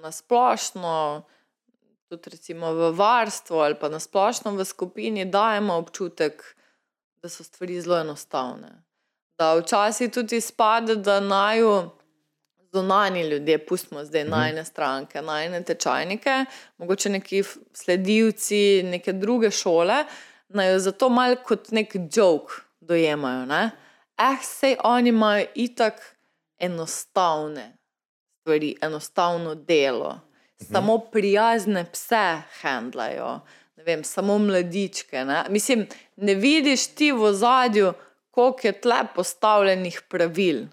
na 0.00 0.12
splošno, 0.12 1.22
tudi 2.08 2.30
recimo 2.30 2.72
v 2.72 2.92
varstvu 2.92 3.56
ali 3.56 3.74
pa 3.74 3.88
na 3.88 4.00
splošno 4.00 4.50
v 4.50 4.64
skupini 4.64 5.24
dajemo 5.24 5.74
občutek, 5.74 6.56
da 7.16 7.28
so 7.28 7.44
stvari 7.44 7.80
zelo 7.80 7.98
enostavne. 7.98 8.82
Da 9.38 9.54
včasih 9.54 10.10
tudi 10.10 10.36
izpade, 10.36 10.96
da 10.96 11.20
naju 11.20 11.90
zunani 12.72 13.22
ljudje, 13.22 13.66
pustimo 13.66 14.04
zdaj 14.04 14.22
Mhm. 14.22 14.30
najne 14.30 14.64
stranke, 14.64 15.22
najne 15.22 15.62
tečajnike, 15.62 16.44
mogoče 16.78 17.08
neki 17.10 17.42
sledilci 17.72 18.82
neke 18.82 19.12
druge 19.12 19.50
šole, 19.50 20.04
naj 20.48 20.72
jo 20.72 20.78
zato 20.78 21.08
malo 21.08 21.36
kot 21.36 21.70
nek 21.70 21.96
jok 22.12 22.65
dojemajo. 22.86 23.46
Ne? 23.46 23.70
Eh, 24.18 24.38
sej 24.42 24.76
oni 24.84 25.08
imajo 25.08 25.46
itak 25.54 26.00
enostavne 26.58 27.76
stvari, 28.46 28.76
enostavno 28.82 29.54
delo. 29.54 30.20
Samo 30.72 30.98
prijazne 30.98 31.84
pse 31.92 32.42
handlajo, 32.60 33.40
ne 33.76 33.84
vem, 33.84 34.04
samo 34.04 34.38
mladičke. 34.38 35.24
Ne? 35.24 35.44
Mislim, 35.48 35.86
ne 36.16 36.34
vidiš 36.34 36.86
ti 36.86 37.12
v 37.12 37.32
zadju, 37.32 37.92
koliko 38.30 38.66
je 38.66 38.80
tle 38.80 39.00
postavljenih 39.14 40.00
pravil, 40.08 40.66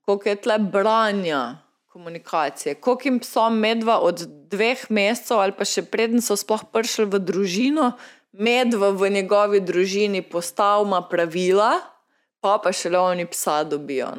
koliko 0.00 0.28
je 0.28 0.36
tle 0.36 0.58
branja 0.58 1.58
komunikacije, 1.86 2.74
koliko 2.74 3.08
jim 3.08 3.18
psom 3.20 3.58
medva 3.58 3.98
od 3.98 4.26
dveh 4.50 4.86
mesecev 4.88 5.38
ali 5.38 5.52
pa 5.52 5.64
še 5.64 5.82
preden 5.82 6.24
so 6.24 6.36
sploh 6.36 6.64
prišli 6.72 7.04
v 7.12 7.20
družino, 7.20 7.92
medva 8.32 8.90
v 8.90 9.10
njegovi 9.10 9.60
družini 9.60 10.22
postavlja 10.22 11.02
pravila, 11.10 11.72
pa 12.40 12.58
pa 12.62 12.72
šele 12.72 12.98
oni 12.98 13.26
psa 13.26 13.64
dobijo. 13.64 14.12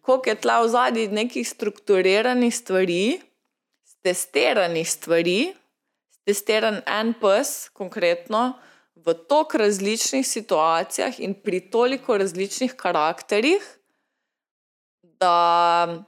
Koliko 0.00 0.30
je 0.30 0.40
tle 0.40 0.56
v 0.62 0.68
zadnji 0.68 1.08
nekih 1.08 1.48
strukturiranih 1.48 2.54
stvari, 2.54 3.20
testiranih 4.02 4.90
stvari, 4.90 5.52
testiran 6.26 6.80
en 6.86 7.14
pes, 7.20 7.70
konkretno, 7.72 8.52
v 8.94 9.14
toliko 9.28 9.58
različnih 9.58 10.26
situacijah 10.26 11.20
in 11.20 11.34
pri 11.34 11.60
toliko 11.70 12.16
različnih 12.18 12.74
karakterjih, 12.78 13.62
da 15.02 16.02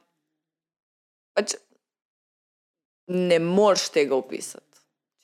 pač 1.35 1.55
ne 3.07 3.39
moreš 3.39 3.89
tega 3.95 4.17
opisati. 4.17 4.74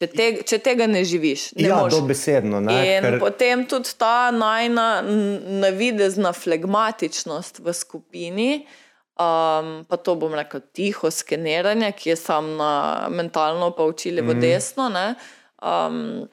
Če, 0.01 0.07
te, 0.09 0.43
če 0.43 0.59
tega 0.61 0.87
ne 0.87 1.03
živiš, 1.05 1.53
ne 1.53 1.67
Ja, 1.67 1.77
moreš. 1.77 1.93
dobesedno. 1.93 2.61
Ne, 2.61 2.77
In 2.89 3.05
ker, 3.05 3.19
potem 3.19 3.67
tudi 3.67 3.91
ta 3.95 4.31
najna 4.33 5.03
navidezna 5.59 6.33
flegmatičnost 6.33 7.59
v 7.59 7.75
skupini, 7.75 8.51
um, 9.15 9.85
pa 9.85 9.97
to 9.99 10.15
bom 10.17 10.33
rekel 10.33 10.63
tiho 10.73 11.11
skeniranje, 11.11 11.93
ki 11.93 12.09
je 12.09 12.17
sam 12.19 12.57
na 12.57 12.71
mentalno 13.11 13.71
pa 13.73 13.85
učili 13.85 14.23
v 14.23 14.31
Mhm. 14.31 14.41
desno. 14.41 14.89
Ne, 14.91 15.07
um, 15.63 16.25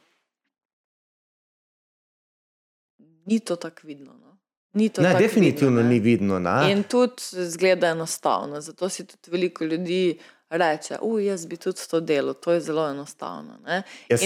ni 3.26 3.40
to 3.42 3.56
tako 3.58 3.82
vidno. 3.84 4.14
No. 4.14 4.38
Ni 4.74 4.90
to 4.90 5.02
ne, 5.02 5.14
definitivno 5.16 5.70
vidno, 5.74 5.84
ne. 5.84 5.90
ni 5.90 6.00
vidno. 6.00 6.40
Ne. 6.40 6.72
In 6.72 6.84
tudi 6.84 7.22
zgleda 7.46 7.88
enostavno. 7.90 8.62
Zato 8.62 8.90
si 8.90 9.06
tudi 9.06 9.28
veliko 9.28 9.66
ljudi 9.66 10.20
reče, 10.50 10.98
da 10.98 11.20
jaz 11.22 11.46
bi 11.46 11.58
tudi 11.58 11.82
to 11.90 12.00
delal, 12.00 12.34
to 12.34 12.52
je 12.52 12.62
zelo 12.62 12.90
enostavno. 12.90 13.58
ne." 13.66 13.84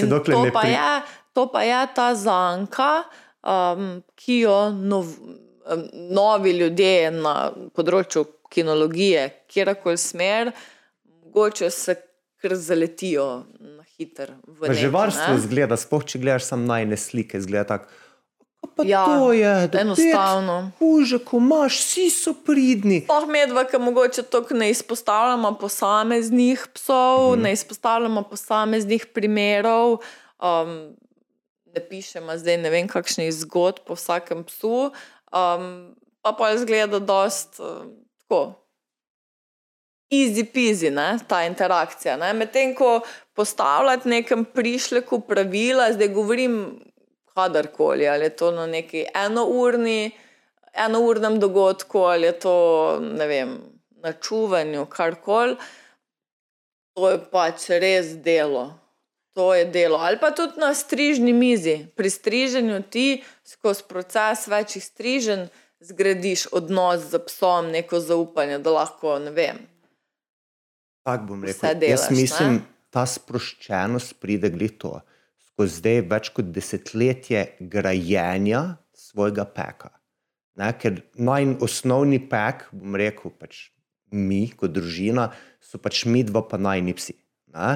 Dokler 0.08 0.36
to, 0.38 0.54
pa 0.54 0.62
pri- 0.62 0.72
je, 0.72 1.02
to 1.34 1.48
pa 1.48 1.64
je 1.64 1.88
ta 1.96 2.16
zanka, 2.16 3.04
um, 3.44 4.04
ki 4.16 4.40
jo 4.40 4.70
nov, 4.72 5.06
um, 5.66 5.90
novi 6.12 6.52
ljudje 6.52 7.12
na 7.12 7.36
področju 7.74 8.26
kinologije, 8.50 9.30
kjerkoli 9.48 9.98
smer, 9.98 10.52
mogoče 11.24 11.70
se 11.70 11.96
kar 12.38 12.56
zaletijo 12.56 13.26
na 13.60 13.84
hiter. 13.92 14.32
neki, 14.60 14.74
Že 14.74 14.90
varstvo 14.90 15.34
ne. 15.34 15.40
zgleda, 15.40 15.78
spoh 15.78 16.04
če 16.04 16.20
gledaš 16.20 16.44
samo 16.44 16.66
najne 16.66 16.98
slike, 16.98 17.42
zgleda 17.42 17.64
tako. 17.66 17.86
"A 18.82 18.84
Pa 18.84 18.90
Ja, 18.90 19.06
to 19.06 19.34
je, 19.34 19.68
da 19.68 19.80
enostavno. 19.80 20.72
Puže, 20.80 21.20
ko 21.26 21.38
imaš, 21.38 21.80
vsi 21.80 22.10
so 22.10 22.34
pridni. 22.34 23.02
Sploh 23.06 23.28
medva, 23.30 23.64
ki 23.64 23.78
mogoče 23.78 24.24
tako 24.24 24.54
ne 24.54 24.70
izpostavljamo 24.70 25.54
posameznih 25.62 26.68
psov, 26.74 27.36
mm. 27.36 27.42
ne 27.42 27.54
izpostavljamo 27.54 28.24
posameznih 28.24 29.06
primerov, 29.14 30.00
um, 30.42 30.96
ne 31.76 31.88
pišemo 31.90 32.38
zdaj 32.38 32.58
ne 32.58 32.70
vem, 32.70 32.88
kakšnih 32.88 33.32
zgodb 33.34 33.86
po 33.88 33.96
vsakem 33.96 34.44
psu, 34.44 34.92
um, 35.32 35.96
pa 36.22 36.34
pa 36.34 36.52
izgleda 36.52 37.00
dost 37.00 37.60
um, 37.60 37.96
tako. 38.24 38.58
Easy 40.12 40.44
peasy, 40.44 40.90
ne, 40.92 41.20
ta 41.28 41.46
interakcija. 41.48 42.18
Medtem 42.34 42.74
ko 42.76 43.00
postavljati 43.34 44.10
nekem 44.10 44.44
prišleku 44.46 45.22
pravila, 45.24 45.94
zdaj 45.94 46.08
govorim 46.08 46.82
kadarkoli, 47.36 48.08
ali 48.08 48.24
je 48.24 48.36
to 48.36 48.52
na 48.52 48.68
neki 48.68 49.06
enourni, 49.16 50.12
enournem 50.74 51.40
dogodku, 51.40 52.00
ali 52.00 52.28
je 52.28 52.40
to 52.40 52.56
vem, 53.18 53.58
na 54.04 54.14
čuvanju, 54.14 54.86
karkoli, 54.86 55.56
to 56.94 57.10
je 57.10 57.18
pač 57.32 57.70
res 57.70 58.16
delo. 58.24 58.74
To 59.34 59.54
je 59.56 59.66
delo. 59.66 59.96
Ali 59.98 60.20
pa 60.20 60.34
tudi 60.36 60.60
na 60.60 60.74
strižni 60.76 61.32
mizi. 61.34 61.86
Pri 61.96 62.10
striženju 62.10 62.82
ti 62.92 63.24
skozi 63.48 63.84
proces 63.88 64.48
večjih 64.48 64.84
striženj 64.84 65.46
zgradiš 65.80 66.48
odnos 66.52 67.00
z 67.00 67.20
psom, 67.26 67.72
neko 67.72 68.00
zaupanje, 68.00 68.60
da 68.60 68.72
lahko, 68.72 69.20
ne 69.20 69.32
vem, 69.32 69.64
Tako 71.04 71.26
bom 71.26 71.44
rekel. 71.44 71.80
delaš, 71.80 71.90
Jaz 71.90 72.12
mislim, 72.12 72.54
ne? 72.54 72.60
ta 72.90 73.06
sproščenost 73.06 74.20
pride 74.20 74.50
glih 74.50 74.76
Skozi 75.62 75.78
zdaj 75.78 76.00
več 76.10 76.30
kot 76.34 76.48
desetletje 76.50 77.42
grajenja 77.70 78.80
svojega 78.98 79.44
peka. 79.46 79.92
Ne, 80.58 80.72
ker 80.74 81.04
naj 81.22 81.46
osnovni 81.62 82.18
pek, 82.18 82.64
bom 82.74 82.98
rekel, 82.98 83.30
pač 83.38 83.70
mi 84.10 84.48
kot 84.58 84.74
družina, 84.74 85.28
so 85.62 85.78
pač 85.78 86.08
mi 86.10 86.24
dva 86.26 86.42
pa 86.42 86.58
najni 86.58 86.96
psi. 86.98 87.14
Ne. 87.54 87.76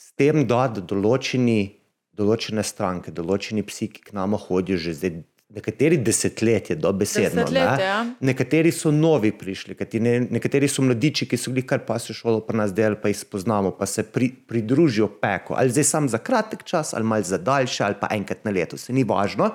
S 0.00 0.16
tem, 0.16 0.46
da 0.48 0.62
določeni, 0.72 1.76
določene 2.16 2.64
stranke, 2.64 3.12
določeni 3.12 3.66
psi, 3.68 3.90
ki 3.92 4.08
k 4.08 4.16
nama 4.16 4.40
hodijo 4.40 4.80
že 4.80 4.96
zdaj, 4.96 5.20
nekateri 5.48 5.96
desetletje, 5.96 6.76
dobesedno. 6.76 7.42
Desetletje, 7.42 7.76
ne. 7.76 7.84
ja. 7.84 8.06
Nekateri 8.20 8.72
so 8.72 8.90
novi 8.90 9.30
prišli, 9.38 9.74
kateri, 9.78 10.20
nekateri 10.30 10.68
so 10.68 10.82
mladiči, 10.82 11.28
ki 11.30 11.38
so 11.38 11.52
bili 11.54 11.66
kar 11.66 11.84
pa 11.86 11.98
se 12.02 12.14
šolo 12.14 12.40
pri 12.46 12.58
nas 12.58 12.74
delali, 12.74 12.98
pa 13.02 13.12
jih 13.12 13.18
spoznamo, 13.18 13.70
pa 13.78 13.86
se 13.86 14.02
pri, 14.02 14.30
pridružijo 14.48 15.08
peku. 15.22 15.54
Ali 15.56 15.70
zdaj 15.70 15.84
sam 15.84 16.08
za 16.08 16.18
kratek 16.18 16.64
čas, 16.64 16.94
ali 16.94 17.04
malce 17.04 17.30
za 17.30 17.38
daljše, 17.38 17.84
ali 17.84 18.00
pa 18.00 18.10
enkrat 18.10 18.44
na 18.44 18.50
leto, 18.50 18.76
se 18.76 18.92
ni 18.92 19.04
važno. 19.04 19.50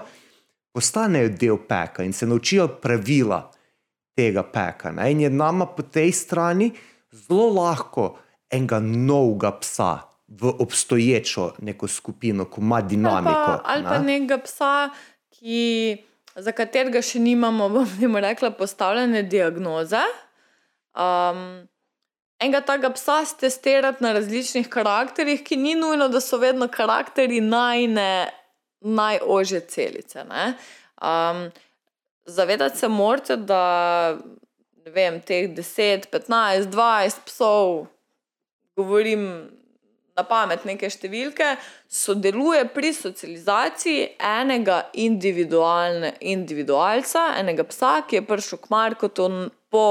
Postanejo 0.72 1.30
del 1.36 1.58
peka 1.68 2.04
in 2.08 2.14
se 2.14 2.28
naučijo 2.28 2.68
pravila 2.82 3.44
tega 4.16 4.44
peka. 4.44 4.92
Ne? 4.92 5.12
In 5.12 5.26
je 5.26 5.30
nama 5.30 5.66
po 5.66 5.84
tej 5.84 6.12
strani 6.16 6.72
zelo 7.12 7.50
lahko 7.60 8.16
enega 8.52 8.80
novega 8.80 9.52
psa 9.60 9.98
v 10.32 10.48
obstoječo 10.60 11.52
neko 11.60 11.88
skupino, 11.88 12.46
ko 12.46 12.62
ima 12.62 12.82
dinamiko. 12.82 13.30
Ali 13.30 13.46
pa, 13.46 13.62
ali 13.66 13.84
pa 13.84 13.98
ne? 13.98 14.20
nekega 14.20 14.38
psa, 14.44 14.90
ki, 15.42 16.04
za 16.36 16.54
katerega 16.56 17.02
še 17.04 17.20
nimamo, 17.20 17.70
bom 17.76 17.98
jim 18.00 18.18
rekla, 18.22 18.52
postavljene 18.56 19.24
diagnoze. 19.24 20.04
Um, 20.92 21.64
enega 22.42 22.62
takega 22.66 22.94
psa 22.98 23.22
testirati 23.40 24.04
na 24.04 24.14
različnih 24.18 24.70
karakterjih, 24.70 25.44
ki 25.44 25.58
ni 25.58 25.76
nujno, 25.76 26.10
da 26.12 26.22
so 26.22 26.40
vedno 26.42 26.68
karakteri 26.72 27.42
najne, 27.42 28.30
najožje 28.82 29.66
celice. 29.70 30.24
ne. 30.30 30.54
Um, 31.02 31.50
zavedati 32.26 32.78
se 32.78 32.88
morate, 32.88 33.38
da 33.38 34.18
vem, 34.86 35.22
teh 35.22 35.50
10, 35.50 36.10
15, 36.12 36.70
20 36.74 37.26
psov, 37.26 37.86
govorim 38.76 39.52
na 40.18 40.24
pamet 40.28 40.66
neke 40.68 40.90
številke, 40.92 41.56
sodeluje 41.88 42.66
pri 42.74 42.94
socializaciji 42.96 44.08
enega 44.20 44.90
individualca, 44.94 47.22
enega 47.40 47.64
psa, 47.70 48.02
ki 48.08 48.16
je 48.20 48.28
prišel 48.28 48.58
k 48.62 48.66
Markotu 48.74 49.26
po 49.72 49.86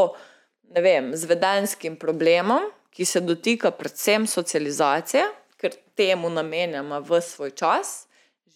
ne 0.71 0.81
vem, 0.85 1.17
zvedenskim 1.17 1.97
problemom, 1.99 2.63
ki 2.91 3.05
se 3.07 3.21
dotika 3.21 3.71
predvsem 3.75 4.27
socializacije, 4.27 5.25
ker 5.61 5.71
temu 5.99 6.31
namenjamo 6.31 7.01
v 7.07 7.21
svoj 7.23 7.51
čas, 7.59 8.07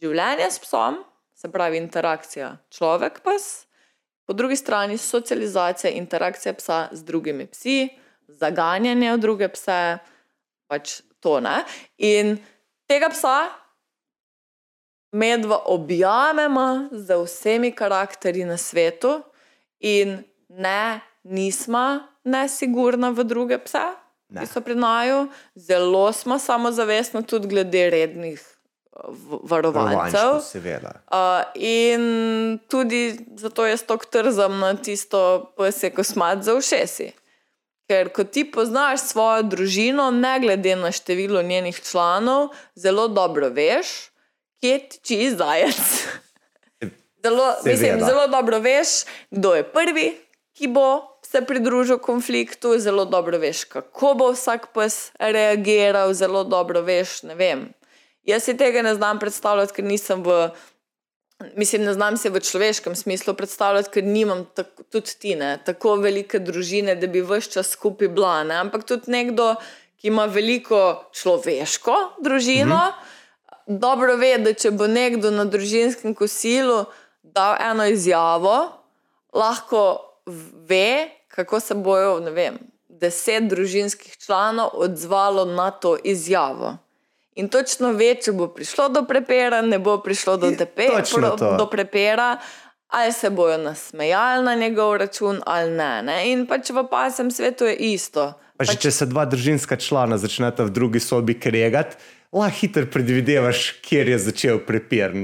življenje 0.01 0.51
s 0.51 0.59
psom, 0.63 1.05
se 1.35 1.51
pravi 1.53 1.77
interakcija 1.83 2.57
človek-pes, 2.73 3.67
po 4.25 4.33
drugi 4.33 4.57
strani 4.57 4.97
socializacija, 4.99 5.93
interakcija 5.93 6.55
psa 6.57 6.89
z 6.93 7.05
drugimi 7.05 7.47
psi, 7.51 7.91
zaganjanje 8.29 9.13
v 9.13 9.21
druge 9.21 9.49
pse, 9.53 9.99
pač 10.71 11.03
to 11.25 11.39
ne. 11.41 11.63
In 11.99 12.37
tega 12.87 13.09
psa 13.09 13.49
medva 15.15 15.63
objamemo 15.73 16.89
z 16.93 17.17
vsemi 17.25 17.73
karakteri 17.73 18.45
na 18.45 18.57
svetu, 18.61 19.23
in 19.81 20.25
ne, 20.49 21.01
nismo 21.25 22.01
nesigurna 22.25 23.11
v 23.11 23.25
druge 23.25 23.59
pse, 23.59 23.85
Ne. 24.35 24.41
ki 24.41 24.49
so 24.51 24.61
pri 24.65 24.75
naju, 24.75 25.29
zelo 25.55 26.13
smo 26.13 26.39
samozavestni 26.41 27.23
tudi 27.29 27.49
glede 27.49 27.91
rednih 27.93 28.41
varovancev. 29.45 30.41
Seveda. 30.43 30.93
Uh, 31.13 31.45
in 31.55 32.59
tudi 32.69 33.15
zato 33.37 33.67
jaz 33.67 33.85
tako 33.87 34.09
trzam 34.11 34.59
na 34.59 34.75
tisto 34.75 35.53
pse 35.59 35.91
kosmat 35.91 36.43
za 36.43 36.55
ušesi. 36.55 37.13
Ker 37.89 38.09
ko 38.17 38.25
ti 38.25 38.47
poznaš 38.49 39.03
svojo 39.11 39.43
družino, 39.43 40.11
ne 40.11 40.39
glede 40.41 40.77
na 40.77 40.93
število 40.93 41.43
njenih 41.43 41.81
članov, 41.85 42.49
zelo 42.75 43.09
dobro 43.09 43.49
veš, 43.49 44.11
kje 44.61 44.79
tiči 44.89 45.35
zajec. 45.37 45.83
Zelo, 47.25 47.55
mislim, 47.65 48.01
zelo 48.05 48.27
dobro 48.29 48.59
veš, 48.59 48.89
kdo 49.31 49.55
je 49.55 49.63
prvi, 49.65 50.07
ki 50.57 50.69
bo 50.69 51.19
se 51.23 51.41
pridružil 51.45 51.99
konfliktu, 51.99 52.79
zelo 52.79 53.05
dobro 53.05 53.39
veš, 53.39 53.65
kako 53.65 54.15
bo 54.15 54.31
vsak 54.33 54.67
pes 54.75 55.11
reagiral, 55.19 56.13
zelo 56.15 56.45
dobro 56.45 56.81
veš. 56.81 57.21
Jaz 58.25 58.45
si 58.45 58.57
tega 58.57 58.83
ne 58.83 58.95
znam 58.95 59.19
predstavljati, 59.19 59.73
ker 59.73 59.85
nisem 59.85 60.23
v. 60.25 60.49
Mislim, 61.57 61.83
ne 61.85 61.95
znam 61.95 62.17
se 62.17 62.31
v 62.31 62.41
človeškem 62.41 62.95
smislu 62.97 63.35
predstavljati, 63.35 63.91
ker 63.91 64.05
nimam 64.05 64.45
tako, 64.55 64.83
tudi 64.83 65.15
ti 65.19 65.35
ne, 65.35 65.59
tako 65.65 65.97
velike 65.97 66.39
družine, 66.39 66.95
da 66.95 67.07
bi 67.07 67.23
vse 67.23 67.51
čas 67.51 67.71
skupaj 67.77 68.09
bila. 68.09 68.43
Ne? 68.45 68.55
Ampak 68.55 68.85
tudi 68.89 69.11
nekdo, 69.11 69.55
ki 70.01 70.09
ima 70.09 70.25
veliko 70.25 71.05
človeško 71.13 71.97
družino, 72.21 72.77
mm 72.77 72.93
-hmm. 72.93 73.79
dobro 73.79 74.17
ve, 74.17 74.39
da 74.39 74.53
če 74.53 74.71
bo 74.71 74.87
nekdo 74.87 75.31
na 75.31 75.45
družinskem 75.45 76.15
kosilu 76.15 76.85
dal 77.23 77.57
eno 77.71 77.87
izjavo, 77.87 78.73
lahko 79.33 80.01
ve, 80.69 81.11
kako 81.29 81.61
se 81.61 81.75
bojo, 81.75 82.21
ne 82.21 82.31
vem, 82.31 82.59
deset 82.89 83.49
družinskih 83.49 84.17
članov 84.17 84.71
odzvalo 84.73 85.45
na 85.45 85.71
to 85.71 85.97
izjavo. 86.05 86.77
In 87.35 87.49
točno 87.51 87.91
ve, 87.99 88.13
če 88.15 88.33
bo 88.33 88.47
prišlo 88.55 88.89
do 88.95 89.03
prepira, 89.09 89.59
ne 89.63 89.81
bo 89.83 89.97
prišlo 89.99 90.37
do, 90.39 90.53
tepe, 90.55 90.87
pro, 91.03 91.35
to. 91.35 91.57
do 91.59 91.67
prepira, 91.67 92.37
ali 92.95 93.13
se 93.13 93.31
bojo 93.31 93.59
nasmejali 93.59 94.45
na 94.45 94.55
njegov 94.55 94.97
račun, 95.03 95.41
ali 95.47 95.71
ne. 95.71 96.03
ne. 96.03 96.19
In 96.31 96.47
pač 96.47 96.71
v 96.71 96.87
pasem 96.91 97.31
svetu 97.35 97.67
je 97.67 97.75
isto. 97.91 98.33
Pa 98.55 98.63
že, 98.69 98.79
če 98.79 98.91
se 98.95 99.07
dva 99.11 99.25
družinska 99.27 99.75
člana 99.83 100.15
začneta 100.15 100.63
v 100.63 100.71
drugi 100.71 101.03
sobi 101.03 101.35
kregati, 101.35 101.99
lahko 102.31 102.55
hitro 102.61 102.87
predvidevaš, 102.87 103.81
kjer 103.83 104.15
je 104.15 104.19
začel 104.29 104.61
prepir. 104.63 105.15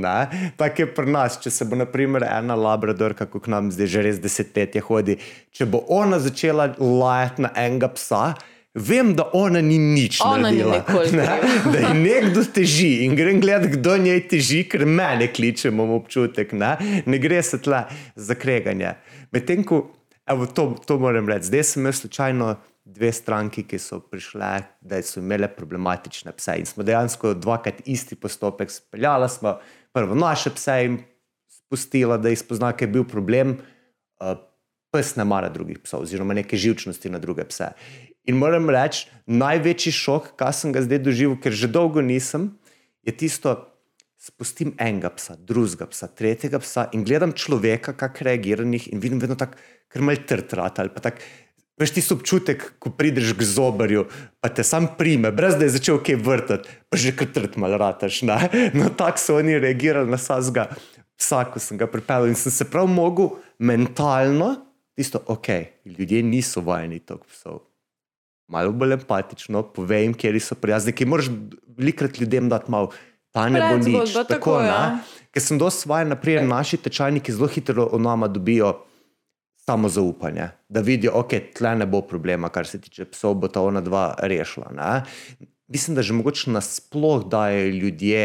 Tako 0.58 0.82
je 0.82 0.88
pri 0.94 1.14
nas, 1.14 1.38
če 1.38 1.54
se 1.54 1.66
bo 1.66 1.78
naprimer 1.78 2.26
ena 2.26 2.58
labradorka, 2.58 3.30
kot 3.30 3.46
k 3.46 3.54
nam 3.54 3.70
zdaj 3.70 3.86
že 3.86 4.02
res 4.02 4.18
desetletje 4.18 4.82
hodi, 4.82 5.20
če 5.54 5.70
bo 5.70 5.84
ona 5.86 6.18
začela 6.18 6.72
lajati 6.74 7.46
na 7.46 7.54
enega 7.54 7.94
psa. 7.94 8.34
Vem, 8.74 9.14
da 9.18 9.24
ona 9.34 9.58
ni 9.60 9.78
nič 9.78 10.20
Ona 10.22 10.50
ni 10.50 10.62
naredila, 10.62 10.76
nikoli 10.78 11.16
ne, 11.18 11.24
da 11.72 11.78
je 11.78 11.94
nekdo 11.94 12.44
teži 12.54 13.04
in 13.04 13.16
grem 13.18 13.40
gledati, 13.42 13.72
kdo 13.74 13.96
njej 13.98 14.20
teži, 14.30 14.60
ker 14.70 14.84
mene 14.86 15.26
kliče, 15.32 15.72
imam 15.72 15.90
občutek, 15.96 16.52
ne, 16.54 16.76
ne 17.06 17.18
gre 17.18 17.42
se 17.42 17.58
tle 17.62 17.82
za 18.14 18.36
kreganje. 18.38 18.94
Medtem 19.34 19.64
ko, 19.66 19.80
evo, 20.22 20.46
to, 20.46 20.68
to 20.86 21.00
moram 21.02 21.26
reči, 21.28 21.48
zdaj 21.50 21.66
sem 21.66 21.82
imel 21.82 21.96
slučajno 21.98 22.52
dve 22.84 23.10
stranki, 23.12 23.64
ki 23.66 23.78
so 23.82 23.98
prišle, 24.06 24.52
da 24.80 25.00
so 25.02 25.18
imele 25.18 25.48
problematične 25.50 26.32
pse 26.36 26.54
in 26.62 26.66
smo 26.70 26.86
dejansko 26.86 27.34
dvakrat 27.34 27.82
isti 27.90 28.14
postopek 28.14 28.70
speljali. 28.70 29.28
Smo 29.28 29.56
prvo 29.92 30.14
naše 30.14 30.54
pse 30.54 30.78
jim 30.82 31.00
spustila, 31.50 32.18
da 32.18 32.30
jih 32.30 32.38
spozna, 32.38 32.70
kaj 32.72 32.86
je 32.86 32.92
bil 32.92 33.04
problem. 33.04 33.58
Uh, 34.20 34.38
pes 34.90 35.14
ne 35.16 35.24
mara 35.24 35.48
drugih 35.48 35.78
psov, 35.84 36.02
oziroma 36.02 36.34
neke 36.34 36.58
živčnosti 36.58 37.10
na 37.10 37.18
druge 37.22 37.44
pse. 37.46 37.70
In 38.28 38.36
moram 38.36 38.68
reči, 38.70 39.08
največji 39.26 39.92
šok, 39.96 40.32
kar 40.38 40.52
sem 40.56 40.74
ga 40.74 40.82
zdaj 40.84 41.00
doživel, 41.06 41.38
ker 41.40 41.54
že 41.56 41.70
dolgo 41.72 42.02
nisem, 42.04 42.50
je 43.06 43.14
tisto, 43.16 43.56
spustim 44.20 44.74
enega 44.76 45.08
psa, 45.16 45.36
drugega 45.36 45.86
psa, 45.88 46.10
tretjega 46.12 46.60
psa 46.60 46.90
in 46.92 47.06
gledam 47.08 47.32
človeka, 47.32 47.94
kako 47.96 48.26
reagira 48.28 48.64
na 48.64 48.76
njih 48.76 48.90
in 48.92 49.00
vidim 49.00 49.22
vedno 49.22 49.38
tako, 49.40 49.56
ker 49.88 50.04
mal 50.04 50.20
trtrat 50.28 50.78
ali 50.78 50.92
pa 50.92 51.00
tako. 51.00 51.24
Veš 51.80 51.94
ti 51.96 52.02
občutek, 52.12 52.64
ko 52.76 52.90
prideš 52.92 53.32
k 53.32 53.46
zobarju, 53.48 54.02
pa 54.44 54.50
te 54.52 54.60
sam 54.60 54.90
prime, 54.98 55.30
brez 55.32 55.56
da 55.56 55.64
je 55.64 55.78
začel 55.78 56.02
kaj 56.04 56.18
vrtati, 56.20 56.68
pa 56.92 57.00
že 57.00 57.14
kar 57.16 57.30
trt 57.32 57.56
mal 57.56 57.72
rataš. 57.80 58.20
Ne? 58.28 58.36
No, 58.76 58.90
tako 58.92 59.22
so 59.22 59.38
oni 59.40 59.56
reagirali 59.56 60.12
na 60.12 60.20
vsakega 60.20 60.68
psa, 61.16 61.46
ko 61.48 61.56
sem 61.56 61.80
ga 61.80 61.88
pripeljal 61.88 62.28
in 62.28 62.36
sem 62.36 62.52
se 62.52 62.68
prav 62.68 62.84
mogel 62.84 63.38
mentalno, 63.56 64.58
tisto, 64.92 65.24
ok, 65.24 65.48
ljudje 65.88 66.20
niso 66.22 66.60
vajeni 66.60 67.00
tog 67.00 67.24
psov. 67.32 67.69
Malo 68.50 68.74
bolj 68.74 68.96
empatično, 68.98 69.62
povej 69.74 70.08
jim, 70.08 70.14
kje 70.18 70.40
so 70.42 70.58
prijazni, 70.58 70.92
ki 70.92 71.06
moraš 71.06 71.30
velikrat 71.78 72.18
ljudem 72.20 72.48
dati 72.50 72.70
malo. 72.70 72.90
Ta 73.30 73.46
ne 73.48 73.62
bo 73.62 73.78
nič. 73.78 73.94
Predzgodba, 73.94 74.24
tako, 74.26 74.58
ne? 74.60 74.68
ja. 74.68 74.80
Ker 75.30 75.42
sem 75.44 75.58
dosti 75.58 75.86
vajen, 75.88 76.10
naprimer, 76.10 76.46
naši 76.50 76.80
tečajniki 76.82 77.32
zelo 77.32 77.46
hitro 77.46 77.86
o 77.94 77.98
nama 78.02 78.26
dobijo 78.26 78.72
samo 79.70 79.88
zaupanje, 79.88 80.48
da 80.68 80.80
vidijo, 80.80 81.12
ok, 81.14 81.36
tle 81.54 81.76
ne 81.78 81.86
bo 81.86 82.00
problema, 82.02 82.48
kar 82.50 82.66
se 82.66 82.80
tiče 82.80 83.06
psov, 83.12 83.36
bo 83.38 83.48
ta 83.48 83.62
ona 83.62 83.80
dva 83.80 84.14
rešila. 84.18 84.72
Ne? 84.74 85.46
Mislim, 85.70 85.94
da 85.94 86.02
že 86.02 86.16
mogoče 86.18 86.50
nasploh 86.50 87.28
dajo 87.30 87.68
ljudje 87.68 88.24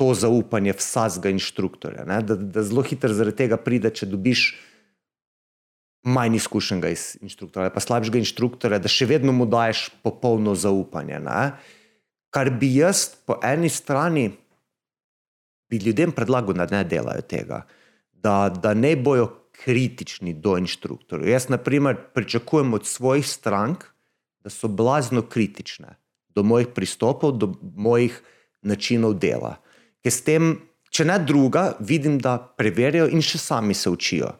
to 0.00 0.14
zaupanje 0.14 0.72
vsakega 0.72 1.34
inštruktorja. 1.36 2.04
ne, 2.04 2.22
Da, 2.22 2.36
da 2.36 2.62
zelo 2.62 2.82
hitro 2.82 3.12
zaradi 3.12 3.36
tega 3.36 3.56
pride, 3.56 3.90
če 3.90 4.06
dobiš 4.06 4.54
manj 6.02 6.36
izkušenega 6.36 6.88
iz- 6.88 7.16
inštruktorja, 7.22 7.70
pa 7.70 7.80
slabšega 7.80 8.18
inštruktorja, 8.18 8.78
da 8.78 8.90
še 8.90 9.06
vedno 9.06 9.32
mu 9.32 9.46
daješ 9.46 9.90
popolno 10.02 10.54
zaupanje. 10.54 11.20
Ne? 11.22 11.52
Kar 12.30 12.50
bi 12.50 12.74
jaz 12.74 13.08
po 13.26 13.38
eni 13.42 13.68
strani 13.68 14.32
bi 15.70 15.78
ljudem 15.78 16.12
predlagal, 16.12 16.54
da 16.54 16.66
ne 16.70 16.84
delajo 16.84 17.22
tega, 17.22 17.62
da, 18.12 18.50
da 18.50 18.74
ne 18.74 18.96
bojo 18.96 19.30
kritični 19.64 20.34
do 20.34 20.56
inštruktorjev. 20.58 21.28
Jaz, 21.28 21.48
na 21.48 21.56
primer, 21.56 21.96
pričakujem 22.14 22.74
od 22.74 22.86
svojih 22.86 23.26
strank, 23.28 23.84
da 24.42 24.50
so 24.50 24.68
blazno 24.68 25.22
kritične 25.22 25.96
do 26.34 26.42
mojih 26.42 26.72
pristopov, 26.74 27.36
do 27.38 27.54
mojih 27.62 28.18
načinov 28.62 29.14
dela. 29.22 29.56
Ker 30.02 30.12
s 30.12 30.24
tem, 30.26 30.56
če 30.90 31.06
ne 31.06 31.18
druga, 31.22 31.76
vidim, 31.80 32.18
da 32.18 32.36
preverjajo 32.36 33.08
in 33.12 33.22
še 33.22 33.38
sami 33.38 33.74
se 33.74 33.90
učijo 33.90 34.32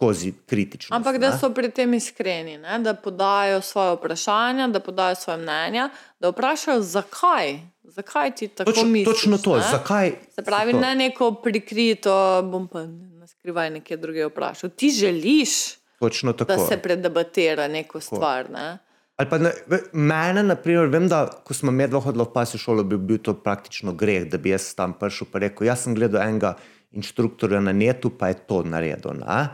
skozi 0.00 0.32
kritičnost. 0.46 0.96
Ampak 0.96 1.18
da 1.20 1.30
ne. 1.30 1.38
so 1.38 1.50
pri 1.52 1.68
tem 1.70 1.94
iskreni, 1.94 2.56
ne? 2.58 2.78
da 2.78 2.94
podajo 2.94 3.60
svoje 3.60 3.96
vprašanja, 3.96 4.68
da 4.68 4.80
podajo 4.80 5.14
svoje 5.14 5.38
mnenja, 5.38 5.90
da 6.20 6.30
vprašajo, 6.32 6.80
zakaj, 6.80 7.58
zakaj 7.84 8.34
ti 8.34 8.48
tako 8.48 8.72
Točno, 8.72 8.88
misliš. 8.88 9.16
točno 9.16 9.38
to, 9.38 9.56
ne? 9.56 9.64
zakaj. 9.70 10.12
Se 10.34 10.42
pravi, 10.42 10.72
to? 10.72 10.80
ne 10.80 10.94
neko 10.94 11.34
prikrito, 11.44 12.42
bom 12.42 12.68
pa 12.68 12.86
na 13.20 13.26
skrivaj 13.26 13.70
nekje 13.70 13.96
druge 13.96 14.26
vprašal. 14.26 14.70
Ti 14.70 14.90
želiš, 14.90 15.50
Točno 15.98 16.32
tako. 16.32 16.52
da 16.52 16.58
se 16.66 16.76
predebatira 16.76 17.68
neko 17.68 18.00
stvar. 18.00 18.50
Ne? 18.50 18.78
Ali 19.16 19.28
pa 19.28 19.38
ne, 19.38 19.52
mene, 19.92 20.42
na 20.42 20.54
primer, 20.56 20.88
vem, 20.88 21.08
da 21.08 21.26
ko 21.44 21.54
smo 21.54 21.70
medva 21.70 22.00
hodila 22.00 22.24
v 22.24 22.32
pasjo 22.32 22.58
šolo, 22.58 22.84
bi 22.88 22.96
bil 22.96 23.18
to 23.20 23.34
praktično 23.36 23.92
greh, 23.92 24.24
da 24.24 24.38
bi 24.38 24.54
jaz 24.56 24.72
tam 24.74 24.96
prišel 24.96 25.28
in 25.34 25.40
rekel: 25.40 25.66
Jaz 25.66 25.84
sem 25.84 25.94
gledal 25.94 26.22
enega 26.22 26.54
inštruktorja 26.90 27.60
na 27.60 27.72
netu, 27.72 28.10
pa 28.10 28.32
je 28.32 28.40
to 28.48 28.62
naredil. 28.62 29.20
Ne? 29.20 29.44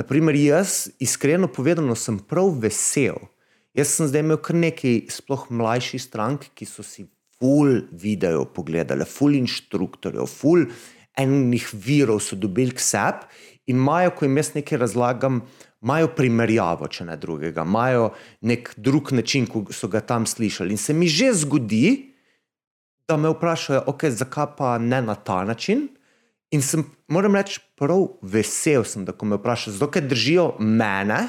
Naprimer, 0.00 0.34
jaz, 0.34 0.88
iskreno 0.98 1.48
povedano, 1.52 1.92
sem 1.94 2.16
prav 2.18 2.54
vesel. 2.62 3.18
Jaz 3.76 3.90
sem 3.98 4.08
zdaj 4.08 4.22
imel 4.24 4.38
kar 4.40 4.56
nekaj, 4.56 4.94
sploh 5.12 5.42
mlajših 5.52 6.00
strank, 6.00 6.46
ki 6.56 6.64
so 6.64 6.80
si 6.86 7.04
full 7.36 7.82
video 7.92 8.46
pogledali, 8.48 9.04
full 9.04 9.36
inštruktorjev, 9.36 10.24
full 10.24 10.64
enih 11.20 11.66
virov 11.76 12.22
so 12.24 12.38
dobili 12.38 12.72
k 12.72 12.80
sebi 12.80 13.28
in 13.68 13.76
imajo, 13.76 14.14
ko 14.16 14.24
jim 14.24 14.40
jaz 14.40 14.54
nekaj 14.54 14.80
razlagam, 14.80 15.42
imajo 15.84 16.14
primerjavo, 16.16 16.88
če 16.88 17.04
ne 17.10 17.18
drugega, 17.20 17.66
imajo 17.68 18.10
nek 18.48 18.72
drug 18.80 19.12
način, 19.12 19.44
ko 19.52 19.66
so 19.68 19.90
ga 19.92 20.00
tam 20.00 20.24
slišali. 20.24 20.72
In 20.72 20.80
se 20.80 20.96
mi 20.96 21.12
že 21.12 21.34
zgodi, 21.44 22.14
da 23.04 23.20
me 23.20 23.28
vprašajo, 23.36 23.84
okay, 23.92 24.16
zakaj 24.16 24.54
pa 24.56 24.78
ne 24.80 25.02
na 25.04 25.14
ta 25.14 25.42
način. 25.44 25.90
In 26.50 26.62
sem, 26.66 26.84
moram 27.08 27.36
reči, 27.38 27.60
prav 27.78 28.08
vesel 28.22 28.84
sem, 28.88 29.04
da 29.06 29.14
ko 29.14 29.28
me 29.28 29.38
vprašajo, 29.38 29.76
zato 29.76 29.90
ker 29.94 30.06
držijo 30.10 30.54
mene 30.58 31.20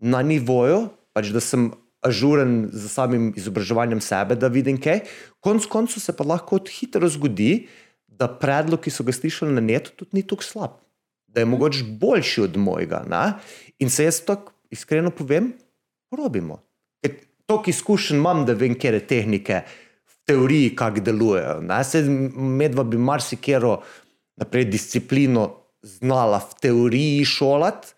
na 0.00 0.22
nivoju, 0.24 0.86
pač 1.12 1.28
da 1.34 1.42
sem 1.44 1.68
ažuren 2.04 2.68
z 2.72 2.88
samim 2.92 3.30
izobraževanjem 3.36 4.00
sebe, 4.04 4.36
da 4.36 4.48
vidim 4.52 4.80
kaj. 4.80 5.04
Konec 5.44 5.68
koncev 5.72 6.04
se 6.04 6.12
pa 6.16 6.24
lahko 6.24 6.60
hitro 6.68 7.08
zgodi, 7.08 7.66
da 8.08 8.28
predlog, 8.28 8.80
ki 8.84 8.92
so 8.92 9.04
ga 9.04 9.12
slišali 9.12 9.52
na 9.56 9.64
netu, 9.64 9.92
tudi 9.96 10.20
ni 10.20 10.22
tako 10.24 10.46
slab. 10.46 10.80
Da 11.28 11.42
je 11.42 11.50
mogoče 11.50 11.84
boljši 12.00 12.44
od 12.46 12.56
mojega. 12.56 13.02
Ne? 13.10 13.24
In 13.82 13.90
se 13.90 14.06
jaz 14.06 14.20
tako 14.24 14.52
iskreno 14.70 15.10
povem, 15.10 15.52
probimo. 16.12 16.60
Ker 17.02 17.16
Toliko 17.46 17.70
izkušenj 17.70 18.16
imam, 18.16 18.46
da 18.46 18.54
vem, 18.56 18.72
kje 18.78 19.00
tehnike 19.06 19.60
v 20.08 20.14
teoriji, 20.26 20.76
kako 20.76 21.00
delujejo. 21.00 21.60
medva 22.36 22.84
bi 22.84 22.96
marsikero 22.96 23.82
naprej 24.36 24.64
disciplino 24.64 25.48
znala 25.82 26.38
v 26.38 26.60
teoriji 26.60 27.24
šolati, 27.24 27.94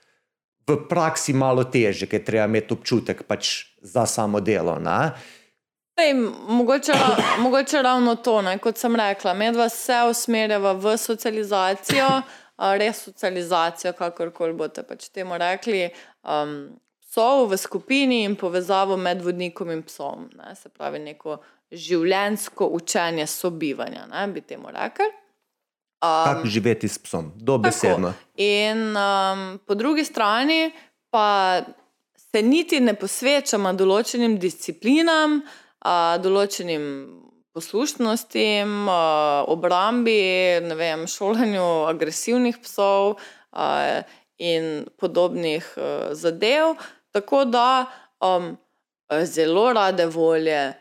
v 0.67 0.77
praksi 0.89 1.33
malo 1.33 1.65
teže, 1.71 2.09
ker 2.11 2.25
treba 2.27 2.49
imeti 2.51 2.75
občutek 2.75 3.23
pač 3.23 3.71
za 3.79 4.07
samo 4.07 4.41
delo. 4.41 4.75
Ej, 5.97 6.13
mogoče, 6.49 6.93
mogoče 7.39 7.83
ravno 7.83 8.17
to, 8.17 8.43
ne? 8.43 8.59
kot 8.59 8.77
sem 8.77 8.97
rekla, 8.97 9.35
medva 9.35 9.69
se 9.69 9.95
usmerjava 10.11 10.73
v 10.73 10.97
socializacijo, 10.99 12.09
a, 12.57 12.73
resocializacijo, 12.77 13.93
kakorkoli 13.93 14.53
boste 14.53 14.83
pač 14.83 15.09
temu 15.09 15.39
rekli, 15.39 15.87
um, 16.27 16.75
psov 17.01 17.47
v 17.49 17.57
skupini 17.57 18.25
in 18.25 18.35
povezavo 18.37 18.97
med 18.97 19.23
vodnikom 19.25 19.71
in 19.71 19.85
psom. 19.87 20.27
Ne? 20.37 20.53
Se 20.59 20.69
pravi, 20.69 20.99
neko 20.99 21.39
življensko 21.71 22.69
učenje 22.77 23.27
sobivanja, 23.31 24.05
ne? 24.11 24.27
bi 24.35 24.43
temu 24.43 24.75
rekli. 24.75 25.09
Kako 26.01 26.47
živeti 26.47 26.89
s 26.89 26.99
psom, 26.99 27.33
dobesedno. 27.37 28.13
Tako. 28.13 28.33
In 28.37 28.97
um, 28.97 29.59
po 29.67 29.75
drugi 29.75 30.05
strani 30.05 30.73
pa 31.11 31.61
se 32.17 32.43
niti 32.43 32.81
ne 32.81 32.95
posvečamo 32.95 33.73
določenim 33.73 34.37
disciplinam, 34.39 35.41
uh, 35.41 36.17
določenim 36.21 36.85
poslušnostim, 37.57 38.75
uh, 38.85 39.49
obrambi, 39.49 40.21
vem, 40.77 41.07
šolanju 41.09 41.65
agresivnih 41.89 42.59
psov 42.61 43.17
uh, 43.17 44.03
in 44.37 44.85
podobnih 45.01 45.65
uh, 45.77 46.13
zadev. 46.13 46.77
Tako 47.17 47.47
da 47.49 47.87
um, 48.21 48.53
zelo 49.25 49.71
rade 49.73 50.07
volje 50.13 50.75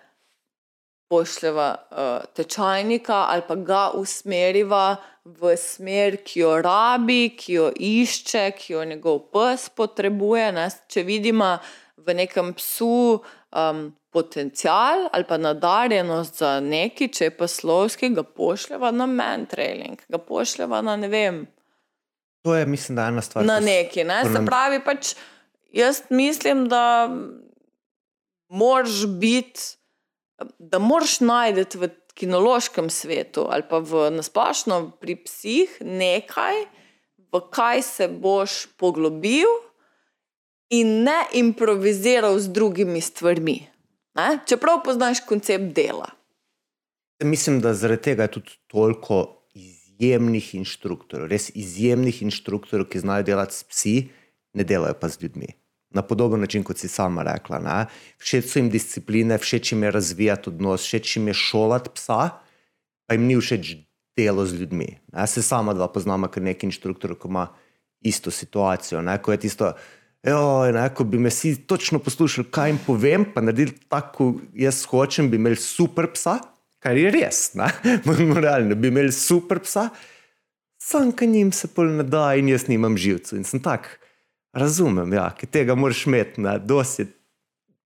pošljeva 1.10 1.68
uh, 1.76 1.98
tečajnika 2.34 3.26
ali 3.30 3.44
pa 3.48 3.56
ga 3.56 3.84
usmeriva 3.94 4.96
v 5.26 5.56
smer, 5.58 6.18
ki 6.24 6.40
jo 6.40 6.56
rabi, 6.62 7.34
ki 7.38 7.54
jo 7.54 7.72
išče, 7.76 8.52
ki 8.58 8.74
jo 8.74 8.84
njegov 8.86 9.20
pes 9.34 9.70
potrebuje. 9.70 10.52
Ne? 10.54 10.68
Če 10.88 11.04
vidimo 11.04 11.56
v 11.98 12.14
nekem 12.14 12.54
psu 12.54 13.18
um, 13.18 13.88
potencial 14.14 15.10
ali 15.12 15.26
pa 15.28 15.38
nadarjenost 15.38 16.40
za 16.44 16.60
neki, 16.60 17.10
če 17.10 17.30
je 17.30 17.36
pa 17.38 17.48
slovski, 17.50 18.14
ga 18.14 18.24
pošljeva 18.24 18.92
na 18.92 19.10
mentrailing, 19.10 20.02
ga 20.10 20.22
pošljeva 20.22 20.82
na 20.86 20.96
ne 20.96 21.10
vem, 21.10 21.46
To 22.46 22.56
je, 22.56 22.66
mislim, 22.66 22.96
da 22.96 23.08
ena 23.08 23.22
stvar. 23.22 23.46
na 23.46 23.60
neki. 23.60 24.04
Ne? 24.04 24.24
Se 24.24 24.46
pravi, 24.46 24.80
pač 24.86 25.16
jaz 25.74 26.02
mislim, 26.10 26.68
da 26.70 27.10
moraš 28.50 29.06
biti, 29.08 29.62
da 30.60 30.80
moraš 30.80 31.20
najti 31.20 31.78
v 31.78 31.90
kinološkem 32.16 32.90
svetu 32.90 33.48
ali 33.50 33.64
pa 33.70 33.80
v 33.80 34.10
nasplošno 34.16 34.92
pri 35.00 35.18
psih 35.24 35.78
nekaj, 35.82 36.66
v 37.32 37.42
kaj 37.52 37.82
se 37.82 38.08
boš 38.08 38.66
poglobil 38.78 39.50
in 40.70 41.04
ne 41.04 41.26
improviziral 41.34 42.40
z 42.40 42.52
drugimi 42.52 43.02
stvarmi. 43.02 43.60
Ne? 44.16 44.40
Čeprav 44.48 44.84
poznaš 44.84 45.20
koncept 45.28 45.76
dela. 45.76 46.08
Mislim, 47.24 47.60
da 47.62 47.74
zaradi 47.74 48.02
tega 48.02 48.24
je 48.24 48.32
tudi 48.40 48.52
toliko 48.68 49.46
izjemnih 49.54 50.56
inštruktorjev, 50.56 51.28
res 51.32 51.50
izjemnih 51.56 52.22
inštruktorjev, 52.22 52.88
ki 52.92 53.00
znajo 53.00 53.24
delati 53.24 53.56
s 53.56 53.64
psi, 53.64 53.96
ne 54.54 54.64
delajo 54.64 54.96
pa 55.00 55.10
z 55.10 55.22
ljudmi. 55.24 55.54
Na 55.90 56.02
podoben 56.02 56.40
način, 56.40 56.64
kot 56.64 56.78
si 56.78 56.88
sama 56.88 57.24
rekla. 57.24 57.60
Ne? 57.60 57.76
Všeč 58.20 58.48
so 58.50 58.60
jim 58.60 58.70
discipline, 58.70 59.38
všeč 59.38 59.72
jim 59.72 59.84
je 59.84 59.92
razvijati 59.92 60.50
odnos, 60.50 60.84
všeč 60.84 61.18
jim 61.18 61.28
je 61.28 61.34
šolati 61.34 61.94
psa, 61.96 62.30
pa 63.08 63.16
jim 63.16 63.28
ni 63.30 63.38
všeč 63.40 63.76
delo 64.18 64.46
z 64.46 64.60
ljudmi. 64.60 64.88
Ne? 65.14 65.28
Se 65.28 65.42
sama 65.42 65.74
dva 65.74 65.88
poznamo, 65.88 66.28
ker 66.28 66.44
neki 66.44 66.68
inštruktor, 66.68 67.16
ko 67.20 67.30
ima 67.32 67.48
isto 68.02 68.32
situacijo, 68.32 69.02
ne? 69.02 69.18
ko 69.22 69.32
je 69.32 69.44
tisto. 69.48 69.74
Joj, 70.26 70.72
ne, 70.74 70.88
ko 70.90 71.06
bi 71.06 71.20
me 71.22 71.30
vsi 71.30 71.52
točno 71.70 72.00
poslušali, 72.02 72.48
kaj 72.50 72.72
jim 72.72 72.80
povem, 72.82 73.28
pa 73.34 73.44
naredili 73.46 73.76
tako, 73.86 74.32
kot 74.34 74.58
jaz 74.58 74.80
hočem, 74.90 75.30
bi 75.30 75.38
imeli 75.38 75.60
super 75.62 76.08
psa, 76.16 76.40
kar 76.82 76.98
je 76.98 77.12
res, 77.14 77.52
ne, 77.54 77.68
moralno, 78.34 78.74
bi 78.74 78.90
imeli 78.90 79.14
super 79.14 79.62
psa, 79.62 79.92
sam 80.82 81.12
ka 81.12 81.30
njim 81.30 81.52
se 81.54 81.70
pol 81.74 81.94
ne 82.00 82.06
da 82.10 82.32
in 82.38 82.50
jaz 82.50 82.66
nimam 82.70 82.98
živcev. 82.98 83.38
In 83.38 83.46
sem 83.46 83.62
tak, 83.62 84.00
razumem, 84.56 85.14
ja, 85.14 85.30
ki 85.38 85.48
tega 85.48 85.76
moraš 85.76 86.06
imeti, 86.08 86.42
ne, 86.42 86.58
dosti 86.60 87.08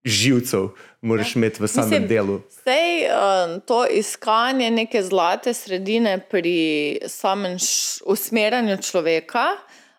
živcev 0.06 0.70
moraš 1.02 1.36
imeti 1.36 1.64
v 1.64 1.68
samem 1.68 1.90
Mislim, 1.90 2.08
delu. 2.08 2.41
Sej 2.64 3.06
uh, 3.06 3.62
to 3.66 3.86
iskanje 3.86 4.72
neke 4.72 5.04
zlate 5.04 5.54
sredine 5.54 6.20
pri 6.30 7.00
samem 7.08 7.58
usmerjanju 8.06 8.78
človeka 8.78 9.46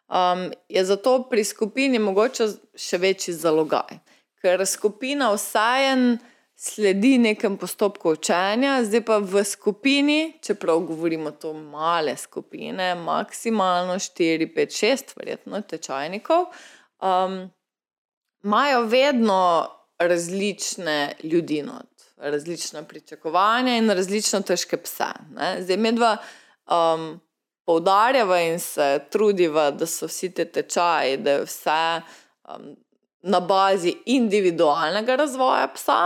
um, 0.09 0.51
je 0.69 0.85
zato 0.85 1.23
pri 1.31 1.45
skupini 1.45 1.99
mogoče 1.99 2.49
še 2.77 2.99
večji 2.99 3.35
zalogaj. 3.35 4.01
Ker 4.41 4.67
skupina 4.67 5.33
vsajen 5.35 6.19
sledi 6.63 7.19
nekem 7.19 7.57
postopku 7.57 8.11
učenja, 8.11 8.85
zdaj 8.85 9.01
pa 9.05 9.17
v 9.19 9.45
skupini, 9.45 10.33
čeprav 10.45 10.83
govorimo 10.85 11.31
to 11.31 11.55
male 11.55 12.17
skupine, 12.17 12.95
maksimalno 12.95 13.95
4, 13.95 14.51
5, 14.57 14.77
6, 14.85 15.15
verjetno 15.17 15.61
tečajnikov, 15.61 16.45
um, 17.01 17.51
imajo 18.45 18.83
vedno 18.83 19.71
različne 19.99 21.17
ljudi, 21.23 21.63
not, 21.63 21.89
različna 22.17 22.83
pričakovanja 22.83 23.77
in 23.77 23.91
različno 23.91 24.43
težke 24.43 24.77
pse. 24.77 25.13
Ne? 25.37 25.57
Zdaj, 25.63 25.77
medva 25.77 26.17
um, 26.17 27.21
poudarjava 27.65 28.41
in 28.41 28.61
se 28.61 28.99
trudiva, 29.11 29.71
da 29.71 29.87
so 29.87 30.13
vsi 30.13 30.35
te 30.35 30.45
tečaji, 30.45 31.17
da 31.17 31.39
je 31.39 31.45
vse 31.45 32.01
um, 32.01 32.75
na 33.23 33.41
bazi 33.41 33.97
individualnega 34.07 35.17
razvoja 35.17 35.69
psa, 35.75 36.05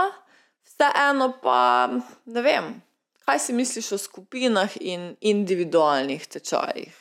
vseeno 0.75 1.31
pa 1.39 1.87
ne 2.25 2.41
vem, 2.43 2.75
kaj 3.23 3.39
si 3.39 3.55
misliš 3.55 3.95
o 3.95 3.97
skupinah 3.97 4.75
in 4.81 5.15
individualnih 5.21 6.27
tečajih 6.27 6.93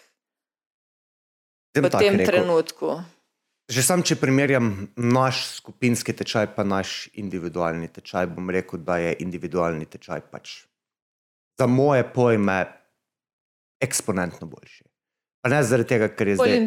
Zdaj 1.75 1.91
v 1.91 1.99
tem 1.99 2.15
rekel. 2.15 2.27
trenutku. 2.31 3.03
Že 3.67 3.83
sam, 3.83 4.05
če 4.07 4.15
primerjam 4.21 4.93
naš 4.95 5.59
skupinski 5.59 6.15
tečaj, 6.15 6.53
pa 6.55 6.63
naš 6.63 7.09
individualni 7.19 7.89
tečaj, 7.91 8.29
bom 8.31 8.47
rekel, 8.53 8.79
da 8.85 9.01
je 9.03 9.17
individualni 9.25 9.89
tečaj 9.89 10.31
pač 10.31 10.63
za 11.59 11.67
moje 11.67 12.05
pojme 12.15 12.59
eksponentno 13.83 14.47
boljši. 14.47 14.85
Pa 15.43 15.51
ne 15.53 15.61
zaradi 15.65 15.89
tega, 15.89 16.09
ker 16.09 16.29
je, 16.29 16.37
zdaj, 16.39 16.61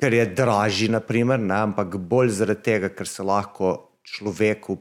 ker 0.00 0.12
je 0.12 0.24
dražji, 0.36 0.90
naprimer, 0.92 1.40
ne, 1.40 1.56
ampak 1.70 1.96
bolj 1.96 2.34
zaradi 2.36 2.62
tega, 2.66 2.90
ker 2.92 3.08
se 3.08 3.24
lahko 3.24 3.70
človeku 4.04 4.76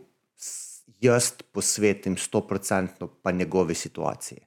jaz 1.04 1.32
posvetim 1.52 2.18
stoprocentno 2.18 3.08
pa 3.22 3.32
njegovi 3.32 3.76
situaciji. 3.76 4.40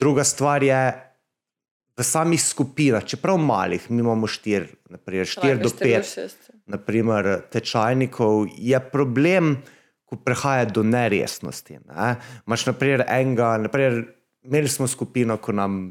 Druga 0.00 0.24
stvar 0.24 0.62
je 0.62 0.80
v 1.96 2.04
samih 2.04 2.40
skupinah, 2.42 3.04
čeprav 3.04 3.36
malih, 3.38 3.90
mi 3.90 4.00
imamo 4.00 4.26
štiri, 4.26 4.68
naprimer, 4.88 5.28
štiri 5.28 5.60
do 5.60 5.70
pet 5.76 6.08
naprimer, 6.70 7.42
tečajnikov, 7.52 8.46
je 8.56 8.80
problem, 8.92 9.58
ko 10.08 10.16
prihaja 10.16 10.64
do 10.70 10.82
neresnosti. 10.82 11.78
Ne? 11.86 12.14
Maš 12.46 12.66
naprimer 12.70 13.04
enega, 13.06 13.56
naprimer, 13.60 14.04
imeli 14.42 14.68
smo 14.68 14.88
skupino, 14.88 15.36
ko 15.36 15.52
nam 15.52 15.82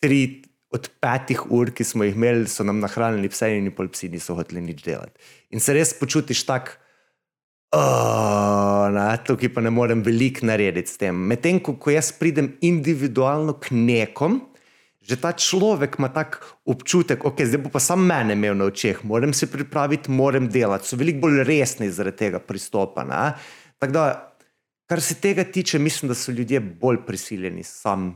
tri 0.00 0.44
od 0.70 0.88
petih 1.00 1.42
ur, 1.50 1.72
ki 1.74 1.84
smo 1.84 2.06
jih 2.06 2.16
imeli, 2.16 2.46
so 2.48 2.64
nam 2.64 2.80
nahranili 2.80 3.30
pse 3.32 3.50
in 3.56 3.70
pol 3.74 3.88
psi 3.92 4.12
niso 4.12 4.36
hoteli 4.38 4.62
nič 4.62 4.84
delati. 4.84 5.16
In 5.50 5.64
se 5.64 5.74
res 5.76 5.94
počutiš 5.98 6.44
tako. 6.48 6.76
Oh, 7.68 8.88
na, 8.88 9.10
tukaj 9.20 9.50
pa 9.52 9.60
ne 9.60 9.68
morem 9.70 10.00
veliko 10.00 10.46
narediti 10.48 10.88
s 10.88 11.00
tem. 11.00 11.16
Medtem 11.28 11.58
ko, 11.60 11.74
ko 11.76 11.92
jaz 11.92 12.14
pridem 12.16 12.54
individualno 12.64 13.58
k 13.60 13.76
nekom, 13.76 14.38
že 15.04 15.18
ta 15.20 15.34
človek 15.36 15.98
ima 16.00 16.08
tak 16.12 16.40
občutek, 16.68 17.26
okay, 17.28 17.48
zdaj 17.48 17.60
bo 17.66 17.72
pa 17.72 17.80
sam 17.80 18.06
mene 18.08 18.36
imel 18.36 18.56
na 18.56 18.68
očeh, 18.68 19.02
moram 19.04 19.32
se 19.36 19.50
pripraviti, 19.52 20.12
moram 20.12 20.48
delati. 20.48 20.88
So 20.88 20.96
veliko 21.00 21.26
bolj 21.26 21.42
resni 21.48 21.90
zaradi 21.92 22.24
tega 22.24 22.40
pristopa. 22.40 23.04
Tako 23.76 23.92
da, 23.92 24.04
kar 24.88 25.04
se 25.04 25.20
tega 25.20 25.44
tiče, 25.44 25.78
mislim, 25.78 26.08
da 26.08 26.16
so 26.16 26.32
ljudje 26.32 26.60
bolj 26.60 27.04
prisiljeni 27.06 27.64
sam 27.64 28.14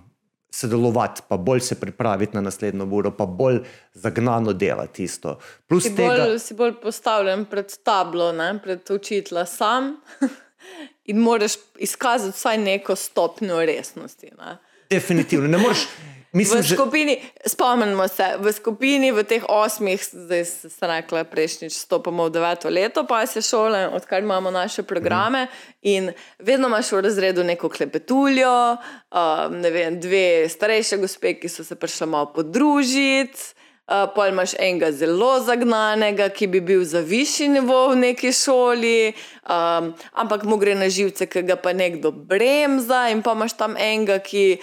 sodelovati, 0.55 1.23
pa 1.29 1.37
bolj 1.37 1.61
se 1.61 1.81
pripraviti 1.81 2.37
na 2.37 2.41
naslednjo 2.41 2.85
uro, 2.85 3.11
pa 3.17 3.27
bolj 3.27 3.59
zagnano 3.95 4.53
delati 4.53 5.05
isto. 5.05 5.39
Plus 5.67 5.83
si, 5.83 5.97
tega, 5.97 6.27
bolj, 6.27 6.39
si 6.39 6.55
bolj 6.55 6.75
postavljen 6.83 7.45
pred 7.45 7.73
tablo, 7.83 8.33
ne? 8.33 8.59
pred 8.63 8.91
učitla 8.91 9.47
sam 9.47 9.97
in 11.11 11.19
moraš 11.19 11.53
izkazati 11.79 12.37
vsaj 12.37 12.59
neko 12.59 12.97
stopnjo 12.97 13.65
resnosti. 13.65 14.31
Ne? 14.39 14.59
Definitivno. 14.91 15.49
Ne 15.49 15.59
moreš. 15.59 15.87
Mislim, 16.33 16.63
v 16.63 16.67
skupini, 16.67 17.21
že... 17.21 17.51
spomnimo 17.53 18.09
se, 18.09 18.25
v 18.41 18.53
skupini 18.53 19.13
v 19.13 19.21
teh 19.25 19.45
osmih, 19.49 20.01
zdaj 20.01 20.45
se 20.45 20.87
rekla, 20.89 21.25
prejšnjič 21.29 21.77
stopamo 21.77 22.25
v 22.25 22.33
deveto 22.33 22.73
leto, 22.73 23.05
pa 23.05 23.27
se 23.29 23.45
šole, 23.45 23.89
odkar 23.93 24.25
imamo 24.25 24.51
naše 24.51 24.83
programe. 24.83 25.45
Mm. 25.45 25.49
In 25.83 26.13
vedno 26.39 26.73
imaš 26.73 26.93
v 26.93 27.05
razredu 27.05 27.45
neko 27.45 27.69
klepetuljo, 27.69 28.77
uh, 29.13 29.53
ne 29.53 29.71
vem, 29.71 30.01
dve 30.01 30.49
starejše 30.49 30.97
gospe, 30.97 31.37
ki 31.37 31.53
so 31.53 31.65
se 31.65 31.77
prišle 31.77 32.07
malo 32.07 32.33
podružiti. 32.33 33.53
Uh, 33.83 34.07
pa 34.15 34.29
imaš 34.31 34.55
enega 34.57 34.93
zelo 34.95 35.41
zagnanega, 35.43 36.31
ki 36.31 36.47
bi 36.47 36.61
bil 36.61 36.85
za 36.85 37.01
višji 37.03 37.49
nivo 37.49 37.91
v 37.91 37.97
neki 37.99 38.31
šoli, 38.33 39.13
um, 39.43 39.91
ampak 40.15 40.47
mu 40.49 40.57
gre 40.57 40.75
na 40.79 40.89
živce, 40.89 41.27
ki 41.27 41.43
ga 41.43 41.59
pa 41.59 41.75
nekdo 41.75 42.13
bremza, 42.15 43.11
in 43.11 43.21
pa 43.27 43.35
imaš 43.35 43.59
tam 43.59 43.75
enega, 43.77 44.23
ki 44.23 44.63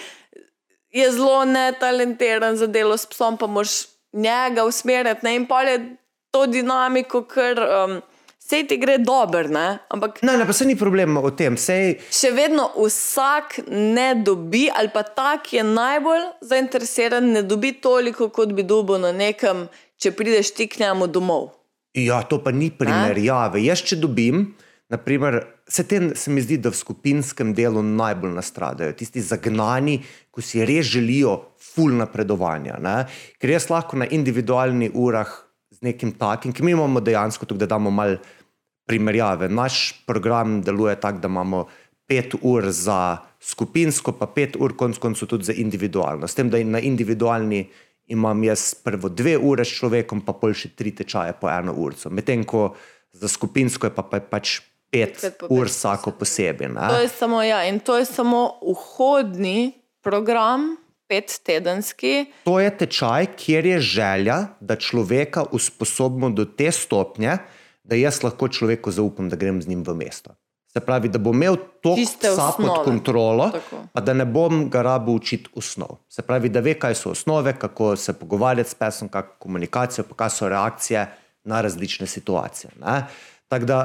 je 0.90 1.10
zelo 1.12 1.44
netalentiran 1.44 2.56
za 2.56 2.66
delo 2.66 2.96
s 2.96 3.06
psom, 3.06 3.36
pa 3.36 3.46
moš 3.46 3.68
njega 4.12 4.64
usmeriti. 4.64 5.20
Ne? 5.22 5.36
In 5.36 5.46
pa 5.46 5.62
je 5.62 5.96
to 6.30 6.46
dinamiko, 6.46 7.22
ker 7.22 7.58
um, 7.60 8.00
se 8.38 8.62
ti 8.66 8.76
gre 8.76 8.98
dobro. 8.98 9.48
Ne? 9.48 9.78
Ampak, 9.88 10.22
ne, 10.22 10.36
ne, 10.38 10.46
pa 10.46 10.52
se 10.52 10.64
ni 10.64 10.76
problem 10.76 11.16
o 11.16 11.30
tem. 11.30 11.56
Sej... 11.58 11.98
Še 12.14 12.32
vedno 12.34 12.70
vsak 12.74 13.60
ne 13.68 14.14
dobi, 14.26 14.66
ali 14.74 14.90
pa 14.94 15.04
ta, 15.06 15.36
ki 15.42 15.60
je 15.60 15.66
najbolj 15.68 16.26
zainteresiran, 16.52 17.30
ne 17.36 17.44
dobi 17.46 17.72
toliko, 17.82 18.30
kot 18.34 18.54
bi 18.56 18.66
dobil 18.66 19.02
na 19.02 19.14
nekem, 19.14 19.68
če 20.00 20.14
prideš 20.16 20.54
ti 20.56 20.68
k 20.70 20.84
njemu 20.84 21.10
domov. 21.10 21.52
Ja, 21.98 22.22
to 22.22 22.38
pa 22.42 22.52
ni 22.54 22.70
primerjave. 22.70 23.62
Jaz, 23.64 23.82
če 23.82 23.98
dobim, 23.98 24.44
naprimer, 24.90 25.42
se, 25.70 25.84
ten, 25.84 26.12
se 26.16 26.30
mi 26.30 26.42
zdi, 26.42 26.58
da 26.58 26.72
v 26.72 26.78
skupinskem 26.78 27.54
delu 27.54 27.82
najbolj 27.82 28.34
nastradajo. 28.34 28.94
Tisti 28.98 29.22
zagnani, 29.22 30.00
ko 30.30 30.42
si 30.42 30.64
res 30.66 30.88
želijo 30.90 31.36
ful 31.60 31.94
napredovanja. 31.98 32.78
Ne? 32.82 33.04
Ker 33.38 33.54
jaz 33.54 33.68
lahko 33.70 34.00
na 34.00 34.08
individualnih 34.10 34.96
urah 34.98 35.30
z 35.70 35.86
nekim 35.86 36.12
takim, 36.18 36.52
ki 36.52 36.66
mi 36.66 36.74
imamo 36.74 37.00
dejansko 37.00 37.46
tukaj, 37.46 37.66
da 37.66 37.74
damo 37.76 37.92
malo 37.94 38.18
primerjave. 38.90 39.48
Naš 39.48 40.02
program 40.06 40.58
deluje 40.66 40.96
tako, 41.00 41.22
da 41.22 41.30
imamo 41.30 41.66
pet 42.10 42.34
ur 42.42 42.66
za 42.74 43.20
skupinsko, 43.38 44.16
pa 44.18 44.26
pet 44.26 44.58
ur 44.58 44.74
konc 44.76 44.98
koncu 44.98 45.26
tudi 45.26 45.46
za 45.52 45.54
individualno. 45.54 46.26
S 46.26 46.34
tem, 46.34 46.50
da 46.50 46.58
na 46.64 46.82
individualni 46.82 47.68
imam 48.10 48.42
jaz 48.44 48.74
prvo 48.74 49.08
dve 49.08 49.36
ure 49.38 49.64
s 49.64 49.78
človekom, 49.78 50.24
pa 50.26 50.34
pol 50.34 50.56
še 50.58 50.72
tri 50.74 50.90
tečaje 50.90 51.36
po 51.38 51.46
eno 51.46 51.76
urco. 51.78 52.10
Medtem 52.10 52.42
ko 52.42 52.72
za 53.14 53.30
skupinsko 53.30 53.86
je 53.86 53.94
pa, 53.94 54.02
pa 54.02 54.18
pač 54.18 54.58
pet, 54.90 55.18
pet 55.20 55.42
ur 55.48 55.66
vsako 55.66 56.12
posebej. 56.18 56.68
To 56.74 57.00
je 57.00 57.08
samo, 57.08 57.42
ja, 57.42 57.64
in 57.64 57.80
to 57.80 57.98
je 57.98 58.04
samo 58.04 58.60
vhodni 58.62 59.72
program. 60.02 60.76
Pet 61.10 61.40
tedenski. 61.42 62.30
To 62.46 62.60
je 62.60 62.70
tečaj, 62.70 63.32
kjer 63.34 63.66
je 63.66 63.78
želja, 63.80 64.36
da 64.60 64.76
človeka 64.76 65.42
usposobimo 65.50 66.30
do 66.30 66.44
te 66.44 66.70
stopnje, 66.70 67.32
da 67.82 67.98
jaz 67.98 68.20
lahko 68.22 68.46
človeku 68.48 68.94
zaupam, 68.94 69.26
da 69.28 69.36
grem 69.36 69.58
z 69.62 69.68
njim 69.68 69.82
v 69.82 69.94
mesto. 69.98 70.36
Se 70.72 70.80
pravi, 70.80 71.08
da 71.10 71.18
bom 71.18 71.34
imel 71.34 71.56
to 71.82 71.96
vsa 71.98 72.52
pod 72.54 72.84
kontrolo, 72.84 73.48
Tako. 73.50 73.80
pa 73.92 74.00
da 74.00 74.14
ne 74.14 74.24
bom 74.24 74.68
ga 74.70 74.84
rabil 74.86 75.14
učiti 75.14 75.50
osnov. 75.58 75.98
Se 76.08 76.22
pravi, 76.22 76.48
da 76.48 76.60
ve, 76.62 76.76
kaj 76.78 76.94
so 76.94 77.10
osnove, 77.10 77.56
kako 77.58 77.96
se 77.96 78.12
pogovarjati 78.12 78.70
s 78.70 78.74
pesom, 78.74 79.08
kakšno 79.08 79.34
komunikacijo, 79.38 80.04
pa 80.08 80.14
kaj 80.14 80.30
so 80.30 80.48
reakcije 80.48 81.08
na 81.44 81.60
različne 81.60 82.06
situacije. 82.06 82.70
Tako 83.48 83.64
da 83.64 83.80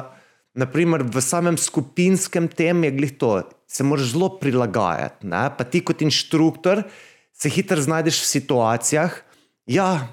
naprimer, 0.56 1.04
v 1.04 1.22
samem 1.22 1.58
skupinskem 1.60 2.48
tem 2.48 2.84
je 2.88 2.92
glih 2.96 3.14
to, 3.20 3.44
se 3.68 3.84
moraš 3.84 4.16
zelo 4.16 4.30
prilagajati. 4.40 5.28
Ne? 5.28 5.50
Pa 5.58 5.64
ti 5.64 5.84
kot 5.84 6.02
inštruktor 6.02 6.84
se 7.36 7.50
hitro 7.50 7.82
znajdeš 7.82 8.22
v 8.24 8.32
situacijah. 8.32 9.18
Ja, 9.68 10.08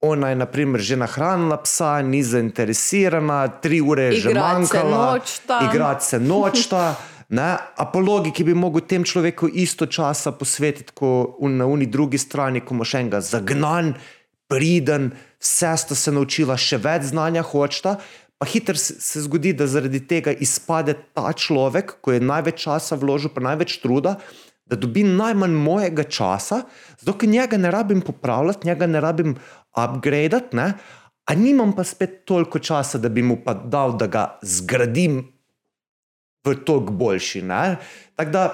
ona 0.00 0.28
je 0.28 0.36
naprimer, 0.36 0.80
že 0.80 0.96
nahranila 0.96 1.56
psa, 1.64 2.02
ni 2.02 2.22
zainteresirana, 2.22 3.48
tri 3.62 3.80
ure 3.80 4.10
je 4.12 4.26
že 4.26 4.34
manjkalo, 4.34 5.18
igrati 5.70 6.04
se 6.04 6.20
nočta. 6.20 6.96
Ne? 7.28 7.56
A 7.76 7.84
po 7.90 7.98
logiki 8.00 8.44
bi 8.44 8.54
lahko 8.54 8.80
tem 8.80 9.04
človeku 9.04 9.48
isto 9.48 9.86
časa 9.86 10.32
posvetiti, 10.32 10.92
kot 10.94 11.40
na 11.40 11.66
uni 11.66 11.86
drugi 11.86 12.18
strani, 12.18 12.60
ko 12.60 12.74
imaš 12.74 12.94
enega 12.94 13.20
zagnan, 13.20 13.94
priden, 14.46 15.10
vse 15.42 15.72
sta 15.76 15.94
se 15.94 16.12
naučila, 16.12 16.54
še 16.56 16.78
več 16.78 17.10
znanja 17.10 17.42
hočeta, 17.42 17.96
Pa 18.38 18.46
hitro 18.46 18.76
se 18.76 19.20
zgodi, 19.24 19.54
da 19.56 19.66
zaradi 19.66 20.02
tega 20.08 20.32
izpade 20.32 20.94
ta 21.16 21.32
človek, 21.32 21.96
ko 22.04 22.12
je 22.12 22.20
največ 22.20 22.66
časa 22.66 22.98
vložil, 23.00 23.32
pa 23.32 23.40
največ 23.40 23.78
truda, 23.80 24.18
da 24.66 24.76
dobi 24.76 25.04
najmanj 25.06 25.54
mojega 25.56 26.04
časa, 26.04 26.64
zato 26.98 27.14
ker 27.16 27.30
njega 27.30 27.56
ne 27.56 27.70
rabim 27.70 28.02
popravljati, 28.04 28.66
njega 28.66 28.86
ne 28.86 29.00
rabim 29.00 29.36
upgraditi, 29.72 30.58
a 31.26 31.34
nimam 31.34 31.72
pa 31.76 31.84
spet 31.84 32.24
toliko 32.24 32.58
časa, 32.58 32.98
da 32.98 33.08
bi 33.08 33.22
mu 33.22 33.38
pa 33.44 33.54
dal, 33.54 33.96
da 33.96 34.06
ga 34.06 34.24
zgradim 34.42 35.22
v 36.46 36.54
tok 36.66 36.90
boljši. 36.90 37.42
Tako 38.16 38.30
da 38.30 38.44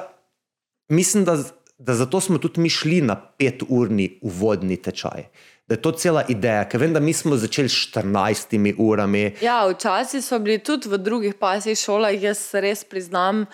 mislim, 0.89 1.25
da, 1.25 1.37
da 1.79 1.95
zato 1.95 2.21
smo 2.21 2.39
tudi 2.39 2.61
mi 2.61 2.71
šli 2.71 3.01
na 3.01 3.17
peturni 3.17 4.19
uvodni 4.23 4.77
tečaj 4.77 5.27
da 5.67 5.75
je 5.75 5.83
to 5.83 5.93
cela 5.93 6.25
ideja, 6.29 6.65
ker 6.69 6.81
vem, 6.81 6.93
da 6.93 7.01
mi 7.01 7.13
smo 7.13 7.37
začeli 7.37 7.69
s 7.69 7.87
14 7.95 8.75
urami. 8.79 9.37
Ja, 9.41 9.63
včasih 9.69 10.25
so 10.25 10.39
bili 10.39 10.59
tudi 10.59 10.91
v 10.91 10.99
drugih 10.99 11.35
pasih 11.35 11.79
šolah, 11.79 12.15
jaz 12.23 12.51
res 12.55 12.85
priznam, 12.85 13.47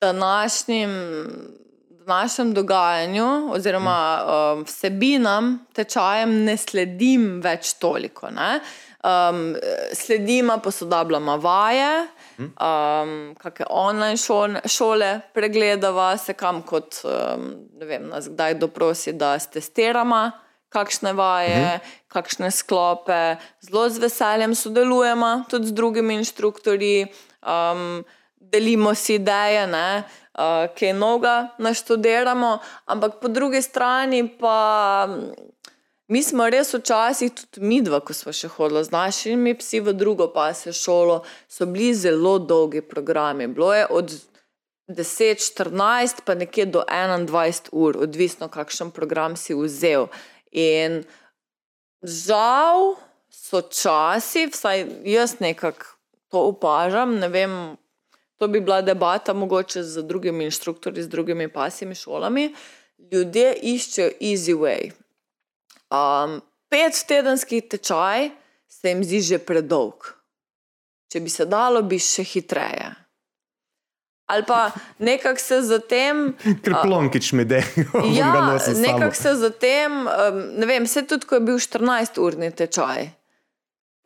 da 0.00 0.12
našim. 0.12 0.90
V 2.06 2.08
našem 2.08 2.52
dogajanju, 2.54 3.50
oziroma 3.50 3.98
um, 4.22 4.60
vsebinam, 4.62 5.56
tečajem, 5.74 6.36
ne 6.46 6.54
sledim 6.54 7.40
več 7.42 7.72
toliko. 7.82 8.30
Um, 8.30 9.56
sledimo, 9.90 10.60
posodabljamo 10.62 11.34
vaje, 11.42 12.06
um, 12.38 13.34
kakšne 13.42 13.66
online 13.70 14.22
šole, 14.22 14.62
šole 14.70 15.10
pregledava, 15.34 16.12
se 16.16 16.38
kam 16.38 16.62
kot 16.62 17.02
um, 17.02 17.50
ne 17.74 17.90
vem, 17.90 18.06
nas 18.06 18.30
kdaj 18.30 18.54
doprosi, 18.62 19.18
da 19.18 19.34
s 19.34 19.50
testiramo 19.50 20.28
kakšne 20.68 21.12
vaje, 21.12 21.56
uh 21.56 21.58
mhm. 21.58 21.76
-huh. 21.76 22.08
kakšne 22.08 22.50
sklope. 22.50 23.36
Zelo 23.60 23.88
z 23.88 23.98
veseljem 23.98 24.54
sodelujemo 24.54 25.44
tudi 25.50 25.66
z 25.66 25.72
drugimi 25.72 26.14
inštruktorji, 26.14 27.06
um, 27.42 28.04
delimo 28.40 28.94
si 28.94 29.14
ideje, 29.14 29.66
ne, 29.66 30.02
uh, 30.34 30.74
kaj 30.78 30.92
noga 30.92 31.48
naštudiramo, 31.58 32.58
ampak 32.86 33.20
po 33.20 33.28
drugi 33.28 33.62
strani 33.62 34.38
pa. 34.38 35.08
Mi 36.08 36.22
smo 36.22 36.46
res 36.50 36.74
včasih, 36.74 37.32
tudi 37.34 37.66
mi 37.66 37.80
dva, 37.82 37.98
ko 38.00 38.14
smo 38.14 38.32
še 38.32 38.48
hodili 38.48 38.84
z 38.84 38.90
našimi 38.94 39.54
psi 39.58 39.80
v 39.80 39.92
drugo 39.92 40.28
pasjo 40.30 40.72
šolo, 40.72 41.24
so 41.48 41.66
bili 41.66 41.94
zelo 41.94 42.38
dolgi 42.38 42.80
programi. 42.80 43.46
Bilo 43.46 43.74
je 43.74 43.86
od 43.90 44.14
10, 44.88 45.42
14 45.42 46.22
pa 46.24 46.34
nekje 46.34 46.66
do 46.66 46.84
21 46.88 47.68
ur, 47.72 47.96
odvisno 47.98 48.48
kakšen 48.48 48.90
program 48.90 49.36
si 49.36 49.54
vzel. 49.54 50.06
In 50.56 51.02
žal 52.02 52.96
so 53.30 53.60
časi, 53.60 54.46
vsaj 54.48 54.86
jaz 55.04 55.36
nekako 55.40 55.92
to 56.32 56.48
opažam, 56.50 57.18
ne 57.20 57.28
vem, 57.28 57.52
to 58.40 58.48
bi 58.48 58.60
bila 58.60 58.80
debata 58.82 59.32
mogoče 59.32 59.82
z 59.82 60.02
drugimi 60.02 60.44
inštruktorji, 60.44 61.02
z 61.02 61.08
drugimi 61.08 61.48
pasimi 61.52 61.94
šolami. 61.94 62.54
Ljudje 63.12 63.52
iščejo 63.62 64.10
easy 64.20 64.56
way. 64.56 64.90
Um, 65.92 66.40
pet 66.68 67.04
tedenskih 67.08 67.68
tečaj 67.70 68.30
se 68.68 68.88
jim 68.88 69.04
zdi 69.04 69.20
že 69.20 69.38
predolg. 69.38 70.12
Če 71.12 71.20
bi 71.20 71.30
se 71.30 71.46
dalo, 71.46 71.82
bi 71.82 72.00
še 72.02 72.24
hitreje. 72.26 72.90
Ali 74.26 74.42
pa 74.46 74.70
nekako 74.98 75.40
se 75.40 75.60
zatem. 75.62 76.34
Ker 76.62 76.74
plonkič 76.82 77.32
mi 77.32 77.44
de. 77.44 77.62
Ja, 78.18 78.58
nekako 78.76 79.14
se 79.14 79.34
zatem, 79.34 80.06
um, 80.06 80.40
ne 80.58 80.66
vem, 80.66 80.84
vse 80.84 81.06
tudi, 81.06 81.26
ko 81.26 81.38
je 81.38 81.44
bil 81.46 81.60
14-urni 81.62 82.50
tečaj. 82.50 83.10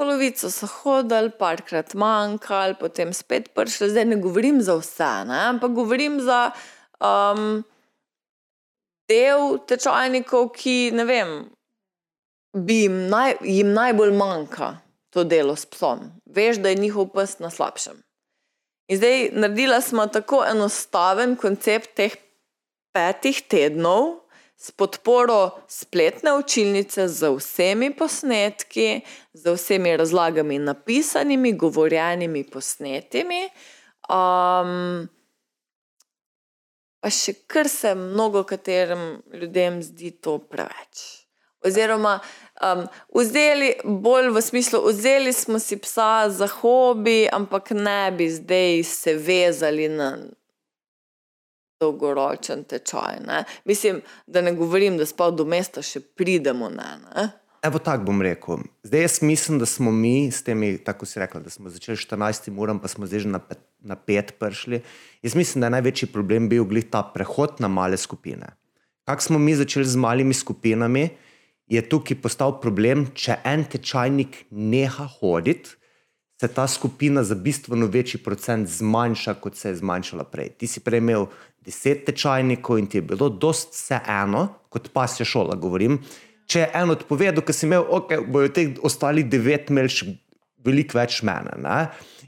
Polovico 0.00 0.48
so 0.52 0.68
hodili, 0.80 1.32
parkrat 1.38 1.94
manjkali, 1.94 2.76
potem 2.80 3.12
spet 3.16 3.50
prišli. 3.56 3.90
Zdaj 3.92 4.04
ne 4.12 4.20
govorim 4.20 4.60
za 4.64 4.76
vse, 4.80 5.12
ne? 5.28 5.40
ampak 5.54 5.72
govorim 5.76 6.20
za 6.24 6.50
um, 7.00 7.62
del 9.08 9.58
tečajnikov, 9.68 10.52
ki 10.56 10.76
ne 10.96 11.04
vem, 11.04 11.34
bi 12.56 12.82
jim, 12.84 13.02
naj, 13.12 13.40
jim 13.44 13.72
najbolj 13.76 14.12
manjka 14.16 14.76
to 15.10 15.24
delo 15.24 15.56
s 15.56 15.66
psom. 15.66 16.10
Veš, 16.26 16.60
da 16.62 16.72
je 16.72 16.80
njihov 16.80 17.10
pes 17.14 17.38
na 17.38 17.50
slabšem. 17.50 18.00
In 18.90 18.96
zdaj 18.98 19.28
naredila 19.32 19.80
smo 19.80 20.06
tako 20.06 20.42
enostaven 20.50 21.36
koncept 21.38 21.92
teh 21.94 22.16
petih 22.90 23.38
tednov 23.46 24.16
s 24.58 24.74
podporo 24.74 25.62
spletne 25.70 26.32
učilnice 26.34 27.06
z 27.08 27.30
vsemi 27.36 27.92
posnetki, 27.94 29.00
z 29.32 29.54
vsemi 29.54 29.94
razlagami, 29.96 30.58
napisanimi, 30.58 31.52
govorjenimi, 31.52 32.42
posnetimi. 32.50 33.44
Um, 34.10 35.06
pa 36.98 37.14
še 37.14 37.38
kar 37.46 37.70
se 37.70 37.94
mnogo 37.94 38.42
katerim 38.42 39.22
ljudem 39.30 39.78
zdi 39.86 40.10
to 40.18 40.40
preveč. 40.50 41.06
Oziroma, 41.62 42.18
um, 42.60 42.84
vzeli, 43.14 43.72
bolj 43.84 44.30
v 44.30 44.42
smislu, 44.42 44.82
vzeli 44.88 45.32
smo 45.32 45.58
si 45.58 45.76
psa 45.76 46.30
za 46.30 46.46
hobi, 46.46 47.28
ampak 47.32 47.70
ne 47.70 48.12
bi 48.12 48.30
zdaj 48.30 48.82
se 48.84 49.14
vezali 49.14 49.88
na 49.88 50.16
dolgoročen 51.80 52.64
tečaj. 52.64 53.20
Ne? 53.26 53.44
Mislim, 53.64 54.02
da 54.26 54.40
ne 54.40 54.52
govorim, 54.52 54.98
da 54.98 55.06
sploh 55.06 55.32
do 55.34 55.44
mesta 55.48 55.82
še 55.82 56.00
pridemo. 56.00 56.68
Ne, 56.68 56.90
ne? 57.06 57.30
Evo 57.64 57.78
tako 57.78 58.08
bom 58.08 58.22
rekel. 58.24 58.62
Zdaj 58.84 59.02
jaz 59.04 59.18
mislim, 59.22 59.58
da 59.60 59.66
smo 59.66 59.92
mi 59.92 60.30
s 60.32 60.42
temi, 60.44 60.78
tako 60.84 61.06
si 61.06 61.20
rekla, 61.20 61.40
da 61.44 61.50
smo 61.50 61.68
začeli 61.70 61.96
14 61.96 62.48
uram, 62.56 62.80
pa 62.80 62.88
smo 62.88 63.08
zdaj 63.08 63.26
že 63.26 63.32
na 63.32 63.38
pet, 63.38 63.60
na 63.80 63.96
pet 63.96 64.32
prišli. 64.40 64.80
Jaz 65.22 65.36
mislim, 65.36 65.60
da 65.60 65.68
je 65.68 65.76
največji 65.76 66.08
problem 66.12 66.48
bil 66.48 66.64
glih 66.64 66.88
ta 66.90 67.02
prehod 67.14 67.60
na 67.60 67.68
male 67.68 67.96
skupine. 67.96 68.54
Kako 69.04 69.22
smo 69.22 69.38
mi 69.38 69.56
začeli 69.56 69.84
z 69.84 69.96
malimi 69.96 70.34
skupinami, 70.34 71.08
je 71.70 71.82
tukaj 71.86 72.18
postal 72.22 72.56
problem, 72.62 73.06
če 73.14 73.38
en 73.46 73.62
tečajnik 73.70 74.44
neha 74.50 75.06
hoditi, 75.20 75.76
se 76.40 76.48
ta 76.48 76.64
skupina 76.68 77.22
za 77.24 77.34
bistveno 77.34 77.86
večji 77.86 78.22
procent 78.24 78.68
zmanjša, 78.68 79.34
kot 79.42 79.56
se 79.56 79.68
je 79.68 79.76
zmanjšala 79.76 80.24
prej. 80.24 80.54
Ti 80.58 80.66
si 80.66 80.80
prej 80.80 81.02
imel 81.02 81.26
deset 81.66 82.06
tečajnikov 82.08 82.78
in 82.80 82.88
ti 82.88 82.98
je 82.98 83.04
bilo 83.12 83.28
dost 83.28 83.74
vse 83.76 84.00
eno, 84.08 84.46
kot 84.72 84.88
pa 84.92 85.04
se 85.06 85.24
šola 85.24 85.54
govorim. 85.60 85.98
Če 86.50 86.64
je 86.64 86.70
en 86.80 86.94
odpovedal, 86.96 87.44
ki 87.44 87.54
si 87.54 87.66
imel, 87.68 87.84
ok, 87.84 88.16
bojo 88.32 88.48
teh 88.56 88.80
ostalih 88.82 89.28
devet 89.28 89.68
imeli 89.70 89.92
še 89.92 90.08
veliko 90.64 90.98
več 90.98 91.20
mene. 91.28 91.54
Ne? 91.60 91.76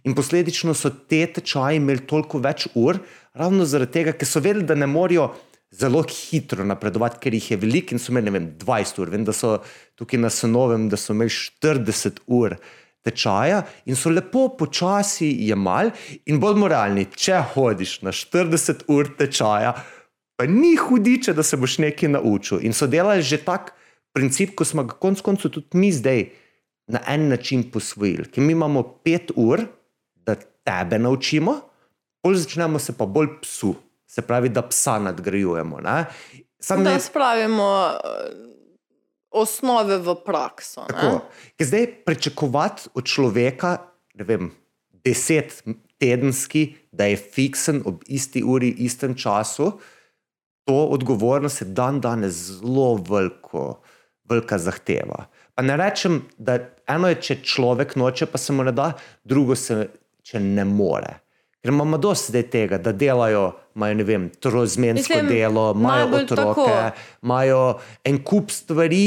In 0.04 0.14
posledično 0.18 0.74
so 0.76 0.92
te 0.92 1.24
tečaji 1.38 1.80
imeli 1.80 2.04
toliko 2.06 2.38
več 2.44 2.68
ur, 2.78 3.00
ravno 3.38 3.64
zaradi 3.64 3.96
tega, 3.96 4.14
ker 4.14 4.28
so 4.28 4.44
vedeli, 4.44 4.68
da 4.68 4.76
ne 4.76 4.86
morejo 4.86 5.30
zelo 5.72 6.02
hitro 6.04 6.64
napredovati, 6.64 7.18
ker 7.22 7.34
jih 7.34 7.50
je 7.52 7.58
veliko 7.60 7.96
in 7.96 8.00
so 8.00 8.12
imeli 8.12 8.32
vem, 8.34 8.50
20 8.60 9.00
ur. 9.00 9.10
Vem, 9.12 9.24
da 9.24 9.32
so 9.36 9.56
tukaj 9.98 10.20
na 10.20 10.30
Senovem, 10.30 10.88
da 10.92 11.00
so 11.00 11.16
imeli 11.16 11.32
40 11.32 12.22
ur 12.26 12.56
tečaja 13.02 13.62
in 13.88 13.96
so 13.98 14.12
lepo 14.12 14.48
počasi 14.58 15.30
jemali. 15.48 15.92
In 16.30 16.40
bomo 16.42 16.68
realni, 16.70 17.06
če 17.08 17.40
hodiš 17.54 18.00
na 18.06 18.12
40 18.14 18.84
ur 18.92 19.10
tečaja, 19.18 19.74
pa 20.36 20.46
ni 20.48 20.74
hudiče, 20.76 21.34
da 21.34 21.42
se 21.42 21.56
boš 21.56 21.78
nekaj 21.82 22.14
naučil. 22.18 22.60
In 22.66 22.76
so 22.76 22.86
delali 22.86 23.24
že 23.24 23.40
tak 23.44 23.72
princip, 24.12 24.54
ko 24.54 24.68
smo 24.68 24.84
ga 24.84 24.98
konec 25.00 25.24
koncev 25.24 25.54
tudi 25.54 25.78
mi 25.78 25.92
zdaj 25.92 26.26
na 26.92 27.00
en 27.08 27.30
način 27.32 27.64
posvojili. 27.72 28.28
Ker 28.28 28.44
mi 28.44 28.52
imamo 28.52 28.82
5 29.04 29.32
ur, 29.40 29.64
da 30.22 30.36
tebe 30.36 30.98
naučimo, 30.98 31.56
bolj 32.22 32.44
začnemo 32.44 32.78
se 32.78 32.92
pa 32.94 33.06
bolj 33.06 33.40
psu 33.40 33.72
se 34.12 34.22
pravi, 34.22 34.48
da 34.48 34.62
psa 34.62 34.98
nadgrajujemo. 34.98 35.78
Sam 36.60 36.84
da 36.84 36.92
ne... 36.92 37.00
spravimo 37.00 37.88
eh, 37.88 37.98
osnove 39.30 39.96
v 39.98 40.14
prakso. 40.24 40.84
Zdaj 41.58 41.86
pričakovati 42.04 42.90
od 42.94 43.04
človeka, 43.08 43.78
ne 44.14 44.24
vem, 44.24 44.50
deset 45.04 45.62
tedenski, 45.98 46.74
da 46.92 47.08
je 47.08 47.16
fiksen 47.16 47.82
ob 47.86 48.04
isti 48.06 48.42
uri, 48.44 48.68
istem 48.84 49.16
času, 49.16 49.72
to 50.64 50.76
odgovornost 50.92 51.60
je 51.60 51.70
dan 51.72 52.00
danes 52.00 52.34
zelo 52.34 52.94
veliko, 53.08 53.80
velika 54.28 54.58
zahteva. 54.58 55.24
Pa 55.54 55.62
ne 55.62 55.76
rečem, 55.76 56.22
da 56.38 56.58
eno 56.86 57.08
je, 57.08 57.20
če 57.20 57.40
človek 57.42 57.96
noče, 57.96 58.28
pa 58.28 58.38
se 58.38 58.52
mu 58.52 58.64
ne 58.68 58.76
da, 58.76 58.92
drugo 59.24 59.56
se, 59.56 59.86
če 60.22 60.40
ne 60.40 60.68
more. 60.68 61.21
Ker 61.62 61.70
imamo 61.70 61.98
dosti 61.98 62.32
zdaj 62.32 62.42
tega, 62.50 62.78
da 62.82 62.90
delajo, 62.92 63.52
imajo 63.78 63.94
ne 63.94 64.04
vem, 64.04 64.24
trozmensko 64.42 65.20
delo, 65.28 65.68
imajo 65.78 66.08
otroke, 66.18 66.78
imajo 67.22 67.60
en 68.04 68.18
kup 68.26 68.50
stvari, 68.50 69.04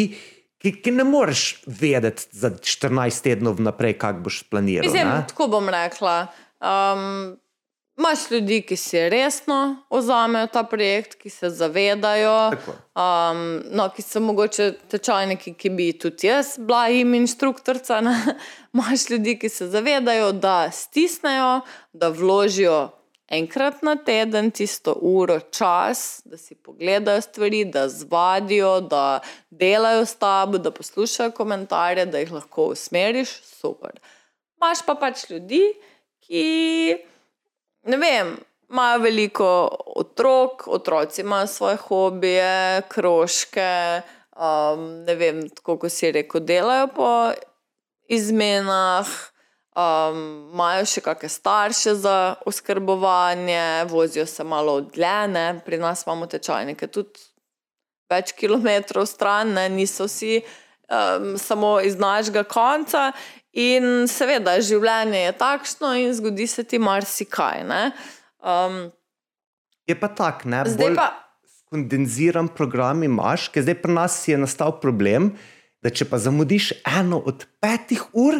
ki, 0.64 0.72
ki 0.80 0.94
ne 0.95 1.03
moreš 1.03 1.44
vedeti 1.68 2.30
za 2.32 2.53
14 2.56 3.27
tednov 3.27 3.60
vnaprej, 3.60 3.98
kako 3.99 4.30
boš 4.30 4.40
planiral. 4.48 4.88
Mislim, 4.88 5.11
tako 5.27 5.49
bom 5.52 5.68
rekla. 5.69 6.15
Um, 6.64 7.36
Máš 7.96 8.32
ljudi, 8.32 8.60
ki 8.62 8.76
si 8.76 9.00
resno 9.10 9.78
vzamejo 9.90 10.48
ta 10.52 10.64
projekt, 10.68 11.14
ki 11.16 11.30
se 11.30 11.50
zavedajo, 11.50 12.52
um, 12.52 13.44
no, 13.72 13.86
ki 13.96 14.04
so 14.04 14.20
mogoče 14.20 14.74
tečajniki, 14.92 15.54
ki 15.56 15.72
bi 15.72 15.86
tudi 15.96 16.28
jaz 16.28 16.58
bila 16.60 16.88
jim 16.92 17.14
inštruktorica. 17.22 18.02
Máš 18.80 19.10
ljudi, 19.10 19.38
ki 19.40 19.50
se 19.50 19.70
zavedajo, 19.72 20.32
da 20.32 20.72
stisnejo, 20.72 21.62
da 21.94 22.12
vložijo 22.12 22.90
enkrat 23.32 23.82
na 23.82 23.96
teden 23.96 24.52
tisto 24.52 24.98
uro 25.02 25.40
čas, 25.40 26.22
da 26.26 26.38
si 26.38 26.56
pogledajo 26.56 27.22
stvari, 27.22 27.66
da 27.66 27.88
zvadijo, 27.90 28.82
da 28.82 29.20
delajo 29.50 30.06
s 30.06 30.16
tabo, 30.16 30.58
da 30.58 30.72
poslušajo 30.72 31.32
komentarje, 31.32 32.06
da 32.06 32.20
jih 32.20 32.32
lahko 32.32 32.74
usmeriš. 32.76 33.40
Super. 33.42 34.00
Máš 34.60 34.84
pa 34.86 35.00
pač 35.00 35.30
ljudi, 35.30 35.64
ki 36.28 36.98
ne 37.86 37.98
vem, 37.98 38.36
imajo 38.70 38.99
veliko 38.99 39.48
otrok, 39.95 40.68
otroci 40.68 41.22
imajo 41.22 41.48
svoje 41.48 41.78
hobije, 41.78 42.82
krožke, 42.90 44.02
um, 44.36 45.03
ne 45.06 45.16
vem, 45.16 45.45
tako 45.49 45.78
kot 45.78 45.91
si 45.91 46.12
rekel, 46.12 46.41
delajo 46.41 46.88
po 46.95 47.12
izmenah. 48.07 49.07
Um, 49.76 50.52
imajo 50.56 50.86
še 50.88 51.02
kakšne 51.03 51.30
starše 51.30 51.94
za 51.99 52.36
oskrbovanje, 52.48 53.86
vozijo 53.91 54.24
se 54.26 54.44
malo 54.44 54.78
odljene, 54.80 55.60
pri 55.66 55.78
nas 55.78 56.06
imamo 56.06 56.30
tečajnike 56.32 56.88
tudi 56.88 57.20
več 58.10 58.32
kilometrov 58.40 59.03
stran, 59.10 59.52
ne? 59.57 59.66
niso 59.70 60.07
vsi 60.07 60.38
um, 60.40 61.34
samo 61.38 61.80
iz 61.84 61.99
našega 61.99 62.45
konca. 62.48 63.10
In 63.56 64.07
seveda, 64.11 64.57
življenje 64.60 65.22
je 65.30 65.36
takšno 65.40 65.94
in 66.02 66.11
zgodi 66.18 66.48
se 66.52 66.65
ti 66.68 66.80
marsikaj. 66.82 67.64
Um, 68.44 68.82
je 69.88 69.95
pa 69.95 70.10
tak, 70.11 70.44
ne? 70.44 70.65
Zdaj 70.68 70.95
pa. 70.98 71.07
Kondenziran 71.72 72.49
program 72.52 73.02
imaš, 73.03 73.48
ker 73.52 73.64
zdaj 73.65 73.80
pri 73.82 73.95
nas 73.95 74.19
je 74.27 74.38
nastal 74.38 74.76
problem, 74.82 75.32
da 75.84 75.90
če 75.90 76.07
pa 76.10 76.19
zamudiš 76.22 76.73
eno 76.99 77.22
od 77.26 77.48
petih 77.64 78.03
ur, 78.14 78.38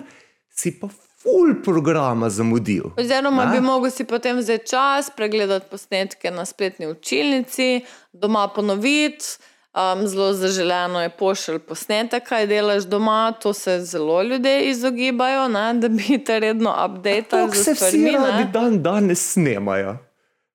si 0.52 0.72
pa 0.80 0.92
full 1.26 1.56
programa 1.66 2.30
zamudil. 2.30 2.92
Oziroma, 3.02 3.48
bi 3.50 3.64
mogel 3.64 3.92
si 3.92 4.06
potem 4.08 4.38
vzeti 4.38 4.70
čas, 4.76 5.10
pregledati 5.16 5.72
posnetke 5.72 6.32
na 6.32 6.46
spletni 6.46 6.92
učilnici, 6.92 7.86
doma 8.14 8.48
ponoviti. 8.54 9.38
Um, 9.76 10.08
zelo 10.08 10.34
zaželeno 10.34 11.02
je 11.02 11.10
pošilj 11.10 11.60
posnetek, 11.68 12.24
kaj 12.24 12.48
delaš 12.48 12.86
doma, 12.88 13.34
to 13.42 13.54
se 13.54 13.80
zelo 13.84 14.22
ljudje 14.24 14.70
izogibajo, 14.70 15.48
ne, 15.48 15.74
da 15.74 15.90
bi 15.90 16.24
te 16.24 16.40
redno 16.40 16.72
updated. 16.86 17.30
To 17.30 17.54
se 17.54 17.74
vsi 17.74 18.12
radi 18.12 18.52
dan 18.54 18.82
danes 18.84 19.34
snemajo. 19.34 19.98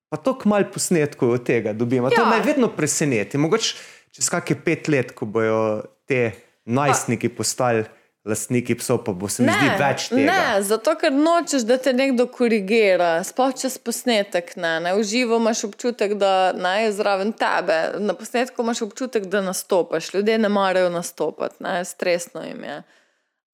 Pa 0.09 0.17
to 0.17 0.39
kmal 0.39 0.65
posnetkov 0.73 1.31
od 1.31 1.45
tega 1.45 1.73
dobimo. 1.73 2.09
Ja. 2.09 2.17
To 2.17 2.27
me 2.27 2.41
vedno 2.41 2.69
preseneti. 2.69 3.39
Mogoče 3.39 3.77
čez 4.11 4.31
kakšne 4.33 4.57
pet 4.65 4.89
let, 4.89 5.13
ko 5.13 5.29
bojo 5.29 5.83
te 6.09 6.33
najstniki 6.65 7.29
postali 7.29 7.85
lastniki 8.25 8.75
psov, 8.75 9.05
pa 9.05 9.13
bo 9.13 9.29
se 9.29 9.43
mi 9.43 9.53
zdi 9.53 9.69
več 9.81 10.09
tega. 10.13 10.33
Ne, 10.33 10.63
zato 10.67 10.93
ker 11.01 11.13
nočeš, 11.13 11.65
da 11.69 11.79
te 11.81 11.95
nekdo 11.97 12.27
korigira, 12.29 13.13
sploh 13.25 13.55
čez 13.57 13.79
posnetek. 13.81 14.53
Ne, 14.61 14.75
ne. 14.85 14.93
V 14.99 15.07
živo 15.09 15.39
imaš 15.41 15.65
občutek, 15.71 16.19
da 16.21 16.53
ne, 16.53 16.75
je 16.85 16.93
zraven 16.99 17.33
tebe, 17.33 17.81
na 18.05 18.17
posnetku 18.17 18.67
imaš 18.67 18.85
občutek, 18.89 19.31
da 19.33 19.41
nastopaš. 19.45 20.13
Ljudje 20.15 20.39
ne 20.39 20.53
marajo 20.53 20.93
nastopati, 20.93 21.63
ne, 21.65 21.81
stresno 21.89 22.45
jim 22.45 22.65
je. 22.65 22.83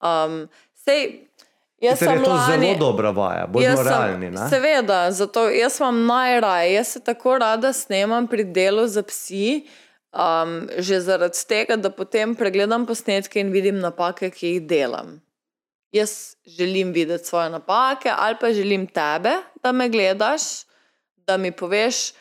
Um, 0.03 0.43
sej, 0.85 1.09
Jaz 1.81 1.99
sem 2.01 2.23
to 2.25 2.33
lani, 2.33 2.67
zelo 2.67 2.79
dobra 2.81 3.11
vaja, 3.13 3.47
bodimo 3.47 3.71
Jaz 3.71 3.81
sem-? 3.85 4.37
Seveda, 4.49 5.11
zato 5.13 5.43
jaz 5.53 5.77
imam 5.81 6.07
najraje, 6.07 6.71
jaz 6.73 6.89
se 6.89 7.01
tako 7.05 7.39
rada 7.39 7.73
snemam 7.73 8.27
pri 8.27 8.45
delu 8.45 8.87
za 8.89 9.03
psi, 9.03 9.67
um, 10.17 10.69
že 10.79 11.01
zaradi 11.01 11.39
tega, 11.49 11.77
da 11.77 11.91
potem 11.93 12.35
pregledam 12.35 12.87
posnetke 12.87 13.41
in 13.41 13.53
vidim 13.53 13.81
napake, 13.83 14.31
ki 14.33 14.57
jih 14.57 14.69
delam. 14.69 15.17
Jaz 15.93 16.37
želim 16.47 16.93
videti 16.93 17.29
svoje 17.29 17.51
napake, 17.51 18.11
ali 18.13 18.37
pa 18.41 18.53
želim 18.53 18.87
tebe, 18.87 19.37
da 19.63 19.73
me 19.73 19.89
gledaš, 19.89 20.65
da 21.17 21.37
mi 21.37 21.53
poveš, 21.53 22.13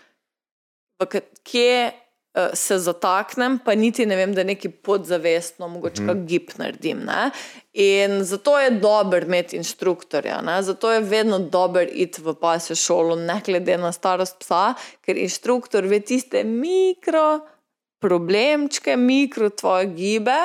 kje 1.44 1.92
uh, 1.92 2.54
se 2.54 2.78
zataknem, 2.80 3.60
pa 3.66 3.76
niti 3.76 4.06
ne 4.06 4.16
vem, 4.16 4.34
da 4.34 4.44
neki 4.44 4.70
podzavestno, 4.70 5.68
mogoče 5.68 6.04
mm 6.04 6.08
kak 6.08 6.26
gib 6.28 6.52
naredim. 6.58 7.04
Ne? 7.06 7.32
In 7.74 8.24
zato 8.24 8.60
je 8.60 8.70
dobro 8.72 9.20
imeti 9.20 9.58
inštruktorja, 9.58 10.42
ne? 10.42 10.62
zato 10.64 10.92
je 10.92 11.00
vedno 11.00 11.40
dobro 11.40 11.82
iti 11.82 12.22
v 12.22 12.36
pasjo 12.42 12.76
šolo, 12.76 13.16
ne 13.16 13.42
glede 13.46 13.78
na 13.78 13.92
starost 13.92 14.40
psa, 14.40 14.74
ker 15.02 15.18
inštruktor 15.18 15.86
ve 15.86 16.00
tiste 16.00 16.44
mikro 16.44 17.55
problemčke, 18.06 18.94
mikro 18.98 19.50
tvoje 19.50 19.90
gibe 19.98 20.38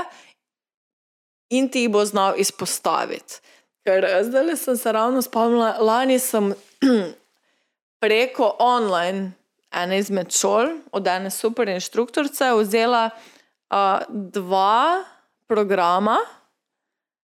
in 1.52 1.68
ti 1.68 1.84
jih 1.84 1.92
bo 1.92 2.04
znal 2.08 2.40
izpostaviti. 2.40 3.42
Ker 3.84 4.04
eh, 4.04 4.22
zdaj 4.24 4.56
sem 4.56 4.76
se 4.76 4.92
ravno 4.92 5.22
spomnila, 5.22 5.76
lani 5.80 6.18
sem 6.18 6.54
preko 8.02 8.54
online 8.58 9.32
ene 9.70 9.98
izmed 9.98 10.32
šol, 10.34 10.80
od 10.92 11.06
ene 11.06 11.30
super 11.30 11.68
inštruktorice, 11.68 12.50
vzela 12.58 13.10
uh, 13.10 14.02
dva 14.08 15.04
programa, 15.46 16.18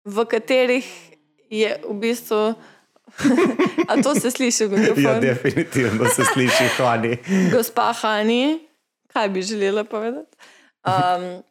v 0.04 0.26
katerih 0.28 0.88
je 1.50 1.78
v 1.88 1.94
bistvu. 2.00 2.54
A 3.90 4.02
to 4.04 4.16
se 4.16 4.32
sliši 4.32 4.66
v 4.66 4.80
mikrofonu? 4.80 5.08
Ja, 5.08 5.20
definitivno 5.20 6.10
se 6.10 6.26
sliši, 6.26 6.68
Hani. 6.78 7.18
Gospa 7.54 7.94
Hani, 8.02 8.60
kaj 9.14 9.30
bi 9.30 9.42
želela 9.42 9.84
povedati? 9.84 10.38
Um, 10.86 11.44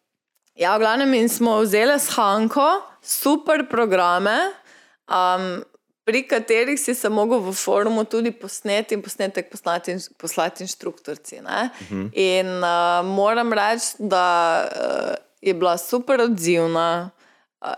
ja, 0.54 0.76
v 0.76 0.80
glavnem, 0.80 1.14
in 1.14 1.28
smo 1.28 1.60
vzeli 1.60 1.98
s 1.98 2.12
Hanko 2.16 2.82
super 3.02 3.64
programe, 3.70 4.36
um, 5.08 5.64
pri 6.04 6.24
katerih 6.28 6.80
si 6.80 6.94
se 6.94 7.08
mogel 7.08 7.38
v 7.40 7.54
forumu 7.54 8.04
tudi 8.04 8.32
posneti 8.32 8.94
in 8.94 9.02
posnetek 9.02 9.50
poslati, 9.50 9.96
poslati 10.18 10.64
inštruktorci. 10.64 11.40
Uh 11.40 11.46
-huh. 11.46 12.10
In 12.12 12.46
uh, 12.46 13.06
moram 13.06 13.52
reči, 13.52 13.94
da 13.98 14.64
uh, 14.64 15.14
je 15.40 15.54
bila 15.54 15.78
super 15.78 16.20
odzivna. 16.20 17.10
Uh, 17.14 17.22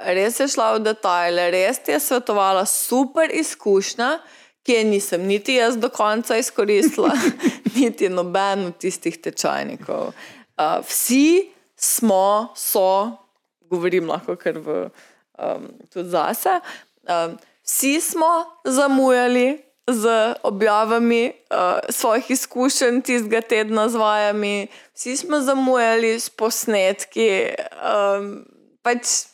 Res 0.06 0.40
je 0.40 0.48
šla 0.48 0.72
v 0.74 0.78
detajle, 0.86 1.50
res 1.50 1.80
je 1.88 2.00
svetovala 2.00 2.64
super 2.66 3.28
izkušnja, 3.28 4.18
ki 4.64 4.72
je 4.72 4.84
nisem 4.84 5.26
niti 5.28 5.54
jaz 5.54 5.76
do 5.76 5.88
konca 5.92 6.36
izkoristila, 6.36 7.12
niti 7.76 8.08
noben 8.08 8.66
od 8.66 8.78
tistih 8.80 9.18
tečajnikov. 9.20 10.12
Uh, 10.56 10.80
vsi 10.88 11.50
smo, 11.76 12.54
so, 12.56 13.10
govorim 13.70 14.08
lahko 14.08 14.36
kar 14.40 14.58
v, 14.58 14.88
um, 15.38 15.68
tudi 15.92 16.08
zase, 16.08 16.60
um, 17.04 17.36
vsi 17.64 18.00
smo 18.00 18.32
zamujali 18.64 19.60
z 19.86 20.34
objavami 20.42 21.32
uh, 21.50 21.78
svojih 21.88 22.30
izkušenj 22.30 23.02
tistega 23.04 23.40
tedna 23.40 23.88
z 23.88 24.00
vajami, 24.00 24.66
vsi 24.94 25.16
smo 25.16 25.40
zamujali 25.40 26.14
s 26.20 26.30
posnetki. 26.30 27.52
Um, 27.84 28.46
pač, 28.82 29.28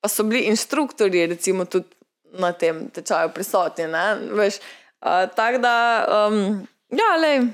pa 0.00 0.08
so 0.08 0.22
bili 0.22 0.46
inštruktorji, 0.52 1.26
recimo, 1.26 1.64
tudi 1.64 1.97
na 2.38 2.52
tem 2.52 2.88
tečaju 2.94 3.30
prisotni. 3.34 3.84
Veš, 4.32 4.60
uh, 5.00 5.26
Tako 5.36 5.58
da, 5.58 6.06
um, 6.28 6.66
ja, 6.90 7.10
le, 7.22 7.48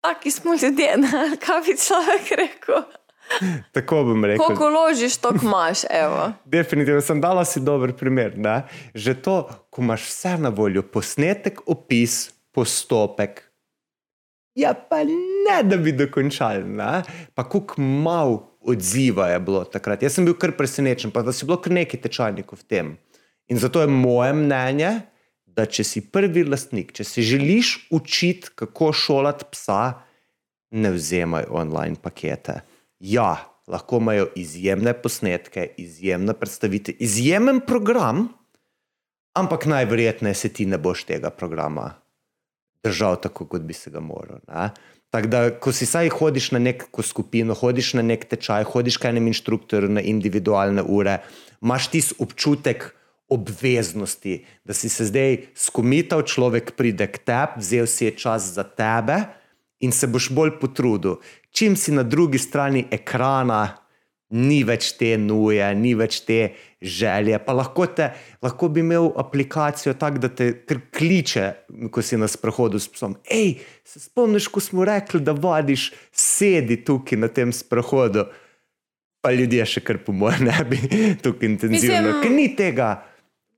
taki 0.00 0.30
smo 0.30 0.52
ljudje, 0.52 0.96
ne, 0.96 1.24
kaj 1.44 1.60
bi 1.66 1.76
človek 1.76 2.30
rekel. 2.36 2.82
Tako 3.74 4.04
bom 4.04 4.24
rekel. 4.24 4.44
Koliko 4.44 4.68
ložiš, 4.68 5.16
to 5.16 5.32
imaš, 5.42 5.78
evo. 5.90 6.32
Definitivno 6.44 7.00
sem 7.00 7.20
dala 7.20 7.44
si 7.44 7.60
dober 7.60 7.92
primer. 7.92 8.38
Ne? 8.38 8.62
Že 8.94 9.14
to, 9.22 9.36
ko 9.70 9.82
imaš 9.82 10.06
vse 10.06 10.36
na 10.38 10.48
voljo, 10.48 10.82
posnetek, 10.82 11.60
opis, 11.66 12.30
postopek. 12.52 13.42
Ja, 14.56 14.72
pa 14.74 15.02
ne, 15.04 15.62
da 15.62 15.76
bi 15.76 15.92
dokončali. 15.92 16.64
Ne? 16.64 17.02
Pa 17.34 17.44
kako 17.44 17.82
malo 17.82 18.56
odziva 18.60 19.28
je 19.28 19.40
bilo 19.40 19.64
takrat. 19.64 20.02
Jaz 20.02 20.16
sem 20.16 20.24
bil 20.24 20.34
kar 20.34 20.54
presenečen, 20.56 21.10
pa 21.10 21.22
da 21.22 21.32
si 21.32 21.46
bilo 21.46 21.58
kar 21.62 21.74
nekaj 21.76 22.00
tečajnikov 22.02 22.64
v 22.64 22.68
tem. 22.68 22.94
In 23.48 23.58
zato 23.58 23.80
je 23.80 23.86
moje 23.86 24.32
mnenje, 24.32 24.90
da 25.46 25.64
če 25.66 25.84
si 25.86 26.02
prvi 26.12 26.44
lastnik, 26.44 26.92
če 26.92 27.04
si 27.06 27.24
želiš 27.24 27.88
učiti, 27.94 28.52
kako 28.54 28.92
šolati 28.92 29.46
psa, 29.54 29.82
ne 30.76 30.90
vzemaj 30.92 31.46
online 31.48 31.96
pakete. 32.02 32.60
Ja, 33.00 33.36
lahko 33.66 34.00
imajo 34.02 34.28
izjemne 34.36 34.92
posnetke, 35.02 35.70
izjemne 35.80 36.34
predstavitve, 36.34 36.96
izjemen 37.00 37.62
program, 37.66 38.26
ampak 39.36 39.66
najverjetneje 39.66 40.34
se 40.34 40.52
ti 40.52 40.66
ne 40.66 40.78
boš 40.78 41.06
tega 41.08 41.30
programa 41.30 41.94
držal 42.84 43.16
tako, 43.22 43.46
kot 43.50 43.64
bi 43.66 43.74
se 43.74 43.90
ga 43.90 44.00
moral. 44.00 44.42
ne. 44.48 44.68
Tako 45.10 45.28
da, 45.32 45.40
ko 45.60 45.72
si 45.72 45.86
saj 45.86 46.10
hodiš 46.12 46.50
na 46.52 46.58
neko 46.58 47.02
skupino, 47.02 47.54
hodiš 47.54 47.94
na 47.96 48.02
nek 48.02 48.26
tečaj, 48.28 48.66
hodiš 48.72 48.98
k 49.00 49.10
enem 49.12 49.30
inštruktorju 49.30 49.88
na 49.88 50.02
individualne 50.02 50.82
ure, 50.82 51.20
imaš 51.62 51.88
tisti 51.94 52.16
občutek 52.20 52.90
obveznosti, 53.28 54.44
da 54.64 54.74
si 54.74 54.88
se 54.88 55.04
zdaj 55.04 55.38
skomital, 55.54 56.22
človek 56.22 56.76
pride 56.78 57.06
k 57.10 57.18
tebi, 57.18 57.58
vzel 57.58 57.86
si 57.86 58.04
je 58.06 58.14
čas 58.18 58.52
za 58.54 58.62
tebe 58.62 59.24
in 59.80 59.92
se 59.92 60.06
boš 60.06 60.30
bolj 60.30 60.56
potrudil. 60.60 61.18
Čim 61.50 61.76
si 61.76 61.92
na 61.92 62.02
drugi 62.02 62.38
strani 62.38 62.86
ekrana, 62.90 63.86
ni 64.30 64.64
več 64.66 64.92
te 64.98 65.12
nuje, 65.18 65.66
ni 65.78 65.94
več 65.94 66.20
te 66.26 66.54
želje. 66.82 67.38
Pa 67.46 67.54
lahko, 67.54 67.86
te, 67.86 68.08
lahko 68.42 68.68
bi 68.68 68.82
imel 68.82 69.12
aplikacijo 69.18 69.94
tako, 69.98 70.22
da 70.24 70.30
te 70.30 70.50
kliče, 70.66 71.46
ko 71.94 72.02
si 72.02 72.18
na 72.18 72.28
sprehodu 72.30 72.80
s 72.82 72.90
psom. 72.90 73.14
Ej, 73.30 73.60
se 73.86 74.02
spomniš, 74.02 74.48
ko 74.50 74.62
smo 74.62 74.86
rekli, 74.86 75.22
da 75.22 75.34
vadiš, 75.36 75.92
sedi 76.10 76.80
tukaj 76.84 77.20
na 77.22 77.30
tem 77.30 77.54
sprehodu. 77.54 78.26
Pa 79.22 79.32
ljudje 79.34 79.64
še 79.66 79.82
kar 79.82 79.98
po 80.06 80.14
mojem 80.14 80.46
ne 80.50 80.58
bi 80.70 80.78
tako 81.22 81.46
intenzivno, 81.46 82.10
Mislim- 82.10 82.22
ker 82.22 82.34
ni 82.34 82.48
tega. 82.58 82.90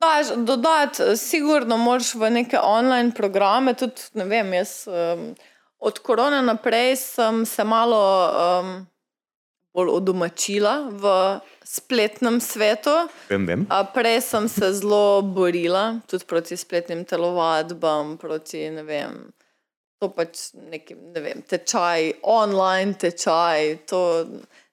Daš 0.01 0.27
dodati, 0.37 1.17
sigurno 1.17 1.77
moraš 1.77 2.15
v 2.15 2.31
neke 2.31 2.59
online 2.63 3.11
programe, 3.15 3.75
tudi 3.75 4.03
ne 4.15 4.25
vem, 4.25 4.53
jaz 4.55 4.87
um, 4.87 5.35
od 5.79 5.99
korona 5.99 6.39
naprej 6.43 6.97
sem 6.97 7.47
se 7.47 7.65
malo 7.65 7.99
um, 8.31 8.87
bolj 9.75 9.91
odomačila 9.91 10.89
v 10.91 11.41
spletnem 11.65 12.41
svetu. 12.41 12.95
Vem, 13.29 13.47
vem. 13.47 13.67
A 13.71 13.85
prej 13.85 14.21
sem 14.21 14.49
se 14.49 14.73
zelo 14.73 15.23
borila, 15.23 16.01
tudi 16.07 16.25
proti 16.25 16.57
spletnim 16.57 17.05
telovadbam, 17.05 18.17
proti 18.19 18.71
ne 18.71 18.83
vem. 18.83 19.19
To 19.99 20.13
pač 20.15 20.53
neki, 20.55 20.95
ne 21.15 21.21
vem, 21.21 21.43
tečaj, 21.43 22.13
online 22.23 22.95
tečaj. 22.95 23.77
To, 23.91 24.27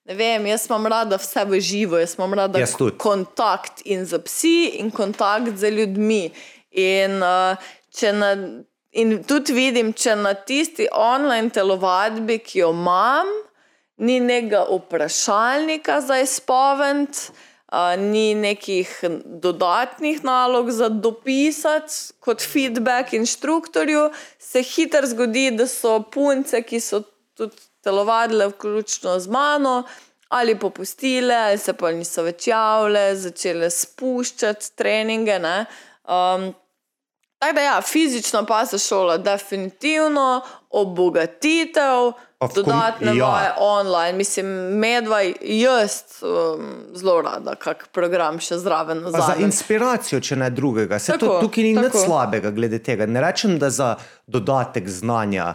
ne 0.05 0.15
vem, 0.15 0.45
jaz 0.45 0.67
imam 0.69 0.85
rada 0.87 1.17
vse 1.17 1.45
v 1.49 1.59
živo, 1.59 1.97
jaz 1.97 2.15
imam 2.17 2.33
rada 2.33 2.59
Jaz 2.59 2.75
tudi. 2.77 2.97
kontakt 2.97 3.81
in 3.85 4.05
z 4.05 4.19
psi, 4.25 4.77
in 4.79 4.91
kontakt 4.91 5.57
z 5.57 5.71
ljudmi. 5.71 6.29
In, 6.71 7.23
uh, 7.23 7.57
na, 8.13 8.29
in 8.91 9.23
tudi 9.23 9.55
vidim, 9.55 9.93
če 9.93 10.15
na 10.15 10.33
tisti 10.33 10.87
online 10.91 11.49
telovadbi, 11.49 12.37
ki 12.43 12.59
jo 12.59 12.71
imam, 12.75 13.31
ni 13.97 14.19
nekega 14.19 14.65
vprašalnika 14.69 16.01
za 16.03 16.19
izpoved, 16.21 17.17
uh, 17.71 17.95
ni 17.97 18.35
nekih 18.35 18.91
dodatnih 19.25 20.21
nalog 20.23 20.69
za 20.71 20.89
dopisati 20.89 22.19
kot 22.19 22.43
feedback 22.43 23.13
inštruktorju, 23.13 24.09
se 24.39 24.61
hitro 24.61 25.07
zgodi, 25.07 25.49
da 25.55 25.65
so 25.67 26.01
punce, 26.11 26.61
ki 26.61 26.83
so 26.83 27.01
tudi 27.33 27.55
telovadile, 27.85 28.49
vključno 28.51 29.19
z 29.21 29.31
mano, 29.31 29.83
ali 30.33 30.57
popustile, 30.59 31.35
ali 31.35 31.57
se 31.61 31.73
pa 31.77 31.93
niso 31.93 32.25
več 32.25 32.49
javile, 32.49 33.07
začele 33.15 33.69
spuščati 33.71 34.73
treninge. 34.75 35.39
ne. 35.39 35.57
Um, 36.09 36.53
Tako 37.39 37.55
da, 37.55 37.61
ja, 37.61 37.81
fizična 37.81 38.45
pa 38.45 38.65
se 38.65 38.79
šola, 38.79 39.17
definitivno, 39.17 40.41
obogatitev, 40.69 42.11
dodatne 42.55 43.15
ja. 43.15 43.25
vaje 43.25 43.51
online. 43.59 44.17
Mislim, 44.17 44.45
medva, 44.79 45.21
jaz 45.41 46.01
um, 46.21 46.73
zelo 46.95 47.21
rada, 47.21 47.55
kak 47.55 47.87
program 47.91 48.39
še 48.39 48.57
zraven 48.57 49.03
za 49.03 49.17
vzamem. 49.17 49.45
inspiracijo, 49.45 50.19
če 50.19 50.39
ne 50.41 50.49
drugega. 50.49 50.99
Se 50.99 51.11
to, 51.11 51.25
Tako, 51.25 51.39
tukaj 51.45 51.63
ni 51.63 51.75
nič 51.75 51.99
slabega 52.05 52.51
glede 52.55 52.79
tega. 52.79 53.05
Ne 53.05 53.21
rečem, 53.21 53.59
da 53.59 53.69
za 53.69 53.95
dodatek 54.27 54.89
znanja, 54.89 55.53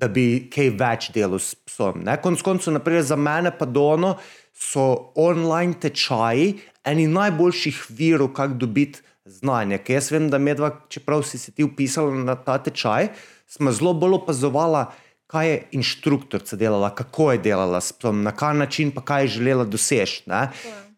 da 0.00 0.08
bi 0.08 0.46
kaj 0.52 0.70
več 0.76 1.10
delal 1.14 1.40
s 1.40 1.56
psom. 1.66 2.02
Ne? 2.04 2.18
Konec 2.22 2.42
koncev, 2.44 2.74
naprej 2.76 3.02
za 3.08 3.16
mene 3.16 3.52
pa 3.58 3.64
dono 3.66 4.16
so 4.52 5.12
online 5.16 5.76
tečaji 5.80 6.54
eni 6.86 7.06
najboljših 7.10 7.82
virov, 7.96 8.32
kako 8.36 8.60
dobiti 8.60 9.02
znanje. 9.26 9.80
Ker 9.82 9.98
jaz 9.98 10.12
vem, 10.12 10.30
da 10.30 10.38
medva, 10.38 10.70
čeprav 10.88 11.24
si 11.26 11.38
se 11.38 11.52
ti 11.52 11.64
upisala 11.66 12.14
na 12.14 12.36
ta 12.38 12.58
tečaj, 12.62 13.10
smo 13.50 13.72
zelo 13.74 13.94
bolj 13.94 14.20
opazovala, 14.20 14.86
kaj 15.26 15.48
je 15.50 15.62
inštruktorica 15.80 16.56
delala, 16.56 16.92
kako 16.94 17.32
je 17.32 17.42
delala, 17.48 17.80
s 17.82 17.92
psom, 17.92 18.22
na 18.22 18.32
kak 18.32 18.54
način 18.56 18.92
pa 18.94 19.02
kaj 19.02 19.24
je 19.24 19.32
želela 19.38 19.64
doseči. 19.64 20.22
ne. 20.26 20.48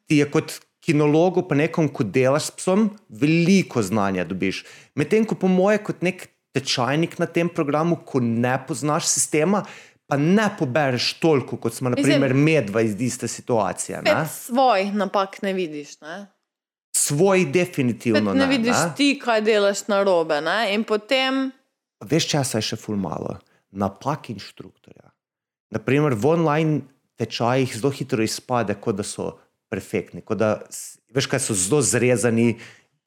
Ti 0.06 0.16
je 0.16 0.30
kot 0.30 0.60
kinologu, 0.84 1.42
pa 1.48 1.54
nekom, 1.54 1.88
ko 1.88 2.04
delaš 2.04 2.50
s 2.50 2.56
psom, 2.60 2.90
veliko 3.08 3.82
znanja 3.82 4.24
dobiš. 4.24 4.64
Medtem 4.94 5.24
ko 5.24 5.34
po 5.34 5.48
moje, 5.48 5.78
kot 5.84 6.02
nek 6.02 6.28
tečajnik 6.52 7.18
na 7.18 7.26
tem 7.26 7.48
programu, 7.48 7.98
ko 8.04 8.20
ne 8.20 8.56
poznaš 8.66 9.06
sistema, 9.06 9.64
pa 10.08 10.16
ne 10.16 10.48
pobereš 10.58 11.12
toliko, 11.20 11.56
kot 11.56 11.74
smo, 11.74 11.90
Mislim- 11.90 12.20
naprimer, 12.20 12.34
medva 12.34 12.80
iz 12.80 13.00
iste 13.00 13.28
situacije. 13.28 14.02
Ne? 14.02 14.26
Svojih 14.28 14.94
napak 14.94 15.42
ne 15.42 15.52
vidiš. 15.52 16.00
Ne? 16.00 16.26
Svoj 16.96 17.44
definitivno 17.44 18.34
ne 18.34 18.40
ne. 18.40 18.46
vidiš 18.46 18.76
ne. 18.76 18.92
ti, 18.96 19.18
kaj 19.24 19.40
delaš 19.40 19.86
na 19.88 20.02
robe. 20.02 20.40
Potem, 20.86 21.52
Veš, 22.00 22.28
časa 22.30 22.58
je 22.58 22.62
še 22.62 22.76
ful 22.78 22.96
malo. 22.96 23.38
Napak 23.74 24.30
inštruktorja. 24.30 25.10
Naprimer, 25.74 26.14
v 26.14 26.26
online 26.26 26.80
tečajih 27.18 27.74
zelo 27.76 27.90
hitro 27.90 28.22
izpade, 28.22 28.74
kot 28.80 28.96
da 28.96 29.02
so 29.02 29.34
perfektni. 29.68 30.22
kot 30.22 30.38
Da, 30.38 30.62
veš, 31.12 31.26
kaj 31.26 31.42
so 31.42 31.56
zelo 31.58 31.82
zrezani 31.82 32.54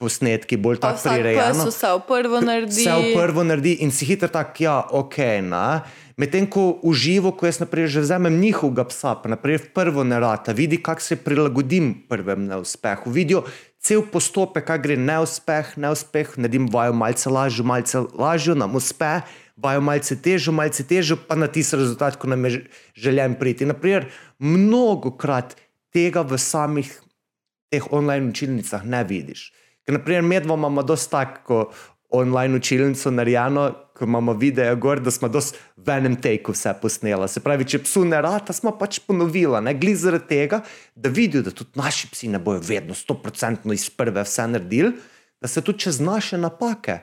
posnetki, 0.01 0.57
bolj 0.57 0.81
tako 0.81 1.13
prirejeno. 1.13 1.69
vse 1.69 1.93
v 1.93 2.05
prvo 2.09 2.41
naredi. 2.41 2.81
Vse 2.81 2.97
v 2.97 3.13
prvo 3.13 3.45
naredi 3.45 3.77
in 3.85 3.93
si 3.93 4.09
hitro 4.09 4.27
tak, 4.33 4.57
ja, 4.57 4.81
ok. 4.89 5.17
na. 5.45 5.83
Medtem 6.19 6.45
ko 6.45 6.77
v 6.83 6.93
živo, 6.93 7.31
ko 7.33 7.47
jaz 7.47 7.61
naprimer, 7.61 7.89
že 7.89 8.03
vzamem 8.03 8.35
njihovega 8.41 8.83
psa, 8.91 9.15
pa 9.17 9.31
naprej 9.31 9.63
v 9.63 9.67
prvo 9.73 10.03
ne 10.05 10.19
rata, 10.21 10.53
vidi, 10.53 10.77
kako 10.77 11.01
se 11.01 11.15
prilagodim 11.17 11.93
prvem 12.09 12.45
neuspehu. 12.45 13.09
Vidijo 13.09 13.45
cel 13.81 14.03
postopek, 14.05 14.67
kaj 14.67 14.79
gre 14.83 14.97
neuspeh, 14.99 15.73
neuspeh, 15.81 16.35
naredim 16.37 16.67
vajo 16.69 16.93
malce 16.93 17.29
lažjo, 17.29 17.65
malce 17.65 18.03
lažjo, 18.13 18.53
nam 18.53 18.75
uspe, 18.77 19.23
vajo 19.57 19.81
malce 19.81 20.17
težjo, 20.21 20.53
malce 20.53 20.85
težjo, 20.85 21.17
pa 21.25 21.33
na 21.39 21.49
tisti 21.49 21.79
rezultat, 21.79 22.19
ko 22.21 22.29
nam 22.29 22.45
je 22.45 22.51
ž- 22.51 22.61
željen 23.07 23.33
priti. 23.39 23.65
Naprimer, 23.65 24.11
mnogokrat 24.37 25.55
tega 25.89 26.21
v 26.21 26.37
samih 26.37 26.91
teh 27.71 27.85
online 27.89 28.29
učilnicah 28.29 28.85
ne 28.85 29.01
vidiš. 29.07 29.49
Ker, 29.85 29.97
naprimer, 29.97 30.21
medvo 30.23 30.55
imamo 30.55 30.83
dosta 30.83 31.25
tako 31.25 31.71
online 32.09 32.57
učilnico 32.57 33.11
narejeno, 33.11 33.69
ko 33.95 34.05
imamo 34.05 34.33
videe 34.33 34.75
gor, 34.75 34.99
da 34.99 35.11
smo 35.11 35.29
dosti 35.29 35.57
v 35.77 35.89
enem 35.93 36.15
teku 36.21 36.51
vse 36.51 36.73
posnela. 36.81 37.27
Se 37.27 37.39
pravi, 37.39 37.65
če 37.65 37.79
psu 37.83 38.03
ne 38.05 38.19
rata, 38.21 38.53
smo 38.53 38.73
pač 38.77 38.99
ponovila, 38.99 39.61
ne 39.61 39.73
glede 39.73 39.95
zaradi 40.01 40.27
tega, 40.27 40.59
da 40.95 41.09
vidijo, 41.09 41.41
da 41.41 41.51
tudi 41.51 41.79
naši 41.79 42.09
psi 42.11 42.27
ne 42.27 42.39
bojo 42.39 42.59
vedno 42.63 42.93
100% 42.93 43.71
iz 43.73 43.89
prve 43.89 44.23
vse 44.23 44.47
naredili, 44.47 44.91
da 45.41 45.47
se 45.47 45.61
tudi 45.61 45.79
čez 45.79 45.99
naše 45.99 46.37
napake 46.37 46.99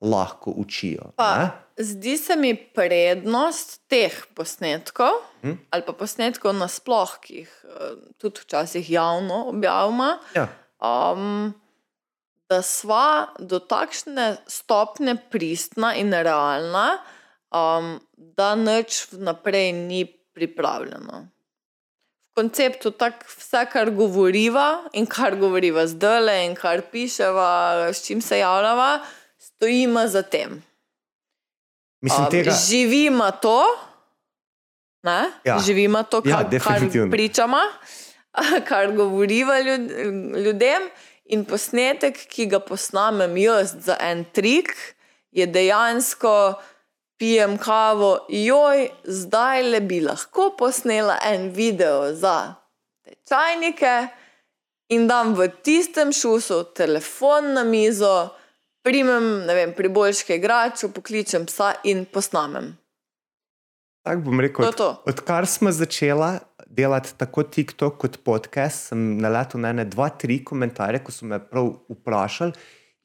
lahko 0.00 0.50
učijo. 0.56 1.02
ne. 1.04 1.12
Pa, 1.16 1.50
zdi 1.76 2.16
se 2.18 2.36
mi 2.36 2.54
prednost 2.56 3.80
teh 3.88 4.14
posnetkov, 4.34 5.10
hm? 5.42 5.58
ali 5.70 5.82
pa 5.86 5.92
posnetkov 5.92 6.54
nasploh, 6.54 7.16
ki 7.20 7.34
jih 7.34 7.50
eh, 7.64 7.96
tudi 8.18 8.40
včasih 8.40 8.90
javno 8.90 9.44
objavimo, 9.48 10.12
Ja. 10.34 10.46
um, 10.78 11.52
da 12.52 12.60
sva 12.62 13.08
do 13.40 13.58
takšne 13.58 14.36
stopnje 14.46 15.16
pristna 15.32 15.94
in 15.96 16.12
realna, 16.12 16.98
um, 17.48 17.96
da 18.16 18.54
nič 18.54 19.06
vnaprej 19.12 19.72
ni 19.72 20.04
pripravljeno. 20.32 21.28
V 22.32 22.40
konceptu 22.40 22.90
tako 22.96 23.28
vse, 23.28 23.66
kar 23.68 23.90
govoriva 23.92 24.88
in 24.92 25.04
kar 25.06 25.36
govoriva 25.36 25.84
zdaj, 25.86 26.46
in 26.46 26.54
kar 26.56 26.80
piševa, 26.92 27.48
s 27.92 28.06
čim 28.06 28.22
se 28.24 28.38
javljava, 28.38 29.00
stojimo 29.38 30.06
za 30.08 30.22
tem. 30.22 30.62
Mislim, 32.00 32.24
Um, 32.24 32.30
tega, 32.30 32.50
Živimo 32.50 33.30
to, 33.42 33.62
ne? 35.02 35.30
Ja. 35.44 35.58
živimo 35.58 36.02
to, 36.02 36.22
Ja, 36.24 36.36
kar, 36.36 36.42
kar 36.42 36.50
definitivno. 36.50 37.10
pričamo, 37.10 37.58
kar 38.68 38.92
govoriva 38.92 39.60
ljud, 39.60 39.90
ljudem. 40.36 40.82
In 41.24 41.44
posnetek, 41.44 42.18
ki 42.28 42.46
ga 42.50 42.58
posnamem 42.60 43.36
jaz 43.36 43.76
za 43.84 43.96
en 44.00 44.24
trik, 44.34 44.74
je 45.30 45.46
dejansko 45.46 46.58
pijem 47.16 47.54
kavo, 47.58 48.26
joj, 48.28 48.88
zdaj 49.04 49.62
le 49.62 49.80
bi 49.80 50.00
lahko 50.02 50.50
posnela 50.58 51.18
en 51.24 51.50
video 51.54 52.10
za 52.14 52.54
tečajnike 53.06 54.08
in 54.88 55.06
dam 55.08 55.34
v 55.38 55.46
tistem 55.62 56.12
šusu 56.12 56.64
telefon 56.74 57.52
na 57.54 57.64
mizo, 57.64 58.28
primem, 58.82 59.46
ne 59.46 59.54
vem, 59.54 59.72
priboljške 59.74 60.36
igračo, 60.36 60.90
pokličem 60.90 61.46
psa 61.46 61.72
in 61.84 62.04
posnamem. 62.04 62.72
tako 64.02 64.20
bom 64.20 64.40
rekel, 64.40 64.64
To 64.64 64.68
je 64.68 64.68
od, 64.68 64.76
to. 64.76 65.02
odkar 65.06 65.46
smo 65.46 65.72
začela 65.72 66.38
delati 66.72 67.12
tako 67.18 67.42
TikTok 67.42 67.98
kot 68.00 68.18
podcast, 68.24 68.92
sem 68.92 69.18
naletel 69.20 69.60
na 69.60 69.72
ene, 69.74 69.84
dva, 69.84 70.08
tri 70.08 70.40
komentarje, 70.44 71.02
ko 71.04 71.12
so 71.12 71.28
me 71.28 71.38
prav 71.40 71.68
vprašali. 71.92 72.56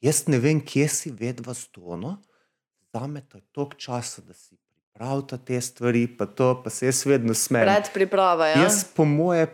Jaz 0.04 0.24
ne 0.30 0.38
vem, 0.40 0.62
kje 0.64 0.86
si 0.88 1.12
vedva 1.12 1.54
stono, 1.54 2.16
zame 2.94 3.24
to 3.28 3.38
je 3.38 3.44
toliko 3.52 3.76
časa, 3.76 4.22
da 4.22 4.34
si 4.34 4.56
pripravlja 4.98 5.38
te 5.44 5.60
stvari, 5.60 6.06
pa 6.18 6.26
to, 6.26 6.52
pa 6.64 6.70
se 6.70 6.88
jaz 6.88 7.04
vedno 7.06 7.34
smejem. 7.34 7.68
Predpriprava. 7.68 8.48
Ja? 8.54 8.62
Jaz, 8.62 8.84
po 8.96 9.04
moje, 9.04 9.46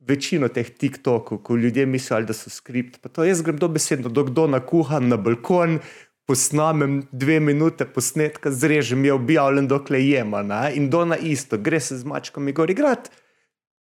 večino 0.00 0.48
teh 0.48 0.70
TikTokov, 0.70 1.42
ko 1.44 1.56
ljudje 1.56 1.86
mislijo, 1.86 2.22
da 2.24 2.32
so 2.32 2.50
skript, 2.50 3.02
pa 3.02 3.12
to 3.12 3.26
jaz 3.26 3.42
grem 3.42 3.58
dobesedno, 3.58 4.08
do 4.08 4.24
kdo 4.24 4.46
nakuha 4.46 5.00
na 5.00 5.16
balkon. 5.16 5.80
Posnamem 6.28 7.06
dve 7.12 7.38
minute 7.40 7.86
posnetka, 7.88 8.50
zrežem 8.52 9.04
je 9.04 9.14
objavljen, 9.16 9.68
dokler 9.68 10.02
jema. 10.04 10.42
Ne? 10.44 10.74
In 10.76 10.90
do 10.92 11.04
na 11.08 11.16
isto, 11.16 11.56
gre 11.56 11.80
se 11.80 11.96
z 11.96 12.04
mačkami 12.04 12.52
gor 12.52 12.68
igrati, 12.70 13.08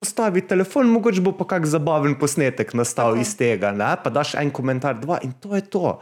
postavi 0.05 0.44
telefon, 0.44 0.93
mogoče 0.93 1.24
bo 1.24 1.32
pa 1.32 1.47
kak 1.55 1.66
zabaven 1.66 2.18
posnetek 2.20 2.74
nastal 2.76 3.14
Tako. 3.14 3.24
iz 3.24 3.32
tega, 3.40 3.72
ne? 3.72 3.94
pa 4.05 4.12
daš 4.12 4.36
en 4.36 4.52
komentar, 4.52 4.98
dva 5.01 5.18
in 5.24 5.32
to 5.40 5.56
je 5.56 5.64
to. 5.64 5.98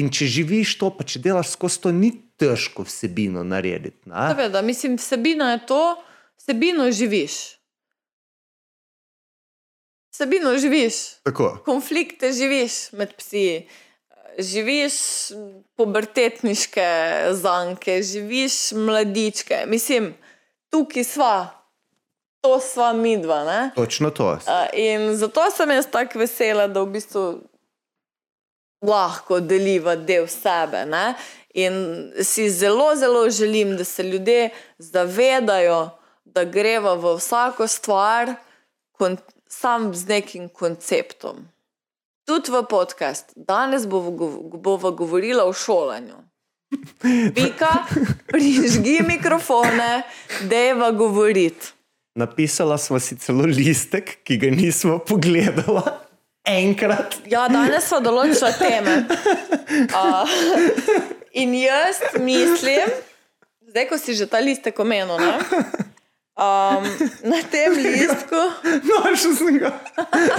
In 0.00 0.08
če 0.10 0.26
živiš 0.40 0.78
to, 0.80 0.88
pa 0.96 1.04
če 1.06 1.20
delaš 1.22 1.52
skozi 1.54 1.82
to, 1.84 1.92
ni 1.94 2.10
težko 2.40 2.82
vsebino 2.88 3.44
narediti. 3.46 4.00
ne. 4.08 4.30
Seveda, 4.32 4.62
mislim, 4.64 4.96
vsebina 4.98 5.52
je 5.52 5.60
to, 5.68 5.82
vsebino 6.40 6.88
živiš. 6.90 7.36
Vsebino 10.14 10.56
živiš, 10.58 10.96
Tako. 11.26 11.58
konflikte 11.66 12.32
živiš 12.32 12.92
med 12.94 13.14
psi, 13.18 13.66
živiš 14.38 14.94
pubertetniške 15.76 16.86
zanke, 17.34 17.98
živiš 18.02 18.72
mladičke. 18.78 19.64
Mislim, 19.66 20.14
tukaj 20.70 21.04
sva, 21.04 21.63
to 22.44 22.60
sva 22.60 22.92
midva. 22.92 23.44
Ne? 23.44 23.70
Točno 23.74 24.10
to. 24.10 24.26
Uh, 24.32 24.68
in 24.72 25.16
zato 25.16 25.50
sem 25.50 25.70
jaz 25.70 25.86
tako 25.90 26.18
vesela, 26.18 26.66
da 26.68 26.82
v 26.84 26.92
bistvu 26.98 27.22
lahko 28.84 29.40
deliva 29.40 29.96
del 29.96 30.28
sebe. 30.28 30.84
Ne? 30.84 31.14
In 31.56 32.12
si 32.20 32.50
zelo, 32.50 32.90
zelo 32.96 33.30
želim, 33.30 33.76
da 33.76 33.84
se 33.84 34.02
ljudje 34.02 34.50
zavedajo, 34.78 35.90
da 36.24 36.44
greva 36.44 36.94
v 36.94 37.14
vsako 37.16 37.66
stvar 37.66 38.34
sam 39.48 39.94
z 39.94 40.08
nekim 40.08 40.48
konceptom. 40.48 41.48
Tudi 42.26 42.52
v 42.52 42.64
podcast. 42.68 43.32
Danes 43.36 43.86
bova 43.86 44.10
gov- 44.10 44.60
bova 44.60 44.90
govorila 44.90 45.44
o 45.44 45.52
šolanju. 45.52 46.16
Pika, 47.34 47.72
prižgi 48.26 49.00
mikrofone, 49.06 50.02
deva 50.48 50.90
govoriti. 50.90 51.72
Napisala 52.14 52.78
smo 52.78 53.00
si 53.00 53.16
celo 53.18 53.42
listek, 53.46 54.18
ki 54.22 54.36
ga 54.38 54.50
nismo 54.50 54.98
pogledala. 54.98 55.82
Enkrat. 56.46 57.16
Ja, 57.26 57.48
danes 57.50 57.88
smo 57.88 57.98
določili 58.04 58.52
teme. 58.60 58.96
Uh, 59.74 60.28
in 61.32 61.54
jaz 61.56 61.98
mislim, 62.20 62.90
zdaj, 63.66 63.86
ko 63.90 63.96
si 63.98 64.14
že 64.14 64.28
ta 64.30 64.38
listek 64.38 64.76
omenil, 64.78 65.16
ne, 65.18 65.62
um, 66.38 66.84
na 67.26 67.40
tem 67.50 67.74
listku. 67.74 68.42
Našel 68.62 69.34
sem 69.34 69.58
ga. 69.58 69.72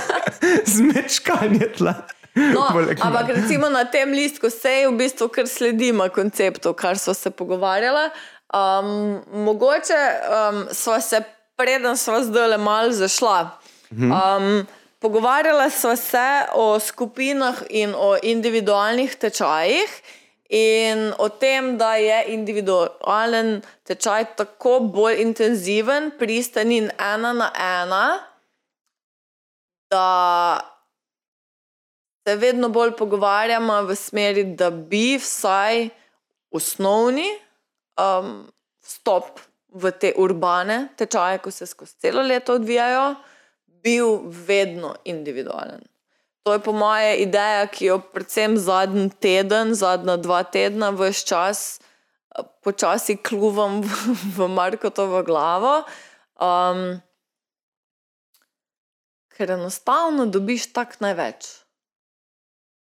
Zmečkanje 0.78 1.68
tla. 1.76 1.98
No, 2.36 2.64
ampak 2.70 3.34
recimo 3.36 3.68
na 3.74 3.84
tem 3.84 4.14
listku 4.14 4.48
se 4.54 4.72
je 4.72 4.88
v 4.88 4.96
bistvu 5.00 5.28
kar 5.32 5.48
sledimo 5.52 6.08
konceptu, 6.12 6.72
kar 6.78 7.02
smo 7.02 7.18
se 7.18 7.34
pogovarjali. 7.34 8.08
Um, 8.56 9.20
mogoče 9.44 10.00
um, 10.32 10.66
smo 10.72 11.02
se, 11.02 11.24
preden 11.58 11.98
smo 11.98 12.22
zdaj 12.24 12.48
le 12.48 12.58
malo 12.58 12.92
zašla. 12.92 13.60
Um, 13.92 14.68
pogovarjala 15.00 15.70
smo 15.70 15.96
se 15.96 16.46
o 16.54 16.80
skupinah 16.80 17.56
in 17.70 17.96
o 17.98 18.18
individualnih 18.24 19.16
tečajih. 19.16 20.02
In 20.50 21.14
o 21.18 21.30
tem, 21.30 21.78
da 21.78 21.96
je 21.96 22.24
individualen 22.28 23.62
tečaj 23.84 24.36
tako 24.36 24.80
bolj 24.80 25.22
intenziven, 25.22 26.12
pristen 26.20 26.72
in 26.72 26.92
ena 27.02 27.34
na 27.34 27.50
ena, 27.56 28.20
da 29.90 30.60
se 32.28 32.36
vedno 32.36 32.70
bolj 32.70 32.94
pogovarjamo 32.98 33.82
v 33.90 33.96
smeri, 33.96 34.44
da 34.44 34.70
bi 34.70 35.18
vsaj 35.18 35.90
osnovni 36.52 37.28
um, 37.98 38.46
stop 38.82 39.40
v 39.76 39.92
te 39.92 40.14
urbane 40.16 40.88
tečaje, 40.96 41.42
ko 41.44 41.52
se 41.52 41.68
skozi 41.68 42.00
celo 42.00 42.24
leto 42.24 42.56
odvijajo, 42.56 43.16
bil 43.84 44.22
vedno 44.26 44.96
individualen. 45.04 45.84
To 46.46 46.54
je 46.54 46.62
po 46.62 46.72
moje 46.72 47.18
ideja, 47.26 47.66
ki 47.68 47.90
jo 47.90 48.00
predvsem 48.14 48.58
zadnji 48.58 49.10
teden, 49.20 49.74
zadnja 49.76 50.16
dva 50.22 50.44
tedna, 50.44 50.92
vse 50.94 51.26
čas 51.26 51.66
počasi 52.64 53.18
kluvam 53.18 53.82
v, 53.82 53.90
v 54.38 54.48
Markotovo 54.52 55.24
glavo. 55.24 55.84
Um, 56.36 57.02
ker 59.36 59.52
enostavno 59.58 60.28
dobiš 60.32 60.72
tak 60.74 61.00
največ. 61.04 61.65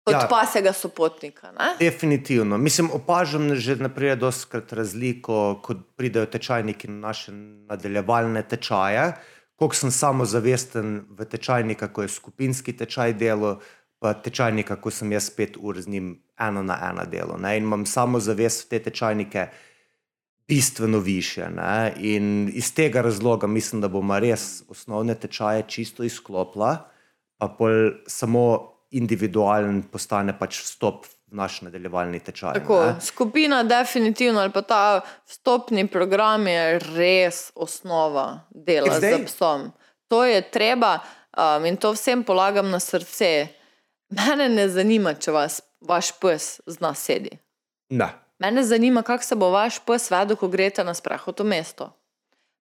Kot 0.06 0.14
ja, 0.14 0.26
pasega 0.30 0.70
sopotnika. 0.72 1.50
Ne? 1.50 1.72
Definitivno. 1.80 2.58
Mislim, 2.58 2.90
opažam 2.94 3.48
že 3.58 3.74
naprej 3.76 4.14
doskrat 4.16 4.72
razliko, 4.72 5.58
ko 5.62 5.74
pridejo 5.98 6.28
tečajniki 6.30 6.88
na 6.88 7.08
naše 7.08 7.32
nadaljevalne 7.32 8.42
tečaje. 8.46 9.16
Koliko 9.56 9.74
sem 9.74 9.90
samozavesten 9.90 11.00
v 11.10 11.26
tečajnika, 11.26 11.88
ko 11.90 12.04
je 12.06 12.12
skupinski 12.12 12.76
tečaj 12.76 13.16
delo, 13.18 13.58
pa 13.98 14.14
tečajnika, 14.14 14.76
ko 14.78 14.94
sem 14.94 15.10
jaz 15.10 15.26
pet 15.34 15.58
ur 15.58 15.80
z 15.80 15.90
njim 15.90 16.22
eno 16.38 16.62
na 16.62 16.78
eno 16.90 17.08
delo. 17.10 17.34
Ne? 17.40 17.56
In 17.58 17.66
imam 17.66 17.86
samozavest 17.86 18.66
v 18.66 18.70
te 18.70 18.82
tečajnike 18.86 19.48
bistveno 20.48 21.02
više. 21.02 21.50
Ne? 21.50 21.92
In 21.98 22.46
iz 22.54 22.70
tega 22.74 23.02
razloga 23.02 23.50
mislim, 23.50 23.82
da 23.82 23.88
bomo 23.88 24.20
res 24.22 24.62
osnovne 24.68 25.18
tečaje 25.18 25.66
čisto 25.66 26.06
izklopila, 26.06 26.76
pa 27.38 27.48
pol 27.58 27.90
samo 28.06 28.75
individualen 28.96 29.82
postane 29.92 30.34
pač 30.38 30.60
vstop 30.64 31.06
v 31.06 31.36
naš 31.36 31.60
nadaljevalni 31.66 32.20
tečaj. 32.24 32.60
Tako, 32.60 32.80
skupina, 33.02 33.62
definitivno, 33.66 34.40
ali 34.40 34.52
pa 34.54 34.62
ta 34.62 34.82
vstopni 35.26 35.86
program 35.90 36.46
je 36.46 36.78
res 36.94 37.50
osnova 37.54 38.46
dela 38.50 39.00
z 39.00 39.24
psom. 39.26 39.70
To 40.08 40.22
je 40.24 40.40
treba 40.50 40.98
um, 41.36 41.64
in 41.66 41.76
to 41.76 41.92
vsem 41.92 42.22
polagam 42.24 42.70
na 42.70 42.80
srce. 42.80 43.48
Mene 44.14 44.48
ne 44.48 44.68
zanima, 44.70 45.16
če 45.18 45.34
vas, 45.34 45.60
vaš 45.82 46.12
pes 46.22 46.60
zna 46.66 46.94
sedi. 46.94 47.34
Ne. 47.90 48.12
Mene 48.38 48.62
zanima, 48.62 49.02
kako 49.02 49.24
se 49.24 49.36
bo 49.36 49.50
vaš 49.50 49.80
pes 49.86 50.10
vedel, 50.10 50.36
ko 50.36 50.48
greste 50.48 50.84
na 50.84 50.94
sprehod 50.94 51.40
v 51.40 51.48
mesto. 51.48 51.90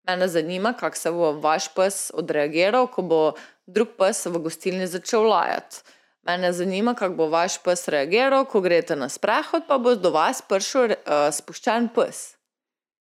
Mene 0.07 0.27
zanima, 0.27 0.73
kako 0.73 0.97
se 0.97 1.11
bo 1.11 1.31
vaš 1.41 1.67
pes 1.75 2.11
odreagiral, 2.13 2.87
ko 2.87 3.01
bo 3.01 3.21
drug 3.67 3.93
pes 3.97 4.25
v 4.25 4.41
gostilni 4.41 4.87
začel 4.87 5.25
lajati. 5.29 5.83
Mene 6.25 6.53
zanima, 6.53 6.95
kako 6.97 7.15
bo 7.15 7.27
vaš 7.29 7.59
pes 7.63 7.87
reagiral, 7.87 8.47
ko 8.49 8.61
greste 8.61 8.95
na 8.95 9.09
sprehod, 9.09 9.67
pa 9.67 9.77
bo 9.77 9.93
do 9.95 10.09
vas 10.09 10.41
prišel 10.41 10.95
uh, 10.95 11.27
spuščen 11.31 11.91
pes. 11.93 12.31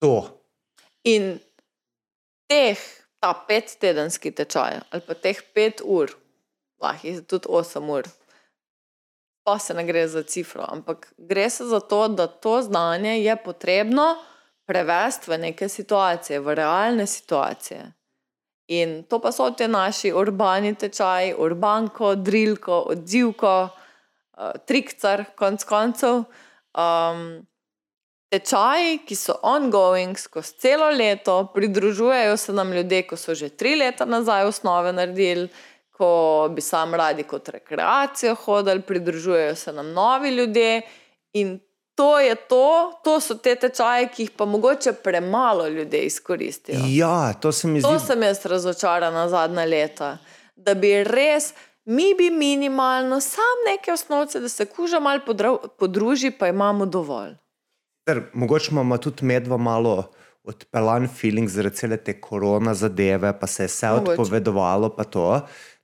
To. 0.04 0.18
In 1.08 1.38
teh, 2.52 2.82
ta 3.24 3.32
pet 3.48 3.78
tedenski 3.80 4.34
tečaj, 4.36 4.82
ali 4.92 5.08
pa 5.08 5.16
teh 5.16 5.40
pet 5.56 5.80
ur, 5.86 6.12
lahko 6.84 7.08
je 7.08 7.24
tudi 7.24 7.48
osem 7.48 7.88
ur, 7.90 8.12
pa 9.48 9.56
se 9.60 9.74
ne 9.74 9.88
gre 9.88 10.04
za 10.08 10.24
cifro, 10.28 10.68
ampak 10.68 11.08
gre 11.18 11.50
se 11.50 11.66
za 11.66 11.80
to, 11.80 12.08
da 12.08 12.28
to 12.28 12.62
znanje 12.62 13.22
je 13.24 13.36
potrebno 13.44 14.16
prevesti 14.68 15.32
v 15.32 15.38
neke 15.38 15.70
situacije, 15.70 16.40
v 16.40 16.56
realne 16.56 17.08
situacije. 17.08 17.92
In 18.68 19.04
to 19.10 19.20
pa 19.20 19.32
so 19.32 19.50
ti 19.52 19.68
naši 19.68 20.14
urbani 20.14 20.76
tečaji, 20.76 21.34
urbanko, 21.38 22.16
drilko, 22.16 22.84
odzivko, 22.94 23.56
uh, 24.38 24.52
trikcar, 24.68 25.26
konc 25.36 25.64
koncev. 25.68 26.24
Um, 26.74 27.44
tečaji, 28.32 29.04
ki 29.06 29.16
so 29.16 29.36
ongoing 29.44 30.18
skozi 30.18 30.56
celo 30.64 30.88
leto, 30.90 31.52
pridružujejo 31.54 32.38
se 32.38 32.54
nam 32.54 32.72
ljudje, 32.74 33.04
ko 33.08 33.18
so 33.20 33.36
že 33.36 33.50
tri 33.50 33.76
leta 33.76 34.06
nazaj 34.06 34.48
osnove 34.48 34.94
naredili 34.94 35.50
ko 35.94 36.50
bi 36.52 36.62
sam 36.62 36.94
radi 36.94 37.24
kot 37.24 37.50
rekreacijo 37.50 38.36
hodili, 38.36 38.82
pridružujejo 38.82 39.56
se 39.56 39.74
nam 39.74 39.92
novi 39.94 40.30
ljudje. 40.30 40.82
In 41.34 41.60
to 41.96 42.20
je 42.20 42.36
to, 42.36 43.00
to 43.04 43.20
so 43.20 43.36
te 43.36 43.56
tečaje, 43.56 44.08
ki 44.14 44.24
jih 44.24 44.32
pa 44.38 44.46
mogoče 44.46 44.94
premalo 45.04 45.68
ljudi 45.68 45.98
izkoristijo. 45.98 46.80
Ja, 46.88 47.34
to 47.34 47.52
se 47.52 47.68
mi 47.68 47.82
zdi. 47.82 47.90
To 47.90 48.00
sem 48.00 48.24
jaz 48.24 48.46
razočarana 48.46 49.30
zadnja 49.30 49.66
leta. 49.66 50.18
Da 50.56 50.74
bi 50.74 51.04
res, 51.04 51.54
mi 51.86 52.14
bi 52.18 52.30
minimalno, 52.30 53.20
sam 53.22 53.64
neke 53.70 53.94
osnovce, 53.94 54.40
da 54.40 54.50
se 54.50 54.66
kuža 54.66 55.00
malo 55.00 55.20
podruži, 55.80 56.32
pa 56.32 56.48
imamo 56.48 56.86
dovolj. 56.86 57.36
Ter, 58.06 58.22
mogoče 58.34 58.72
imamo 58.72 58.98
tudi 58.98 59.26
medva 59.26 59.58
malo. 59.58 60.12
Odpeljan 60.44 61.08
feeling 61.08 61.48
zaradi 61.48 61.76
cele 61.76 61.98
te 61.98 62.18
korona 62.22 62.74
zadeve, 62.74 63.30
pa 63.40 63.48
se 63.48 63.64
je 63.64 63.68
vse 63.68 63.90
odpovedovalo, 63.90 64.90
pa 64.96 65.04
to. 65.04 65.28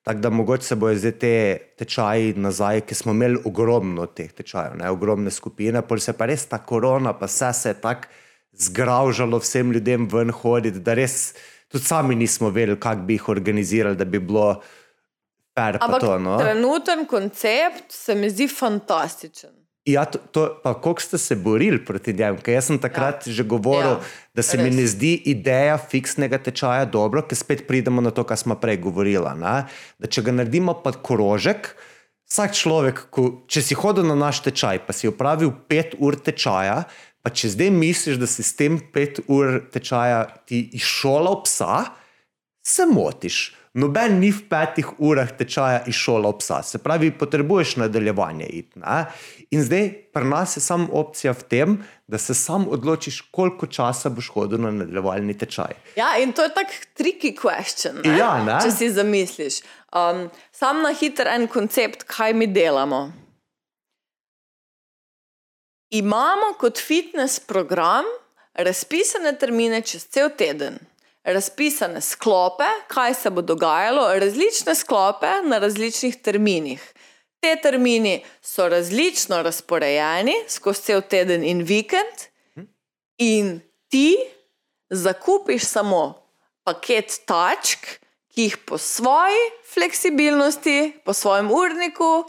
Tako 0.09 0.19
da 0.19 0.29
mogoče 0.29 0.63
se 0.63 0.75
bojo 0.75 0.95
zdaj 0.97 1.11
te 1.11 1.57
tečaji 1.77 2.33
nazaj, 2.33 2.81
ki 2.81 2.95
smo 2.95 3.11
imeli 3.13 3.37
ogromno 3.45 4.07
teh 4.09 4.31
tečajev, 4.33 4.79
ne, 4.79 4.89
ogromne 4.89 5.29
skupine, 5.31 5.83
pol 5.85 6.01
se 6.01 6.15
pa 6.17 6.25
res 6.25 6.47
ta 6.49 6.57
korona, 6.57 7.13
pa 7.13 7.27
vse 7.29 7.51
se 7.53 7.69
je 7.69 7.75
tako 7.77 8.09
zgraužalo 8.57 9.37
vsem 9.37 9.71
ljudem 9.71 10.07
ven 10.09 10.33
hoditi, 10.33 10.81
da 10.81 10.95
res 10.97 11.35
tudi 11.67 11.85
sami 11.85 12.15
nismo 12.15 12.49
vedeli, 12.49 12.79
kako 12.79 13.05
bi 13.05 13.19
jih 13.19 13.29
organizirali, 13.29 13.95
da 13.95 14.05
bi 14.05 14.19
bilo 14.19 14.47
fair. 15.53 15.77
Ampak 15.77 16.01
to, 16.01 16.17
no. 16.19 16.39
trenuten 16.41 17.05
koncept 17.05 17.93
se 17.93 18.15
mi 18.15 18.33
zdi 18.33 18.47
fantastičen. 18.47 19.58
Ja, 19.89 20.05
to, 20.05 20.19
to, 20.31 20.45
pa 20.63 20.73
kako 20.77 21.01
ste 21.01 21.17
se 21.17 21.35
borili 21.35 21.79
proti 21.85 22.13
njemu? 22.13 22.37
Jaz 22.47 22.69
sem 22.69 22.79
takrat 22.79 23.27
ja. 23.27 23.33
že 23.33 23.43
govoril, 23.43 23.97
ja, 23.97 23.99
da 24.37 24.45
se 24.45 24.57
res. 24.57 24.63
mi 24.63 24.71
ne 24.75 24.85
zdi 24.87 25.15
ideja 25.31 25.77
fiksnega 25.81 26.37
tečaja 26.37 26.85
dobro, 26.85 27.23
ker 27.25 27.37
spet 27.37 27.65
pridemo 27.67 28.01
na 28.01 28.11
to, 28.11 28.23
kar 28.23 28.37
smo 28.37 28.55
prej 28.59 28.77
govorili. 28.83 29.25
Da 29.39 30.09
če 30.09 30.25
ga 30.27 30.35
naredimo 30.35 30.77
pod 30.83 31.01
korožek, 31.01 31.73
vsak 32.29 32.53
človek, 32.53 33.03
ko, 33.09 33.29
če 33.49 33.65
si 33.65 33.77
hodil 33.77 34.05
na 34.05 34.17
naš 34.19 34.43
tečaj, 34.45 34.83
pa 34.85 34.93
si 34.93 35.09
opravil 35.09 35.51
pet 35.71 35.97
ur 35.97 36.13
tečaja, 36.13 36.83
pa 37.25 37.33
če 37.33 37.55
zdaj 37.55 37.71
misliš, 37.73 38.19
da 38.21 38.29
si 38.29 38.45
s 38.45 38.53
tem 38.55 38.77
pet 38.93 39.23
ur 39.27 39.63
tečaja 39.73 40.27
ti 40.45 40.61
izšolal 40.77 41.41
psa, 41.47 41.89
se 42.61 42.85
motiš. 42.85 43.58
Noben 43.73 44.17
ni 44.17 44.31
v 44.33 44.41
petih 44.49 44.87
urah 44.97 45.29
tečaja 45.37 45.83
iz 45.87 45.93
šola 45.93 46.31
psa, 46.39 46.63
se 46.65 46.79
pravi, 46.81 47.11
potrebuješ 47.13 47.75
nadaljevanje. 47.83 48.47
Iti, 48.49 48.81
in 49.53 49.63
zdaj 49.63 49.89
pri 50.13 50.25
nas 50.25 50.57
je 50.57 50.61
samo 50.61 50.87
opcija 50.97 51.35
v 51.37 51.43
tem, 51.49 51.75
da 52.07 52.17
se 52.17 52.33
sam 52.33 52.65
odločiš, 52.67 53.21
koliko 53.31 53.67
časa 53.67 54.09
boš 54.09 54.31
hodil 54.33 54.61
na 54.61 54.71
nadaljevalni 54.71 55.37
tečaj. 55.37 55.77
Ja, 55.95 56.17
in 56.17 56.33
to 56.33 56.43
je 56.43 56.53
tako 56.53 56.81
tricky 56.97 57.35
question. 57.37 58.01
Ne? 58.01 58.17
Ja, 58.17 58.43
ne? 58.43 58.57
Če 58.63 58.73
si 58.73 58.89
zamisliš. 58.89 59.61
Um, 59.93 60.27
sam 60.51 60.81
na 60.81 60.89
hiter 60.89 61.29
en 61.29 61.45
koncept, 61.47 62.07
kaj 62.09 62.33
mi 62.33 62.47
delamo. 62.47 63.11
Imamo 65.93 66.55
kot 66.57 66.81
fitness 66.81 67.39
program 67.39 68.05
razpisane 68.53 69.37
termine 69.37 69.81
čez 69.81 70.07
cel 70.09 70.29
teden 70.37 70.88
razpisane 71.33 72.01
sklope, 72.01 72.67
kaj 72.87 73.13
se 73.13 73.29
bo 73.29 73.41
dogajalo, 73.41 74.07
različne 74.19 74.75
sklope 74.75 75.31
na 75.43 75.57
različnih 75.59 76.21
terminih. 76.21 76.93
Te 77.39 77.55
termini 77.61 78.23
so 78.41 78.69
različno 78.69 79.41
razporejeni 79.41 80.33
skozi 80.47 80.81
cel 80.81 81.01
teden 81.01 81.43
in 81.43 81.63
vikend, 81.63 82.27
in 83.17 83.59
ti 83.87 84.17
zakupiš 84.89 85.63
samo 85.63 86.29
paket 86.63 87.21
tačk, 87.25 87.85
ki 88.29 88.43
jih 88.43 88.57
po 88.57 88.77
svoji 88.77 89.39
fleksibilnosti, 89.73 90.99
po 91.05 91.13
svojem 91.13 91.51
urniku, 91.51 92.25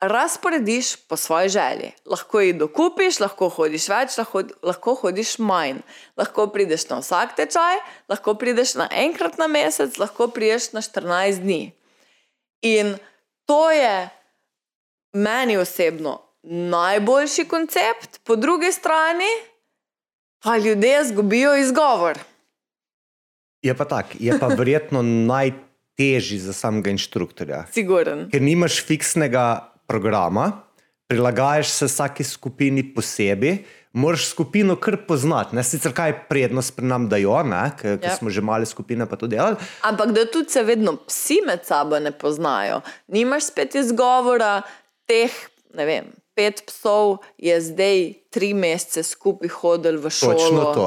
razporediš 0.00 0.96
po 0.96 1.16
svoji 1.16 1.48
želji. 1.48 1.92
Lahko 2.06 2.40
jih 2.40 2.54
dokupiš, 2.58 3.20
lahko 3.20 3.48
hodiš 3.48 3.88
več, 3.88 4.16
lahko, 4.18 4.42
lahko 4.62 4.94
hodiš 4.94 5.38
manj. 5.38 5.82
Lahko 6.16 6.46
prideš 6.52 6.88
na 6.88 7.00
vsak 7.00 7.36
tečaj, 7.36 7.82
lahko 8.08 8.34
prideš 8.34 8.74
na 8.80 8.88
enkrat 8.92 9.38
na 9.38 9.46
mesec, 9.46 9.98
lahko 9.98 10.28
prideš 10.32 10.72
na 10.72 10.80
14 10.80 11.44
dni. 11.44 11.72
In 12.62 12.96
to 13.46 13.70
je 13.70 14.08
meni 15.12 15.56
osebno 15.56 16.20
najboljši 16.42 17.44
koncept, 17.44 18.20
po 18.24 18.36
drugi 18.36 18.72
strani 18.72 19.28
pa 20.42 20.56
ljudje 20.56 21.00
izgubijo 21.02 21.56
izgovor. 21.56 22.18
Je 23.62 23.76
pa 23.76 23.84
tako, 23.84 24.16
je 24.18 24.38
pa 24.40 24.46
verjetno 24.46 25.02
najtežji 25.02 26.38
za 26.38 26.52
samega 26.52 26.90
inštruktorja. 26.90 27.66
Siguren. 27.72 28.30
Ker 28.30 28.42
nimaš 28.42 28.80
fiksnega 28.86 29.69
programa, 29.90 30.52
prilagajaš 31.10 31.68
se 31.68 31.86
vsaki 31.86 32.24
skupini 32.24 32.84
posebej, 32.94 33.64
moraš 33.92 34.28
skupino 34.30 34.76
kar 34.76 34.96
poznati. 35.08 35.56
Ne? 35.56 35.64
Sicer 35.66 35.92
kaj 35.94 36.08
je 36.08 36.18
prednost 36.28 36.76
pri 36.76 36.86
nam, 36.86 37.08
da 37.10 37.18
jo, 37.18 37.34
ker 37.80 37.98
Ja. 38.02 38.14
smo 38.16 38.30
že 38.30 38.40
male 38.40 38.66
skupine 38.66 39.06
pa 39.06 39.16
to 39.16 39.26
delali. 39.26 39.56
Ampak 39.82 40.12
da 40.14 40.26
tudi 40.30 40.50
se 40.50 40.62
vedno 40.62 40.96
psi 41.06 41.40
med 41.46 41.66
sabo 41.66 41.98
ne 41.98 42.12
poznajo. 42.12 42.80
Nimaš 43.08 43.50
spet 43.50 43.74
izgovora, 43.74 44.62
teh, 45.06 45.34
ne 45.74 45.86
vem, 45.86 46.12
pet 46.34 46.62
psov 46.66 47.18
je 47.38 47.58
zdaj 47.60 48.14
tri 48.30 48.54
mesece 48.54 49.02
skupaj 49.02 49.48
hodil 49.48 49.98
v 49.98 50.10
šolo. 50.10 50.38
Točno 50.38 50.64
to. 50.74 50.86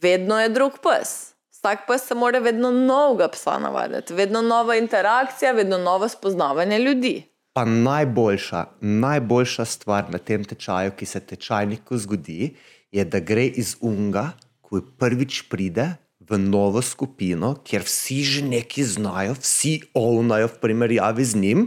Vedno 0.00 0.40
je 0.40 0.48
drug 0.48 0.80
pes. 0.80 1.34
Vsak 1.52 1.84
pes 1.86 2.06
se 2.08 2.14
mora 2.14 2.38
vedno 2.40 2.70
novega 2.72 3.28
psa 3.28 3.58
navaditi, 3.58 4.14
vedno 4.16 4.40
nova 4.42 4.76
interakcija, 4.80 5.52
vedno 5.52 5.78
novo 5.78 6.08
spoznavanje 6.08 6.78
ljudi. 6.78 7.30
Pa 7.52 7.64
najboljša, 7.64 8.64
najboljša 8.80 9.64
stvar 9.64 10.10
na 10.10 10.18
tem 10.18 10.44
tečaju, 10.44 10.92
ki 10.96 11.06
se 11.06 11.20
tečajniku 11.20 11.98
zgodi, 11.98 12.54
je, 12.92 13.04
da 13.04 13.18
gre 13.20 13.46
iz 13.46 13.74
unga, 13.80 14.30
ko 14.62 14.78
prvič 14.98 15.42
pride 15.50 15.96
v 16.20 16.38
novo 16.38 16.82
skupino, 16.82 17.56
kjer 17.66 17.82
vsi 17.82 18.22
že 18.22 18.42
nekaj 18.46 18.84
znajo, 18.94 19.34
vsi 19.40 19.80
ovnajo 19.94 20.46
v 20.46 20.58
primerjavi 20.62 21.24
z 21.24 21.42
njim. 21.42 21.64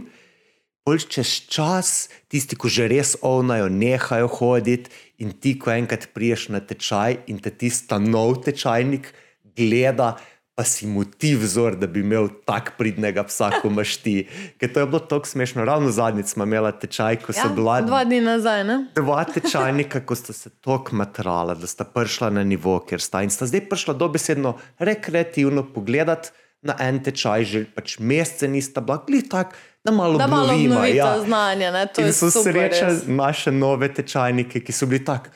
Pol 0.84 1.00
čez 1.00 1.36
čas, 1.48 2.08
tisti, 2.28 2.56
ki 2.56 2.68
že 2.68 2.88
res 2.88 3.16
ovnajo, 3.20 3.68
nehajo 3.68 4.28
hoditi, 4.28 4.92
in 5.20 5.36
ti, 5.36 5.54
ko 5.58 5.72
enkrat 5.72 6.10
priješ 6.16 6.48
na 6.52 6.60
tečaj 6.64 7.24
in 7.28 7.40
te 7.44 7.52
tisti 7.52 8.00
nov 8.00 8.40
tečajnik 8.44 9.12
gleda, 9.56 10.16
pa 10.54 10.62
si 10.64 10.86
mu 10.86 11.02
ti 11.04 11.34
vzor, 11.34 11.74
da 11.76 11.86
bi 11.86 12.00
imel 12.00 12.28
tak 12.46 12.76
pridnega 12.78 13.24
psa, 13.26 13.50
kot 13.58 13.66
imaš 13.72 13.96
ti. 13.96 14.28
Ker 14.60 14.70
to 14.72 14.80
je 14.80 14.86
bilo 14.86 15.00
tako 15.02 15.26
smešno. 15.26 15.64
Ravno 15.64 15.90
zadnjič 15.90 16.26
smo 16.26 16.44
imeli 16.46 16.70
tečaj, 16.80 17.16
ko 17.26 17.34
so 17.34 17.48
bila 17.54 17.76
Ja, 17.76 17.82
dva 17.82 18.04
dni 18.04 18.20
nazaj. 18.20 18.64
Ne? 18.64 18.76
dva 18.94 19.24
tečajnika, 19.24 20.04
ko 20.06 20.14
sta 20.14 20.32
se 20.32 20.50
tako 20.62 20.94
matrala, 20.94 21.54
da 21.54 21.66
sta 21.66 21.84
prišla 21.84 22.30
na 22.30 22.44
nivo, 22.44 22.78
kjer 22.86 23.02
sta 23.02 23.22
in 23.22 23.34
sta 23.34 23.46
zdaj 23.46 23.66
prišla 23.68 23.94
dobesedno 23.94 24.54
rekreativno 24.78 25.66
pogledati 25.74 26.30
na 26.62 26.76
en 26.80 27.02
tečaj, 27.02 27.44
že 27.44 27.64
pač 27.74 27.98
mesece 27.98 28.48
nista 28.48 28.80
bila, 28.80 29.02
glej 29.04 29.26
tak, 29.28 29.56
da 29.84 29.92
malo 29.92 30.16
Da 30.18 30.26
malo 30.26 30.44
obnovimo, 30.48 30.74
obnovite 30.74 30.96
ja. 30.96 31.20
znanje. 31.20 31.70
Ne? 31.70 31.86
To 31.86 32.00
In 32.00 32.06
je 32.06 32.12
so 32.12 32.30
super, 32.30 32.52
srečali 32.52 32.94
res. 32.94 33.02
naše 33.06 33.52
nove 33.52 33.90
tečajnike, 33.94 34.60
ki 34.60 34.72
so 34.72 34.86
bili 34.86 35.04
tako. 35.04 35.28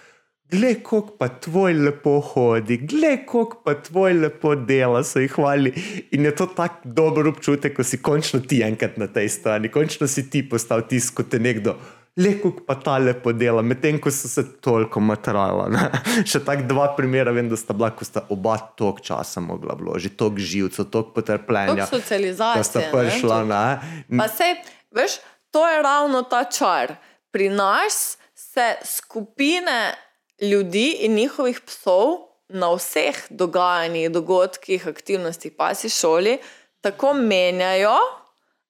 Glej, 0.51 0.79
kako 0.81 1.17
pa 1.21 1.29
tvoj 1.29 1.75
lepo 1.75 2.21
hodi, 2.21 2.79
glej, 2.89 3.19
kako 3.27 3.61
pa 3.65 3.75
tvoj 3.75 4.13
lepo 4.13 4.55
dela, 4.57 5.03
so 5.05 5.21
jih 5.21 5.33
hvali. 5.37 5.73
In 6.17 6.25
je 6.25 6.33
to 6.37 6.47
tako 6.47 6.89
dober 6.89 7.29
občutek, 7.29 7.75
ko 7.77 7.85
si 7.85 8.01
končno 8.03 8.41
ti 8.41 8.63
enkrat 8.65 8.97
na 8.97 9.11
tej 9.13 9.29
strani, 9.29 9.69
končno 9.69 10.09
si 10.09 10.31
ti 10.31 10.41
postal 10.49 10.87
tisti, 10.89 11.15
kot 11.15 11.29
te 11.29 11.39
nekdo. 11.39 11.77
Le, 12.17 12.33
kako 12.41 12.65
pa 12.67 12.79
ta 12.81 12.97
lepo 12.99 13.33
dela, 13.37 13.63
medtem 13.63 14.01
ko 14.01 14.11
so 14.11 14.27
se 14.29 14.47
toliko 14.65 15.01
matrala. 15.05 15.69
Ne? 15.69 15.85
Še 16.31 16.41
tako 16.49 16.65
dva 16.73 16.89
primera 16.97 17.31
vem, 17.37 17.53
da 17.53 17.57
sta 17.61 17.77
bila, 17.77 17.93
ko 17.93 18.09
sta 18.09 18.25
oba 18.33 18.57
toliko 18.73 19.05
časa 19.05 19.45
mogla 19.45 19.77
vložiti, 19.77 20.17
toliko 20.17 20.49
živcev, 20.49 20.89
toliko 20.89 21.15
potrpljenja. 21.21 21.85
Toliko 21.85 22.01
socializacije, 22.01 22.65
Da 22.65 22.71
sta 22.73 22.87
ne, 22.87 22.91
prišla, 22.97 23.39
tudi. 23.45 23.53
ne. 23.53 24.19
Pa 24.25 24.33
sej, 24.33 24.57
veš, 24.97 25.21
to 25.53 25.69
je 25.69 25.79
ravno 25.85 26.25
ta 26.25 26.45
čar. 26.49 26.97
Pri 27.31 27.53
nas 27.53 28.17
se 28.35 28.75
skupine 28.85 30.08
ljudi 30.41 30.91
in 31.01 31.15
njihovih 31.15 31.61
psov 31.61 32.19
na 32.49 32.71
vseh 32.75 33.27
dogajanjih, 33.31 34.11
dogodkih, 34.11 34.87
aktivnostih, 34.89 35.53
pasi 35.57 35.89
šoli, 35.89 36.39
tako 36.81 37.13
menjajo, 37.15 37.97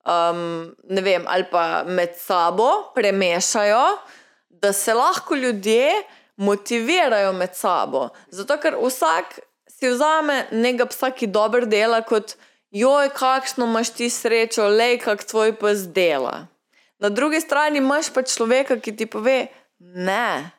um, 0.05 0.74
ne 0.89 1.03
vem, 1.03 1.24
ali 1.28 1.45
pa 1.51 1.85
med 1.86 2.16
sabo 2.19 2.70
premešajo, 2.95 3.85
da 4.49 4.73
se 4.73 4.95
lahko 4.95 5.35
ljudje 5.35 5.90
motivirajo 6.36 7.32
med 7.32 7.55
sabo. 7.55 8.09
Zato, 8.31 8.59
ker 8.59 8.77
vsak 8.82 9.39
si 9.69 9.89
vzame 9.89 10.47
nekega 10.51 10.89
psa, 10.90 11.11
ki 11.11 11.27
dobro 11.27 11.66
dela, 11.66 12.03
kot 12.03 12.35
joj, 12.70 13.11
kakšno 13.15 13.66
imaš 13.66 13.93
ti 13.95 14.11
srečo, 14.11 14.69
lej, 14.69 14.99
kak 15.05 15.24
tvoj 15.24 15.55
pes 15.61 15.86
dela. 15.95 16.47
Na 16.99 17.09
drugi 17.09 17.40
strani 17.40 17.78
imaš 17.78 18.11
pa 18.15 18.23
človeka, 18.23 18.81
ki 18.82 18.97
ti 18.97 19.07
pove, 19.07 19.47
ne. 19.78 20.51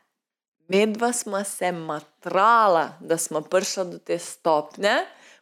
Medva 0.69 1.13
smo 1.13 1.43
se 1.43 1.71
matrala, 1.71 2.89
da 2.99 3.17
smo 3.17 3.41
prišli 3.41 3.85
do 3.85 3.97
te 3.97 4.19
stopnje. 4.19 4.97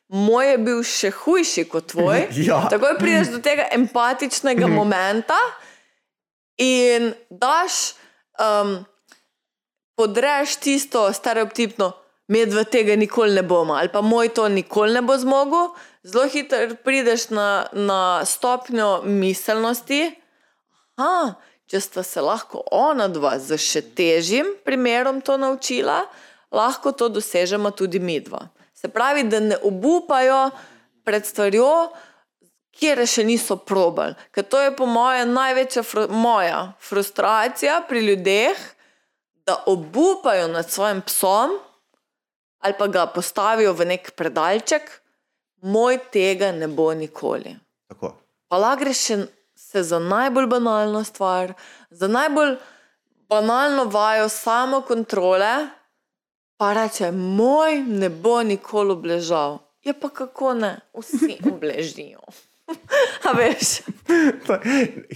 Moj 0.07 0.51
je 0.51 0.57
bil 0.57 0.83
še 0.87 1.11
hujši 1.11 1.65
kot 1.67 1.91
tvoj. 1.91 2.29
Ja. 2.47 2.61
Takoj 2.71 2.95
prideš 2.99 3.33
do 3.35 3.41
tega 3.43 3.67
empatičnega 3.75 4.67
momenta 4.79 5.35
in 6.57 7.11
daš, 7.29 7.97
um, 8.39 8.77
podreš 9.99 10.55
tisto 10.63 11.03
stereotipno, 11.13 11.91
medve 12.27 12.63
tega 12.63 12.95
nikoli 12.95 13.35
ne 13.35 13.43
bomo, 13.43 13.75
ali 13.75 13.91
pa 13.91 14.01
moj 14.01 14.31
to 14.33 14.47
nikoli 14.47 14.95
ne 14.95 15.01
bo 15.03 15.17
zmogel. 15.17 15.73
Zelo 16.07 16.23
hitro 16.31 16.71
prideš 16.83 17.29
na, 17.35 17.67
na 17.73 18.25
stopnjo 18.25 19.01
miselnosti. 19.03 20.05
Aha, 20.95 21.35
če 21.67 21.81
sta 21.83 22.03
se 22.03 22.23
lahko 22.23 22.63
ona 22.71 23.07
dva 23.11 23.35
z 23.39 23.59
še 23.59 23.81
težjim 23.95 24.55
primerom 24.65 25.21
to 25.21 25.37
naučila, 25.37 26.05
lahko 26.51 26.91
to 26.95 27.09
dosežemo 27.11 27.71
tudi 27.75 27.99
mi 27.99 28.19
dva. 28.23 28.47
Se 28.73 28.87
pravi, 28.87 29.25
da 29.27 29.39
ne 29.39 29.57
obupajo 29.63 30.49
pred 31.03 31.25
stvarjo, 31.25 31.89
kjer 32.77 33.01
še 33.09 33.25
niso 33.25 33.57
probali. 33.57 34.15
Ker 34.31 34.45
to 34.45 34.61
je 34.61 34.73
po 34.77 34.85
mojem 34.85 35.33
največja 35.33 35.83
fru 35.83 36.05
moja 36.13 36.73
frustracija 36.79 37.81
pri 37.89 38.03
ljudeh, 38.05 38.59
da 39.47 39.63
obupajo 39.71 40.47
nad 40.51 40.69
svojim 40.69 41.01
psom 41.07 41.55
ali 42.59 42.73
pa 42.77 42.87
ga 42.87 43.05
postavijo 43.07 43.71
v 43.77 43.85
nek 43.85 44.11
predalček, 44.17 44.89
moj 45.61 45.99
tega 46.11 46.49
ne 46.51 46.67
bo 46.67 46.89
nikoli. 46.93 47.53
Tako. 47.87 48.11
Pa 48.49 48.57
lahko 48.57 48.81
greš 48.81 49.03
še 49.07 49.17
se 49.77 49.83
za 49.83 49.99
najbolj 49.99 50.47
banalno 50.47 51.03
stvar, 51.03 51.53
za 51.89 52.07
najbolj 52.07 52.55
banalno 53.29 53.83
vajo 53.85 54.29
samo 54.29 54.81
kontrole, 54.81 55.67
pa 56.57 56.73
reče, 56.73 57.11
moj 57.11 57.77
ne 57.77 58.09
bo 58.09 58.43
nikoli 58.43 58.91
obležal. 58.91 59.59
Je 59.83 59.93
pa 59.93 60.09
kako 60.09 60.53
ne, 60.53 60.79
vsi 60.93 61.37
obležijo. 61.53 62.19
A 63.27 63.31
veš, 63.31 63.81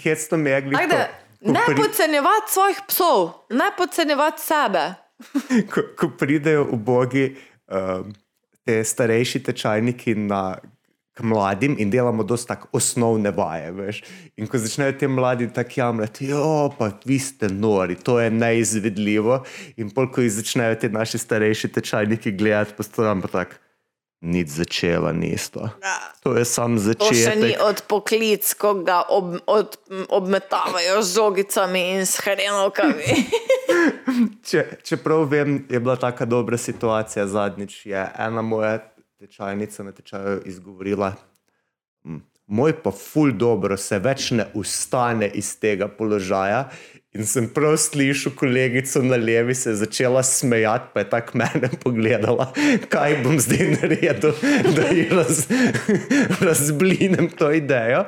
Hecno 0.03 0.38
megli. 0.38 0.75
tako 0.75 0.88
da 0.88 1.07
ne 1.41 1.75
podcenjevati 1.75 2.51
svojih 2.51 2.81
psov, 2.88 3.29
ne 3.49 3.71
podcenjevati 3.77 4.41
sebe. 4.41 4.93
ko, 5.73 5.81
ko 5.97 6.09
pridejo 6.17 6.67
ubogi 6.71 7.35
um, 7.67 8.13
te 8.65 8.83
starejši 8.83 9.43
tečajniki 9.43 10.15
na, 10.15 10.57
k 11.13 11.23
mladim 11.23 11.75
in 11.79 11.89
delamo 11.91 12.23
dosta 12.23 12.55
tako 12.55 12.67
osnovne 12.71 13.31
vaje. 13.31 13.71
Veš. 13.71 14.03
In 14.38 14.47
ko 14.47 14.57
začnejo 14.57 14.93
ti 14.99 15.07
mladi 15.07 15.49
tako 15.53 15.71
jamrati, 15.75 16.27
jo, 16.31 16.69
pa 16.77 16.91
vi 17.05 17.19
ste 17.19 17.49
nori, 17.49 17.95
to 17.95 18.19
je 18.19 18.31
neizvedljivo. 18.31 19.43
In 19.77 19.91
pol, 19.91 20.11
ko 20.11 20.23
jih 20.23 20.31
začnejo 20.31 20.75
ti 20.75 20.89
naši 20.89 21.17
starejši 21.17 21.73
tečajniki 21.77 22.31
gledati, 22.31 22.77
pa 22.77 22.83
storam 22.83 23.21
pa 23.21 23.27
tako. 23.27 23.59
Nič 24.21 24.53
začela 24.53 25.09
nisto. 25.09 25.65
To 26.21 26.38
je 26.38 26.45
sam 26.45 26.77
To 26.77 27.09
še 27.09 27.41
ni 27.41 27.57
začetek. 27.57 27.61
od 27.65 27.77
poklic, 27.89 28.45
ko 28.53 28.77
ga 28.85 29.01
ob, 29.09 29.41
od, 29.49 29.81
obmetavajo 30.13 31.01
z 31.01 31.09
žogicami 31.17 31.97
in 31.97 32.05
s 32.05 32.21
hrenovkami. 32.21 33.09
Če, 34.47 34.77
čeprav 34.85 35.25
vem, 35.25 35.65
je 35.65 35.81
bila 35.81 35.97
tako 35.97 36.29
dobra 36.29 36.57
situacija 36.61 37.25
zadnjič. 37.25 37.89
Je 37.89 37.97
ena 37.97 38.45
moja 38.45 38.77
tečajnica 39.22 39.84
na 39.84 39.91
tečaju 39.91 40.41
izgovorila, 40.45 41.14
"Hm, 42.03 42.18
moj 42.48 42.73
pa 42.84 42.91
ful 42.91 43.31
dobro 43.31 43.77
se 43.77 43.99
več 43.99 44.31
ne 44.31 44.48
ustane 44.53 45.30
iz 45.34 45.53
tega 45.60 45.88
položaja. 45.88 46.69
In 47.11 47.26
sem 47.27 47.49
prav 47.52 47.76
slišal 47.77 48.31
kolegico 48.39 49.02
na 49.03 49.18
levi, 49.19 49.56
se 49.56 49.69
je 49.69 49.76
začela 49.76 50.23
smejati, 50.23 50.85
pa 50.93 50.99
je 50.99 51.10
tako 51.10 51.38
mene 51.38 51.69
pogledala, 51.84 52.53
kaj 52.89 53.18
bom 53.23 53.39
zdaj 53.39 53.65
naredil, 53.81 54.31
da 54.77 54.85
ji 54.88 55.10
raz, 55.11 55.41
razblinem 56.48 57.27
to 57.35 57.52
idejo. 57.52 58.06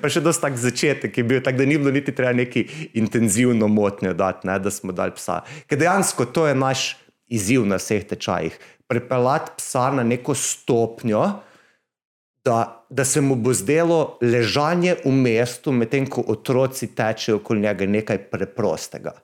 Pa 0.00 0.08
še 0.08 0.22
dosti 0.22 0.46
tak 0.46 0.60
začetek 0.62 1.18
je 1.18 1.24
bil, 1.24 1.42
tak, 1.42 1.58
da 1.58 1.66
ni 1.66 1.74
bilo 1.78 1.90
niti 1.90 2.14
treba 2.14 2.32
neki 2.32 2.68
intenzivno 2.94 3.66
motnjo 3.68 4.14
dati, 4.14 4.46
ne, 4.46 4.60
da 4.62 4.70
smo 4.70 4.94
dali 4.94 5.18
psa. 5.18 5.42
Ker 5.66 5.82
dejansko 5.82 6.30
to 6.30 6.46
je 6.46 6.54
naš 6.54 6.94
izziv 7.26 7.66
na 7.66 7.82
vseh 7.82 8.06
tečajih. 8.06 8.54
Prepeljati 8.88 9.52
psa 9.56 9.90
na 9.90 10.04
neko 10.06 10.34
stopnjo, 10.34 11.24
da, 12.44 12.86
da 12.90 13.04
se 13.04 13.20
mu 13.20 13.34
bo 13.34 13.52
zdelo 13.54 14.18
ležanje 14.22 14.96
v 15.04 15.12
mestu, 15.12 15.72
medtem 15.72 16.06
ko 16.06 16.22
otroci 16.30 16.92
tečejo 16.94 17.40
okoli 17.40 17.64
njega, 17.66 17.86
nekaj 17.86 18.20
preprostega. 18.30 19.16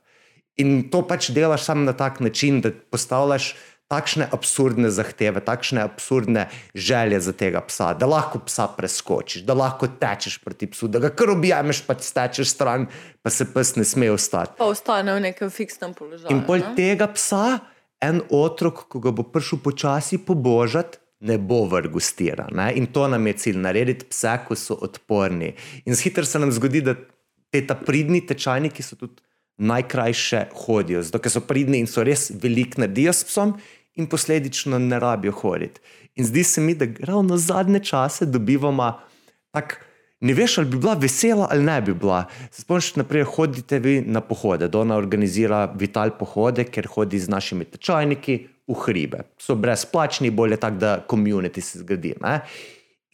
In 0.60 0.88
to 0.90 1.04
pač 1.06 1.30
delaš 1.30 1.68
samo 1.68 1.86
na 1.86 1.94
tak 1.96 2.20
način, 2.20 2.60
da 2.60 2.72
postavljaš 2.90 3.54
takšne 3.92 4.26
absurdne 4.32 4.88
zahteve, 4.88 5.42
takšne 5.44 5.84
absurdne 5.84 6.46
želje 6.74 7.20
za 7.20 7.32
tega 7.36 7.60
psa, 7.68 7.92
da 7.92 8.08
lahko 8.08 8.40
psa 8.46 8.66
preskočiš, 8.72 9.44
da 9.44 9.56
lahko 9.58 9.88
tečeš 10.00 10.38
proti 10.40 10.70
psu, 10.72 10.88
da 10.88 11.02
ga 11.02 11.10
kar 11.12 11.34
objameš, 11.34 11.82
pa 11.86 11.94
ti 11.98 12.08
stečeš 12.08 12.54
stran, 12.54 12.86
pa 13.22 13.30
se 13.30 13.46
pes 13.52 13.76
ne 13.76 13.84
sme 13.84 14.08
ostati. 14.10 14.56
Pa 14.58 14.70
ostane 14.72 15.12
v 15.18 15.26
nekem 15.28 15.52
fiksnem 15.52 15.92
položaju. 15.94 16.32
In 16.32 16.40
pol 16.48 16.64
ne? 16.64 16.72
tega 16.78 17.10
psa, 17.12 17.60
en 18.02 18.20
otrok, 18.30 18.86
ko 18.90 19.00
ga 19.00 19.12
bo 19.14 19.24
prišel 19.30 19.62
počasi 19.62 20.18
pobožati, 20.18 20.98
ne 21.22 21.38
bo 21.38 21.62
vrgustiran. 21.70 22.50
Ne? 22.58 22.72
In 22.74 22.88
to 22.90 23.06
nam 23.08 23.26
je 23.30 23.36
cilj, 23.44 23.58
narediti 23.62 24.08
pse, 24.10 24.34
ko 24.46 24.58
so 24.58 24.74
odporni. 24.82 25.52
In 25.86 25.94
zhiter 25.94 26.26
se 26.26 26.40
nam 26.42 26.50
zgodi, 26.52 26.82
da 26.82 26.96
te 27.52 27.62
ta 27.66 27.76
pridni 27.78 28.24
tečajniki 28.26 28.82
so 28.82 28.98
tudi 28.98 29.22
najkrajše 29.62 30.46
hodijo, 30.64 31.02
zato 31.06 31.20
ker 31.22 31.30
so 31.30 31.44
pridni 31.46 31.78
in 31.82 31.86
so 31.86 32.02
res 32.02 32.30
velik 32.42 32.74
naredijo 32.80 33.12
s 33.14 33.28
psom 33.28 33.54
in 33.94 34.08
posledično 34.10 34.80
ne 34.82 34.98
rabijo 34.98 35.36
hoditi. 35.38 35.80
In 36.18 36.26
zdi 36.26 36.44
se 36.44 36.60
mi, 36.60 36.74
da 36.74 36.88
ravno 37.06 37.36
zadnje 37.36 37.84
čase 37.92 38.26
dobivamo 38.26 38.92
tako. 39.54 39.88
Ne 40.22 40.34
veš, 40.38 40.58
ali 40.58 40.68
bi 40.70 40.78
bila 40.78 40.94
vesela 40.94 41.48
ali 41.50 41.64
ne 41.66 41.80
bi 41.82 41.94
bila. 41.94 42.24
Spomniš, 42.50 42.94
naprej 42.96 43.24
hodite 43.34 43.78
vi 43.82 44.00
na 44.06 44.20
pohode. 44.20 44.68
Dona 44.68 44.94
organizira 44.96 45.64
vital 45.74 46.14
pohode, 46.18 46.64
ker 46.64 46.86
hodi 46.86 47.18
z 47.18 47.28
našimi 47.28 47.66
tečajniki 47.66 48.36
v 48.70 48.76
hribe. 48.84 49.24
So 49.38 49.56
brezplačni, 49.58 50.30
bolje 50.30 50.60
tako, 50.62 50.78
da 50.78 50.92
komunity 51.08 51.60
se 51.60 51.82
zgodi. 51.82 52.14
Ne? 52.22 52.40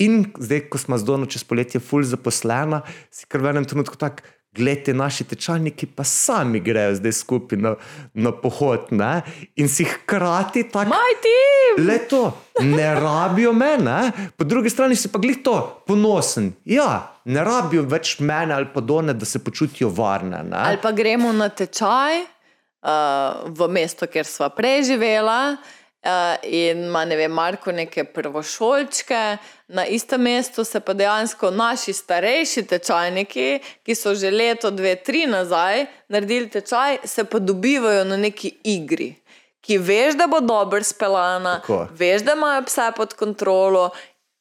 In 0.05 0.27
zdaj, 0.39 0.69
ko 0.69 0.79
smo 0.79 0.99
z 0.99 1.09
Dono 1.09 1.27
čez 1.27 1.43
poletje 1.49 1.81
ful 1.81 2.05
zaposlena, 2.05 2.83
si 3.11 3.25
kar 3.27 3.41
v 3.43 3.55
enem 3.55 3.65
trenutku 3.67 3.97
tako, 3.97 4.23
gledite, 4.59 4.95
naši 4.95 5.25
tečajniki 5.25 5.87
pa 5.97 6.05
sami 6.05 6.61
grejo 6.61 6.97
zdaj 6.99 7.13
skupaj 7.13 7.59
na, 7.59 7.75
na 8.15 8.33
pohod. 8.33 8.91
Ne? 8.91 9.23
In 9.57 9.71
si 9.71 9.87
hkrati 9.87 10.67
tako. 10.73 10.91
Moj 10.91 11.15
tim! 11.25 11.87
Le 11.87 11.99
to, 12.11 12.23
ne 12.61 12.89
rabijo 12.95 13.53
mene, 13.53 13.99
po 14.37 14.45
drugi 14.45 14.71
strani 14.71 14.97
si 14.97 15.13
pa 15.13 15.23
glih 15.23 15.39
to 15.45 15.57
ponosen. 15.87 16.53
Ja, 16.65 17.15
ne 17.25 17.45
rabijo 17.45 17.87
več 17.89 18.19
mene 18.21 18.55
ali 18.59 18.71
pa 18.75 18.81
done, 18.81 19.15
da 19.15 19.25
se 19.25 19.43
počutijo 19.45 19.93
varne. 19.95 20.43
Ne? 20.51 20.63
Ali 20.71 20.83
pa 20.83 20.93
gremo 20.93 21.33
na 21.33 21.49
tečaj 21.49 22.23
uh, 22.23 23.47
v 23.47 23.69
mesto, 23.71 24.07
kjer 24.11 24.27
smo 24.27 24.51
prej 24.57 24.91
živela. 24.93 25.57
Uh, 25.99 26.37
in 26.47 26.85
ima, 26.87 27.03
ne 27.05 27.17
vem, 27.19 27.33
Marko 27.35 27.73
neke 27.75 28.05
prvošolčke, 28.05 29.23
na 29.69 29.87
istem 29.87 30.23
mestu 30.23 30.65
se 30.65 30.81
pa 30.81 30.93
dejansko 30.93 31.51
naši 31.51 31.93
starejši 31.93 32.63
tečajniki, 32.67 33.49
ki 33.85 33.95
so 33.95 34.15
že 34.15 34.31
leto, 34.31 34.71
dve, 34.71 34.95
tri 34.97 35.27
nazaj 35.27 35.87
naredili 36.09 36.49
tečaj, 36.51 36.99
se 37.05 37.25
pa 37.25 37.39
dobivajo 37.39 38.05
na 38.05 38.17
neki 38.17 38.55
igri, 38.65 39.13
ki 39.61 39.79
veš, 39.79 40.17
da 40.17 40.27
bo 40.27 40.41
dobro 40.41 40.81
speljana, 40.85 41.61
veš, 41.91 42.25
da 42.25 42.33
imajo 42.33 42.63
pse 42.65 42.93
pod 42.97 43.15
kontrolo. 43.15 43.91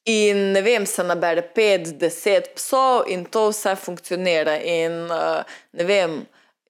In 0.08 0.38
ne 0.56 0.62
vem, 0.64 0.86
se 0.88 1.04
nabere 1.04 1.42
pet, 1.56 1.90
deset 2.00 2.54
psov, 2.56 3.10
in 3.12 3.26
to 3.28 3.50
vse 3.50 3.74
funkcionira. 3.76 4.54
In 4.64 5.12
uh, 5.12 5.44
ne 5.76 5.84
vem, 5.84 6.22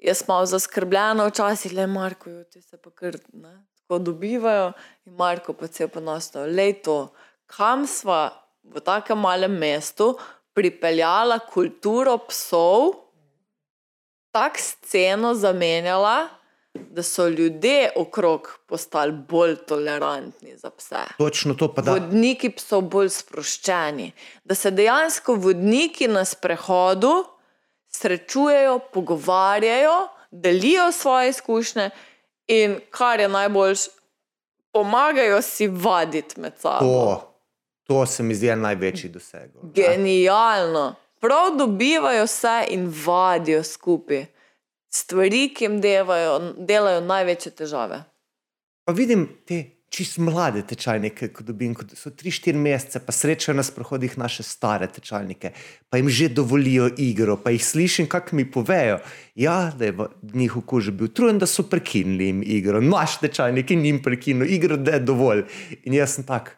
jaz 0.02 0.24
sem 0.24 0.32
malo 0.32 0.48
zaskrbljena, 0.50 1.28
včasih 1.30 1.76
le 1.78 1.86
Marko, 1.88 2.34
ti 2.50 2.64
se 2.66 2.82
pa 2.82 2.90
kar 2.90 3.20
ne, 3.38 3.54
tako 3.78 4.02
dobivajo. 4.10 4.72
In 5.06 5.14
Marko 5.22 5.54
pa 5.54 5.70
se 5.70 5.84
je 5.84 5.88
ponosno, 5.94 6.48
le 6.50 6.72
to, 6.82 6.98
kam 7.46 7.86
sva 7.86 8.47
v 8.74 8.82
takem 8.84 9.20
malem 9.20 9.52
mestu 9.58 10.14
pripeljala 10.54 11.40
kulturo 11.40 12.18
psov, 12.30 12.94
tako 14.32 14.60
sceno 14.60 15.34
zamenjala, 15.36 16.28
da 16.74 17.04
so 17.04 17.28
ljudje 17.28 17.92
okrog 17.96 18.60
postali 18.68 19.12
bolj 19.12 19.56
tolerantni 19.56 20.58
za 20.58 20.70
pse. 20.70 21.04
Točno 21.18 21.54
to 21.54 21.74
pa 21.74 21.82
da. 21.82 21.92
Vodniki 21.92 22.52
so 22.58 22.82
bolj 22.82 23.10
sproščeni, 23.10 24.12
da 24.44 24.56
se 24.56 24.72
dejansko 24.72 25.36
vodniki 25.36 26.08
na 26.08 26.26
sprehodu 26.26 27.24
srečujejo, 27.90 28.80
pogovarjajo, 28.94 30.08
delijo 30.32 30.92
svoje 30.92 31.30
izkušnje 31.30 31.90
in 32.48 32.80
kar 32.90 33.20
je 33.20 33.28
najboljš, 33.28 33.80
pomagajo 34.72 35.42
si 35.42 35.68
vaditi 35.68 36.40
med 36.40 36.54
sabo. 36.60 36.86
To, 36.86 37.37
to 37.88 38.06
se 38.06 38.24
mi 38.24 38.36
zdi 38.36 38.56
največji 38.56 39.10
doseg. 39.10 39.52
ne. 39.56 39.72
Genialno. 39.76 40.96
Prav 41.20 41.56
dobivajo 41.58 42.26
vse 42.26 42.66
in 42.70 42.94
vadijo 43.06 43.64
skupaj. 43.64 44.26
Stvari, 44.90 45.50
ki 45.54 45.66
jim 45.66 45.82
devajo, 45.82 46.54
delajo 46.58 47.02
največje 47.02 47.52
težave. 47.52 48.04
Pa 48.86 48.94
vidim 48.96 49.28
te 49.46 49.64
čist 49.90 50.18
mlade 50.20 50.62
tečajnike, 50.68 51.30
ko 51.34 51.44
dobim, 51.48 51.74
ko 51.76 51.86
so 51.96 52.12
3-4 52.12 52.60
mesece, 52.60 53.00
pa 53.04 53.14
srečajo 53.16 53.56
na 53.56 53.64
sprohodih 53.64 54.18
naše 54.20 54.44
stare 54.44 54.88
tečajnike, 54.92 55.52
pa 55.90 55.98
jim 55.98 56.10
že 56.10 56.30
dovolijo 56.30 56.90
igro, 56.98 57.38
pa 57.44 57.54
jih 57.56 57.66
slišim, 57.66 58.08
kako 58.12 58.36
mi 58.36 58.46
povejo, 58.52 59.00
ja, 59.36 59.72
da 59.78 59.90
je 59.90 59.96
v 59.98 60.10
njihov 60.34 60.66
koži 60.68 60.92
bil 60.92 61.08
trujen, 61.08 61.40
da 61.40 61.48
so 61.48 61.64
prekinili 61.64 62.32
jim 62.32 62.44
igro, 62.44 62.82
naš 62.82 63.20
tečajnik 63.24 63.72
in 63.72 63.86
jim 63.86 64.02
prekinil 64.04 64.52
igro, 64.54 64.78
da 64.78 64.98
je 64.98 65.06
dovolj. 65.08 65.46
In 65.84 65.96
jaz 65.96 66.18
sem 66.18 66.28
tak, 66.28 66.56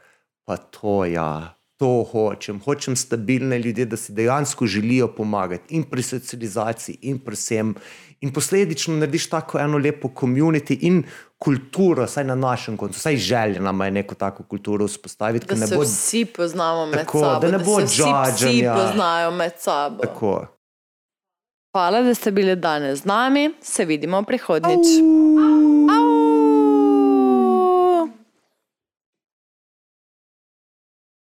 pa 0.49 0.57
to 0.57 1.05
ja. 1.05 1.53
To 1.77 2.01
hočem, 2.03 2.57
hočem 2.59 2.95
stabilne 2.95 3.59
ljudi, 3.59 3.85
da 3.85 3.97
si 3.97 4.11
dejansko 4.11 4.65
želijo 4.65 5.07
pomagati 5.07 5.75
in 5.75 5.83
pri 5.83 6.01
socializaciji, 6.03 6.97
in 7.01 7.19
pri 7.19 7.37
vsem. 7.37 7.75
In 8.21 8.33
posledično 8.33 8.97
narediš 8.97 9.29
tako 9.29 9.59
eno 9.59 9.77
lepo 9.77 10.09
komunity 10.09 10.77
in 10.81 11.03
kulturo, 11.37 12.07
saj 12.07 12.23
na 12.23 12.35
našem 12.35 12.77
koncu, 12.77 12.99
saj 12.99 13.17
želja 13.17 13.61
nam 13.61 13.81
je 13.81 13.91
neko 13.91 14.15
tako 14.15 14.43
kulturo 14.43 14.85
vzpostaviti, 14.85 15.45
Da 15.45 15.53
ki 15.53 15.59
ne 15.59 15.67
se 15.67 15.75
bo 15.75 15.81
vsi 15.83 16.25
poznamo 16.25 16.85
med 16.85 16.99
Tako, 16.99 17.19
sabo, 17.19 17.39
da 17.39 17.51
ne 17.51 17.59
bo 17.59 17.79
se 17.79 17.85
vsi 17.85 18.03
psi 18.25 18.45
judganja. 18.47 18.75
poznajo 18.75 19.31
med 19.31 19.51
sabo. 19.57 20.01
tako. 20.01 20.47
Hvala, 21.71 22.01
da 22.01 22.13
ste 22.13 22.31
bili 22.31 22.55
danes 22.55 22.99
z 22.99 23.05
nami. 23.05 23.51
Se 23.61 23.85
vidimo 23.85 24.23
prihodnjič. 24.23 24.87
Au. 25.89 26.08